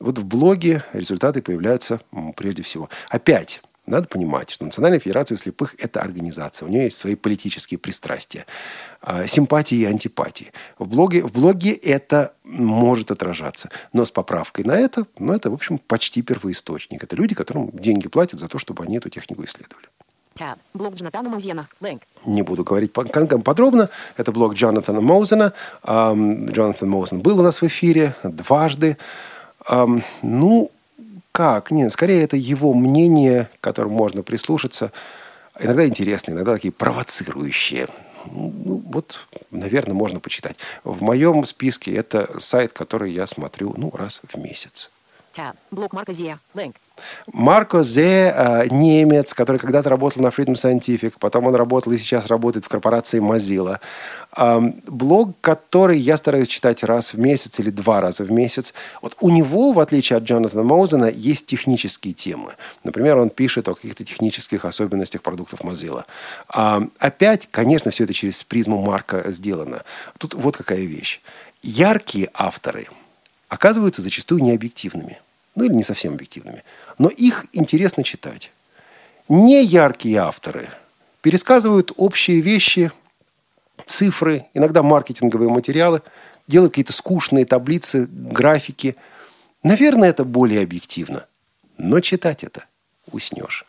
Вот 0.00 0.18
в 0.18 0.24
блоге 0.24 0.84
результаты 0.92 1.40
появляются 1.40 2.00
прежде 2.36 2.62
всего. 2.62 2.88
Опять 3.08 3.60
надо 3.88 4.08
понимать, 4.08 4.50
что 4.50 4.64
Национальная 4.64 5.00
Федерация 5.00 5.36
слепых– 5.36 5.74
это 5.78 6.00
организация. 6.00 6.66
У 6.66 6.70
нее 6.70 6.84
есть 6.84 6.98
свои 6.98 7.14
политические 7.14 7.78
пристрастия, 7.78 8.46
а, 9.00 9.26
симпатии 9.26 9.78
и 9.78 9.84
антипатии. 9.84 10.52
В 10.78 10.88
блоге, 10.88 11.22
в 11.22 11.32
блоге 11.32 11.72
это 11.72 12.34
может 12.44 13.10
отражаться. 13.10 13.70
Но 13.92 14.04
с 14.04 14.10
поправкой 14.10 14.64
на 14.64 14.72
это, 14.72 15.06
ну, 15.18 15.32
это, 15.32 15.50
в 15.50 15.54
общем, 15.54 15.78
почти 15.78 16.22
первоисточник. 16.22 17.02
Это 17.02 17.16
люди, 17.16 17.34
которым 17.34 17.70
деньги 17.70 18.08
платят 18.08 18.40
за 18.40 18.48
то, 18.48 18.58
чтобы 18.58 18.84
они 18.84 18.98
эту 18.98 19.08
технику 19.08 19.44
исследовали. 19.44 19.88
Не 22.24 22.42
буду 22.42 22.62
говорить 22.62 22.92
подробно. 22.92 23.90
Это 24.16 24.30
блог 24.30 24.54
Джонатана 24.54 25.00
Моузена. 25.00 25.52
Джонатан 25.84 26.88
Моузен 26.88 27.20
был 27.20 27.40
у 27.40 27.42
нас 27.42 27.60
в 27.60 27.66
эфире 27.66 28.14
дважды. 28.22 28.98
Ну, 30.22 30.70
как? 31.38 31.70
Нет, 31.70 31.92
скорее 31.92 32.24
это 32.24 32.36
его 32.36 32.74
мнение, 32.74 33.48
к 33.60 33.62
которому 33.62 33.94
можно 33.94 34.24
прислушаться. 34.24 34.90
Иногда 35.60 35.86
интересные, 35.86 36.34
иногда 36.34 36.54
такие 36.54 36.72
провоцирующие. 36.72 37.86
Ну, 38.26 38.82
вот, 38.84 39.28
наверное, 39.52 39.94
можно 39.94 40.18
почитать. 40.18 40.56
В 40.82 41.00
моем 41.00 41.44
списке 41.44 41.94
это 41.94 42.40
сайт, 42.40 42.72
который 42.72 43.12
я 43.12 43.28
смотрю, 43.28 43.72
ну, 43.76 43.92
раз 43.94 44.20
в 44.26 44.36
месяц. 44.36 44.90
Tab. 45.32 45.54
Блог 45.70 45.92
Марка. 45.92 46.10
Link. 46.10 46.74
Марко 47.32 47.82
Зе, 47.82 48.34
э, 48.34 48.66
немец, 48.70 49.34
который 49.34 49.58
когда-то 49.58 49.90
работал 49.90 50.22
на 50.22 50.28
Freedom 50.28 50.54
Scientific, 50.54 51.14
потом 51.18 51.46
он 51.46 51.54
работал 51.54 51.92
и 51.92 51.98
сейчас 51.98 52.26
работает 52.26 52.64
в 52.64 52.68
корпорации 52.68 53.20
Mozilla. 53.20 53.78
Блог, 54.86 55.34
который 55.40 55.98
я 55.98 56.16
стараюсь 56.16 56.48
читать 56.48 56.84
раз 56.84 57.14
в 57.14 57.18
месяц 57.18 57.58
или 57.60 57.70
два 57.70 58.00
раза 58.00 58.24
в 58.24 58.30
месяц. 58.30 58.74
Вот 59.00 59.16
у 59.20 59.30
него, 59.30 59.72
в 59.72 59.80
отличие 59.80 60.18
от 60.18 60.24
Джонатана 60.24 60.62
Моузена, 60.62 61.06
есть 61.06 61.46
технические 61.46 62.12
темы. 62.12 62.52
Например, 62.84 63.16
он 63.16 63.30
пишет 63.30 63.68
о 63.68 63.74
каких-то 63.74 64.04
технических 64.04 64.64
особенностях 64.64 65.22
продуктов 65.22 65.60
Mozilla. 65.62 66.04
Опять, 66.98 67.48
конечно, 67.50 67.90
все 67.90 68.04
это 68.04 68.12
через 68.12 68.44
призму 68.44 68.80
Марка 68.82 69.24
сделано. 69.32 69.82
Тут 70.18 70.34
вот 70.34 70.56
какая 70.56 70.80
вещь. 70.80 71.20
Яркие 71.62 72.30
авторы 72.34 72.86
оказываются 73.48 74.02
зачастую 74.02 74.42
необъективными. 74.42 75.18
Ну 75.58 75.64
или 75.64 75.74
не 75.74 75.84
совсем 75.84 76.14
объективными 76.14 76.62
но 76.98 77.08
их 77.08 77.46
интересно 77.52 78.02
читать. 78.02 78.50
Не 79.28 79.64
яркие 79.64 80.18
авторы 80.18 80.68
пересказывают 81.22 81.92
общие 81.96 82.40
вещи, 82.40 82.90
цифры, 83.86 84.46
иногда 84.54 84.82
маркетинговые 84.82 85.50
материалы, 85.50 86.02
делают 86.46 86.72
какие-то 86.72 86.92
скучные 86.92 87.44
таблицы, 87.44 88.06
графики. 88.10 88.96
Наверное, 89.62 90.10
это 90.10 90.24
более 90.24 90.62
объективно. 90.62 91.26
Но 91.76 92.00
читать 92.00 92.42
это 92.42 92.64
уснешь. 93.10 93.64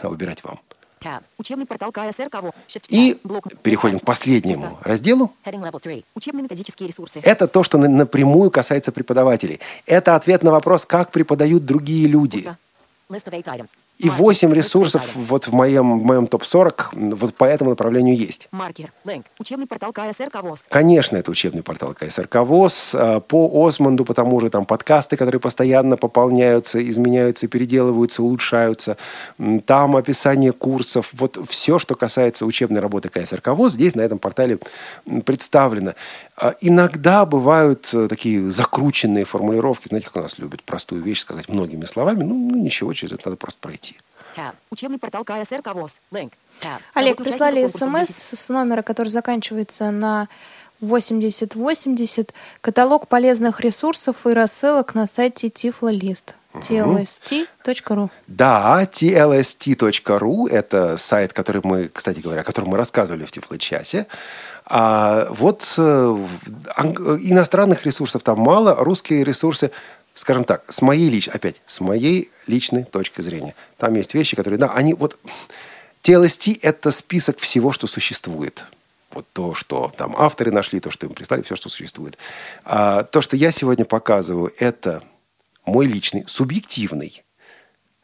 А 0.00 0.08
выбирать 0.08 0.42
вам. 0.44 0.60
Учебный 1.38 1.66
портал 1.66 1.92
КСР 1.92 2.28
кого? 2.30 2.52
И 2.88 3.18
переходим 3.62 3.98
к 3.98 4.04
последнему 4.04 4.78
разделу. 4.82 5.32
Heading 5.44 5.62
Level 5.62 5.80
3. 5.80 6.04
Учебные 6.14 6.42
методические 6.44 6.88
ресурсы. 6.88 7.20
Это 7.22 7.46
то, 7.48 7.62
что 7.62 7.78
на- 7.78 7.88
напрямую 7.88 8.50
касается 8.50 8.92
преподавателей. 8.92 9.60
Это 9.86 10.14
ответ 10.16 10.42
на 10.42 10.50
вопрос, 10.50 10.84
как 10.86 11.10
преподают 11.10 11.64
другие 11.64 12.06
люди. 12.08 12.54
И 14.02 14.06
Маркер. 14.06 14.22
8 14.22 14.48
List 14.48 14.52
of 14.52 14.52
eight 14.52 14.56
ресурсов 14.56 15.16
вот 15.16 15.46
в 15.46 15.52
моем, 15.52 16.00
в 16.00 16.04
моем 16.04 16.26
топ-40 16.26 17.14
вот 17.14 17.34
по 17.34 17.44
этому 17.44 17.70
направлению 17.70 18.16
есть. 18.16 18.48
Маркер. 18.52 18.92
Link. 19.04 19.24
Учебный 19.38 19.66
портал 19.66 19.92
КСР 19.92 20.30
КВОЗ. 20.30 20.66
Конечно, 20.68 21.16
это 21.16 21.30
учебный 21.30 21.62
портал 21.62 21.94
КСРК 21.94 22.36
ВОЗ. 22.36 22.94
А, 22.94 23.20
По 23.20 23.66
Осмонду, 23.66 24.04
по 24.04 24.14
тому 24.14 24.40
же 24.40 24.50
там 24.50 24.64
подкасты, 24.64 25.16
которые 25.16 25.40
постоянно 25.40 25.96
пополняются, 25.96 26.82
изменяются, 26.88 27.48
переделываются, 27.48 28.22
улучшаются. 28.22 28.96
Там 29.66 29.96
описание 29.96 30.52
курсов. 30.52 31.10
Вот 31.12 31.38
все, 31.48 31.78
что 31.78 31.94
касается 31.94 32.46
учебной 32.46 32.80
работы 32.80 33.08
КСРК 33.08 33.48
ВОЗ, 33.48 33.72
здесь 33.74 33.94
на 33.94 34.00
этом 34.00 34.18
портале 34.18 34.58
представлено. 35.24 35.94
А, 36.36 36.54
Иногда 36.60 37.26
бывают 37.26 37.90
э, 37.92 38.08
такие 38.08 38.50
закрученные 38.50 39.24
формулировки. 39.24 39.88
Знаете, 39.88 40.06
как 40.06 40.16
у 40.16 40.20
нас 40.20 40.38
любят 40.38 40.62
простую 40.62 41.02
вещь 41.02 41.20
сказать 41.20 41.48
многими 41.48 41.84
словами. 41.84 42.22
Ну, 42.22 42.34
ну, 42.34 42.56
ничего, 42.56 42.91
через 42.94 43.12
это 43.12 43.28
надо 43.28 43.36
просто 43.36 43.58
пройти. 43.60 43.96
Учебный 44.70 44.98
портал 44.98 45.24
КСР. 45.24 45.60
Tab. 45.62 46.80
Олег, 46.94 47.16
прислали 47.18 47.66
смс 47.66 48.08
с 48.34 48.48
номера, 48.48 48.82
который 48.82 49.08
заканчивается 49.08 49.90
на 49.90 50.28
8080, 50.80 52.32
каталог 52.60 53.08
полезных 53.08 53.60
ресурсов 53.60 54.26
и 54.26 54.30
рассылок 54.30 54.94
на 54.94 55.06
сайте 55.06 55.48
Tiflolist. 55.48 56.34
tlst.ru 56.54 58.10
Да, 58.26 58.82
tlst.ru– 58.92 60.48
это 60.50 60.96
сайт, 60.98 61.32
который 61.32 61.62
мы, 61.64 61.88
кстати 61.88 62.18
говоря, 62.20 62.42
о 62.42 62.44
котором 62.44 62.68
мы 62.70 62.76
рассказывали 62.76 63.24
в 63.24 63.30
Тифло-часе. 63.30 64.06
А 64.66 65.26
вот 65.30 65.74
э, 65.78 66.26
ан- 66.76 67.18
иностранных 67.22 67.84
ресурсов 67.86 68.22
там 68.22 68.38
мало, 68.40 68.74
русские 68.76 69.24
ресурсы, 69.24 69.70
скажем 70.14 70.44
так, 70.44 70.70
с 70.72 70.82
моей 70.82 71.08
личной, 71.08 71.34
опять, 71.34 71.62
с 71.66 71.80
моей 71.80 72.30
личной 72.46 72.84
точки 72.84 73.20
зрения. 73.20 73.54
Там 73.78 73.94
есть 73.94 74.14
вещи, 74.14 74.36
которые, 74.36 74.58
да, 74.58 74.72
они 74.72 74.94
вот... 74.94 75.18
TLST– 76.02 76.58
это 76.62 76.90
список 76.90 77.38
всего, 77.38 77.70
что 77.70 77.86
существует. 77.86 78.64
Вот 79.12 79.24
то, 79.32 79.54
что 79.54 79.92
там 79.96 80.16
авторы 80.18 80.50
нашли, 80.50 80.80
то, 80.80 80.90
что 80.90 81.06
им 81.06 81.14
прислали, 81.14 81.42
все, 81.42 81.54
что 81.54 81.68
существует. 81.68 82.18
А 82.64 83.04
то, 83.04 83.20
что 83.20 83.36
я 83.36 83.52
сегодня 83.52 83.84
показываю, 83.84 84.52
это 84.58 85.04
мой 85.64 85.86
личный, 85.86 86.24
субъективный 86.26 87.22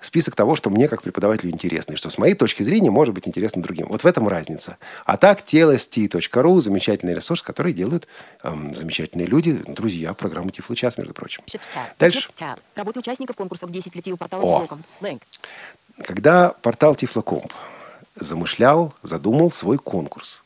список 0.01 0.37
того, 0.37 0.57
что 0.57 0.71
мне 0.71 0.89
как 0.89 1.03
преподавателю 1.03 1.51
интересно, 1.51 1.93
и 1.93 1.97
что 1.97 2.11
с 2.11 2.19
моей 2.19 2.35
точки 2.35 2.63
зрения 2.63 2.91
может 2.91 3.15
быть 3.15 3.27
интересно 3.27 3.63
другим. 3.63 3.89
Вот 3.89 4.03
в 4.03 4.07
этом 4.07 4.29
разница. 4.29 4.79
А 5.05 5.17
так, 5.17 5.41
tlst.ru– 5.41 6.61
замечательный 6.61 7.15
ресурс, 7.15 7.43
который 7.43 7.73
делают 7.73 8.07
эм, 8.43 8.75
замечательные 8.75 9.27
люди, 9.27 9.63
друзья 9.67 10.15
программы 10.15 10.51
Тифлы 10.51 10.77
час, 10.77 10.99
между 10.99 11.15
прочим. 11.15 11.43
Дальше. 11.99 12.29
Tab. 12.39 12.59
Работа 12.77 13.01
участников 13.01 13.37
конкурсов 13.37 13.71
10 13.71 13.95
летей 13.97 14.13
у 14.13 14.17
портала 14.17 14.43
О. 14.43 14.79
Когда 16.05 16.51
портал 16.51 16.95
Тифлокомп 16.95 17.53
замышлял, 18.15 18.95
задумал 19.03 19.51
свой 19.51 19.79
конкурс, 19.79 20.45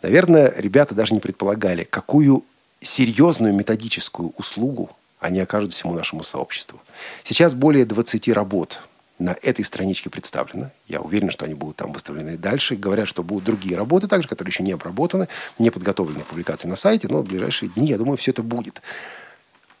наверное, 0.00 0.52
ребята 0.56 0.94
даже 0.94 1.14
не 1.14 1.20
предполагали, 1.20 1.82
какую 1.84 2.44
серьезную 2.80 3.54
методическую 3.54 4.32
услугу 4.36 4.90
они 5.18 5.38
окажут 5.38 5.72
всему 5.72 5.94
нашему 5.94 6.24
сообществу. 6.24 6.80
Сейчас 7.22 7.54
более 7.54 7.84
20 7.84 8.28
работ 8.30 8.80
на 9.22 9.36
этой 9.42 9.64
страничке 9.64 10.10
представлено. 10.10 10.70
Я 10.86 11.00
уверен, 11.00 11.30
что 11.30 11.44
они 11.44 11.54
будут 11.54 11.76
там 11.76 11.92
выставлены 11.92 12.36
дальше. 12.36 12.76
Говорят, 12.76 13.08
что 13.08 13.22
будут 13.22 13.44
другие 13.44 13.76
работы 13.76 14.08
также, 14.08 14.28
которые 14.28 14.50
еще 14.50 14.62
не 14.62 14.72
обработаны, 14.72 15.28
не 15.58 15.70
подготовлены 15.70 16.20
к 16.20 16.26
публикации 16.26 16.68
на 16.68 16.76
сайте, 16.76 17.08
но 17.08 17.22
в 17.22 17.24
ближайшие 17.24 17.70
дни, 17.70 17.86
я 17.88 17.98
думаю, 17.98 18.16
все 18.16 18.32
это 18.32 18.42
будет. 18.42 18.82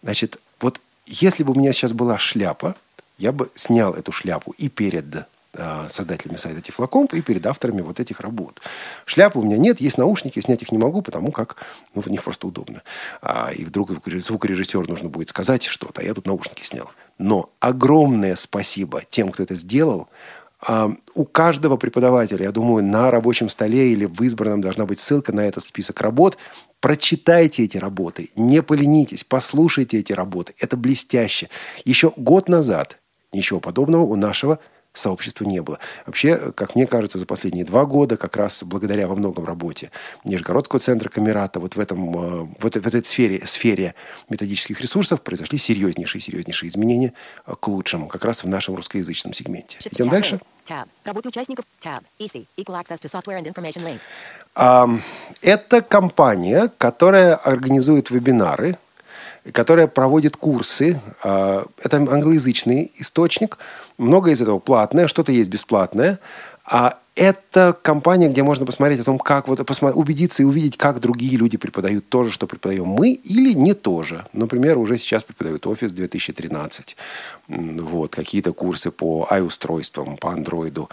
Значит, 0.02 0.38
вот 0.60 0.80
если 1.06 1.42
бы 1.42 1.52
у 1.52 1.56
меня 1.56 1.72
сейчас 1.72 1.92
была 1.92 2.18
шляпа, 2.18 2.76
я 3.18 3.32
бы 3.32 3.50
снял 3.54 3.94
эту 3.94 4.12
шляпу 4.12 4.54
и 4.58 4.68
перед 4.68 5.26
а, 5.54 5.86
создателями 5.90 6.38
сайта 6.38 6.62
Тифлокомп 6.62 7.12
и 7.12 7.20
перед 7.20 7.46
авторами 7.46 7.82
вот 7.82 8.00
этих 8.00 8.20
работ. 8.20 8.60
Шляпы 9.04 9.38
у 9.38 9.42
меня 9.42 9.58
нет, 9.58 9.80
есть 9.80 9.98
наушники, 9.98 10.40
снять 10.40 10.62
их 10.62 10.72
не 10.72 10.78
могу, 10.78 11.02
потому 11.02 11.30
как 11.30 11.56
ну, 11.94 12.00
в 12.00 12.06
них 12.06 12.24
просто 12.24 12.46
удобно. 12.46 12.82
А, 13.20 13.52
и 13.52 13.64
вдруг 13.64 13.90
звукорежиссеру 14.06 14.88
нужно 14.88 15.10
будет 15.10 15.28
сказать 15.28 15.64
что-то, 15.64 16.00
а 16.00 16.04
я 16.04 16.14
тут 16.14 16.26
наушники 16.26 16.64
снял. 16.64 16.90
Но 17.18 17.50
огромное 17.60 18.36
спасибо 18.36 19.02
тем, 19.08 19.30
кто 19.30 19.42
это 19.42 19.54
сделал. 19.54 20.08
А, 20.64 20.92
у 21.14 21.24
каждого 21.24 21.76
преподавателя, 21.76 22.44
я 22.44 22.52
думаю, 22.52 22.84
на 22.84 23.10
рабочем 23.10 23.48
столе 23.48 23.92
или 23.92 24.04
в 24.04 24.20
избранном 24.22 24.60
должна 24.60 24.86
быть 24.86 25.00
ссылка 25.00 25.32
на 25.32 25.40
этот 25.40 25.64
список 25.64 26.00
работ. 26.00 26.38
Прочитайте 26.80 27.64
эти 27.64 27.76
работы, 27.76 28.30
не 28.36 28.62
поленитесь, 28.62 29.24
послушайте 29.24 29.98
эти 29.98 30.12
работы. 30.12 30.54
Это 30.58 30.76
блестяще. 30.76 31.48
Еще 31.84 32.12
год 32.16 32.48
назад 32.48 32.98
ничего 33.32 33.60
подобного 33.60 34.02
у 34.02 34.16
нашего 34.16 34.58
сообщества 34.92 35.44
не 35.44 35.60
было. 35.60 35.78
Вообще, 36.06 36.36
как 36.52 36.74
мне 36.74 36.86
кажется, 36.86 37.18
за 37.18 37.26
последние 37.26 37.64
два 37.64 37.84
года, 37.84 38.16
как 38.16 38.36
раз 38.36 38.62
благодаря 38.62 39.08
во 39.08 39.16
многом 39.16 39.44
работе 39.44 39.90
Нижегородского 40.24 40.78
центра 40.78 41.08
Камерата, 41.08 41.60
вот 41.60 41.76
в, 41.76 41.80
этом, 41.80 42.12
в, 42.12 42.66
этой, 42.66 42.82
в 42.82 42.86
этой 42.86 43.04
сфере, 43.04 43.46
сфере 43.46 43.94
методических 44.28 44.80
ресурсов 44.80 45.22
произошли 45.22 45.58
серьезнейшие, 45.58 46.20
серьезнейшие 46.20 46.70
изменения 46.70 47.12
к 47.46 47.68
лучшему, 47.68 48.08
как 48.08 48.24
раз 48.24 48.44
в 48.44 48.48
нашем 48.48 48.74
русскоязычном 48.74 49.32
сегменте. 49.32 49.78
Идем 49.90 50.08
дальше. 50.08 50.40
Tab. 50.66 50.86
Работа 51.04 51.28
участников. 51.28 51.64
Tab. 51.82 52.02
Easy. 52.20 52.46
Equal 52.56 52.80
access 52.80 53.00
to 53.00 53.08
software 53.08 53.38
and 53.38 53.46
information 53.46 53.82
link. 53.84 53.98
Ам, 54.54 55.02
Это 55.40 55.82
компания, 55.82 56.70
которая 56.78 57.34
организует 57.34 58.10
вебинары, 58.10 58.78
которая 59.50 59.88
проводит 59.88 60.36
курсы. 60.36 61.00
А, 61.22 61.64
Это 61.82 61.96
англоязычный 61.96 62.92
источник. 62.98 63.58
Много 63.98 64.30
из 64.30 64.40
этого 64.40 64.58
платное, 64.58 65.08
что-то 65.08 65.32
есть 65.32 65.50
бесплатное. 65.50 66.20
А 66.64 66.98
Это 67.14 67.76
компания, 67.82 68.30
где 68.30 68.42
можно 68.42 68.64
посмотреть 68.64 69.00
о 69.00 69.04
том, 69.04 69.18
как 69.18 69.46
вот 69.46 69.66
посмотри, 69.66 70.00
убедиться 70.00 70.42
и 70.42 70.46
увидеть, 70.46 70.78
как 70.78 70.98
другие 70.98 71.36
люди 71.36 71.58
преподают 71.58 72.08
то 72.08 72.24
же, 72.24 72.30
что 72.30 72.46
преподаем 72.46 72.86
мы, 72.86 73.12
или 73.12 73.52
не 73.52 73.74
то 73.74 74.02
же. 74.02 74.24
Например, 74.32 74.78
уже 74.78 74.96
сейчас 74.96 75.22
преподают 75.22 75.66
Office 75.66 75.90
2013. 75.90 76.96
Вот, 77.48 78.14
какие-то 78.14 78.54
курсы 78.54 78.90
по 78.90 79.28
i-устройствам, 79.30 80.16
по 80.16 80.30
андроиду, 80.30 80.88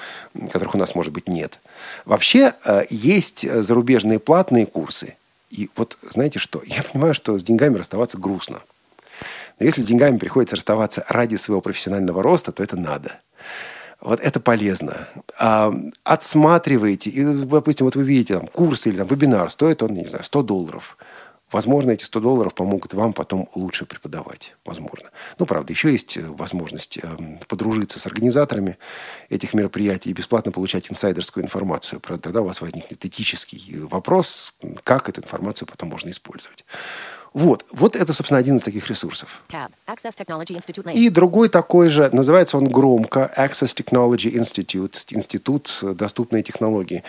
которых 0.51 0.75
у 0.75 0.77
нас, 0.77 0.93
может 0.93 1.13
быть, 1.13 1.29
нет. 1.29 1.61
Вообще, 2.03 2.53
э, 2.65 2.83
есть 2.89 3.49
зарубежные 3.49 4.19
платные 4.19 4.65
курсы. 4.65 5.15
И 5.49 5.69
вот 5.75 5.97
знаете 6.09 6.39
что? 6.39 6.61
Я 6.65 6.83
понимаю, 6.83 7.13
что 7.13 7.37
с 7.37 7.43
деньгами 7.43 7.77
расставаться 7.77 8.17
грустно. 8.17 8.61
Но 9.59 9.65
если 9.65 9.81
с 9.81 9.85
деньгами 9.85 10.17
приходится 10.17 10.55
расставаться 10.55 11.05
ради 11.09 11.35
своего 11.35 11.61
профессионального 11.61 12.23
роста, 12.23 12.51
то 12.51 12.63
это 12.63 12.77
надо. 12.77 13.19
Вот 13.99 14.21
это 14.21 14.39
полезно. 14.39 15.07
А, 15.37 15.73
отсматривайте. 16.05 17.09
И, 17.09 17.23
допустим, 17.23 17.85
вот 17.85 17.97
вы 17.97 18.03
видите, 18.03 18.35
там, 18.35 18.47
курс 18.47 18.87
или 18.87 18.95
там, 18.95 19.07
вебинар, 19.07 19.51
стоит 19.51 19.83
он, 19.83 19.93
не 19.93 20.07
знаю, 20.07 20.23
100 20.23 20.43
долларов. 20.43 20.97
Возможно, 21.51 21.91
эти 21.91 22.03
100 22.03 22.19
долларов 22.19 22.53
помогут 22.53 22.93
вам 22.93 23.13
потом 23.13 23.49
лучше 23.55 23.85
преподавать. 23.85 24.55
Возможно. 24.65 25.09
Ну, 25.39 25.45
правда, 25.45 25.73
еще 25.73 25.91
есть 25.91 26.17
э, 26.17 26.21
возможность 26.21 26.97
э, 26.97 27.07
подружиться 27.47 27.99
с 27.99 28.05
организаторами 28.05 28.77
этих 29.29 29.53
мероприятий 29.53 30.11
и 30.11 30.13
бесплатно 30.13 30.51
получать 30.51 30.91
инсайдерскую 30.91 31.43
информацию. 31.43 31.99
Правда, 31.99 32.23
тогда 32.23 32.41
у 32.41 32.45
вас 32.45 32.61
возникнет 32.61 33.03
этический 33.03 33.79
вопрос, 33.79 34.53
как 34.83 35.09
эту 35.09 35.21
информацию 35.21 35.67
потом 35.67 35.89
можно 35.89 36.09
использовать. 36.09 36.65
Вот, 37.33 37.65
вот 37.71 37.95
это, 37.95 38.11
собственно, 38.13 38.39
один 38.39 38.57
из 38.57 38.63
таких 38.63 38.87
ресурсов. 38.89 39.43
И 40.95 41.09
другой 41.09 41.49
такой 41.49 41.89
же, 41.89 42.09
называется 42.11 42.57
он 42.57 42.65
громко 42.65 43.31
Access 43.37 43.75
Technology 43.75 44.31
Institute, 44.33 44.97
Институт 45.09 45.79
доступной 45.81 46.41
технологии. 46.41 47.03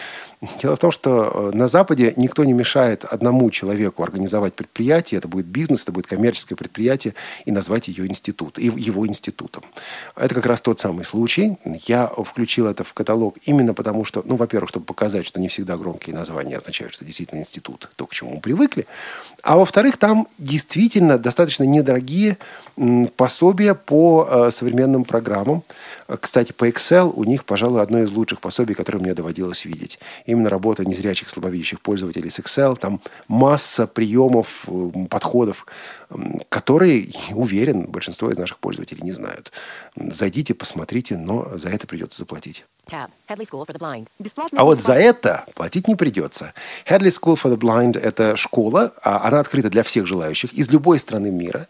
Дело 0.63 0.77
в 0.77 0.79
том, 0.79 0.91
что 0.91 1.51
э, 1.53 1.57
на 1.57 1.69
Западе 1.69 2.13
никто 2.17 2.45
не 2.45 2.53
мешает 2.53 3.05
одному 3.05 3.51
человеку 3.51 4.03
организовать 4.03 4.55
предприятие, 4.55 5.19
это 5.19 5.29
будет 5.29 5.47
бизнес, 5.47 5.83
это 5.83 5.93
будет 5.93 6.07
коммерческое 6.07 6.57
предприятие, 6.57 7.15
и 7.47 7.51
назвать 7.51 7.89
ее 7.89 8.07
институт, 8.07 8.59
и 8.59 8.67
его 8.67 9.07
институтом. 9.07 9.65
Это 10.17 10.35
как 10.35 10.47
раз 10.47 10.61
тот 10.61 10.81
самый 10.81 11.05
случай. 11.05 11.57
Я 11.87 12.07
включил 12.07 12.67
это 12.67 12.85
в 12.85 12.93
каталог 12.93 13.39
именно 13.45 13.73
потому, 13.73 14.05
что, 14.05 14.23
ну, 14.25 14.37
во-первых, 14.37 14.69
чтобы 14.69 14.85
показать, 14.85 15.27
что 15.27 15.41
не 15.41 15.49
всегда 15.49 15.77
громкие 15.77 16.15
названия 16.15 16.59
означают, 16.59 16.93
что 16.93 17.05
действительно 17.05 17.41
институт, 17.41 17.91
то, 17.97 18.07
к 18.07 18.13
чему 18.13 18.35
мы 18.35 18.41
привыкли. 18.41 18.87
А 19.43 19.57
во-вторых, 19.57 19.97
там 19.97 20.10
действительно 20.39 21.19
достаточно 21.19 21.65
недорогие 21.65 22.39
пособия 23.16 23.74
по 23.74 24.27
э, 24.28 24.51
современным 24.51 25.05
программам. 25.05 25.62
Кстати, 26.20 26.53
по 26.53 26.69
Excel 26.69 27.12
у 27.15 27.24
них, 27.24 27.45
пожалуй, 27.45 27.82
одно 27.82 28.01
из 28.01 28.11
лучших 28.12 28.41
пособий, 28.41 28.74
которые 28.74 29.03
мне 29.03 29.15
доводилось 29.15 29.65
видеть. 29.65 29.99
Именно 30.27 30.51
работа 30.51 30.85
незрячих, 30.85 31.28
слабовидящих 31.28 31.81
пользователей 31.81 32.31
с 32.31 32.39
Excel. 32.39 32.77
Там 32.77 33.01
масса 33.28 33.87
приемов, 33.87 34.66
подходов, 35.09 35.66
которые, 36.49 37.09
уверен, 37.32 37.82
большинство 37.82 38.31
из 38.31 38.39
наших 38.39 38.59
пользователей 38.59 39.03
не 39.03 39.12
знают. 39.12 39.53
Зайдите, 39.97 40.55
посмотрите, 40.55 41.16
но 41.16 41.57
за 41.57 41.69
это 41.69 41.87
придется 41.87 42.19
заплатить. 42.19 42.65
А 44.59 44.65
вот 44.65 44.81
за 44.81 44.95
это 44.95 45.45
платить 45.55 45.89
не 45.89 45.95
придется. 45.95 46.53
Headley 46.89 47.09
School 47.09 47.41
for 47.41 47.55
the 47.55 47.57
Blind– 47.57 47.99
это 48.03 48.37
школа, 48.37 48.93
а 49.03 49.27
она 49.27 49.41
открыта 49.41 49.71
для 49.71 49.83
всех 49.83 50.07
желающих 50.07 50.53
из 50.53 50.69
любой 50.71 50.99
страны 50.99 51.31
мира. 51.31 51.69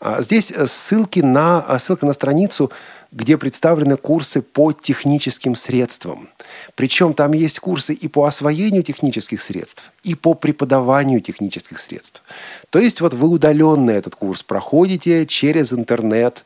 А 0.00 0.22
здесь 0.22 0.50
э, 0.50 0.66
ссылки 0.66 1.20
на, 1.20 1.64
э, 1.68 1.78
ссылка 1.78 2.06
на 2.06 2.12
страницу, 2.12 2.72
где 3.12 3.36
представлены 3.36 3.96
курсы 3.96 4.40
по 4.40 4.72
техническим 4.72 5.54
средствам. 5.54 6.30
Причем 6.74 7.12
там 7.12 7.32
есть 7.32 7.60
курсы 7.60 7.92
и 7.92 8.08
по 8.08 8.24
освоению 8.24 8.82
технических 8.82 9.42
средств, 9.42 9.92
и 10.02 10.14
по 10.14 10.32
преподаванию 10.32 11.20
технических 11.20 11.78
средств. 11.78 12.22
То 12.70 12.78
есть 12.78 13.02
вот 13.02 13.12
вы 13.12 13.28
удаленно 13.28 13.90
этот 13.90 14.16
курс 14.16 14.42
проходите 14.42 15.26
через 15.26 15.74
интернет, 15.74 16.44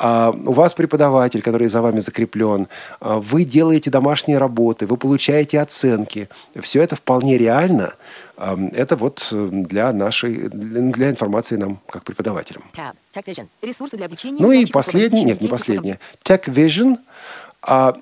у 0.00 0.52
вас 0.52 0.74
преподаватель, 0.74 1.42
который 1.42 1.68
за 1.68 1.82
вами 1.82 2.00
закреплен, 2.00 2.68
а, 3.00 3.18
вы 3.20 3.44
делаете 3.44 3.90
домашние 3.90 4.38
работы, 4.38 4.86
вы 4.86 4.96
получаете 4.96 5.60
оценки. 5.60 6.28
Все 6.60 6.82
это 6.82 6.96
вполне 6.96 7.36
реально. 7.36 7.92
А, 8.36 8.58
это 8.72 8.96
вот 8.96 9.28
э, 9.32 9.48
для 9.50 9.92
нашей, 9.92 10.48
для 10.48 11.10
информации 11.10 11.56
нам, 11.56 11.78
как 11.88 12.04
преподавателям. 12.04 12.64
Ну 14.42 14.52
и 14.52 14.64
последний, 14.64 15.24
нет, 15.24 15.42
не 15.42 15.48
последний. 15.48 15.96
Tech 16.24 16.44
Vision– 16.46 16.96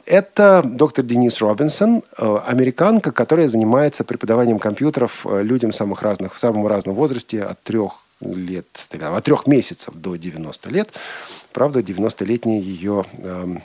это 0.07 0.63
доктор 0.65 1.05
Денис 1.05 1.41
Робинсон, 1.41 2.05
э, 2.17 2.39
американка, 2.47 3.11
которая 3.11 3.49
занимается 3.49 4.05
преподаванием 4.05 4.61
компьютеров 4.61 5.27
э, 5.29 5.43
людям 5.43 5.73
самых 5.73 6.03
разных, 6.03 6.35
в 6.35 6.39
самом 6.39 6.67
разном 6.69 6.95
возрасте, 6.95 7.43
от 7.43 7.61
трех 7.65 8.05
лет, 8.21 8.67
от 9.01 9.25
трех 9.25 9.47
месяцев 9.49 9.95
до 9.95 10.17
90 10.17 10.71
лет. 10.71 10.91
Правда, 11.53 11.81
90-летний 11.81 12.61
ее 12.61 13.05
эм, 13.19 13.63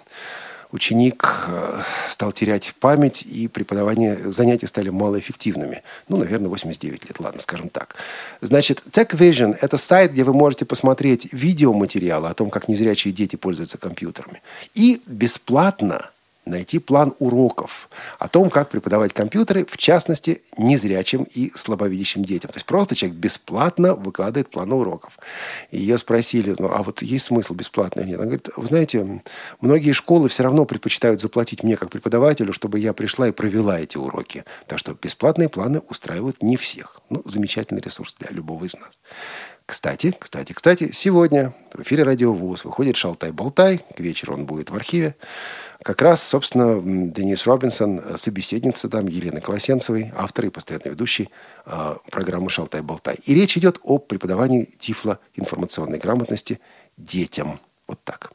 ученик 0.71 1.45
э, 1.47 1.81
стал 2.09 2.31
терять 2.31 2.73
память, 2.79 3.21
и 3.21 3.47
преподавание, 3.47 4.17
занятия 4.31 4.67
стали 4.67 4.89
малоэффективными. 4.89 5.83
Ну, 6.09 6.17
наверное, 6.17 6.49
89 6.49 7.07
лет, 7.07 7.19
ладно, 7.19 7.39
скажем 7.39 7.69
так. 7.69 7.95
Значит, 8.41 8.83
TechVision– 8.91 9.55
это 9.61 9.77
сайт, 9.77 10.13
где 10.13 10.23
вы 10.23 10.33
можете 10.33 10.65
посмотреть 10.65 11.31
видеоматериалы 11.31 12.29
о 12.29 12.33
том, 12.33 12.49
как 12.49 12.67
незрячие 12.67 13.13
дети 13.13 13.35
пользуются 13.35 13.77
компьютерами. 13.77 14.41
И 14.73 15.01
бесплатно– 15.05 16.09
найти 16.45 16.79
план 16.79 17.13
уроков 17.19 17.89
о 18.19 18.27
том, 18.27 18.49
как 18.49 18.69
преподавать 18.69 19.13
компьютеры, 19.13 19.65
в 19.65 19.77
частности, 19.77 20.41
незрячим 20.57 21.23
и 21.33 21.51
слабовидящим 21.55 22.23
детям. 22.23 22.51
То 22.51 22.57
есть 22.57 22.65
просто 22.65 22.95
человек 22.95 23.17
бесплатно 23.17 23.95
выкладывает 23.95 24.49
план 24.49 24.73
уроков. 24.73 25.17
И 25.71 25.79
ее 25.79 25.97
спросили, 25.97 26.55
ну 26.57 26.69
а 26.71 26.83
вот 26.83 27.01
есть 27.01 27.25
смысл 27.25 27.53
бесплатно 27.53 28.01
или 28.01 28.09
нет? 28.09 28.19
Она 28.19 28.25
говорит, 28.25 28.49
вы 28.55 28.67
знаете, 28.67 29.21
многие 29.61 29.93
школы 29.93 30.27
все 30.27 30.43
равно 30.43 30.65
предпочитают 30.65 31.21
заплатить 31.21 31.63
мне 31.63 31.77
как 31.77 31.89
преподавателю, 31.89 32.53
чтобы 32.53 32.79
я 32.79 32.93
пришла 32.93 33.27
и 33.27 33.31
провела 33.31 33.79
эти 33.79 33.97
уроки. 33.97 34.43
Так 34.67 34.79
что 34.79 34.93
бесплатные 34.93 35.49
планы 35.49 35.81
устраивают 35.89 36.41
не 36.43 36.57
всех. 36.57 37.01
Ну, 37.09 37.21
замечательный 37.25 37.81
ресурс 37.81 38.15
для 38.19 38.29
любого 38.31 38.65
из 38.65 38.75
нас. 38.75 38.91
Кстати, 39.65 40.13
кстати, 40.19 40.51
кстати, 40.51 40.91
сегодня 40.91 41.53
в 41.73 41.81
эфире 41.83 42.03
Радио 42.03 42.33
ВУЗ 42.33 42.65
выходит 42.65 42.97
«Шалтай-болтай». 42.97 43.77
К 43.95 43.99
вечеру 44.01 44.33
он 44.33 44.45
будет 44.45 44.69
в 44.69 44.75
архиве. 44.75 45.15
Как 45.83 46.01
раз, 46.01 46.23
собственно, 46.23 46.79
Денис 46.81 47.45
Робинсон, 47.45 48.17
собеседница 48.17 48.89
там 48.89 49.07
Елены 49.07 49.41
Колосенцевой, 49.41 50.11
автор 50.15 50.45
и 50.45 50.49
постоянный 50.49 50.91
ведущий 50.91 51.29
э, 51.65 51.95
программы 52.09 52.49
«Шалтай-болтай». 52.49 53.19
И 53.25 53.33
речь 53.33 53.57
идет 53.57 53.79
о 53.83 53.97
преподавании 53.97 54.69
тифло-информационной 54.79 55.99
грамотности 55.99 56.59
детям. 56.97 57.59
Вот 57.87 57.99
так. 58.03 58.31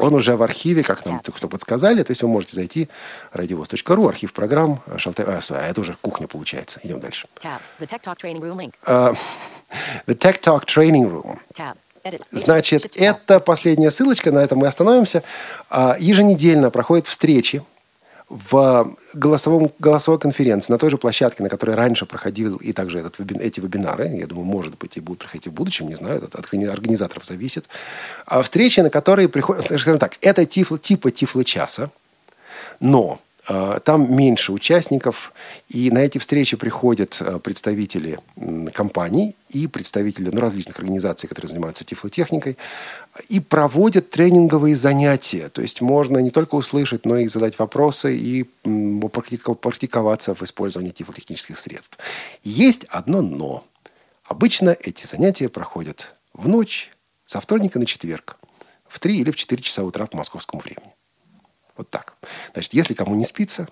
Он 0.00 0.14
уже 0.14 0.36
в 0.36 0.42
архиве, 0.42 0.82
как 0.82 1.06
нам 1.06 1.20
только 1.20 1.38
что 1.38 1.48
подсказали. 1.48 2.02
То 2.02 2.10
есть 2.10 2.22
вы 2.22 2.28
можете 2.28 2.56
зайти 2.56 2.88
радиовоз.ру, 3.32 4.08
архив 4.08 4.32
программ. 4.32 4.82
Шалтай... 4.96 5.24
А, 5.24 5.40
а, 5.50 5.66
это 5.68 5.80
уже 5.80 5.96
кухня 6.00 6.26
получается. 6.26 6.80
Идем 6.82 6.98
дальше. 6.98 7.28
The 10.06 10.16
Tech 10.16 10.40
Talk 10.40 10.66
Training 10.66 11.08
Room 11.08 11.38
Значит, 12.30 12.96
это 12.96 13.40
последняя 13.40 13.90
ссылочка, 13.90 14.32
на 14.32 14.40
этом 14.40 14.58
мы 14.58 14.66
остановимся. 14.66 15.22
А, 15.70 15.96
еженедельно 15.98 16.70
проходят 16.70 17.06
встречи 17.06 17.62
в 18.32 18.96
голосовом, 19.12 19.72
голосовой 19.78 20.18
конференции 20.18 20.72
на 20.72 20.78
той 20.78 20.88
же 20.88 20.96
площадке, 20.96 21.42
на 21.42 21.50
которой 21.50 21.76
раньше 21.76 22.06
проходил 22.06 22.56
и 22.56 22.72
также 22.72 22.98
этот, 22.98 23.20
эти 23.20 23.60
вебинары, 23.60 24.08
я 24.08 24.26
думаю, 24.26 24.46
может 24.46 24.78
быть, 24.78 24.96
и 24.96 25.00
будут 25.00 25.20
проходить 25.20 25.48
в 25.48 25.52
будущем, 25.52 25.88
не 25.88 25.94
знаю, 25.94 26.16
это 26.16 26.38
от 26.38 26.46
организаторов 26.46 27.26
зависит, 27.26 27.66
а 28.24 28.40
встречи, 28.40 28.80
на 28.80 28.88
которые 28.88 29.28
приходят, 29.28 29.66
скажем 29.66 29.98
так, 29.98 30.16
это 30.22 30.46
тифло, 30.46 30.78
типа 30.78 31.10
тифло-часа, 31.10 31.90
но 32.80 33.12
а, 33.12 33.31
там 33.44 34.14
меньше 34.14 34.52
участников, 34.52 35.32
и 35.68 35.90
на 35.90 35.98
эти 35.98 36.18
встречи 36.18 36.56
приходят 36.56 37.18
а, 37.20 37.40
представители 37.40 38.20
компаний 38.72 39.34
и 39.48 39.66
представители 39.66 40.30
ну, 40.30 40.40
различных 40.40 40.78
организаций, 40.78 41.28
которые 41.28 41.48
занимаются 41.48 41.84
тифлотехникой, 41.84 42.56
и 43.28 43.40
проводят 43.40 44.10
тренинговые 44.10 44.76
занятия. 44.76 45.48
То 45.48 45.60
есть 45.60 45.80
можно 45.80 46.18
не 46.18 46.30
только 46.30 46.54
услышать, 46.54 47.04
но 47.04 47.16
и 47.16 47.26
задать 47.26 47.58
вопросы 47.58 48.16
и 48.16 48.44
практиковаться 49.60 50.34
в 50.34 50.42
использовании 50.42 50.92
тифлотехнических 50.92 51.58
средств. 51.58 51.98
Есть 52.44 52.84
одно 52.84 53.22
«но». 53.22 53.64
Обычно 54.24 54.70
эти 54.70 55.04
занятия 55.04 55.48
проходят 55.48 56.14
в 56.32 56.48
ночь, 56.48 56.92
со 57.26 57.40
вторника 57.40 57.78
на 57.78 57.86
четверг, 57.86 58.38
в 58.88 59.00
3 59.00 59.18
или 59.18 59.30
в 59.30 59.36
4 59.36 59.62
часа 59.62 59.82
утра 59.82 60.06
по 60.06 60.16
московскому 60.16 60.62
времени. 60.62 60.92
Вот 61.82 61.90
так. 61.90 62.14
Значит, 62.52 62.74
если 62.74 62.94
кому 62.94 63.16
не 63.16 63.24
спится, 63.24 63.68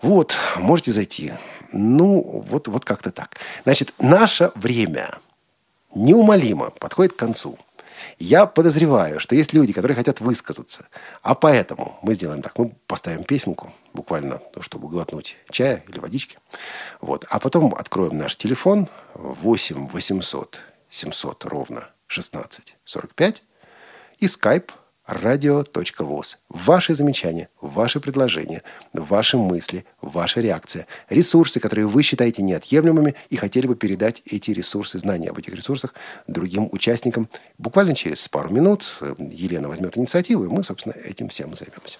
вот, 0.00 0.36
можете 0.58 0.92
зайти. 0.92 1.32
Ну, 1.72 2.44
вот, 2.46 2.68
вот 2.68 2.84
как-то 2.84 3.10
так. 3.10 3.36
Значит, 3.64 3.92
наше 3.98 4.52
время 4.54 5.18
неумолимо 5.92 6.70
подходит 6.70 7.14
к 7.14 7.16
концу. 7.16 7.58
Я 8.20 8.46
подозреваю, 8.46 9.18
что 9.18 9.34
есть 9.34 9.54
люди, 9.54 9.72
которые 9.72 9.96
хотят 9.96 10.20
высказаться. 10.20 10.86
А 11.20 11.34
поэтому 11.34 11.98
мы 12.02 12.14
сделаем 12.14 12.42
так. 12.42 12.56
Мы 12.58 12.76
поставим 12.86 13.24
песенку, 13.24 13.74
буквально, 13.92 14.40
ну, 14.54 14.62
чтобы 14.62 14.86
глотнуть 14.88 15.36
чая 15.50 15.82
или 15.88 15.98
водички. 15.98 16.38
Вот. 17.00 17.26
А 17.28 17.40
потом 17.40 17.74
откроем 17.74 18.18
наш 18.18 18.36
телефон 18.36 18.88
8 19.14 19.88
800 19.88 20.60
700 20.90 21.44
ровно 21.46 21.88
16 22.06 22.76
45 22.84 23.42
и 24.20 24.26
skype 24.26 24.70
radio.voz. 25.08 26.36
Ваши 26.48 26.94
замечания, 26.94 27.48
ваши 27.60 28.00
предложения, 28.00 28.62
ваши 28.92 29.36
мысли, 29.36 29.84
ваша 30.00 30.40
реакция, 30.40 30.86
ресурсы, 31.08 31.60
которые 31.60 31.86
вы 31.86 32.02
считаете 32.02 32.42
неотъемлемыми 32.42 33.14
и 33.30 33.36
хотели 33.36 33.66
бы 33.66 33.76
передать 33.76 34.22
эти 34.26 34.50
ресурсы, 34.50 34.98
знания 34.98 35.30
об 35.30 35.38
этих 35.38 35.54
ресурсах 35.54 35.94
другим 36.26 36.68
участникам. 36.72 37.28
Буквально 37.58 37.94
через 37.94 38.28
пару 38.28 38.50
минут 38.50 38.84
э, 39.00 39.14
Елена 39.18 39.68
возьмет 39.68 39.96
инициативу, 39.96 40.44
и 40.44 40.48
мы, 40.48 40.64
собственно, 40.64 40.94
этим 40.94 41.28
всем 41.28 41.54
займемся. 41.54 41.98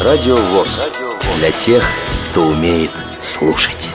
Радио 0.00 0.36
ВОЗ. 0.36 0.86
Для 1.36 1.50
тех, 1.52 1.84
кто 2.30 2.48
умеет 2.48 2.92
слушать. 3.20 3.92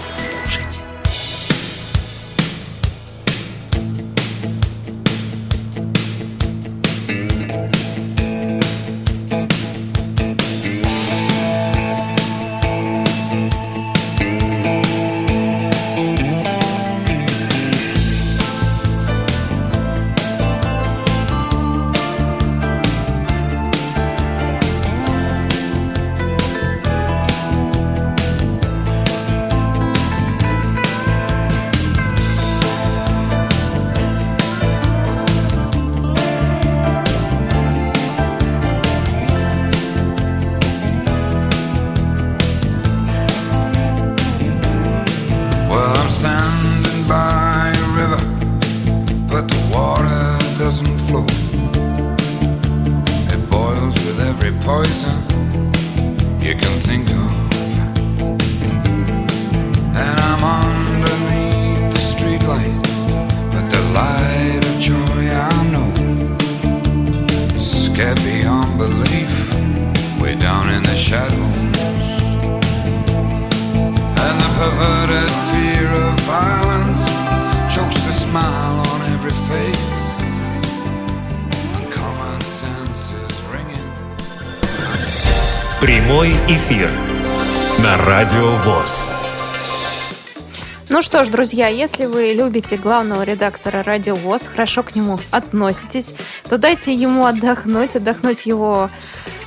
Друзья, 91.54 91.68
если 91.68 92.06
вы 92.08 92.34
любите 92.34 92.78
главного 92.78 93.22
редактора 93.22 93.84
Радио 93.84 94.16
ВОЗ, 94.16 94.48
хорошо 94.52 94.82
к 94.82 94.96
нему 94.96 95.20
относитесь, 95.30 96.16
то 96.50 96.58
дайте 96.58 96.96
ему 96.96 97.28
отдохнуть, 97.28 97.96
отдохнуть 97.96 98.48
его 98.48 98.90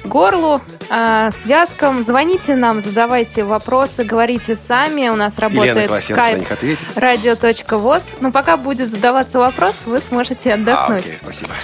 горлу, 0.04 0.60
э, 0.88 1.30
связкам. 1.32 2.04
Звоните 2.04 2.54
нам, 2.54 2.80
задавайте 2.80 3.42
вопросы, 3.42 4.04
говорите 4.04 4.54
сами. 4.54 5.08
У 5.08 5.16
нас 5.16 5.40
работает 5.40 5.90
skype 5.90 6.78
radio.voz. 6.94 8.04
Но 8.20 8.30
пока 8.30 8.56
будет 8.56 8.88
задаваться 8.88 9.40
вопрос, 9.40 9.80
вы 9.84 10.00
сможете 10.00 10.54
отдохнуть. 10.54 11.04
А, 11.04 11.08
окей, 11.08 11.18
спасибо. 11.20 11.54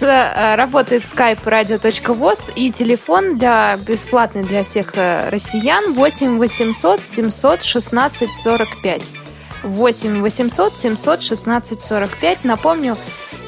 Э, 0.00 0.54
работает 0.54 1.02
skype 1.02 1.44
radio.voz 1.44 2.50
и 2.56 2.72
телефон 2.72 3.36
для 3.36 3.76
бесплатный 3.76 4.42
для 4.42 4.62
всех 4.62 4.92
э, 4.94 5.28
россиян 5.28 5.92
8 5.92 6.38
800 6.38 7.04
700 7.04 7.62
16 7.62 8.34
45. 8.34 9.21
8 9.62 10.22
800 10.22 10.76
700 10.76 11.22
16 11.22 11.82
45. 11.82 12.44
Напомню, 12.44 12.96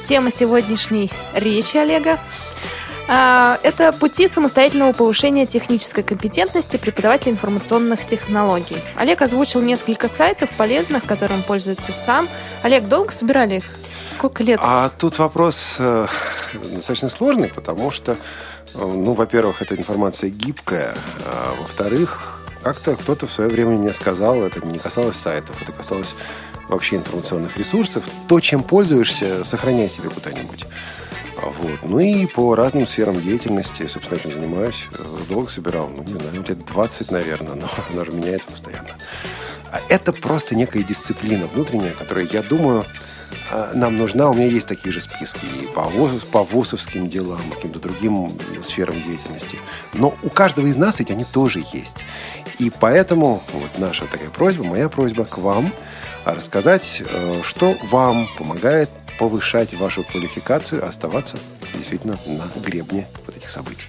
тема 0.05 0.31
сегодняшней 0.31 1.11
речи 1.35 1.77
Олега 1.77 2.21
э, 3.09 3.57
это 3.63 3.93
пути 3.93 4.29
самостоятельного 4.29 4.93
повышения 4.93 5.47
технической 5.47 6.05
компетентности 6.05 6.77
преподавателя 6.77 7.33
информационных 7.33 8.05
технологий. 8.05 8.79
Олег 8.97 9.23
озвучил 9.23 9.61
несколько 9.61 10.09
сайтов 10.09 10.51
полезных, 10.57 11.05
которым 11.05 11.43
пользуется 11.43 11.93
сам. 11.93 12.29
Олег, 12.63 12.89
долго 12.89 13.13
собирали 13.13 13.57
их? 13.57 13.65
Сколько 14.13 14.43
лет? 14.45 14.61
А 14.63 14.91
тут 14.91 15.19
вопрос 15.19 15.77
э, 15.81 16.07
достаточно 16.73 17.09
сложный, 17.09 17.49
потому 17.49 17.91
что, 17.91 18.13
э, 18.13 18.17
ну, 18.75 19.15
во-первых, 19.15 19.63
эта 19.63 19.75
информация 19.77 20.31
гибкая, 20.31 20.95
а 21.27 21.55
во-вторых, 21.61 22.34
как-то 22.65 22.97
кто-то 22.97 23.27
в 23.27 23.31
свое 23.31 23.51
время 23.51 23.73
мне 23.73 23.93
сказал, 23.93 24.43
это 24.43 24.65
не 24.67 24.79
касалось 24.79 25.17
сайтов, 25.17 25.61
это 25.63 25.71
касалось 25.71 26.17
вообще 26.69 26.97
информационных 26.97 27.57
ресурсов. 27.59 28.05
То, 28.27 28.41
чем 28.41 28.63
пользуешься, 28.63 29.45
сохраняй 29.45 29.91
себе 29.91 30.09
куда-нибудь. 30.09 30.65
Вот. 31.37 31.81
Ну 31.83 31.99
и 31.99 32.25
по 32.27 32.55
разным 32.55 32.87
сферам 32.87 33.21
деятельности, 33.21 33.87
собственно, 33.87 34.19
этим 34.19 34.33
занимаюсь. 34.33 34.87
Э, 34.93 35.05
долго 35.29 35.51
собирал, 35.51 35.91
ну, 35.95 36.03
не 36.03 36.13
знаю, 36.15 36.45
лет 36.49 36.65
20, 36.65 37.11
наверное, 37.11 37.55
но 37.55 37.69
она 37.91 38.05
же 38.05 38.13
меняется 38.13 38.51
постоянно. 38.51 38.97
А 39.71 39.81
это 39.91 40.13
просто 40.13 40.57
некая 40.57 40.83
дисциплина 40.83 41.47
внутренняя, 41.47 41.93
которая, 41.93 42.27
я 42.27 42.43
думаю, 42.43 42.87
нам 43.75 43.97
нужна. 43.97 44.31
У 44.31 44.35
меня 44.35 44.47
есть 44.47 44.69
такие 44.69 44.93
же 44.93 45.01
списки 45.01 45.45
и 45.63 45.67
по, 45.67 45.91
по 46.33 46.45
ВОСовским 46.45 47.09
делам, 47.09 47.51
каким-то 47.51 47.79
другим 47.79 48.33
сферам 48.63 49.03
деятельности. 49.03 49.59
Но 49.93 50.15
у 50.23 50.31
каждого 50.31 50.67
из 50.67 50.77
нас 50.77 50.99
ведь 50.99 51.11
они 51.11 51.25
тоже 51.25 51.63
есть. 51.73 52.05
И 52.59 52.71
поэтому 52.71 53.43
вот 53.53 53.79
наша 53.79 54.07
такая 54.07 54.31
просьба, 54.31 54.65
моя 54.65 54.89
просьба 54.89 55.25
к 55.25 55.39
вам 55.39 55.73
рассказать, 56.25 57.03
э, 57.05 57.41
что 57.43 57.77
вам 57.85 58.29
помогает 58.39 58.91
повышать 59.19 59.75
вашу 59.75 60.05
квалификацию, 60.05 60.87
оставаться 60.87 61.39
действительно 61.75 62.19
на 62.27 62.61
гребне 62.61 63.07
вот 63.27 63.37
этих 63.37 63.51
событий. 63.51 63.87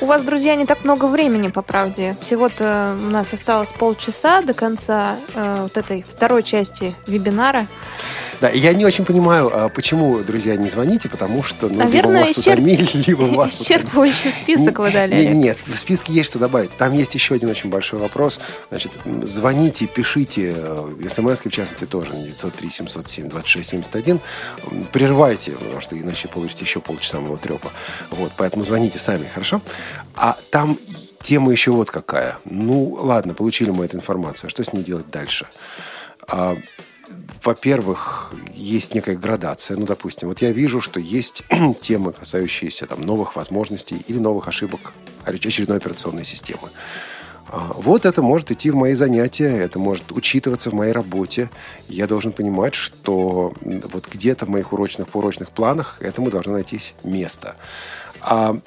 У 0.00 0.06
вас, 0.06 0.22
друзья, 0.22 0.56
не 0.56 0.66
так 0.66 0.84
много 0.84 1.06
времени, 1.06 1.48
по 1.48 1.62
правде. 1.62 2.16
Всего-то 2.20 2.96
у 3.00 3.10
нас 3.10 3.32
осталось 3.32 3.70
полчаса 3.70 4.42
до 4.42 4.52
конца 4.52 5.16
э, 5.34 5.60
вот 5.62 5.76
этой 5.76 6.02
второй 6.02 6.42
части 6.42 6.94
вебинара. 7.06 7.68
Да, 8.40 8.50
я 8.50 8.72
не 8.74 8.84
очень 8.84 9.04
понимаю, 9.04 9.50
а 9.52 9.68
почему, 9.68 10.18
друзья, 10.18 10.56
не 10.56 10.68
звоните, 10.68 11.08
потому 11.08 11.42
что 11.42 11.68
ну, 11.68 11.78
Наверное, 11.78 12.24
либо 12.24 12.26
вас 12.26 12.38
исчерп... 12.38 12.58
утомили, 12.58 12.88
либо 13.06 13.22
вас 13.22 13.60
Исчерпывающий 13.62 14.30
список 14.32 14.80
вы 14.80 14.90
дали. 14.90 15.14
Нет, 15.14 15.34
нет, 15.34 15.62
в 15.66 15.78
списке 15.78 16.12
есть 16.12 16.30
что 16.30 16.38
добавить. 16.38 16.76
Там 16.76 16.92
есть 16.92 17.14
еще 17.14 17.36
один 17.36 17.48
очень 17.48 17.70
большой 17.70 18.00
вопрос. 18.00 18.40
Значит, 18.70 18.92
звоните, 19.22 19.86
пишите, 19.86 20.54
э, 20.56 21.08
смс 21.08 21.44
в 21.44 21.50
частности 21.50 21.84
тоже, 21.84 22.12
903 22.12 22.70
707 22.70 23.28
26 23.28 23.68
71. 23.68 24.20
Прерывайте, 24.92 25.52
потому 25.52 25.80
что 25.80 25.98
иначе 25.98 26.28
получите 26.28 26.64
еще 26.64 26.80
полчаса 26.80 27.20
моего 27.20 27.36
трепа. 27.36 27.70
Вот, 28.10 28.32
поэтому 28.36 28.64
звоните 28.64 28.98
сами, 28.98 29.26
хорошо? 29.32 29.60
А 30.14 30.36
там 30.50 30.78
тема 31.20 31.52
еще 31.52 31.70
вот 31.72 31.90
какая. 31.90 32.38
Ну, 32.44 32.96
ладно, 33.00 33.34
получили 33.34 33.70
мы 33.70 33.86
эту 33.86 33.96
информацию. 33.96 34.48
А 34.48 34.50
что 34.50 34.62
с 34.62 34.72
ней 34.72 34.84
делать 34.84 35.10
дальше? 35.10 35.46
А, 36.28 36.56
во-первых, 37.42 38.32
есть 38.54 38.94
некая 38.94 39.16
градация. 39.16 39.76
Ну, 39.76 39.86
допустим, 39.86 40.28
вот 40.28 40.42
я 40.42 40.52
вижу, 40.52 40.80
что 40.80 41.00
есть 41.00 41.44
темы, 41.80 42.12
касающиеся 42.12 42.86
там, 42.86 43.00
новых 43.00 43.36
возможностей 43.36 44.04
или 44.06 44.18
новых 44.18 44.48
ошибок 44.48 44.92
очередной 45.24 45.78
операционной 45.78 46.24
системы. 46.24 46.70
А, 47.48 47.72
вот 47.74 48.04
это 48.04 48.22
может 48.22 48.50
идти 48.50 48.70
в 48.70 48.76
мои 48.76 48.94
занятия, 48.94 49.50
это 49.58 49.78
может 49.78 50.12
учитываться 50.12 50.70
в 50.70 50.74
моей 50.74 50.92
работе. 50.92 51.50
Я 51.88 52.06
должен 52.06 52.32
понимать, 52.32 52.74
что 52.74 53.54
вот 53.62 54.08
где-то 54.10 54.46
в 54.46 54.48
моих 54.48 54.72
урочных, 54.72 55.14
урочных 55.14 55.50
планах 55.50 56.00
этому 56.00 56.30
должно 56.30 56.52
найтись 56.52 56.94
место. 57.02 57.56
А 58.20 58.58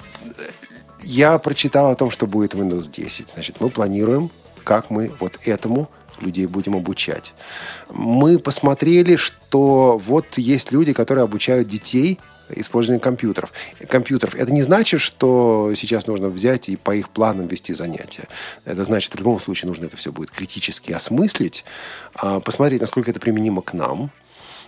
я 1.02 1.38
прочитал 1.38 1.90
о 1.90 1.94
том, 1.94 2.10
что 2.10 2.26
будет 2.26 2.54
Windows 2.54 2.90
10. 2.90 3.30
Значит, 3.30 3.60
мы 3.60 3.68
планируем, 3.70 4.30
как 4.64 4.90
мы 4.90 5.12
вот 5.20 5.38
этому 5.46 5.88
людей 6.20 6.46
будем 6.46 6.76
обучать. 6.76 7.32
Мы 7.90 8.38
посмотрели, 8.38 9.16
что 9.16 9.98
вот 9.98 10.38
есть 10.38 10.72
люди, 10.72 10.92
которые 10.92 11.24
обучают 11.24 11.68
детей 11.68 12.18
использованию 12.50 13.00
компьютеров. 13.00 13.52
компьютеров. 13.88 14.34
Это 14.34 14.52
не 14.52 14.62
значит, 14.62 15.00
что 15.00 15.72
сейчас 15.76 16.06
нужно 16.06 16.28
взять 16.28 16.68
и 16.68 16.76
по 16.76 16.94
их 16.94 17.10
планам 17.10 17.46
вести 17.46 17.74
занятия. 17.74 18.26
Это 18.64 18.84
значит, 18.84 19.14
в 19.14 19.18
любом 19.18 19.40
случае 19.40 19.68
нужно 19.68 19.84
это 19.86 19.96
все 19.96 20.12
будет 20.12 20.30
критически 20.30 20.92
осмыслить, 20.92 21.64
а, 22.14 22.40
посмотреть, 22.40 22.80
насколько 22.80 23.10
это 23.10 23.20
применимо 23.20 23.62
к 23.62 23.74
нам. 23.74 24.10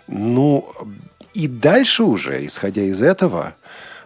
Ну, 0.09 0.69
и 1.35 1.47
дальше 1.47 2.03
уже, 2.03 2.45
исходя 2.45 2.83
из 2.83 3.03
этого, 3.03 3.55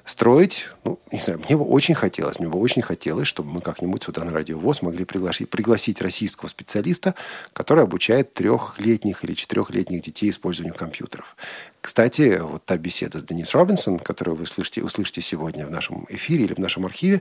строить, 0.05 0.68
ну, 0.85 0.98
не 1.10 1.18
знаю, 1.18 1.40
мне 1.47 1.56
бы 1.56 1.64
очень 1.64 1.94
хотелось, 1.94 2.39
мне 2.39 2.48
бы 2.48 2.59
очень 2.59 2.82
хотелось, 2.82 3.26
чтобы 3.26 3.51
мы 3.51 3.60
как-нибудь 3.60 4.02
сюда 4.02 4.24
на 4.24 4.32
Радио 4.32 4.59
ВОЗ 4.59 4.82
могли 4.82 5.05
пригласить, 5.05 5.48
пригласить 5.48 6.01
российского 6.02 6.48
специалиста, 6.48 7.14
который 7.52 7.85
обучает 7.85 8.35
трехлетних 8.35 9.24
или 9.24 9.35
четырехлетних 9.35 10.02
детей 10.02 10.31
использованию 10.31 10.74
компьютеров. 10.74 11.36
Кстати, 11.85 12.40
вот 12.40 12.65
та 12.65 12.78
беседа 12.78 13.19
с 13.19 13.24
Денис 13.24 13.55
Робинсон, 13.55 13.98
которую 13.98 14.36
вы 14.36 14.47
слышите, 14.47 14.82
услышите 14.82 15.20
сегодня 15.20 15.66
в 15.66 15.70
нашем 15.70 16.06
эфире 16.09 16.47
или 16.47 16.55
в 16.55 16.59
нашем 16.59 16.86
архиве, 16.86 17.20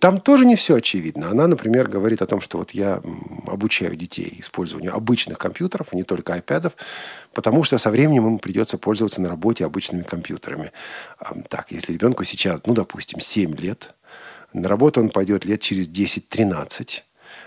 там 0.00 0.18
тоже 0.18 0.44
не 0.44 0.54
все 0.54 0.76
очевидно. 0.76 1.30
Она, 1.30 1.46
например, 1.46 1.88
говорит 1.88 2.20
о 2.20 2.26
том, 2.26 2.42
что 2.42 2.58
вот 2.58 2.72
я 2.72 3.00
обучаю 3.46 3.96
детей 3.96 4.36
использованию 4.38 4.94
обычных 4.94 5.38
компьютеров, 5.38 5.94
не 5.94 6.02
только 6.02 6.36
iPad, 6.36 6.74
потому 7.32 7.62
что 7.62 7.78
со 7.78 7.90
временем 7.90 8.26
им 8.26 8.38
придется 8.38 8.76
пользоваться 8.76 9.22
на 9.22 9.30
работе 9.30 9.64
обычными 9.64 10.02
компьютерами. 10.02 10.72
Так, 11.48 11.70
если 11.70 11.94
ребенку 11.94 12.24
сейчас, 12.24 12.60
ну, 12.66 12.74
допустим, 12.74 13.18
7 13.18 13.56
лет, 13.56 13.94
на 14.52 14.68
работу 14.68 15.00
он 15.00 15.08
пойдет 15.08 15.46
лет 15.46 15.62
через 15.62 15.88
10-13, 15.88 17.00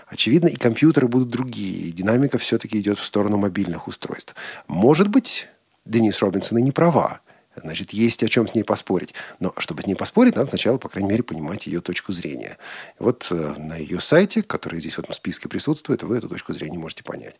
Очевидно, 0.06 0.48
и 0.48 0.56
компьютеры 0.56 1.08
будут 1.08 1.30
другие, 1.30 1.88
и 1.88 1.92
динамика 1.92 2.38
все-таки 2.38 2.80
идет 2.80 2.98
в 2.98 3.04
сторону 3.04 3.36
мобильных 3.36 3.88
устройств. 3.88 4.34
Может 4.66 5.08
быть, 5.08 5.48
Денис 5.84 6.20
Робинсон 6.20 6.58
и 6.58 6.62
не 6.62 6.72
права. 6.72 7.20
Значит, 7.56 7.92
есть 7.92 8.22
о 8.24 8.28
чем 8.28 8.48
с 8.48 8.54
ней 8.54 8.64
поспорить. 8.64 9.14
Но 9.38 9.54
чтобы 9.58 9.82
с 9.82 9.86
ней 9.86 9.94
поспорить, 9.94 10.34
надо 10.34 10.48
сначала, 10.48 10.76
по 10.78 10.88
крайней 10.88 11.10
мере, 11.10 11.22
понимать 11.22 11.66
ее 11.66 11.80
точку 11.80 12.12
зрения. 12.12 12.58
Вот 12.98 13.28
э, 13.30 13.54
на 13.56 13.76
ее 13.76 14.00
сайте, 14.00 14.42
который 14.42 14.80
здесь 14.80 14.94
в 14.94 14.98
этом 14.98 15.12
списке 15.12 15.48
присутствует, 15.48 16.02
вы 16.02 16.18
эту 16.18 16.28
точку 16.28 16.52
зрения 16.52 16.78
можете 16.78 17.04
понять. 17.04 17.36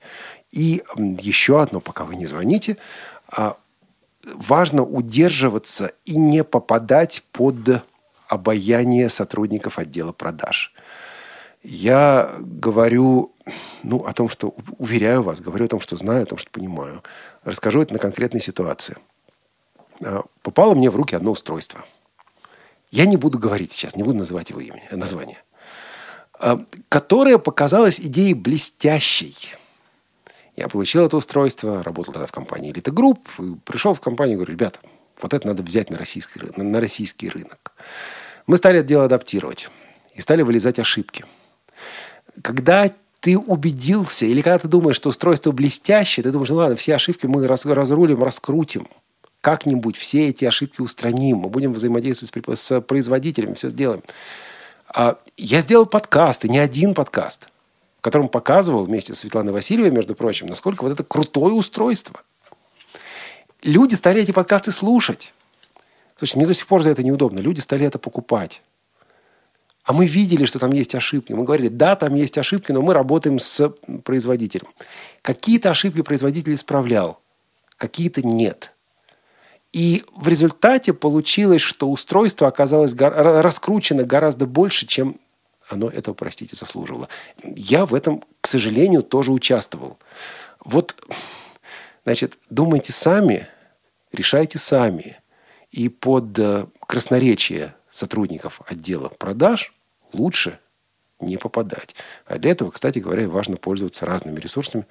И 0.52 0.82
еще 0.96 1.60
одно, 1.60 1.80
пока 1.80 2.04
вы 2.04 2.14
не 2.14 2.26
звоните, 2.26 2.76
а, 3.28 3.56
важно 4.34 4.82
удерживаться 4.82 5.92
и 6.04 6.16
не 6.16 6.44
попадать 6.44 7.24
под 7.32 7.82
обаяние 8.28 9.08
сотрудников 9.08 9.78
отдела 9.78 10.12
продаж. 10.12 10.73
Я 11.64 12.30
говорю 12.40 13.32
ну, 13.82 14.04
о 14.04 14.12
том, 14.12 14.28
что 14.28 14.54
уверяю 14.78 15.22
вас, 15.22 15.40
говорю 15.40 15.64
о 15.64 15.68
том, 15.68 15.80
что 15.80 15.96
знаю, 15.96 16.24
о 16.24 16.26
том, 16.26 16.38
что 16.38 16.50
понимаю. 16.50 17.02
Расскажу 17.42 17.80
это 17.80 17.94
на 17.94 17.98
конкретной 17.98 18.40
ситуации. 18.40 18.98
А, 20.04 20.22
попало 20.42 20.74
мне 20.74 20.90
в 20.90 20.96
руки 20.96 21.16
одно 21.16 21.32
устройство. 21.32 21.84
Я 22.90 23.06
не 23.06 23.16
буду 23.16 23.38
говорить 23.38 23.72
сейчас, 23.72 23.96
не 23.96 24.02
буду 24.02 24.18
называть 24.18 24.50
его 24.50 24.60
имя, 24.60 24.82
э, 24.90 24.96
название. 24.96 25.38
А, 26.38 26.62
которое 26.90 27.38
показалось 27.38 27.98
идеей 27.98 28.34
блестящей. 28.34 29.34
Я 30.56 30.68
получил 30.68 31.06
это 31.06 31.16
устройство, 31.16 31.82
работал 31.82 32.12
тогда 32.12 32.26
в 32.26 32.32
компании 32.32 32.72
Elite 32.72 32.92
Group, 32.92 33.58
пришел 33.64 33.94
в 33.94 34.00
компанию 34.02 34.34
и 34.34 34.36
говорю, 34.36 34.52
ребята, 34.52 34.80
вот 35.20 35.32
это 35.32 35.46
надо 35.46 35.62
взять 35.62 35.88
на 35.88 35.96
российский, 35.96 36.40
на 36.56 36.80
российский 36.80 37.30
рынок. 37.30 37.72
Мы 38.46 38.58
стали 38.58 38.80
это 38.80 38.88
дело 38.88 39.04
адаптировать 39.04 39.70
и 40.14 40.20
стали 40.20 40.42
вылезать 40.42 40.78
ошибки. 40.78 41.24
Когда 42.42 42.92
ты 43.20 43.38
убедился, 43.38 44.26
или 44.26 44.42
когда 44.42 44.58
ты 44.58 44.68
думаешь, 44.68 44.96
что 44.96 45.08
устройство 45.08 45.50
блестящее, 45.50 46.22
ты 46.22 46.30
думаешь, 46.30 46.50
ну 46.50 46.56
ладно, 46.56 46.76
все 46.76 46.94
ошибки 46.94 47.24
мы 47.24 47.46
раз, 47.46 47.64
разрулим, 47.64 48.22
раскрутим. 48.22 48.86
Как-нибудь 49.40 49.96
все 49.96 50.28
эти 50.28 50.44
ошибки 50.44 50.82
устраним. 50.82 51.38
Мы 51.38 51.48
будем 51.48 51.72
взаимодействовать 51.72 52.58
с, 52.58 52.62
с 52.62 52.80
производителями, 52.82 53.54
все 53.54 53.70
сделаем. 53.70 54.02
А 54.88 55.18
я 55.36 55.60
сделал 55.60 55.86
подкаст, 55.86 56.44
и 56.44 56.48
не 56.48 56.58
один 56.58 56.94
подкаст, 56.94 57.48
в 57.98 58.02
котором 58.02 58.28
показывал 58.28 58.84
вместе 58.84 59.14
с 59.14 59.20
Светланой 59.20 59.52
Васильевой, 59.52 59.90
между 59.90 60.14
прочим, 60.14 60.46
насколько 60.46 60.82
вот 60.82 60.92
это 60.92 61.02
крутое 61.02 61.54
устройство. 61.54 62.20
Люди 63.62 63.94
стали 63.94 64.20
эти 64.20 64.32
подкасты 64.32 64.70
слушать. 64.70 65.32
Слушай, 66.18 66.36
мне 66.36 66.46
до 66.46 66.52
сих 66.52 66.66
пор 66.66 66.82
за 66.82 66.90
это 66.90 67.02
неудобно. 67.02 67.38
Люди 67.40 67.60
стали 67.60 67.86
это 67.86 67.98
покупать. 67.98 68.60
А 69.84 69.92
мы 69.92 70.06
видели, 70.06 70.46
что 70.46 70.58
там 70.58 70.72
есть 70.72 70.94
ошибки. 70.94 71.32
Мы 71.32 71.44
говорили, 71.44 71.68
да, 71.68 71.94
там 71.94 72.14
есть 72.14 72.38
ошибки, 72.38 72.72
но 72.72 72.80
мы 72.80 72.94
работаем 72.94 73.38
с 73.38 73.68
производителем. 74.02 74.68
Какие-то 75.20 75.70
ошибки 75.70 76.02
производитель 76.02 76.54
исправлял, 76.54 77.20
какие-то 77.76 78.22
нет. 78.22 78.72
И 79.74 80.04
в 80.16 80.28
результате 80.28 80.94
получилось, 80.94 81.60
что 81.60 81.90
устройство 81.90 82.48
оказалось 82.48 82.94
раскручено 82.94 84.04
гораздо 84.04 84.46
больше, 84.46 84.86
чем 84.86 85.20
оно 85.68 85.88
этого, 85.88 86.14
простите, 86.14 86.56
заслуживало. 86.56 87.08
Я 87.42 87.84
в 87.84 87.94
этом, 87.94 88.22
к 88.40 88.46
сожалению, 88.46 89.02
тоже 89.02 89.32
участвовал. 89.32 89.98
Вот, 90.64 90.94
значит, 92.04 92.38
думайте 92.48 92.92
сами, 92.92 93.48
решайте 94.12 94.58
сами. 94.58 95.18
И 95.72 95.88
под 95.88 96.38
э, 96.38 96.66
красноречие 96.86 97.74
сотрудников 97.90 98.60
отдела 98.66 99.08
продаж 99.08 99.73
лучше 100.14 100.58
не 101.20 101.36
попадать. 101.36 101.94
А 102.26 102.38
для 102.38 102.52
этого, 102.52 102.70
кстати 102.70 102.98
говоря, 102.98 103.28
важно 103.28 103.56
пользоваться 103.56 104.06
разными 104.06 104.40
ресурсами, 104.40 104.86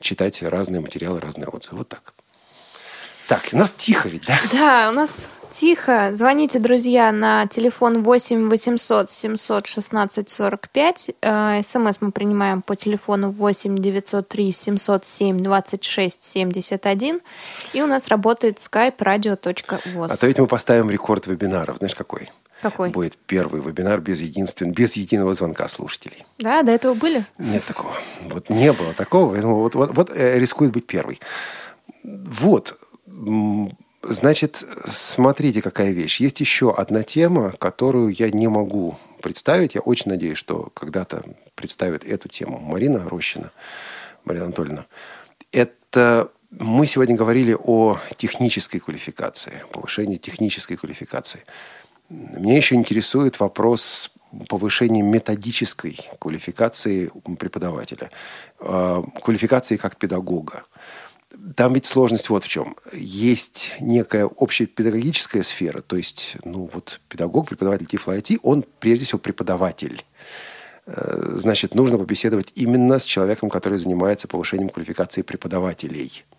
читать 0.00 0.42
разные 0.42 0.80
материалы, 0.80 1.20
разные 1.20 1.48
отзывы. 1.48 1.78
Вот 1.78 1.88
так. 1.88 2.14
Так, 3.28 3.42
у 3.52 3.56
нас 3.56 3.72
тихо 3.72 4.08
ведь, 4.08 4.24
да? 4.26 4.38
Да, 4.52 4.88
у 4.90 4.92
нас 4.92 5.26
тихо. 5.50 6.14
Звоните, 6.14 6.60
друзья, 6.60 7.10
на 7.10 7.48
телефон 7.48 8.04
8 8.04 8.48
800 8.48 9.10
716 9.10 10.28
45. 10.28 11.10
СМС 11.62 12.00
мы 12.00 12.12
принимаем 12.12 12.62
по 12.62 12.76
телефону 12.76 13.32
8 13.32 13.78
903 13.78 14.52
707 14.52 15.38
26 15.38 16.22
71. 16.22 17.20
И 17.72 17.82
у 17.82 17.86
нас 17.86 18.06
работает 18.08 18.58
skype 18.58 18.98
radio.voz. 18.98 20.12
А 20.12 20.16
то 20.16 20.26
ведь 20.28 20.38
мы 20.38 20.46
поставим 20.46 20.88
рекорд 20.88 21.26
вебинаров. 21.26 21.78
Знаешь, 21.78 21.96
какой? 21.96 22.30
Какой? 22.62 22.90
Будет 22.90 23.16
первый 23.26 23.60
вебинар 23.60 24.00
без, 24.00 24.20
единствен... 24.20 24.72
без 24.72 24.96
единого 24.96 25.34
звонка 25.34 25.68
слушателей. 25.68 26.24
Да, 26.38 26.62
до 26.62 26.72
этого 26.72 26.94
были? 26.94 27.26
Нет 27.38 27.64
такого. 27.64 27.92
Вот 28.30 28.48
не 28.48 28.72
было 28.72 28.94
такого. 28.94 29.32
Поэтому 29.32 29.56
вот, 29.56 29.74
вот, 29.74 29.94
вот 29.94 30.10
э, 30.14 30.38
рискует 30.38 30.72
быть 30.72 30.86
первый. 30.86 31.20
Вот. 32.02 32.78
Значит, 34.02 34.64
смотрите, 34.86 35.60
какая 35.62 35.92
вещь. 35.92 36.20
Есть 36.20 36.40
еще 36.40 36.72
одна 36.72 37.02
тема, 37.02 37.52
которую 37.52 38.10
я 38.10 38.30
не 38.30 38.48
могу 38.48 38.96
представить. 39.20 39.74
Я 39.74 39.80
очень 39.80 40.10
надеюсь, 40.10 40.38
что 40.38 40.70
когда-то 40.74 41.24
представит 41.54 42.04
эту 42.04 42.28
тему 42.28 42.58
Марина 42.58 43.08
Рощина, 43.08 43.50
Марина 44.24 44.46
Анатольевна. 44.46 44.86
Это 45.52 46.30
мы 46.50 46.86
сегодня 46.86 47.16
говорили 47.16 47.56
о 47.58 47.98
технической 48.16 48.80
квалификации, 48.80 49.62
повышении 49.72 50.16
технической 50.16 50.76
квалификации. 50.76 51.40
Меня 52.08 52.56
еще 52.56 52.76
интересует 52.76 53.40
вопрос 53.40 54.12
повышения 54.48 55.02
методической 55.02 55.98
квалификации 56.20 57.10
преподавателя, 57.38 58.10
а, 58.60 59.02
квалификации 59.22 59.76
как 59.76 59.96
педагога. 59.96 60.64
Там 61.56 61.74
ведь 61.74 61.86
сложность 61.86 62.28
вот 62.30 62.44
в 62.44 62.48
чем. 62.48 62.76
Есть 62.92 63.74
некая 63.80 64.26
общая 64.26 64.66
педагогическая 64.66 65.42
сфера, 65.42 65.80
то 65.80 65.96
есть, 65.96 66.36
ну 66.44 66.70
вот 66.72 67.00
педагог, 67.08 67.48
преподаватель 67.48 67.86
TIFL 67.86 68.18
IT, 68.18 68.38
он 68.42 68.64
прежде 68.78 69.04
всего 69.04 69.18
преподаватель. 69.18 70.04
Э, 70.86 71.34
значит, 71.36 71.74
нужно 71.74 71.98
побеседовать 71.98 72.52
именно 72.54 72.98
с 72.98 73.04
человеком, 73.04 73.50
который 73.50 73.78
занимается 73.78 74.28
повышением 74.28 74.68
квалификации 74.68 75.22
преподавателей– 75.22 76.24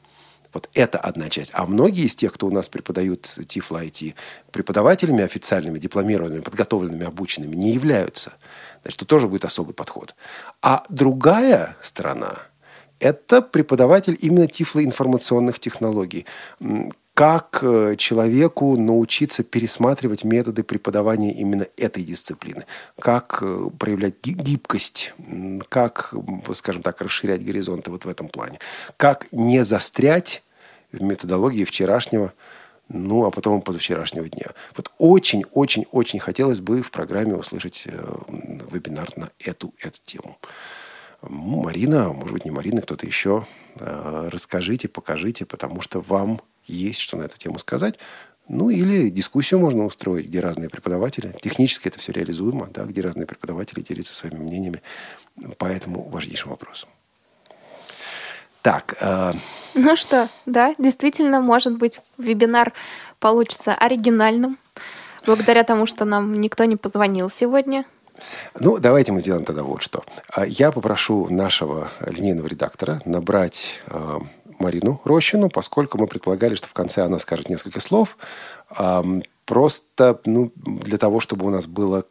вот 0.53 0.69
это 0.73 0.97
одна 0.97 1.29
часть. 1.29 1.51
А 1.53 1.65
многие 1.65 2.05
из 2.05 2.15
тех, 2.15 2.33
кто 2.33 2.47
у 2.47 2.51
нас 2.51 2.69
преподают 2.69 3.25
TIFL 3.25 3.89
IT, 3.89 4.13
преподавателями 4.51 5.23
официальными, 5.23 5.79
дипломированными, 5.79 6.41
подготовленными, 6.41 7.05
обученными 7.05 7.55
не 7.55 7.71
являются. 7.71 8.33
Значит, 8.81 8.99
тут 8.99 9.09
тоже 9.09 9.27
будет 9.27 9.45
особый 9.45 9.73
подход. 9.73 10.15
А 10.61 10.83
другая 10.89 11.75
сторона– 11.81 12.35
это 12.99 13.41
преподаватель 13.41 14.17
именно 14.19 14.47
тифлоинформационных 14.47 15.59
технологий. 15.59 16.25
Как 17.18 17.64
э, 17.64 17.95
человеку 17.98 18.77
научиться 18.77 19.44
пересматривать 19.44 20.23
методы 20.23 20.61
преподавания 20.61 21.34
именно 21.34 21.65
этой 21.76 22.03
дисциплины? 22.03 22.65
Как 22.99 23.39
э, 23.41 23.69
проявлять 23.80 24.23
гибкость? 24.23 25.15
Как, 25.68 26.14
скажем 26.53 26.84
так, 26.84 27.02
расширять 27.02 27.44
горизонты 27.44 27.89
вот 27.89 28.06
в 28.06 28.07
этом 28.07 28.27
плане? 28.27 28.60
Как 28.98 29.26
не 29.31 29.65
застрять 29.65 30.44
в 30.91 31.02
методологии 31.02 31.64
вчерашнего, 31.64 32.34
ну, 32.88 33.26
а 33.26 33.31
потом 33.31 33.64
позавчерашнего 33.64 34.30
дня. 34.30 34.52
Вот 34.76 34.91
очень-очень-очень 34.99 36.19
хотелось 36.19 36.60
бы 36.60 36.84
в 36.84 36.91
программе 36.91 37.34
услышать 37.34 37.85
э, 37.88 38.15
вебинар 38.72 39.10
на 39.15 39.31
эту, 39.39 39.73
эту 39.80 39.98
тему. 40.06 40.38
Марина, 41.23 42.14
может 42.14 42.34
быть, 42.34 42.45
не 42.45 42.52
Марина, 42.52 42.84
кто-то 42.84 43.07
еще, 43.07 43.48
расскажите, 43.80 44.88
покажите, 44.88 45.48
потому 45.48 45.81
что 45.81 45.99
вам 45.99 46.41
есть 46.68 46.99
что 46.99 47.18
на 47.18 47.23
эту 47.23 47.38
тему 47.38 47.60
сказать. 47.60 47.99
Ну, 48.49 48.69
или 48.69 49.10
дискуссию 49.10 49.60
можно 49.60 49.85
устроить, 49.85 50.27
где 50.27 50.39
разные 50.39 50.69
преподаватели. 50.69 51.35
Технически 51.41 51.89
это 51.89 51.99
все 51.99 52.14
реализуемо, 52.14 52.69
да, 52.73 52.85
где 52.85 53.02
разные 53.02 53.26
преподаватели 53.26 53.81
делятся 53.81 54.14
своими 54.15 54.39
мнениями 54.39 54.81
по 55.57 55.65
этому 55.65 56.07
важнейшему 56.07 56.52
вопросу. 56.52 56.88
Так. 58.61 58.95
Э... 59.02 59.34
Ну 59.73 59.95
что, 59.95 60.30
да, 60.45 60.76
действительно, 60.77 61.41
может 61.41 61.77
быть, 61.77 61.99
вебинар 62.18 62.73
получится 63.19 63.73
оригинальным, 63.73 64.57
благодаря 65.26 65.64
тому, 65.64 65.85
что 65.85 66.06
нам 66.06 66.39
никто 66.39 66.65
не 66.65 66.77
позвонил 66.77 67.30
сегодня. 67.30 67.85
Ну, 68.60 68.80
давайте 68.80 69.11
мы 69.11 69.19
сделаем 69.19 69.45
тогда 69.45 69.64
вот 69.64 69.81
что. 69.81 70.03
А, 70.30 70.45
я 70.45 70.72
попрошу 70.72 71.27
нашего 71.30 71.89
линейного 72.06 72.48
редактора 72.48 73.02
набрать 73.06 73.80
э, 73.88 74.19
Марину 74.59 75.01
Рощину, 75.03 75.49
поскольку 75.49 75.97
мы 75.97 76.07
предполагали, 76.07 76.55
что 76.55 76.67
в 76.67 76.73
конце 76.73 77.03
она 77.03 77.19
скажет 77.19 77.49
несколько 77.49 77.79
слов. 77.79 78.17
Просто 79.45 80.19
ну, 80.25 80.51
для 80.55 80.97
того, 80.97 81.19
чтобы 81.21 81.45
у 81.45 81.49
нас 81.49 81.67
было, 81.67 82.03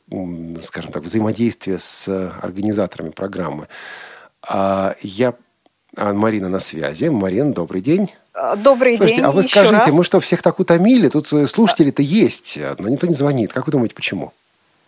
скажем 0.63 0.91
так, 0.91 1.03
взаимодействие 1.03 1.79
с 1.79 2.09
организаторами 2.41 3.11
программы. 3.11 3.69
А 4.43 4.95
я 5.03 5.35
а 5.97 6.13
Марина 6.13 6.49
на 6.49 6.61
связи. 6.61 7.07
Марина, 7.07 7.53
добрый 7.53 7.81
день. 7.81 8.13
Добрый 8.59 8.99
Слушайте, 8.99 9.23
день. 9.23 9.25
а 9.25 9.31
вы 9.31 9.43
скажите, 9.43 9.77
раз. 9.77 9.93
мы 9.93 10.05
что, 10.05 10.21
всех 10.21 10.43
так 10.43 10.61
утомили? 10.61 11.09
Тут 11.09 11.33
э, 11.33 11.47
слушатели-то 11.47 12.03
есть, 12.03 12.59
но 12.79 12.89
никто 12.89 13.07
не 13.07 13.15
звонит. 13.15 13.51
Как 13.51 13.65
вы 13.65 13.73
думаете, 13.73 13.95
почему? 13.95 14.35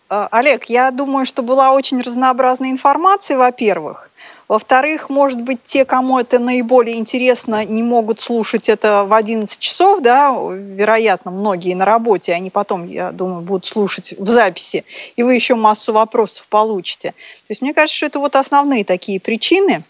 А, 0.07 0.27
Олег, 0.31 0.65
я 0.65 0.91
думаю, 0.91 1.25
что 1.25 1.41
была 1.41 1.71
очень 1.71 1.99
разнообразная 2.01 2.69
информация, 2.69 3.37
во-первых. 3.37 4.08
Во-вторых, 4.49 5.11
может 5.11 5.39
быть, 5.43 5.61
те, 5.61 5.85
кому 5.85 6.17
это 6.17 6.39
наиболее 6.39 6.97
интересно, 6.97 7.63
не 7.65 7.83
могут 7.83 8.19
слушать 8.19 8.67
это 8.67 9.05
в 9.05 9.13
11 9.13 9.59
часов, 9.59 10.01
да, 10.01 10.35
вероятно, 10.51 11.29
многие 11.29 11.75
на 11.75 11.85
работе, 11.85 12.33
они 12.33 12.49
потом, 12.49 12.87
я 12.87 13.11
думаю, 13.11 13.41
будут 13.41 13.67
слушать 13.67 14.15
в 14.17 14.27
записи, 14.27 14.85
и 15.15 15.21
вы 15.21 15.35
еще 15.35 15.53
массу 15.53 15.93
вопросов 15.93 16.47
получите. 16.49 17.11
То 17.11 17.49
есть 17.49 17.61
мне 17.61 17.75
кажется, 17.75 17.95
что 17.95 18.05
это 18.07 18.17
вот 18.17 18.35
основные 18.35 18.83
такие 18.83 19.19
причины. 19.19 19.83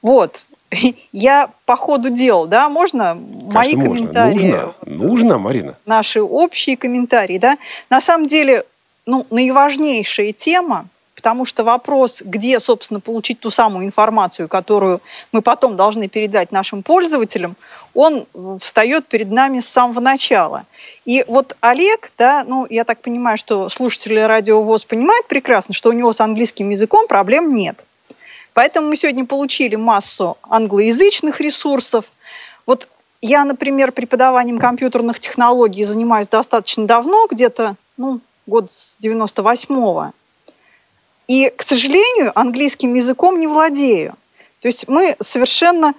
Вот, 0.00 0.46
я 1.12 1.50
по 1.66 1.76
ходу 1.76 2.08
дел, 2.08 2.46
да, 2.46 2.70
можно 2.70 3.12
Конечно, 3.12 3.52
мои 3.52 3.76
можно. 3.76 4.06
комментарии? 4.06 4.32
Нужно, 4.32 4.74
нужно, 4.86 5.38
Марина. 5.38 5.76
Наши 5.84 6.22
общие 6.22 6.78
комментарии, 6.78 7.36
да. 7.36 7.58
На 7.90 8.00
самом 8.00 8.26
деле 8.26 8.64
ну, 9.04 9.26
наиважнейшая 9.28 10.32
тема, 10.32 10.88
потому 11.20 11.44
что 11.44 11.64
вопрос, 11.64 12.22
где, 12.24 12.58
собственно, 12.60 12.98
получить 12.98 13.40
ту 13.40 13.50
самую 13.50 13.84
информацию, 13.84 14.48
которую 14.48 15.02
мы 15.32 15.42
потом 15.42 15.76
должны 15.76 16.08
передать 16.08 16.50
нашим 16.50 16.82
пользователям, 16.82 17.56
он 17.92 18.26
встает 18.58 19.06
перед 19.06 19.30
нами 19.30 19.60
с 19.60 19.68
самого 19.68 20.00
начала. 20.00 20.64
И 21.04 21.22
вот 21.28 21.58
Олег, 21.60 22.10
да, 22.16 22.42
ну, 22.46 22.66
я 22.70 22.84
так 22.84 23.02
понимаю, 23.02 23.36
что 23.36 23.68
слушатели 23.68 24.18
радио 24.18 24.62
ВОЗ 24.62 24.86
понимают 24.86 25.28
прекрасно, 25.28 25.74
что 25.74 25.90
у 25.90 25.92
него 25.92 26.10
с 26.14 26.22
английским 26.22 26.70
языком 26.70 27.06
проблем 27.06 27.54
нет. 27.54 27.84
Поэтому 28.54 28.88
мы 28.88 28.96
сегодня 28.96 29.26
получили 29.26 29.76
массу 29.76 30.38
англоязычных 30.42 31.38
ресурсов. 31.42 32.06
Вот 32.64 32.88
я, 33.20 33.44
например, 33.44 33.92
преподаванием 33.92 34.58
компьютерных 34.58 35.20
технологий 35.20 35.84
занимаюсь 35.84 36.28
достаточно 36.28 36.86
давно, 36.86 37.26
где-то, 37.30 37.76
ну, 37.98 38.20
год 38.46 38.70
с 38.70 38.96
98-го. 39.02 40.12
И, 41.30 41.48
к 41.48 41.62
сожалению, 41.62 42.32
английским 42.34 42.92
языком 42.94 43.38
не 43.38 43.46
владею. 43.46 44.16
То 44.62 44.66
есть 44.66 44.88
мы 44.88 45.14
совершенно 45.20 45.94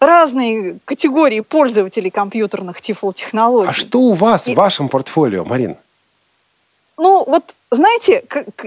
разные 0.00 0.80
категории 0.84 1.40
пользователей 1.40 2.10
компьютерных 2.10 2.82
тифлотехнологий. 2.82 3.70
А 3.70 3.72
что 3.72 4.00
у 4.00 4.12
вас 4.12 4.48
И... 4.48 4.52
в 4.52 4.58
вашем 4.58 4.90
портфолио, 4.90 5.46
Марин? 5.46 5.78
Ну, 6.98 7.24
вот, 7.26 7.54
знаете, 7.70 8.22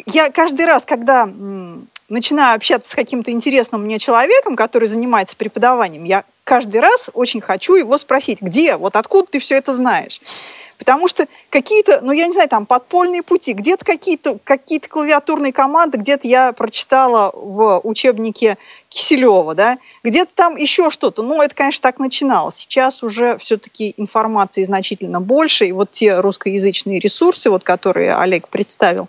я 0.07 0.31
каждый 0.31 0.65
раз, 0.65 0.83
когда 0.83 1.29
начинаю 2.09 2.55
общаться 2.55 2.89
с 2.89 2.95
каким-то 2.95 3.29
интересным 3.29 3.83
мне 3.83 3.99
человеком, 3.99 4.55
который 4.55 4.87
занимается 4.87 5.35
преподаванием, 5.35 6.05
я 6.05 6.23
каждый 6.43 6.81
раз 6.81 7.11
очень 7.13 7.39
хочу 7.39 7.75
его 7.75 7.99
спросить, 7.99 8.41
где, 8.41 8.77
вот 8.77 8.95
откуда 8.95 9.27
ты 9.27 9.37
все 9.37 9.57
это 9.57 9.73
знаешь. 9.73 10.19
Потому 10.77 11.07
что 11.07 11.27
какие-то, 11.49 12.01
ну 12.01 12.11
я 12.11 12.27
не 12.27 12.33
знаю, 12.33 12.49
там 12.49 12.65
подпольные 12.65 13.23
пути, 13.23 13.53
где-то 13.53 13.85
какие-то 13.85 14.37
какие 14.43 14.79
клавиатурные 14.79 15.53
команды, 15.53 15.97
где-то 15.97 16.27
я 16.27 16.51
прочитала 16.51 17.31
в 17.33 17.79
учебнике 17.83 18.57
Киселева, 18.89 19.55
да, 19.55 19.77
где-то 20.03 20.31
там 20.35 20.55
еще 20.57 20.89
что-то. 20.89 21.23
Ну, 21.23 21.41
это, 21.41 21.55
конечно, 21.55 21.81
так 21.81 21.99
начиналось. 21.99 22.55
Сейчас 22.55 23.03
уже 23.03 23.37
все-таки 23.37 23.93
информации 23.97 24.63
значительно 24.63 25.21
больше, 25.21 25.65
и 25.65 25.71
вот 25.71 25.91
те 25.91 26.19
русскоязычные 26.19 26.99
ресурсы, 26.99 27.49
вот, 27.49 27.63
которые 27.63 28.15
Олег 28.15 28.49
представил, 28.49 29.07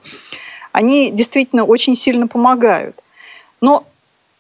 они 0.73 1.11
действительно 1.11 1.65
очень 1.65 1.97
сильно 1.97 2.29
помогают. 2.29 3.03
Но 3.61 3.85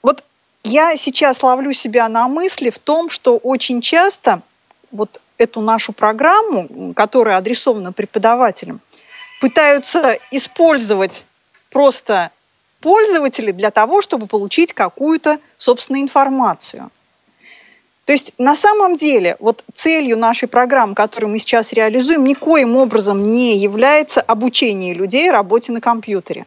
вот 0.02 0.22
я 0.62 0.96
сейчас 0.96 1.42
ловлю 1.42 1.72
себя 1.72 2.08
на 2.08 2.28
мысли 2.28 2.70
в 2.70 2.78
том, 2.78 3.10
что 3.10 3.36
очень 3.36 3.80
часто 3.80 4.42
вот 4.92 5.20
эту 5.38 5.60
нашу 5.60 5.92
программу, 5.92 6.94
которая 6.94 7.36
адресована 7.36 7.92
преподавателям, 7.92 8.80
пытаются 9.40 10.18
использовать 10.30 11.24
просто 11.70 12.30
пользователи 12.80 13.52
для 13.52 13.70
того, 13.70 14.02
чтобы 14.02 14.26
получить 14.26 14.72
какую-то, 14.72 15.38
собственную 15.58 16.02
информацию. 16.02 16.90
То 18.04 18.12
есть 18.12 18.32
на 18.38 18.54
самом 18.54 18.96
деле 18.96 19.36
вот 19.40 19.64
целью 19.74 20.16
нашей 20.16 20.46
программы, 20.46 20.94
которую 20.94 21.30
мы 21.30 21.40
сейчас 21.40 21.72
реализуем, 21.72 22.24
никоим 22.24 22.76
образом 22.76 23.30
не 23.30 23.58
является 23.58 24.20
обучение 24.20 24.94
людей 24.94 25.28
работе 25.30 25.72
на 25.72 25.80
компьютере. 25.80 26.46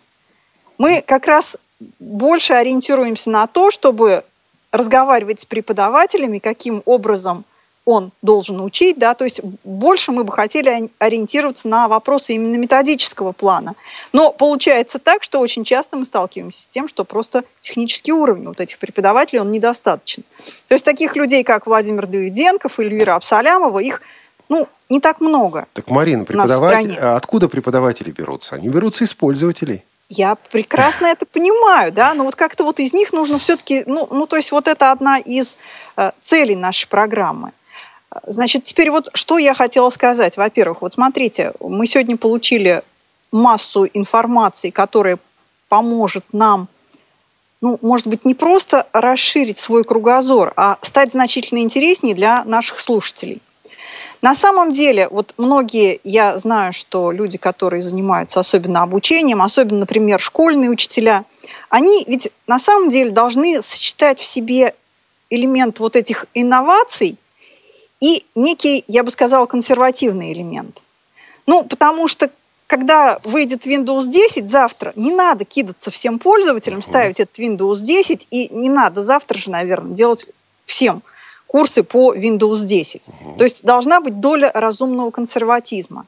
Мы 0.78 1.04
как 1.06 1.28
раз 1.28 1.58
больше 2.00 2.54
ориентируемся 2.54 3.30
на 3.30 3.46
то, 3.48 3.72
чтобы 3.72 4.24
разговаривать 4.72 5.42
с 5.42 5.46
преподавателями, 5.46 6.40
каким 6.40 6.82
образом 6.86 7.44
он 7.90 8.12
должен 8.22 8.62
учить, 8.62 9.00
да, 9.00 9.16
то 9.16 9.24
есть 9.24 9.42
больше 9.64 10.12
мы 10.12 10.24
бы 10.24 10.32
хотели 10.32 10.92
ориентироваться 11.00 11.68
на 11.68 11.88
вопросы 11.88 12.34
именно 12.34 12.56
методического 12.56 13.32
плана. 13.32 13.74
Но 14.14 14.32
получается 14.32 15.00
так, 15.00 15.24
что 15.24 15.40
очень 15.40 15.64
часто 15.64 15.98
мы 15.98 16.06
сталкиваемся 16.06 16.62
с 16.62 16.70
тем, 16.70 16.88
что 16.88 17.04
просто 17.04 17.46
технический 17.62 18.14
уровень 18.14 18.46
вот 18.46 18.62
этих 18.62 18.78
преподавателей, 18.78 19.42
он 19.42 19.52
недостаточен. 19.52 20.24
То 20.68 20.76
есть 20.76 20.86
таких 20.86 21.16
людей, 21.16 21.44
как 21.44 21.66
Владимир 21.66 22.06
Давиденков, 22.06 22.80
Эльвира 22.80 23.16
Абсалямова, 23.16 23.80
их 23.80 24.04
ну, 24.50 24.68
не 24.90 25.00
так 25.00 25.20
много. 25.20 25.66
Так, 25.74 25.88
Марина, 25.88 26.26
преподаватели, 26.26 26.96
а 26.96 27.16
откуда 27.16 27.50
преподаватели 27.50 28.12
берутся? 28.12 28.54
Они 28.54 28.70
берутся 28.70 29.04
из 29.04 29.16
пользователей. 29.16 29.84
Я 30.10 30.36
прекрасно 30.36 31.08
это 31.08 31.26
понимаю, 31.26 31.92
да, 31.92 32.14
но 32.14 32.24
вот 32.24 32.36
как-то 32.36 32.64
вот 32.64 32.80
из 32.80 32.94
них 32.94 33.14
нужно 33.14 33.40
все-таки, 33.40 33.84
ну, 33.88 34.08
ну, 34.12 34.28
то 34.28 34.36
есть 34.36 34.52
вот 34.52 34.68
это 34.68 34.92
одна 34.92 35.18
из 35.18 35.58
э, 35.98 36.12
целей 36.22 36.56
нашей 36.56 36.88
программы. 36.88 37.52
Значит, 38.26 38.64
теперь 38.64 38.90
вот 38.90 39.10
что 39.14 39.38
я 39.38 39.54
хотела 39.54 39.90
сказать. 39.90 40.38
Во-первых, 40.38 40.82
вот 40.82 40.94
смотрите, 40.94 41.54
мы 41.60 41.86
сегодня 41.86 42.18
получили 42.18 42.84
массу 43.32 43.86
информации, 43.86 44.70
которая 44.70 45.20
поможет 45.68 46.26
нам, 46.32 46.68
ну, 47.62 47.78
может 47.82 48.08
быть, 48.08 48.26
не 48.26 48.34
просто 48.34 48.88
расширить 48.94 49.60
свой 49.60 49.84
кругозор, 49.84 50.54
а 50.56 50.80
стать 50.82 51.12
значительно 51.12 51.60
интереснее 51.60 52.16
для 52.16 52.44
наших 52.46 52.80
слушателей. 52.80 53.42
На 54.24 54.34
самом 54.34 54.72
деле, 54.72 55.08
вот 55.10 55.36
многие, 55.38 56.02
я 56.04 56.38
знаю, 56.40 56.74
что 56.74 57.12
люди, 57.12 57.38
которые 57.38 57.82
занимаются 57.82 58.40
особенно 58.40 58.82
обучением, 58.82 59.42
особенно, 59.42 59.82
например, 59.82 60.20
школьные 60.20 60.72
учителя, 60.72 61.26
они 61.70 62.04
ведь 62.08 62.32
на 62.48 62.60
самом 62.60 62.90
деле 62.90 63.12
должны 63.12 63.62
сочетать 63.62 64.20
в 64.20 64.26
себе 64.26 64.74
элемент 65.30 65.80
вот 65.80 65.96
этих 65.96 66.26
инноваций– 66.34 67.20
и 68.00 68.26
некий, 68.36 68.84
я 68.88 69.04
бы 69.04 69.12
сказала, 69.12 69.46
консервативный 69.46 70.34
элемент. 70.34 70.80
Ну, 71.46 71.64
потому 71.64 72.08
что 72.08 72.30
когда 72.68 73.20
выйдет 73.24 73.66
Windows 73.66 74.08
10 74.08 74.48
завтра, 74.48 74.94
не 74.96 75.12
надо 75.12 75.44
кидаться 75.44 75.90
всем 75.90 76.20
пользователям, 76.20 76.84
ставить 76.84 77.20
этот 77.20 77.40
Windows 77.40 77.80
10, 77.82 78.28
и 78.30 78.48
не 78.50 78.70
надо 78.70 79.02
завтра 79.02 79.40
же, 79.40 79.50
наверное, 79.50 79.96
делать 79.96 80.28
всем 80.66 81.02
курсы 81.48 81.82
по 81.82 82.14
Windows 82.14 82.64
10. 82.64 83.10
То 83.40 83.44
есть 83.44 83.64
должна 83.64 84.02
быть 84.02 84.20
доля 84.20 84.52
разумного 84.54 85.10
консерватизма. 85.10 86.06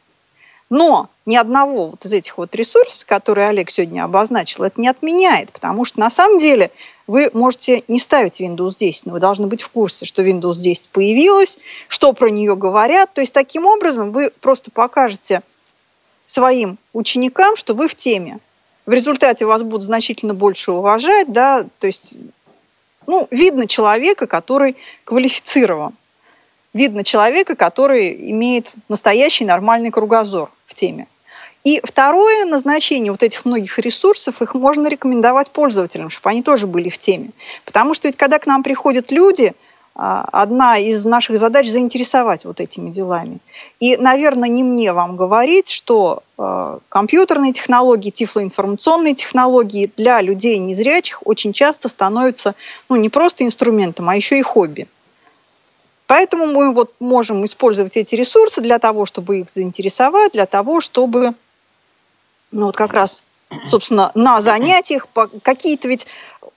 Но 0.71 1.09
ни 1.25 1.35
одного 1.35 1.87
вот 1.87 2.05
из 2.05 2.13
этих 2.13 2.37
вот 2.37 2.55
ресурсов, 2.55 3.05
которые 3.05 3.49
Олег 3.49 3.69
сегодня 3.69 4.05
обозначил, 4.05 4.63
это 4.63 4.79
не 4.79 4.87
отменяет, 4.87 5.51
потому 5.51 5.83
что 5.83 5.99
на 5.99 6.09
самом 6.09 6.39
деле 6.39 6.71
вы 7.07 7.29
можете 7.33 7.83
не 7.89 7.99
ставить 7.99 8.39
Windows 8.39 8.77
10, 8.77 9.05
но 9.05 9.11
вы 9.11 9.19
должны 9.19 9.47
быть 9.47 9.61
в 9.61 9.69
курсе, 9.69 10.05
что 10.05 10.23
Windows 10.23 10.55
10 10.55 10.87
появилась, 10.87 11.57
что 11.89 12.13
про 12.13 12.29
нее 12.29 12.55
говорят. 12.55 13.13
То 13.13 13.19
есть 13.19 13.33
таким 13.33 13.65
образом 13.65 14.11
вы 14.11 14.31
просто 14.39 14.71
покажете 14.71 15.41
своим 16.25 16.77
ученикам, 16.93 17.57
что 17.57 17.73
вы 17.73 17.89
в 17.89 17.95
теме. 17.95 18.39
В 18.85 18.93
результате 18.93 19.45
вас 19.45 19.63
будут 19.63 19.83
значительно 19.83 20.33
больше 20.33 20.71
уважать, 20.71 21.33
да, 21.33 21.65
то 21.79 21.87
есть, 21.87 22.15
ну, 23.07 23.27
видно 23.29 23.67
человека, 23.67 24.25
который 24.25 24.77
квалифицирован. 25.03 25.93
Видно 26.73 27.03
человека, 27.03 27.55
который 27.55 28.13
имеет 28.31 28.71
настоящий 28.87 29.45
нормальный 29.45 29.91
кругозор 29.91 30.51
в 30.65 30.73
теме. 30.73 31.07
И 31.63 31.79
второе 31.83 32.45
назначение 32.45 33.11
вот 33.11 33.21
этих 33.21 33.45
многих 33.45 33.77
ресурсов, 33.77 34.41
их 34.41 34.55
можно 34.55 34.87
рекомендовать 34.87 35.51
пользователям, 35.51 36.09
чтобы 36.09 36.29
они 36.29 36.41
тоже 36.41 36.65
были 36.65 36.89
в 36.89 36.97
теме. 36.97 37.31
Потому 37.65 37.93
что 37.93 38.07
ведь 38.07 38.17
когда 38.17 38.39
к 38.39 38.47
нам 38.47 38.63
приходят 38.63 39.11
люди, 39.11 39.53
а, 39.93 40.27
одна 40.31 40.77
из 40.77 41.03
наших 41.03 41.37
задач 41.37 41.67
заинтересовать 41.67 42.45
вот 42.45 42.61
этими 42.61 42.89
делами. 42.89 43.39
И, 43.79 43.97
наверное, 43.97 44.49
не 44.49 44.63
мне 44.63 44.93
вам 44.93 45.17
говорить, 45.17 45.69
что 45.69 46.23
э, 46.37 46.79
компьютерные 46.87 47.51
технологии, 47.51 48.09
тифлоинформационные 48.09 49.15
технологии 49.15 49.91
для 49.97 50.21
людей 50.21 50.59
незрячих 50.59 51.21
очень 51.27 51.51
часто 51.51 51.89
становятся 51.89 52.55
ну, 52.87 52.95
не 52.95 53.09
просто 53.09 53.43
инструментом, 53.43 54.09
а 54.09 54.15
еще 54.15 54.39
и 54.39 54.41
хобби. 54.41 54.87
Поэтому 56.11 56.45
мы 56.45 56.73
вот 56.73 56.93
можем 56.99 57.45
использовать 57.45 57.95
эти 57.95 58.15
ресурсы 58.15 58.59
для 58.59 58.79
того, 58.79 59.05
чтобы 59.05 59.39
их 59.39 59.49
заинтересовать, 59.49 60.33
для 60.33 60.45
того, 60.45 60.81
чтобы 60.81 61.35
ну, 62.51 62.65
вот 62.65 62.75
как 62.75 62.91
раз, 62.91 63.23
собственно, 63.69 64.11
на 64.13 64.41
занятиях 64.41 65.07
какие-то 65.41 65.87
ведь 65.87 66.07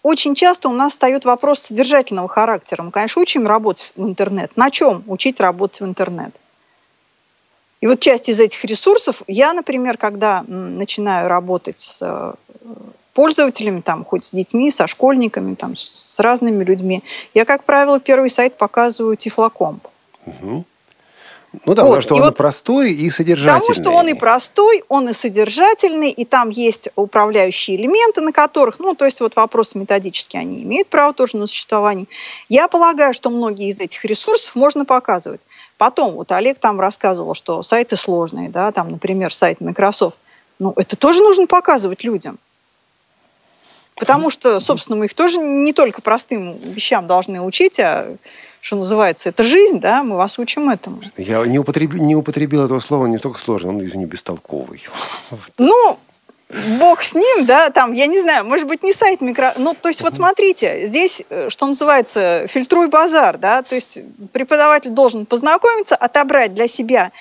очень 0.02 0.34
часто 0.34 0.68
у 0.68 0.72
нас 0.72 0.94
встает 0.94 1.24
вопрос 1.24 1.60
содержательного 1.60 2.26
характера. 2.26 2.82
Мы, 2.82 2.90
конечно, 2.90 3.22
учим 3.22 3.46
работать 3.46 3.92
в 3.94 4.04
интернет. 4.04 4.56
На 4.56 4.72
чем 4.72 5.04
учить 5.06 5.38
работать 5.38 5.82
в 5.82 5.84
интернет? 5.84 6.34
И 7.80 7.86
вот 7.86 8.00
часть 8.00 8.28
из 8.28 8.40
этих 8.40 8.64
ресурсов, 8.64 9.22
я, 9.28 9.52
например, 9.52 9.98
когда 9.98 10.42
начинаю 10.48 11.28
работать 11.28 11.78
с 11.78 11.98
э, 12.02 12.32
пользователями, 13.14 13.80
там, 13.80 14.04
хоть 14.04 14.26
с 14.26 14.30
детьми, 14.32 14.70
со 14.70 14.86
школьниками, 14.86 15.54
там, 15.54 15.76
с 15.76 16.18
разными 16.18 16.62
людьми, 16.62 17.02
я, 17.32 17.44
как 17.44 17.64
правило, 17.64 17.98
первый 18.00 18.28
сайт 18.28 18.58
показываю 18.58 19.16
Тифлокомп. 19.16 19.86
Угу. 20.26 20.64
Ну 21.66 21.74
да, 21.74 21.82
вот. 21.82 21.90
потому 21.90 22.00
что 22.00 22.14
и 22.16 22.18
он 22.18 22.24
вот 22.24 22.36
простой 22.36 22.92
и 22.92 23.10
содержательный. 23.10 23.60
Потому 23.60 23.74
что 23.74 23.90
он 23.92 24.08
и 24.08 24.14
простой, 24.14 24.82
он 24.88 25.08
и 25.08 25.12
содержательный, 25.14 26.10
и 26.10 26.24
там 26.24 26.50
есть 26.50 26.88
управляющие 26.96 27.76
элементы, 27.76 28.20
на 28.20 28.32
которых, 28.32 28.78
ну, 28.80 28.94
то 28.94 29.04
есть 29.04 29.20
вот 29.20 29.36
вопросы 29.36 29.78
методические, 29.78 30.40
они 30.40 30.62
имеют 30.64 30.88
право 30.88 31.14
тоже 31.14 31.36
на 31.36 31.46
существование. 31.46 32.06
Я 32.48 32.68
полагаю, 32.68 33.14
что 33.14 33.30
многие 33.30 33.68
из 33.68 33.78
этих 33.78 34.04
ресурсов 34.04 34.54
можно 34.56 34.84
показывать. 34.84 35.42
Потом, 35.78 36.14
вот 36.14 36.32
Олег 36.32 36.58
там 36.58 36.80
рассказывал, 36.80 37.34
что 37.34 37.62
сайты 37.62 37.96
сложные, 37.96 38.48
да, 38.48 38.72
там, 38.72 38.90
например, 38.90 39.32
сайт 39.32 39.60
Microsoft. 39.60 40.18
Ну, 40.58 40.72
это 40.76 40.96
тоже 40.96 41.20
нужно 41.20 41.46
показывать 41.46 42.04
людям. 42.04 42.38
Потому 43.96 44.30
что, 44.30 44.60
собственно, 44.60 44.96
мы 44.96 45.06
их 45.06 45.14
тоже 45.14 45.38
не 45.38 45.72
только 45.72 46.02
простым 46.02 46.56
вещам 46.58 47.06
должны 47.06 47.40
учить, 47.40 47.78
а 47.78 48.16
что 48.60 48.76
называется, 48.76 49.28
это 49.28 49.42
жизнь, 49.42 49.78
да, 49.78 50.02
мы 50.02 50.16
вас 50.16 50.38
учим 50.38 50.70
этому. 50.70 51.02
Я 51.16 51.44
не, 51.44 51.58
употреб... 51.58 51.92
не 51.94 52.16
употребил 52.16 52.64
этого 52.64 52.80
слова 52.80 53.06
не 53.06 53.18
столько 53.18 53.38
сложно, 53.38 53.70
он, 53.70 53.84
извини, 53.84 54.06
бестолковый. 54.06 54.82
Ну, 55.58 55.98
бог 56.78 57.02
с 57.02 57.14
ним, 57.14 57.46
да, 57.46 57.70
там, 57.70 57.92
я 57.92 58.06
не 58.06 58.20
знаю, 58.20 58.44
может 58.44 58.66
быть, 58.66 58.82
не 58.82 58.92
сайт 58.92 59.20
микро... 59.20 59.54
Ну, 59.56 59.74
то 59.74 59.88
есть, 59.88 60.00
вот 60.00 60.14
смотрите, 60.14 60.86
здесь, 60.86 61.22
э, 61.28 61.50
что 61.50 61.66
называется, 61.66 62.46
фильтруй 62.48 62.88
базар, 62.88 63.38
да, 63.38 63.62
то 63.62 63.74
есть 63.74 63.98
преподаватель 64.32 64.90
должен 64.90 65.26
познакомиться, 65.26 65.94
отобрать 65.94 66.54
для 66.54 66.66
себя 66.66 67.12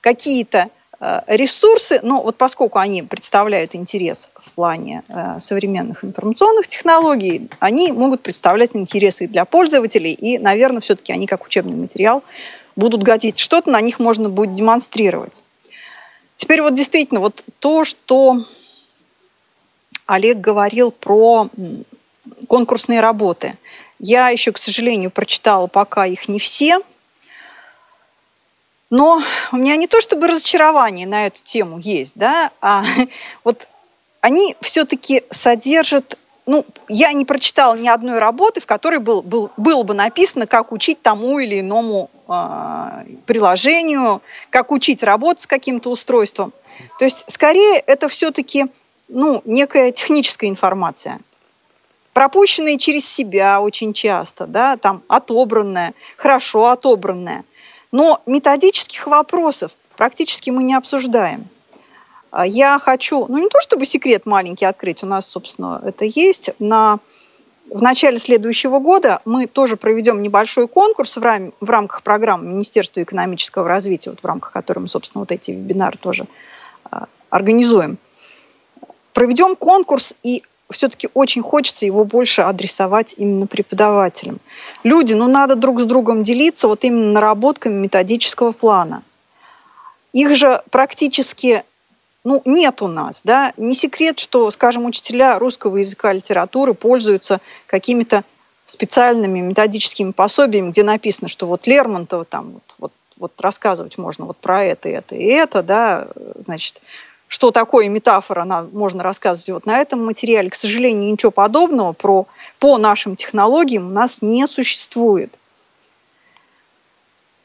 какие-то 0.00 0.68
Э, 1.00 1.20
ресурсы, 1.28 2.00
но 2.02 2.22
вот 2.22 2.36
поскольку 2.36 2.80
они 2.80 3.02
представляют 3.02 3.76
интерес 3.76 4.30
плане 4.58 5.04
э, 5.06 5.38
современных 5.38 6.04
информационных 6.04 6.66
технологий, 6.66 7.48
они 7.60 7.92
могут 7.92 8.22
представлять 8.22 8.74
интересы 8.74 9.28
для 9.28 9.44
пользователей, 9.44 10.12
и, 10.12 10.36
наверное, 10.36 10.80
все-таки 10.80 11.12
они 11.12 11.28
как 11.28 11.46
учебный 11.46 11.76
материал 11.76 12.24
будут 12.74 13.04
годиться. 13.04 13.40
Что-то 13.40 13.70
на 13.70 13.80
них 13.80 14.00
можно 14.00 14.28
будет 14.28 14.54
демонстрировать. 14.54 15.44
Теперь 16.34 16.60
вот 16.60 16.74
действительно, 16.74 17.20
вот 17.20 17.44
то, 17.60 17.84
что 17.84 18.46
Олег 20.06 20.38
говорил 20.38 20.90
про 20.90 21.48
конкурсные 22.48 22.98
работы. 22.98 23.54
Я 24.00 24.30
еще, 24.30 24.50
к 24.50 24.58
сожалению, 24.58 25.12
прочитала 25.12 25.68
пока 25.68 26.04
их 26.04 26.28
не 26.28 26.40
все– 26.40 26.80
но 28.90 29.22
у 29.52 29.56
меня 29.56 29.76
не 29.76 29.86
то 29.86 30.00
чтобы 30.00 30.28
разочарование 30.28 31.06
на 31.06 31.26
эту 31.26 31.42
тему 31.44 31.78
есть, 31.78 32.12
да, 32.14 32.52
а 32.62 32.84
вот 33.44 33.68
они 34.20 34.56
все-таки 34.60 35.24
содержат 35.30 36.18
ну, 36.48 36.64
я 36.88 37.12
не 37.12 37.26
прочитала 37.26 37.76
ни 37.76 37.88
одной 37.88 38.18
работы, 38.18 38.62
в 38.62 38.66
которой 38.66 39.00
был, 39.00 39.20
был, 39.20 39.50
было 39.58 39.82
бы 39.82 39.92
написано, 39.92 40.46
как 40.46 40.72
учить 40.72 41.02
тому 41.02 41.38
или 41.38 41.60
иному 41.60 42.08
э, 42.26 43.04
приложению, 43.26 44.22
как 44.48 44.72
учить 44.72 45.02
работать 45.02 45.42
с 45.42 45.46
каким-то 45.46 45.90
устройством. 45.90 46.54
То 46.98 47.04
есть, 47.04 47.22
скорее, 47.28 47.78
это 47.80 48.08
все-таки 48.08 48.68
ну, 49.08 49.42
некая 49.44 49.92
техническая 49.92 50.48
информация, 50.48 51.20
пропущенная 52.14 52.78
через 52.78 53.06
себя 53.06 53.60
очень 53.60 53.92
часто, 53.92 54.46
да, 54.46 54.78
там 54.78 55.02
отобранная, 55.06 55.92
хорошо 56.16 56.68
отобранная. 56.68 57.44
Но 57.92 58.22
методических 58.24 59.06
вопросов 59.06 59.72
практически 59.96 60.48
мы 60.48 60.62
не 60.62 60.74
обсуждаем. 60.74 61.48
А 62.30 62.46
я 62.46 62.78
хочу, 62.78 63.26
ну 63.28 63.38
не 63.38 63.48
то 63.48 63.60
чтобы 63.60 63.86
секрет 63.86 64.26
маленький 64.26 64.64
открыть, 64.64 65.02
у 65.02 65.06
нас, 65.06 65.26
собственно, 65.26 65.80
это 65.84 66.04
есть. 66.04 66.50
На, 66.58 66.98
в 67.70 67.82
начале 67.82 68.18
следующего 68.18 68.78
года 68.78 69.20
мы 69.24 69.46
тоже 69.46 69.76
проведем 69.76 70.22
небольшой 70.22 70.68
конкурс 70.68 71.16
в, 71.16 71.22
рам, 71.22 71.52
в 71.60 71.70
рамках 71.70 72.02
программы 72.02 72.46
Министерства 72.46 73.02
экономического 73.02 73.66
развития, 73.66 74.10
вот 74.10 74.20
в 74.20 74.24
рамках 74.26 74.52
которой 74.52 74.80
мы, 74.80 74.88
собственно, 74.88 75.20
вот 75.20 75.32
эти 75.32 75.52
вебинары 75.52 75.96
тоже 75.96 76.26
а, 76.84 77.06
организуем. 77.30 77.98
Проведем 79.14 79.56
конкурс, 79.56 80.14
и 80.22 80.42
все-таки 80.70 81.08
очень 81.14 81.42
хочется 81.42 81.86
его 81.86 82.04
больше 82.04 82.42
адресовать 82.42 83.14
именно 83.16 83.46
преподавателям. 83.46 84.38
Люди, 84.82 85.14
ну 85.14 85.26
надо 85.28 85.56
друг 85.56 85.80
с 85.80 85.84
другом 85.86 86.22
делиться 86.22 86.68
вот 86.68 86.84
именно 86.84 87.12
наработками 87.12 87.74
методического 87.74 88.52
плана. 88.52 89.02
Их 90.12 90.34
же 90.36 90.62
практически 90.70 91.64
ну, 92.28 92.42
нет 92.44 92.82
у 92.82 92.88
нас. 92.88 93.22
Да? 93.24 93.54
Не 93.56 93.74
секрет, 93.74 94.18
что, 94.18 94.50
скажем, 94.50 94.84
учителя 94.84 95.38
русского 95.38 95.78
языка 95.78 96.12
и 96.12 96.16
литературы 96.16 96.74
пользуются 96.74 97.40
какими-то 97.66 98.22
специальными 98.66 99.40
методическими 99.40 100.12
пособиями, 100.12 100.70
где 100.70 100.82
написано, 100.82 101.28
что 101.28 101.46
вот 101.46 101.66
Лермонтова 101.66 102.26
там 102.26 102.50
вот, 102.52 102.74
вот, 102.78 102.92
вот 103.16 103.40
рассказывать 103.40 103.96
можно 103.96 104.26
вот 104.26 104.36
про 104.36 104.62
это, 104.62 104.90
это 104.90 105.14
и 105.14 105.24
это, 105.24 105.62
да, 105.62 106.08
значит, 106.38 106.82
что 107.28 107.50
такое 107.50 107.88
метафора, 107.88 108.42
она, 108.42 108.66
можно 108.70 109.02
рассказывать 109.02 109.48
вот 109.48 109.66
на 109.66 109.78
этом 109.78 110.04
материале. 110.04 110.50
К 110.50 110.54
сожалению, 110.54 111.10
ничего 111.10 111.30
подобного 111.30 111.94
про, 111.94 112.26
по 112.58 112.76
нашим 112.76 113.16
технологиям 113.16 113.86
у 113.86 113.90
нас 113.90 114.20
не 114.20 114.46
существует. 114.46 115.32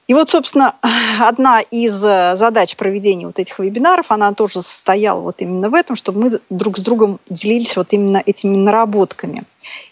И 0.07 0.13
вот, 0.13 0.29
собственно, 0.29 0.75
одна 1.19 1.61
из 1.61 2.03
э, 2.03 2.35
задач 2.35 2.75
проведения 2.75 3.25
вот 3.25 3.39
этих 3.39 3.59
вебинаров, 3.59 4.07
она 4.09 4.33
тоже 4.33 4.61
состояла 4.61 5.21
вот 5.21 5.35
именно 5.39 5.69
в 5.69 5.73
этом, 5.73 5.95
чтобы 5.95 6.19
мы 6.19 6.39
друг 6.49 6.77
с 6.77 6.81
другом 6.81 7.19
делились 7.29 7.75
вот 7.75 7.87
именно 7.91 8.21
этими 8.25 8.55
наработками. 8.55 9.43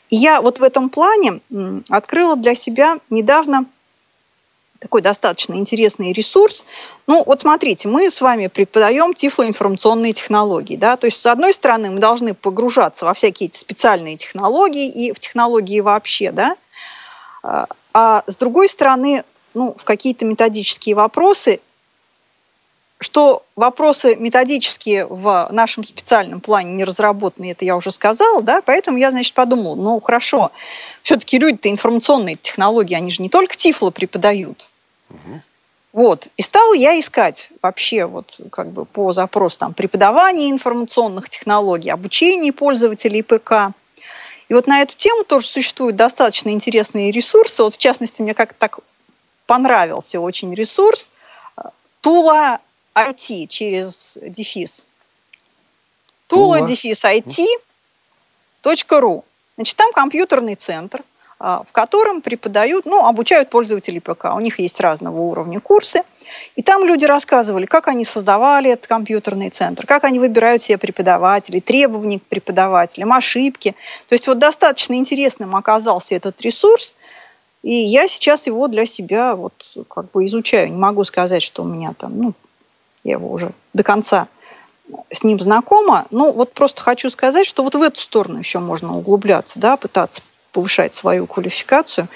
И 0.10 0.18
я 0.18 0.42
вот 0.42 0.60
в 0.60 0.64
этом 0.64 0.90
плане 0.90 1.40
открыла 1.90 2.36
для 2.36 2.56
себя 2.56 3.00
недавно 3.10 3.66
такой 4.82 5.04
достаточно 5.04 5.54
интересный 5.54 6.12
ресурс. 6.12 6.66
Ну, 7.06 7.24
вот 7.24 7.42
смотрите, 7.42 7.88
мы 7.88 8.10
с 8.10 8.20
вами 8.20 8.48
преподаем 8.48 9.14
тифлоинформационные 9.14 10.12
технологии, 10.12 10.76
да, 10.76 10.98
то 10.98 11.06
есть, 11.06 11.22
с 11.22 11.26
одной 11.28 11.54
стороны, 11.54 11.92
мы 11.92 12.00
должны 12.00 12.34
погружаться 12.34 13.06
во 13.06 13.14
всякие 13.14 13.48
эти 13.48 13.58
специальные 13.58 14.18
технологии 14.18 14.90
и 14.90 15.14
в 15.14 15.20
технологии 15.20 15.80
вообще, 15.82 16.32
да, 16.32 16.56
а, 17.44 17.68
а 17.94 18.24
с 18.26 18.36
другой 18.36 18.70
стороны, 18.70 19.24
ну, 19.54 19.76
в 19.78 19.84
какие-то 19.84 20.26
методические 20.26 20.96
вопросы, 20.96 21.60
что 23.00 23.44
вопросы 23.56 24.16
методические 24.16 25.08
в 25.08 25.50
нашем 25.52 25.86
специальном 25.86 26.40
плане 26.40 26.74
не 26.74 26.84
разработаны, 26.84 27.52
это 27.52 27.66
я 27.66 27.76
уже 27.76 27.92
сказала, 27.92 28.42
да, 28.44 28.62
поэтому 28.62 28.98
я, 28.98 29.10
значит, 29.10 29.34
подумала, 29.34 29.76
ну, 29.76 30.00
хорошо, 30.00 30.52
все-таки 31.02 31.40
люди-то 31.40 31.70
информационные 31.70 32.36
технологии, 32.36 32.94
они 32.94 33.10
же 33.10 33.22
не 33.24 33.30
только 33.30 33.56
тифло 33.56 33.90
преподают, 33.90 34.68
вот. 35.94 36.28
И 36.38 36.42
стала 36.42 36.74
я 36.74 36.98
искать 37.00 37.50
вообще 37.62 38.06
вот 38.06 38.40
как 38.50 38.72
бы 38.72 38.86
по 38.86 39.12
запросу 39.12 39.60
там 39.60 39.74
преподавания 39.74 40.50
информационных 40.50 41.30
технологий, 41.30 41.90
обучения 41.90 42.54
пользователей 42.54 43.24
ПК. 43.24 43.74
И 44.48 44.54
вот 44.54 44.68
на 44.68 44.82
эту 44.82 44.96
тему 44.96 45.24
тоже 45.24 45.48
существуют 45.48 45.96
достаточно 45.96 46.50
интересные 46.50 47.12
ресурсы. 47.12 47.64
Вот 47.64 47.76
в 47.76 47.78
частности, 47.78 48.22
мне 48.22 48.34
как-то 48.34 48.56
так 48.58 48.80
понравился 49.52 50.22
очень 50.22 50.54
ресурс 50.54 51.12
Тула 52.00 52.60
IT 52.96 53.48
через 53.48 54.18
дефис. 54.22 54.86
Тула, 56.28 56.62
дефис 56.62 57.04
IT.ру. 57.04 57.66
Значит, 59.58 59.76
там 59.76 59.92
компьютерный 59.92 60.56
центр, 60.56 61.04
а, 61.38 61.64
в 61.64 61.72
котором 61.74 62.22
преподают, 62.22 62.86
ну, 62.86 63.06
обучают 63.06 63.50
пользователей 63.50 64.00
ПК. 64.00 64.28
У 64.34 64.40
них 64.40 64.58
есть 64.60 64.80
разного 64.80 65.20
уровня 65.20 65.60
курсы. 65.60 66.04
И 66.56 66.64
там 66.64 66.86
люди 66.86 67.04
рассказывали, 67.04 67.66
как 67.66 67.90
они 67.90 68.06
создавали 68.06 68.72
этот 68.72 68.88
компьютерный 68.88 69.50
центр, 69.50 69.86
как 69.86 70.06
они 70.06 70.18
выбирают 70.18 70.64
себе 70.64 70.78
преподавателей, 70.78 71.60
требования 71.60 72.20
к 72.22 72.24
преподавателям, 72.24 73.12
ошибки. 73.12 73.76
То 74.08 74.16
есть 74.16 74.28
вот 74.28 74.40
достаточно 74.40 74.94
интересным 74.94 75.58
оказался 75.58 76.16
этот 76.16 76.42
ресурс, 76.42 76.96
и 77.64 77.74
я 77.74 78.08
сейчас 78.08 78.48
его 78.48 78.68
для 78.68 78.86
себя 78.86 79.36
вот 79.36 79.54
как 79.88 80.12
бы 80.12 80.26
изучаю. 80.26 80.70
Не 80.70 80.78
могу 80.78 81.04
сказать, 81.04 81.44
что 81.44 81.64
у 81.64 81.66
меня 81.66 81.94
там, 81.98 82.18
ну, 82.18 82.34
я 83.04 83.14
его 83.14 83.32
уже 83.32 83.52
до 83.74 83.84
конца 83.84 84.28
с 85.12 85.24
ним 85.24 85.40
знакома. 85.40 86.08
Ну, 86.10 86.32
вот 86.32 86.54
просто 86.54 86.82
хочу 86.82 87.10
сказать, 87.10 87.46
что 87.46 87.64
вот 87.64 87.76
в 87.76 87.82
эту 87.82 88.00
сторону 88.00 88.40
еще 88.40 88.60
можно 88.60 88.98
углубляться, 88.98 89.60
да, 89.60 89.78
пытаться 89.78 90.22
повышать 90.52 90.94
свою 90.94 91.28
квалификацию. 91.28 92.08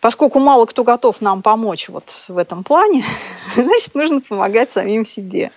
Поскольку 0.00 0.38
мало 0.38 0.66
кто 0.66 0.84
готов 0.84 1.20
нам 1.20 1.42
помочь 1.42 1.88
вот 1.88 2.10
в 2.28 2.38
этом 2.38 2.64
плане, 2.64 3.04
значит, 3.54 3.94
нужно 3.94 4.20
помогать 4.20 4.70
самим 4.70 5.04
себе. 5.04 5.52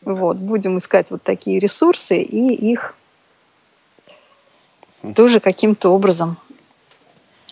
Вот, 0.00 0.36
будем 0.36 0.78
искать 0.78 1.10
вот 1.10 1.22
такие 1.22 1.58
ресурсы 1.58 2.22
и 2.22 2.72
их 2.72 2.94
тоже 5.14 5.40
каким-то 5.40 5.90
образом. 5.90 6.38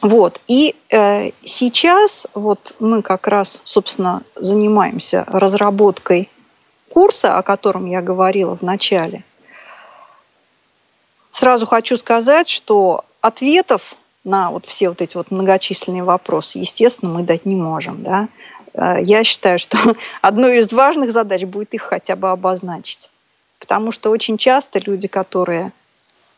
Вот. 0.03 0.41
И 0.47 0.75
э, 0.91 1.31
сейчас 1.43 2.27
вот 2.35 2.75
мы 2.79 3.03
как 3.03 3.27
раз, 3.27 3.63
собственно, 3.65 4.23
занимаемся 4.35 5.25
разработкой 5.27 6.29
курса, 6.91 7.39
о 7.39 7.43
котором 7.43 7.87
я 7.87 8.03
говорила 8.03 8.57
в 8.57 8.63
начале. 8.63 9.25
Сразу 11.31 11.67
хочу 11.67 11.97
сказать, 11.97 12.49
что 12.49 13.05
ответов 13.21 13.97
на 14.25 14.51
вот 14.51 14.67
все 14.67 14.89
вот 14.89 15.01
эти 15.01 15.17
вот 15.17 15.31
многочисленные 15.31 16.03
вопросы, 16.03 16.59
естественно, 16.59 17.13
мы 17.13 17.23
дать 17.23 17.47
не 17.47 17.55
можем. 17.55 18.03
Да? 18.03 18.29
Э, 18.75 18.97
я 19.03 19.25
считаю, 19.25 19.59
что 19.59 19.79
одной 20.21 20.59
из 20.59 20.73
важных 20.73 21.13
задач 21.13 21.45
будет 21.45 21.73
их 21.75 21.83
хотя 21.83 22.17
бы 22.17 22.31
обозначить. 22.31 23.11
Потому 23.59 23.93
что 23.93 24.11
очень 24.11 24.37
часто 24.37 24.79
люди, 24.79 25.09
которые 25.09 25.73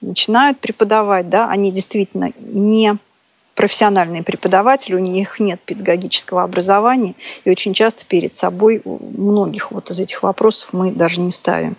начинают 0.00 0.60
преподавать, 0.60 1.28
да, 1.28 1.48
они 1.48 1.72
действительно 1.72 2.32
не 2.38 2.98
профессиональные 3.58 4.22
преподаватели, 4.22 4.94
у 4.94 5.00
них 5.00 5.40
нет 5.40 5.60
педагогического 5.60 6.44
образования, 6.44 7.16
и 7.44 7.50
очень 7.50 7.74
часто 7.74 8.06
перед 8.06 8.38
собой 8.38 8.80
многих 8.84 9.72
вот 9.72 9.90
из 9.90 9.98
этих 9.98 10.22
вопросов 10.22 10.68
мы 10.70 10.92
даже 10.92 11.20
не 11.20 11.32
ставим. 11.32 11.74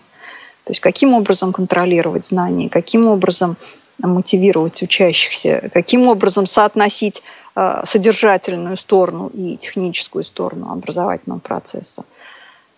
То 0.66 0.72
есть 0.72 0.82
каким 0.82 1.14
образом 1.14 1.54
контролировать 1.54 2.26
знания, 2.26 2.68
каким 2.68 3.08
образом 3.08 3.56
мотивировать 3.98 4.82
учащихся, 4.82 5.70
каким 5.74 6.10
образом 6.10 6.48
соотносить 6.48 7.24
э, 7.56 7.84
содержательную 7.86 8.76
сторону 8.76 9.32
и 9.34 9.56
техническую 9.56 10.26
сторону 10.26 10.74
образовательного 10.74 11.40
процесса. 11.40 12.04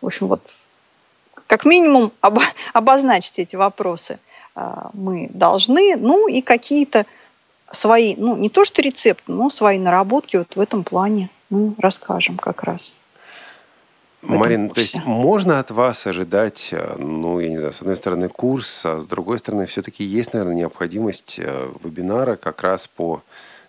В 0.01 0.05
общем, 0.05 0.27
вот 0.27 0.41
как 1.47 1.65
минимум 1.65 2.11
об, 2.21 2.37
обозначить 2.73 3.39
эти 3.39 3.55
вопросы 3.55 4.19
э, 4.55 4.73
мы 4.93 5.31
должны, 5.33 5.95
ну 5.95 6.27
и 6.27 6.41
какие-то 6.41 7.07
свои, 7.73 8.15
ну 8.15 8.37
не 8.37 8.49
то 8.49 8.65
что 8.65 8.81
рецепты, 8.81 9.31
но 9.31 9.49
свои 9.49 9.77
наработки 9.77 10.37
вот 10.37 10.55
в 10.55 10.59
этом 10.59 10.83
плане 10.83 11.29
мы 11.49 11.73
расскажем 11.77 12.37
как 12.37 12.63
раз. 12.63 12.93
Марина, 14.21 14.69
то 14.69 14.81
есть 14.81 15.03
можно 15.03 15.59
от 15.59 15.71
вас 15.71 16.05
ожидать, 16.05 16.69
э, 16.71 16.95
ну, 16.99 17.39
я 17.39 17.49
не 17.49 17.57
знаю, 17.57 17.73
с 17.73 17.81
одной 17.81 17.95
стороны 17.95 18.29
курс, 18.29 18.85
а 18.85 18.99
с 18.99 19.05
другой 19.05 19.39
стороны 19.39 19.65
все-таки 19.65 20.03
есть, 20.03 20.33
наверное, 20.33 20.55
необходимость 20.55 21.39
э, 21.39 21.71
вебинара 21.83 22.35
как 22.35 22.61
раз 22.61 22.87
по 22.87 23.23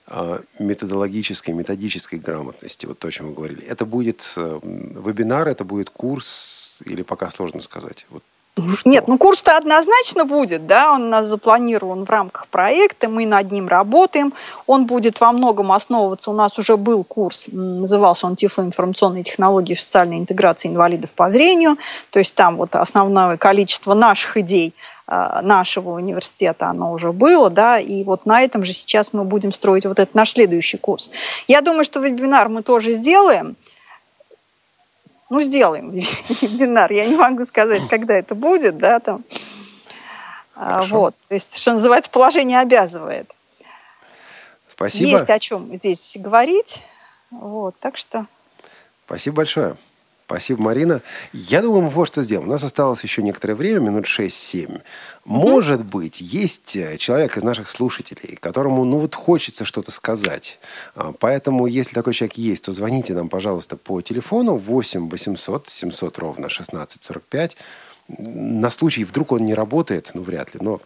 э, 0.08 0.38
методологической, 0.58 1.54
методической 1.54 2.18
грамотности, 2.18 2.84
вот 2.84 2.98
то, 2.98 3.08
о 3.08 3.10
чем 3.10 3.28
вы 3.28 3.34
говорили. 3.34 3.64
Это 3.64 3.86
будет 3.86 4.34
вебинар, 4.36 5.48
это 5.48 5.64
будет 5.64 5.88
курс 5.88 6.82
или 6.84 7.02
пока 7.02 7.30
сложно 7.30 7.62
сказать? 7.62 8.06
Вот 8.10 8.22
что? 8.54 8.88
Нет, 8.88 9.08
ну 9.08 9.18
курс-то 9.18 9.56
однозначно 9.56 10.24
будет, 10.24 10.66
да, 10.66 10.92
он 10.92 11.04
у 11.04 11.08
нас 11.08 11.26
запланирован 11.26 12.04
в 12.04 12.10
рамках 12.10 12.48
проекта, 12.48 13.08
мы 13.08 13.26
над 13.26 13.50
ним 13.50 13.68
работаем, 13.68 14.34
он 14.66 14.86
будет 14.86 15.20
во 15.20 15.32
многом 15.32 15.72
основываться, 15.72 16.30
у 16.30 16.34
нас 16.34 16.58
уже 16.58 16.76
был 16.76 17.04
курс, 17.04 17.48
назывался 17.50 18.26
он 18.26 18.36
«Тифлоинформационные 18.36 19.24
технологии 19.24 19.74
социальной 19.74 20.18
интеграции 20.18 20.68
инвалидов 20.68 21.10
по 21.10 21.30
зрению», 21.30 21.78
то 22.10 22.18
есть 22.18 22.34
там 22.34 22.56
вот 22.56 22.74
основное 22.76 23.36
количество 23.36 23.94
наших 23.94 24.36
идей 24.36 24.74
а, 25.06 25.42
нашего 25.42 25.90
университета 25.90 26.66
оно 26.66 26.92
уже 26.92 27.12
было, 27.12 27.50
да, 27.50 27.78
и 27.78 28.04
вот 28.04 28.26
на 28.26 28.42
этом 28.42 28.64
же 28.64 28.72
сейчас 28.72 29.12
мы 29.12 29.24
будем 29.24 29.52
строить 29.52 29.84
вот 29.84 29.98
этот 29.98 30.14
наш 30.14 30.32
следующий 30.32 30.78
курс. 30.78 31.10
Я 31.48 31.60
думаю, 31.60 31.84
что 31.84 32.00
вебинар 32.00 32.48
мы 32.48 32.62
тоже 32.62 32.94
сделаем, 32.94 33.56
ну, 35.32 35.40
сделаем 35.40 35.90
вебинар. 36.42 36.92
Я 36.92 37.06
не 37.06 37.16
могу 37.16 37.46
сказать, 37.46 37.88
когда 37.88 38.14
это 38.14 38.34
будет, 38.34 38.76
да, 38.76 39.00
там. 39.00 39.24
А, 40.54 40.74
Хорошо. 40.74 41.00
Вот, 41.00 41.14
то 41.28 41.34
есть, 41.34 41.56
что 41.56 41.72
называется, 41.72 42.10
положение 42.10 42.60
обязывает. 42.60 43.32
Спасибо. 44.68 45.20
Есть 45.20 45.30
о 45.30 45.38
чем 45.38 45.74
здесь 45.74 46.12
говорить. 46.16 46.82
Вот, 47.30 47.74
так 47.80 47.96
что... 47.96 48.26
Спасибо 49.06 49.36
большое. 49.36 49.76
Спасибо, 50.32 50.62
Марина. 50.62 51.02
Я 51.34 51.60
думаю, 51.60 51.82
мы 51.82 51.88
вот 51.90 52.08
что 52.08 52.22
сделаем. 52.22 52.48
У 52.48 52.50
нас 52.50 52.64
осталось 52.64 53.02
еще 53.02 53.22
некоторое 53.22 53.54
время, 53.54 53.80
минут 53.80 54.06
6-7. 54.06 54.80
Может 55.26 55.84
быть, 55.84 56.22
есть 56.22 56.74
э, 56.74 56.96
человек 56.96 57.36
из 57.36 57.42
наших 57.42 57.68
слушателей, 57.68 58.36
которому, 58.36 58.82
ну 58.84 58.96
вот, 58.96 59.14
хочется 59.14 59.66
что-то 59.66 59.90
сказать. 59.90 60.58
А, 60.94 61.12
поэтому, 61.12 61.66
если 61.66 61.92
такой 61.92 62.14
человек 62.14 62.38
есть, 62.38 62.64
то 62.64 62.72
звоните 62.72 63.12
нам, 63.12 63.28
пожалуйста, 63.28 63.76
по 63.76 64.00
телефону 64.00 64.56
8 64.56 65.10
800 65.10 65.68
700 65.68 66.18
ровно 66.18 66.46
1645 66.46 67.56
на 68.18 68.70
случай, 68.70 69.04
вдруг 69.04 69.32
он 69.32 69.44
не 69.44 69.54
работает, 69.54 70.10
ну, 70.14 70.22
вряд 70.22 70.54
ли, 70.54 70.60
но... 70.62 70.80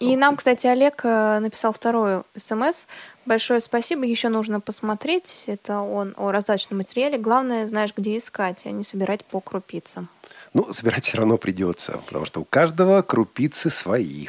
И 0.00 0.16
нам, 0.16 0.36
кстати, 0.36 0.66
Олег 0.66 1.00
э, 1.04 1.38
написал 1.40 1.72
вторую 1.72 2.24
смс. 2.36 2.86
Большое 3.26 3.60
спасибо. 3.60 4.04
Еще 4.04 4.28
нужно 4.28 4.60
посмотреть. 4.60 5.44
Это 5.46 5.80
он 5.80 6.14
о 6.16 6.30
раздачном 6.30 6.78
материале. 6.78 7.18
Главное, 7.18 7.66
знаешь, 7.66 7.92
где 7.96 8.16
искать, 8.16 8.62
а 8.66 8.70
не 8.70 8.84
собирать 8.84 9.24
по 9.24 9.40
крупицам. 9.40 10.08
Ну, 10.52 10.72
собирать 10.72 11.04
все 11.04 11.18
равно 11.18 11.38
придется, 11.38 12.00
потому 12.06 12.24
что 12.24 12.40
у 12.40 12.44
каждого 12.44 13.02
крупицы 13.02 13.70
свои. 13.70 14.28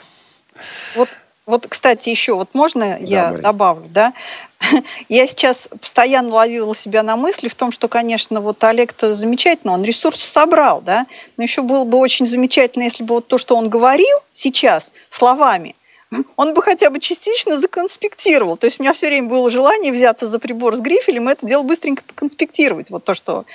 Вот 0.96 1.10
вот, 1.46 1.68
кстати, 1.70 2.10
еще 2.10 2.34
вот 2.34 2.50
можно 2.54 2.98
я 3.00 3.28
Марин. 3.28 3.42
добавлю, 3.42 3.88
да? 3.90 4.14
Я 5.10 5.28
сейчас 5.28 5.68
постоянно 5.80 6.34
ловила 6.34 6.76
себя 6.76 7.04
на 7.04 7.16
мысли 7.18 7.50
в 7.50 7.56
том, 7.56 7.72
что, 7.72 7.88
конечно, 7.88 8.42
вот 8.42 8.64
Олег-то 8.64 9.14
замечательно, 9.14 9.74
он 9.74 9.84
ресурсы 9.84 10.26
собрал, 10.26 10.82
да, 10.82 11.06
но 11.38 11.44
еще 11.44 11.62
было 11.62 11.84
бы 11.84 12.00
очень 12.00 12.26
замечательно, 12.26 12.84
если 12.84 13.04
бы 13.04 13.16
вот 13.16 13.28
то, 13.28 13.38
что 13.38 13.56
он 13.56 13.70
говорил 13.70 14.18
сейчас 14.34 14.92
словами, 15.12 15.76
он 16.36 16.56
бы 16.56 16.64
хотя 16.64 16.90
бы 16.90 17.00
частично 17.00 17.60
законспектировал. 17.60 18.58
То 18.58 18.66
есть 18.66 18.80
у 18.80 18.84
меня 18.84 18.94
все 18.94 19.08
время 19.08 19.30
было 19.30 19.52
желание 19.52 19.92
взяться 19.92 20.28
за 20.28 20.40
прибор 20.40 20.76
с 20.76 20.80
грифелем 20.80 21.30
и 21.30 21.34
это 21.34 21.46
дело 21.46 21.62
быстренько 21.62 22.04
поконспектировать, 22.04 22.90
вот 22.90 23.04
то, 23.04 23.14
что 23.14 23.46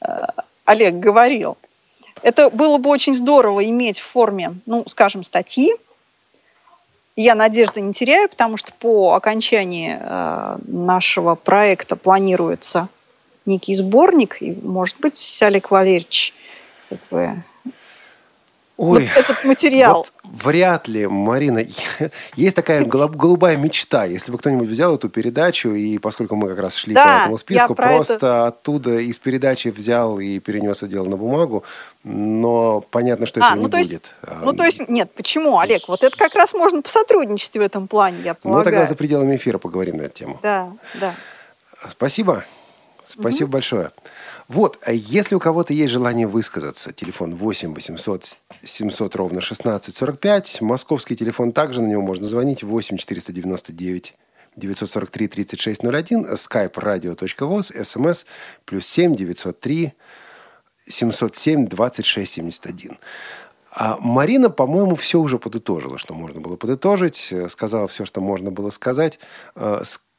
э, 0.00 0.08
Олег 0.64 0.94
говорил. 0.94 1.58
Это 2.22 2.50
было 2.50 2.78
бы 2.78 2.90
очень 2.90 3.14
здорово 3.14 3.64
иметь 3.66 4.00
в 4.00 4.06
форме, 4.06 4.54
ну, 4.66 4.84
скажем, 4.88 5.22
статьи, 5.22 5.74
я 7.20 7.34
надежды 7.34 7.80
не 7.80 7.92
теряю, 7.92 8.28
потому 8.28 8.56
что 8.56 8.72
по 8.72 9.14
окончании 9.14 9.98
э, 10.00 10.58
нашего 10.66 11.34
проекта 11.34 11.96
планируется 11.96 12.88
некий 13.44 13.74
сборник, 13.74 14.40
и, 14.40 14.52
может 14.62 14.98
быть, 15.00 15.38
Олег 15.42 15.70
Валерьевич 15.70 16.32
как 16.88 16.98
бы, 17.10 17.44
Ой, 18.80 19.10
вот 19.14 19.24
этот 19.24 19.44
материал. 19.44 19.96
Вот 19.98 20.12
вряд 20.24 20.88
ли, 20.88 21.06
Марина. 21.06 21.62
Есть 22.34 22.56
такая 22.56 22.82
голубая 22.84 23.58
мечта. 23.58 24.06
Если 24.06 24.32
бы 24.32 24.38
кто-нибудь 24.38 24.68
взял 24.68 24.94
эту 24.94 25.10
передачу, 25.10 25.74
и 25.74 25.98
поскольку 25.98 26.34
мы 26.34 26.48
как 26.48 26.60
раз 26.60 26.76
шли 26.76 26.94
да, 26.94 27.04
по 27.04 27.22
этому 27.22 27.38
списку, 27.38 27.74
просто 27.74 28.14
это... 28.14 28.46
оттуда 28.46 28.98
из 28.98 29.18
передачи 29.18 29.68
взял 29.68 30.18
и 30.18 30.38
перенес 30.38 30.78
это 30.78 30.88
дело 30.88 31.04
на 31.04 31.18
бумагу, 31.18 31.62
но 32.04 32.80
понятно, 32.80 33.26
что 33.26 33.40
а, 33.40 33.48
этого 33.48 33.56
ну, 33.56 33.62
не 33.64 33.68
будет. 33.68 34.14
Есть, 34.22 34.44
ну, 34.44 34.52
то 34.54 34.64
есть, 34.64 34.88
нет, 34.88 35.12
почему, 35.14 35.58
Олег? 35.58 35.86
Вот 35.86 36.02
это 36.02 36.16
как 36.16 36.34
раз 36.34 36.54
можно 36.54 36.80
посотрудничать 36.80 37.52
в 37.52 37.60
этом 37.60 37.86
плане, 37.86 38.18
я 38.24 38.32
полагаю. 38.32 38.64
Ну, 38.64 38.70
тогда 38.70 38.86
за 38.86 38.94
пределами 38.94 39.36
эфира 39.36 39.58
поговорим 39.58 39.96
на 39.96 40.02
эту 40.02 40.14
тему. 40.14 40.38
Да, 40.42 40.72
да. 40.94 41.14
Спасибо. 41.90 42.44
Спасибо 43.06 43.48
угу. 43.48 43.52
большое. 43.52 43.90
Вот, 44.50 44.80
а 44.82 44.92
если 44.92 45.36
у 45.36 45.38
кого-то 45.38 45.72
есть 45.72 45.92
желание 45.92 46.26
высказаться, 46.26 46.92
телефон 46.92 47.36
8 47.36 47.72
800 47.72 48.36
700 48.64 49.14
ровно 49.14 49.40
16 49.40 49.94
45, 49.94 50.60
московский 50.60 51.14
телефон 51.14 51.52
также, 51.52 51.80
на 51.80 51.86
него 51.86 52.02
можно 52.02 52.26
звонить 52.26 52.64
8 52.64 52.96
499 52.96 54.14
943 54.56 55.28
3601, 55.28 56.24
skype 56.32 56.72
radio.voz, 56.72 57.84
смс 57.84 58.26
плюс 58.64 58.86
7 58.88 59.14
903 59.14 59.92
707 60.84 61.68
26 61.68 62.32
71. 62.32 62.98
А 63.70 63.98
Марина, 64.00 64.50
по-моему, 64.50 64.96
все 64.96 65.20
уже 65.20 65.38
подытожила, 65.38 65.96
что 65.96 66.14
можно 66.14 66.40
было 66.40 66.56
подытожить, 66.56 67.28
э, 67.30 67.48
сказала 67.48 67.86
все, 67.86 68.04
что 68.04 68.20
можно 68.20 68.50
было 68.50 68.70
сказать. 68.70 69.20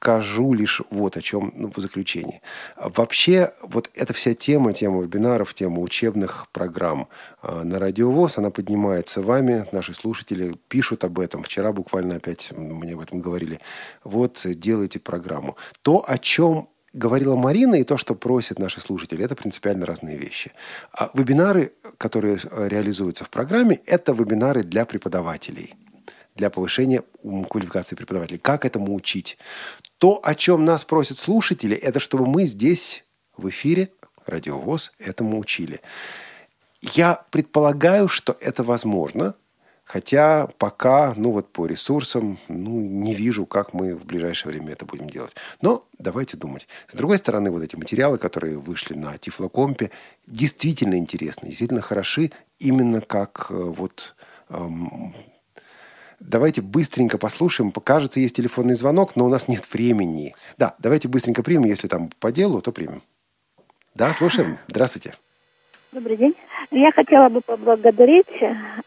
Скажу 0.02 0.54
лишь 0.54 0.82
вот 0.90 1.16
о 1.16 1.22
чем 1.22 1.54
ну, 1.56 1.72
в 1.72 1.78
заключении. 1.78 2.42
Вообще, 2.76 3.54
вот 3.62 3.92
эта 3.94 4.14
вся 4.14 4.34
тема, 4.34 4.74
тема 4.74 5.04
вебинаров, 5.04 5.54
тема 5.54 5.80
учебных 5.80 6.48
программ 6.52 7.08
э, 7.44 7.62
на 7.64 7.78
Радиовоз, 7.78 8.40
она 8.40 8.50
поднимается 8.50 9.22
вами, 9.22 9.68
наши 9.72 9.94
слушатели 9.94 10.56
пишут 10.70 11.04
об 11.04 11.20
этом. 11.20 11.44
Вчера 11.44 11.72
буквально 11.72 12.16
опять 12.16 12.52
мне 12.52 12.94
об 12.96 13.02
этом 13.02 13.22
говорили. 13.22 13.60
Вот, 14.04 14.42
делайте 14.44 15.00
программу. 15.00 15.56
То, 15.84 16.04
о 16.08 16.18
чем 16.18 16.70
говорила 16.94 17.36
Марина, 17.36 17.76
и 17.76 17.84
то, 17.84 17.98
что 17.98 18.16
просят 18.16 18.58
наши 18.58 18.82
слушатели, 18.82 19.24
это 19.24 19.36
принципиально 19.36 19.86
разные 19.86 20.18
вещи. 20.18 20.52
А 20.94 21.12
вебинары, 21.14 21.74
которые 22.00 22.40
э, 22.44 22.68
реализуются 22.70 23.24
в 23.24 23.30
программе, 23.30 23.80
это 23.86 24.14
вебинары 24.14 24.64
для 24.64 24.86
преподавателей 24.86 25.76
для 26.36 26.50
повышения 26.50 27.04
квалификации 27.50 27.96
преподавателей. 27.96 28.40
Как 28.40 28.66
этому 28.66 28.96
учить? 28.96 29.38
То, 30.02 30.20
о 30.24 30.34
чем 30.34 30.66
нас 30.66 30.84
просят 30.84 31.20
слушатели, 31.20 31.78
это 31.78 32.00
чтобы 32.00 32.26
мы 32.26 32.48
здесь, 32.48 33.04
в 33.38 33.48
эфире, 33.50 33.92
радиовоз, 34.26 34.92
этому 34.98 35.38
учили. 35.38 35.80
Я 36.82 37.24
предполагаю, 37.30 38.08
что 38.08 38.36
это 38.40 38.64
возможно, 38.64 39.36
Хотя 39.84 40.48
пока, 40.58 41.14
ну 41.18 41.32
вот 41.32 41.52
по 41.52 41.66
ресурсам, 41.66 42.38
ну 42.48 42.80
не 42.80 43.14
вижу, 43.14 43.46
как 43.46 43.74
мы 43.74 43.94
в 43.94 44.06
ближайшее 44.06 44.54
время 44.54 44.72
это 44.72 44.86
будем 44.86 45.10
делать. 45.10 45.36
Но 45.62 45.86
давайте 46.00 46.38
думать. 46.38 46.66
С 46.90 46.96
другой 46.96 47.18
стороны, 47.18 47.52
вот 47.52 47.62
эти 47.62 47.76
материалы, 47.76 48.18
которые 48.18 48.58
вышли 48.58 48.94
на 48.94 49.18
Тифлокомпе, 49.18 49.92
действительно 50.26 50.96
интересны, 50.96 51.48
действительно 51.48 51.82
хороши, 51.82 52.32
именно 52.58 53.02
как 53.02 53.48
э, 53.50 53.54
вот 53.54 54.16
эм, 54.48 55.14
Давайте 56.22 56.62
быстренько 56.62 57.18
послушаем. 57.18 57.72
Кажется, 57.72 58.20
есть 58.20 58.36
телефонный 58.36 58.76
звонок, 58.76 59.16
но 59.16 59.26
у 59.26 59.30
нас 59.30 59.48
нет 59.48 59.64
времени. 59.74 60.36
Да, 60.58 60.76
давайте 60.78 61.08
быстренько 61.08 61.42
примем. 61.42 61.66
Если 61.66 61.88
там 61.88 62.10
по 62.20 62.32
делу, 62.32 62.62
то 62.62 62.72
примем. 62.72 63.02
Да, 63.96 64.14
слушаем. 64.14 64.58
Здравствуйте. 64.68 65.16
Добрый 65.92 66.18
день. 66.18 66.36
Я 66.70 66.92
хотела 66.92 67.30
бы 67.30 67.42
поблагодарить 67.42 68.28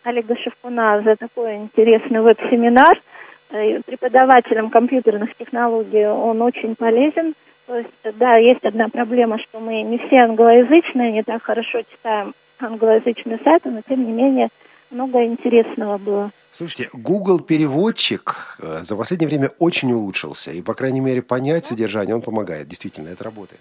Олега 0.04 0.36
Шевкуна 0.36 1.02
за 1.02 1.16
такой 1.16 1.56
интересный 1.56 2.20
веб-семинар. 2.20 3.02
Э, 3.50 3.82
преподавателям 3.82 4.70
компьютерных 4.70 5.34
технологий 5.34 6.06
он 6.06 6.40
очень 6.40 6.76
полезен. 6.76 7.34
То 7.66 7.78
есть, 7.78 8.16
да, 8.16 8.36
есть 8.36 8.64
одна 8.64 8.88
проблема, 8.88 9.38
что 9.40 9.58
мы 9.58 9.82
не 9.82 9.98
все 9.98 10.18
англоязычные, 10.18 11.10
не 11.10 11.24
так 11.24 11.42
хорошо 11.42 11.82
читаем 11.82 12.32
англоязычные 12.60 13.38
сайты, 13.42 13.70
но 13.70 13.80
тем 13.86 14.06
не 14.06 14.12
менее 14.12 14.48
много 14.90 15.24
интересного 15.24 15.98
было. 15.98 16.30
Слушайте, 16.56 16.88
Google 16.92 17.40
переводчик 17.40 18.56
э, 18.60 18.84
за 18.84 18.94
последнее 18.94 19.26
время 19.26 19.50
очень 19.58 19.92
улучшился, 19.92 20.52
и, 20.52 20.62
по 20.62 20.74
крайней 20.74 21.00
мере, 21.00 21.20
понять 21.20 21.66
содержание 21.66 22.14
он 22.14 22.22
помогает. 22.22 22.68
Действительно, 22.68 23.08
это 23.08 23.24
работает. 23.24 23.60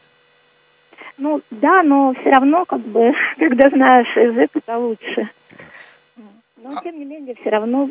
Ну 1.18 1.42
да, 1.50 1.82
но 1.82 2.14
все 2.14 2.30
равно, 2.30 2.66
как 2.66 2.82
бы, 2.82 3.14
когда 3.40 3.70
знаешь 3.70 4.16
язык, 4.16 4.52
это 4.54 4.78
лучше. 4.78 5.28
Но, 6.58 6.78
а 6.78 6.84
тем 6.84 7.00
не 7.00 7.06
менее, 7.06 7.34
все 7.42 7.50
равно 7.50 7.90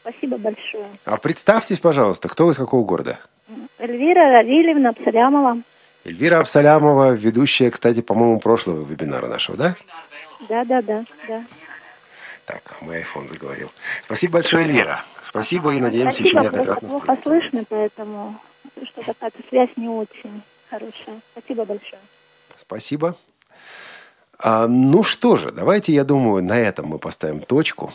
спасибо 0.00 0.38
большое. 0.38 0.86
А 1.04 1.16
представьтесь, 1.16 1.80
пожалуйста, 1.80 2.28
кто 2.28 2.46
вы 2.46 2.52
из 2.52 2.56
какого 2.56 2.84
города? 2.84 3.18
Эльвира 3.80 4.30
Равильевна 4.30 4.90
Абсалямова. 4.90 5.58
Эльвира 6.04 6.38
Абсалямова, 6.38 7.14
ведущая, 7.14 7.72
кстати, 7.72 8.00
по-моему, 8.00 8.38
прошлого 8.38 8.84
вебинара 8.84 9.26
нашего, 9.26 9.58
да? 9.58 9.76
Да, 10.48 10.64
да, 10.64 10.82
да, 10.82 11.04
да. 11.26 11.42
Так, 12.46 12.80
мой 12.80 13.02
iPhone 13.02 13.28
заговорил. 13.28 13.70
Спасибо 14.04 14.34
большое, 14.34 14.64
Эльвира. 14.64 15.04
Спасибо 15.20 15.74
и 15.74 15.80
надеемся 15.80 16.20
Спасибо, 16.20 16.40
еще 16.40 16.48
неоднократно 16.48 16.88
плохо 16.88 17.18
слышно, 17.20 17.64
поэтому 17.68 18.40
что 18.84 19.02
какая-то 19.02 19.38
связь 19.48 19.70
не 19.76 19.88
очень 19.88 20.42
хорошая. 20.70 21.20
Спасибо 21.32 21.64
большое. 21.64 22.00
Спасибо. 22.56 23.16
А, 24.38 24.68
ну 24.68 25.02
что 25.02 25.36
же, 25.36 25.50
давайте, 25.50 25.92
я 25.92 26.04
думаю, 26.04 26.44
на 26.44 26.58
этом 26.58 26.86
мы 26.86 26.98
поставим 26.98 27.40
точку. 27.40 27.92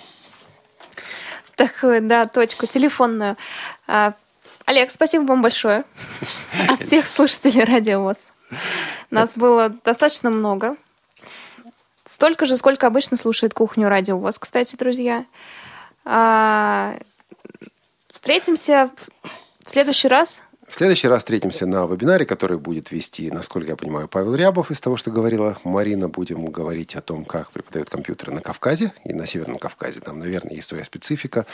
Такую, 1.55 2.01
да, 2.01 2.25
точку 2.27 2.65
телефонную. 2.65 3.37
А, 3.87 4.13
Олег, 4.65 4.91
спасибо 4.91 5.23
вам 5.23 5.41
большое 5.41 5.85
от 6.67 6.81
всех 6.81 7.07
слушателей 7.07 7.63
Радио 7.63 8.01
ВОЗ. 8.01 8.31
Нас 9.11 9.33
было 9.35 9.69
достаточно 9.69 10.29
много. 10.29 10.75
Столько 12.11 12.45
же, 12.45 12.57
сколько 12.57 12.88
обычно 12.88 13.15
слушает 13.15 13.53
кухню 13.53 13.88
Радио 13.88 14.17
ВОЗ, 14.17 14.38
кстати, 14.38 14.75
друзья. 14.75 15.25
А, 16.03 16.95
встретимся 18.11 18.91
в 19.63 19.69
следующий 19.69 20.09
раз 20.09 20.43
в 20.72 20.76
следующий 20.76 21.10
раз 21.10 21.19
встретимся 21.19 21.65
на 21.65 21.85
вебинаре, 21.85 22.26
который 22.26 22.57
будет 22.57 22.93
вести, 22.93 23.30
насколько 23.30 23.72
я 23.72 23.76
понимаю, 23.76 24.07
Павел 24.07 24.34
Рябов. 24.35 24.72
Из 24.72 24.80
того, 24.80 24.95
что 24.95 25.11
говорила 25.11 25.60
Марина, 25.65 26.07
будем 26.07 26.45
говорить 26.45 26.95
о 26.95 27.02
том, 27.02 27.26
как 27.26 27.52
преподают 27.52 27.89
компьютеры 27.89 28.31
на 28.31 28.39
Кавказе 28.39 28.93
и 29.03 29.11
на 29.11 29.27
Северном 29.27 29.57
Кавказе. 29.57 29.99
Там, 29.99 30.19
наверное, 30.19 30.56
есть 30.56 30.69
своя 30.69 30.85
специфика. 30.85 31.45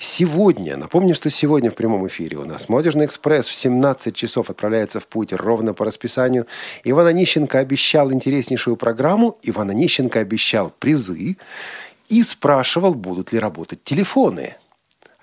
Сегодня, 0.00 0.76
напомню, 0.76 1.14
что 1.14 1.30
сегодня 1.30 1.70
в 1.70 1.76
прямом 1.76 2.04
эфире 2.08 2.38
у 2.38 2.44
нас 2.44 2.68
«Молодежный 2.68 3.06
экспресс» 3.06 3.46
в 3.46 3.54
17 3.54 4.12
часов 4.12 4.50
отправляется 4.50 4.98
в 4.98 5.06
путь 5.06 5.32
ровно 5.32 5.72
по 5.72 5.84
расписанию. 5.84 6.48
Иван 6.82 7.06
Онищенко 7.06 7.60
обещал 7.60 8.12
интереснейшую 8.12 8.76
программу. 8.76 9.38
Иван 9.44 9.70
Онищенко 9.70 10.18
обещал 10.18 10.72
призы 10.80 11.36
и 12.08 12.22
спрашивал, 12.24 12.94
будут 12.94 13.32
ли 13.32 13.38
работать 13.38 13.84
телефоны. 13.84 14.56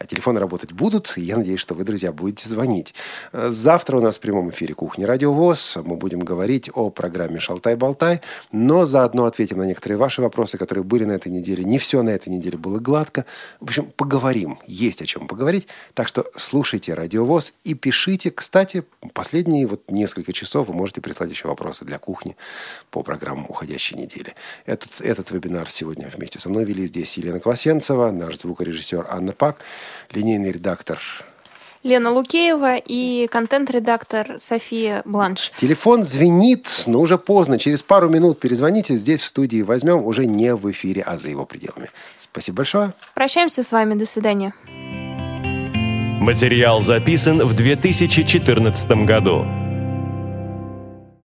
А 0.02 0.06
телефоны 0.08 0.40
работать 0.40 0.72
будут, 0.72 1.14
и 1.16 1.22
я 1.22 1.38
надеюсь, 1.38 1.60
что 1.60 1.76
вы, 1.76 1.84
друзья, 1.84 2.12
будете 2.12 2.50
звонить. 2.50 2.96
Завтра 3.32 3.98
у 3.98 4.02
нас 4.02 4.18
в 4.18 4.20
прямом 4.20 4.50
эфире 4.50 4.74
«Кухня 4.74 5.06
Радио 5.06 5.32
ВОЗ». 5.32 5.78
Мы 5.84 5.96
будем 5.96 6.22
говорить 6.22 6.72
о 6.74 6.90
программе 6.90 7.40
«Шалтай-болтай», 7.40 8.22
но 8.52 8.88
заодно 8.88 9.26
ответим 9.26 9.60
на 9.60 9.64
некоторые 9.64 10.00
ваши 10.00 10.24
вопросы, 10.24 10.58
которые 10.58 10.84
были 10.84 11.04
на 11.04 11.12
этой 11.12 11.32
неделе. 11.32 11.64
Не 11.64 11.78
все 11.78 12.02
на 12.02 12.10
этой 12.10 12.30
неделе 12.30 12.58
было 12.58 12.80
гладко. 12.80 13.28
В 13.60 13.66
общем, 13.66 13.92
поговорим. 13.96 14.58
Есть 14.66 15.04
о 15.04 15.06
чем 15.06 15.28
поговорить. 15.28 15.68
Так 15.94 16.08
что 16.08 16.26
слушайте 16.36 16.96
«Радио 16.96 17.24
ВОЗ» 17.24 17.54
и 17.64 17.76
пишите. 17.76 18.32
Кстати, 18.32 18.84
последние 19.14 19.68
вот 19.68 19.84
несколько 19.92 20.34
часов 20.34 20.70
вы 20.70 20.74
можете 20.74 21.02
прислать 21.02 21.30
еще 21.30 21.48
вопросы 21.48 21.86
для 21.86 22.00
кухни 22.00 22.36
по 22.90 23.04
программам 23.04 23.46
уходящей 23.48 24.00
недели. 24.00 24.34
Этот, 24.66 25.00
этот 25.00 25.30
вебинар 25.30 25.70
сегодня 25.70 26.10
вместе 26.12 26.40
со 26.40 26.50
мной 26.50 26.66
вели 26.66 26.88
здесь 26.88 27.16
Елена 27.18 27.40
Колосенцева, 27.40 28.10
наш 28.10 28.40
звукорежиссер 28.40 29.06
Анна 29.08 29.34
Пак 29.34 29.58
линейный 30.12 30.52
редактор 30.52 31.00
Лена 31.84 32.12
Лукеева 32.12 32.76
и 32.78 33.28
контент-редактор 33.28 34.36
София 34.38 35.02
Бланш. 35.04 35.52
Телефон 35.58 36.04
звенит, 36.04 36.84
но 36.86 37.00
уже 37.00 37.18
поздно. 37.18 37.58
Через 37.58 37.82
пару 37.82 38.08
минут 38.08 38.40
перезвоните. 38.40 38.96
Здесь 38.96 39.22
в 39.22 39.26
студии 39.26 39.64
возьмем 39.64 40.06
уже 40.06 40.28
не 40.28 40.54
в 40.54 40.70
эфире, 40.70 41.02
а 41.02 41.18
за 41.18 41.30
его 41.30 41.46
пределами. 41.46 41.90
Спасибо 42.18 42.58
большое. 42.58 42.94
Прощаемся 43.16 43.64
с 43.64 43.72
вами. 43.72 43.96
До 43.96 44.06
свидания. 44.06 44.54
Материал 46.22 46.84
записан 46.84 47.44
в 47.44 47.54
2014 47.54 48.92
году. 49.08 49.48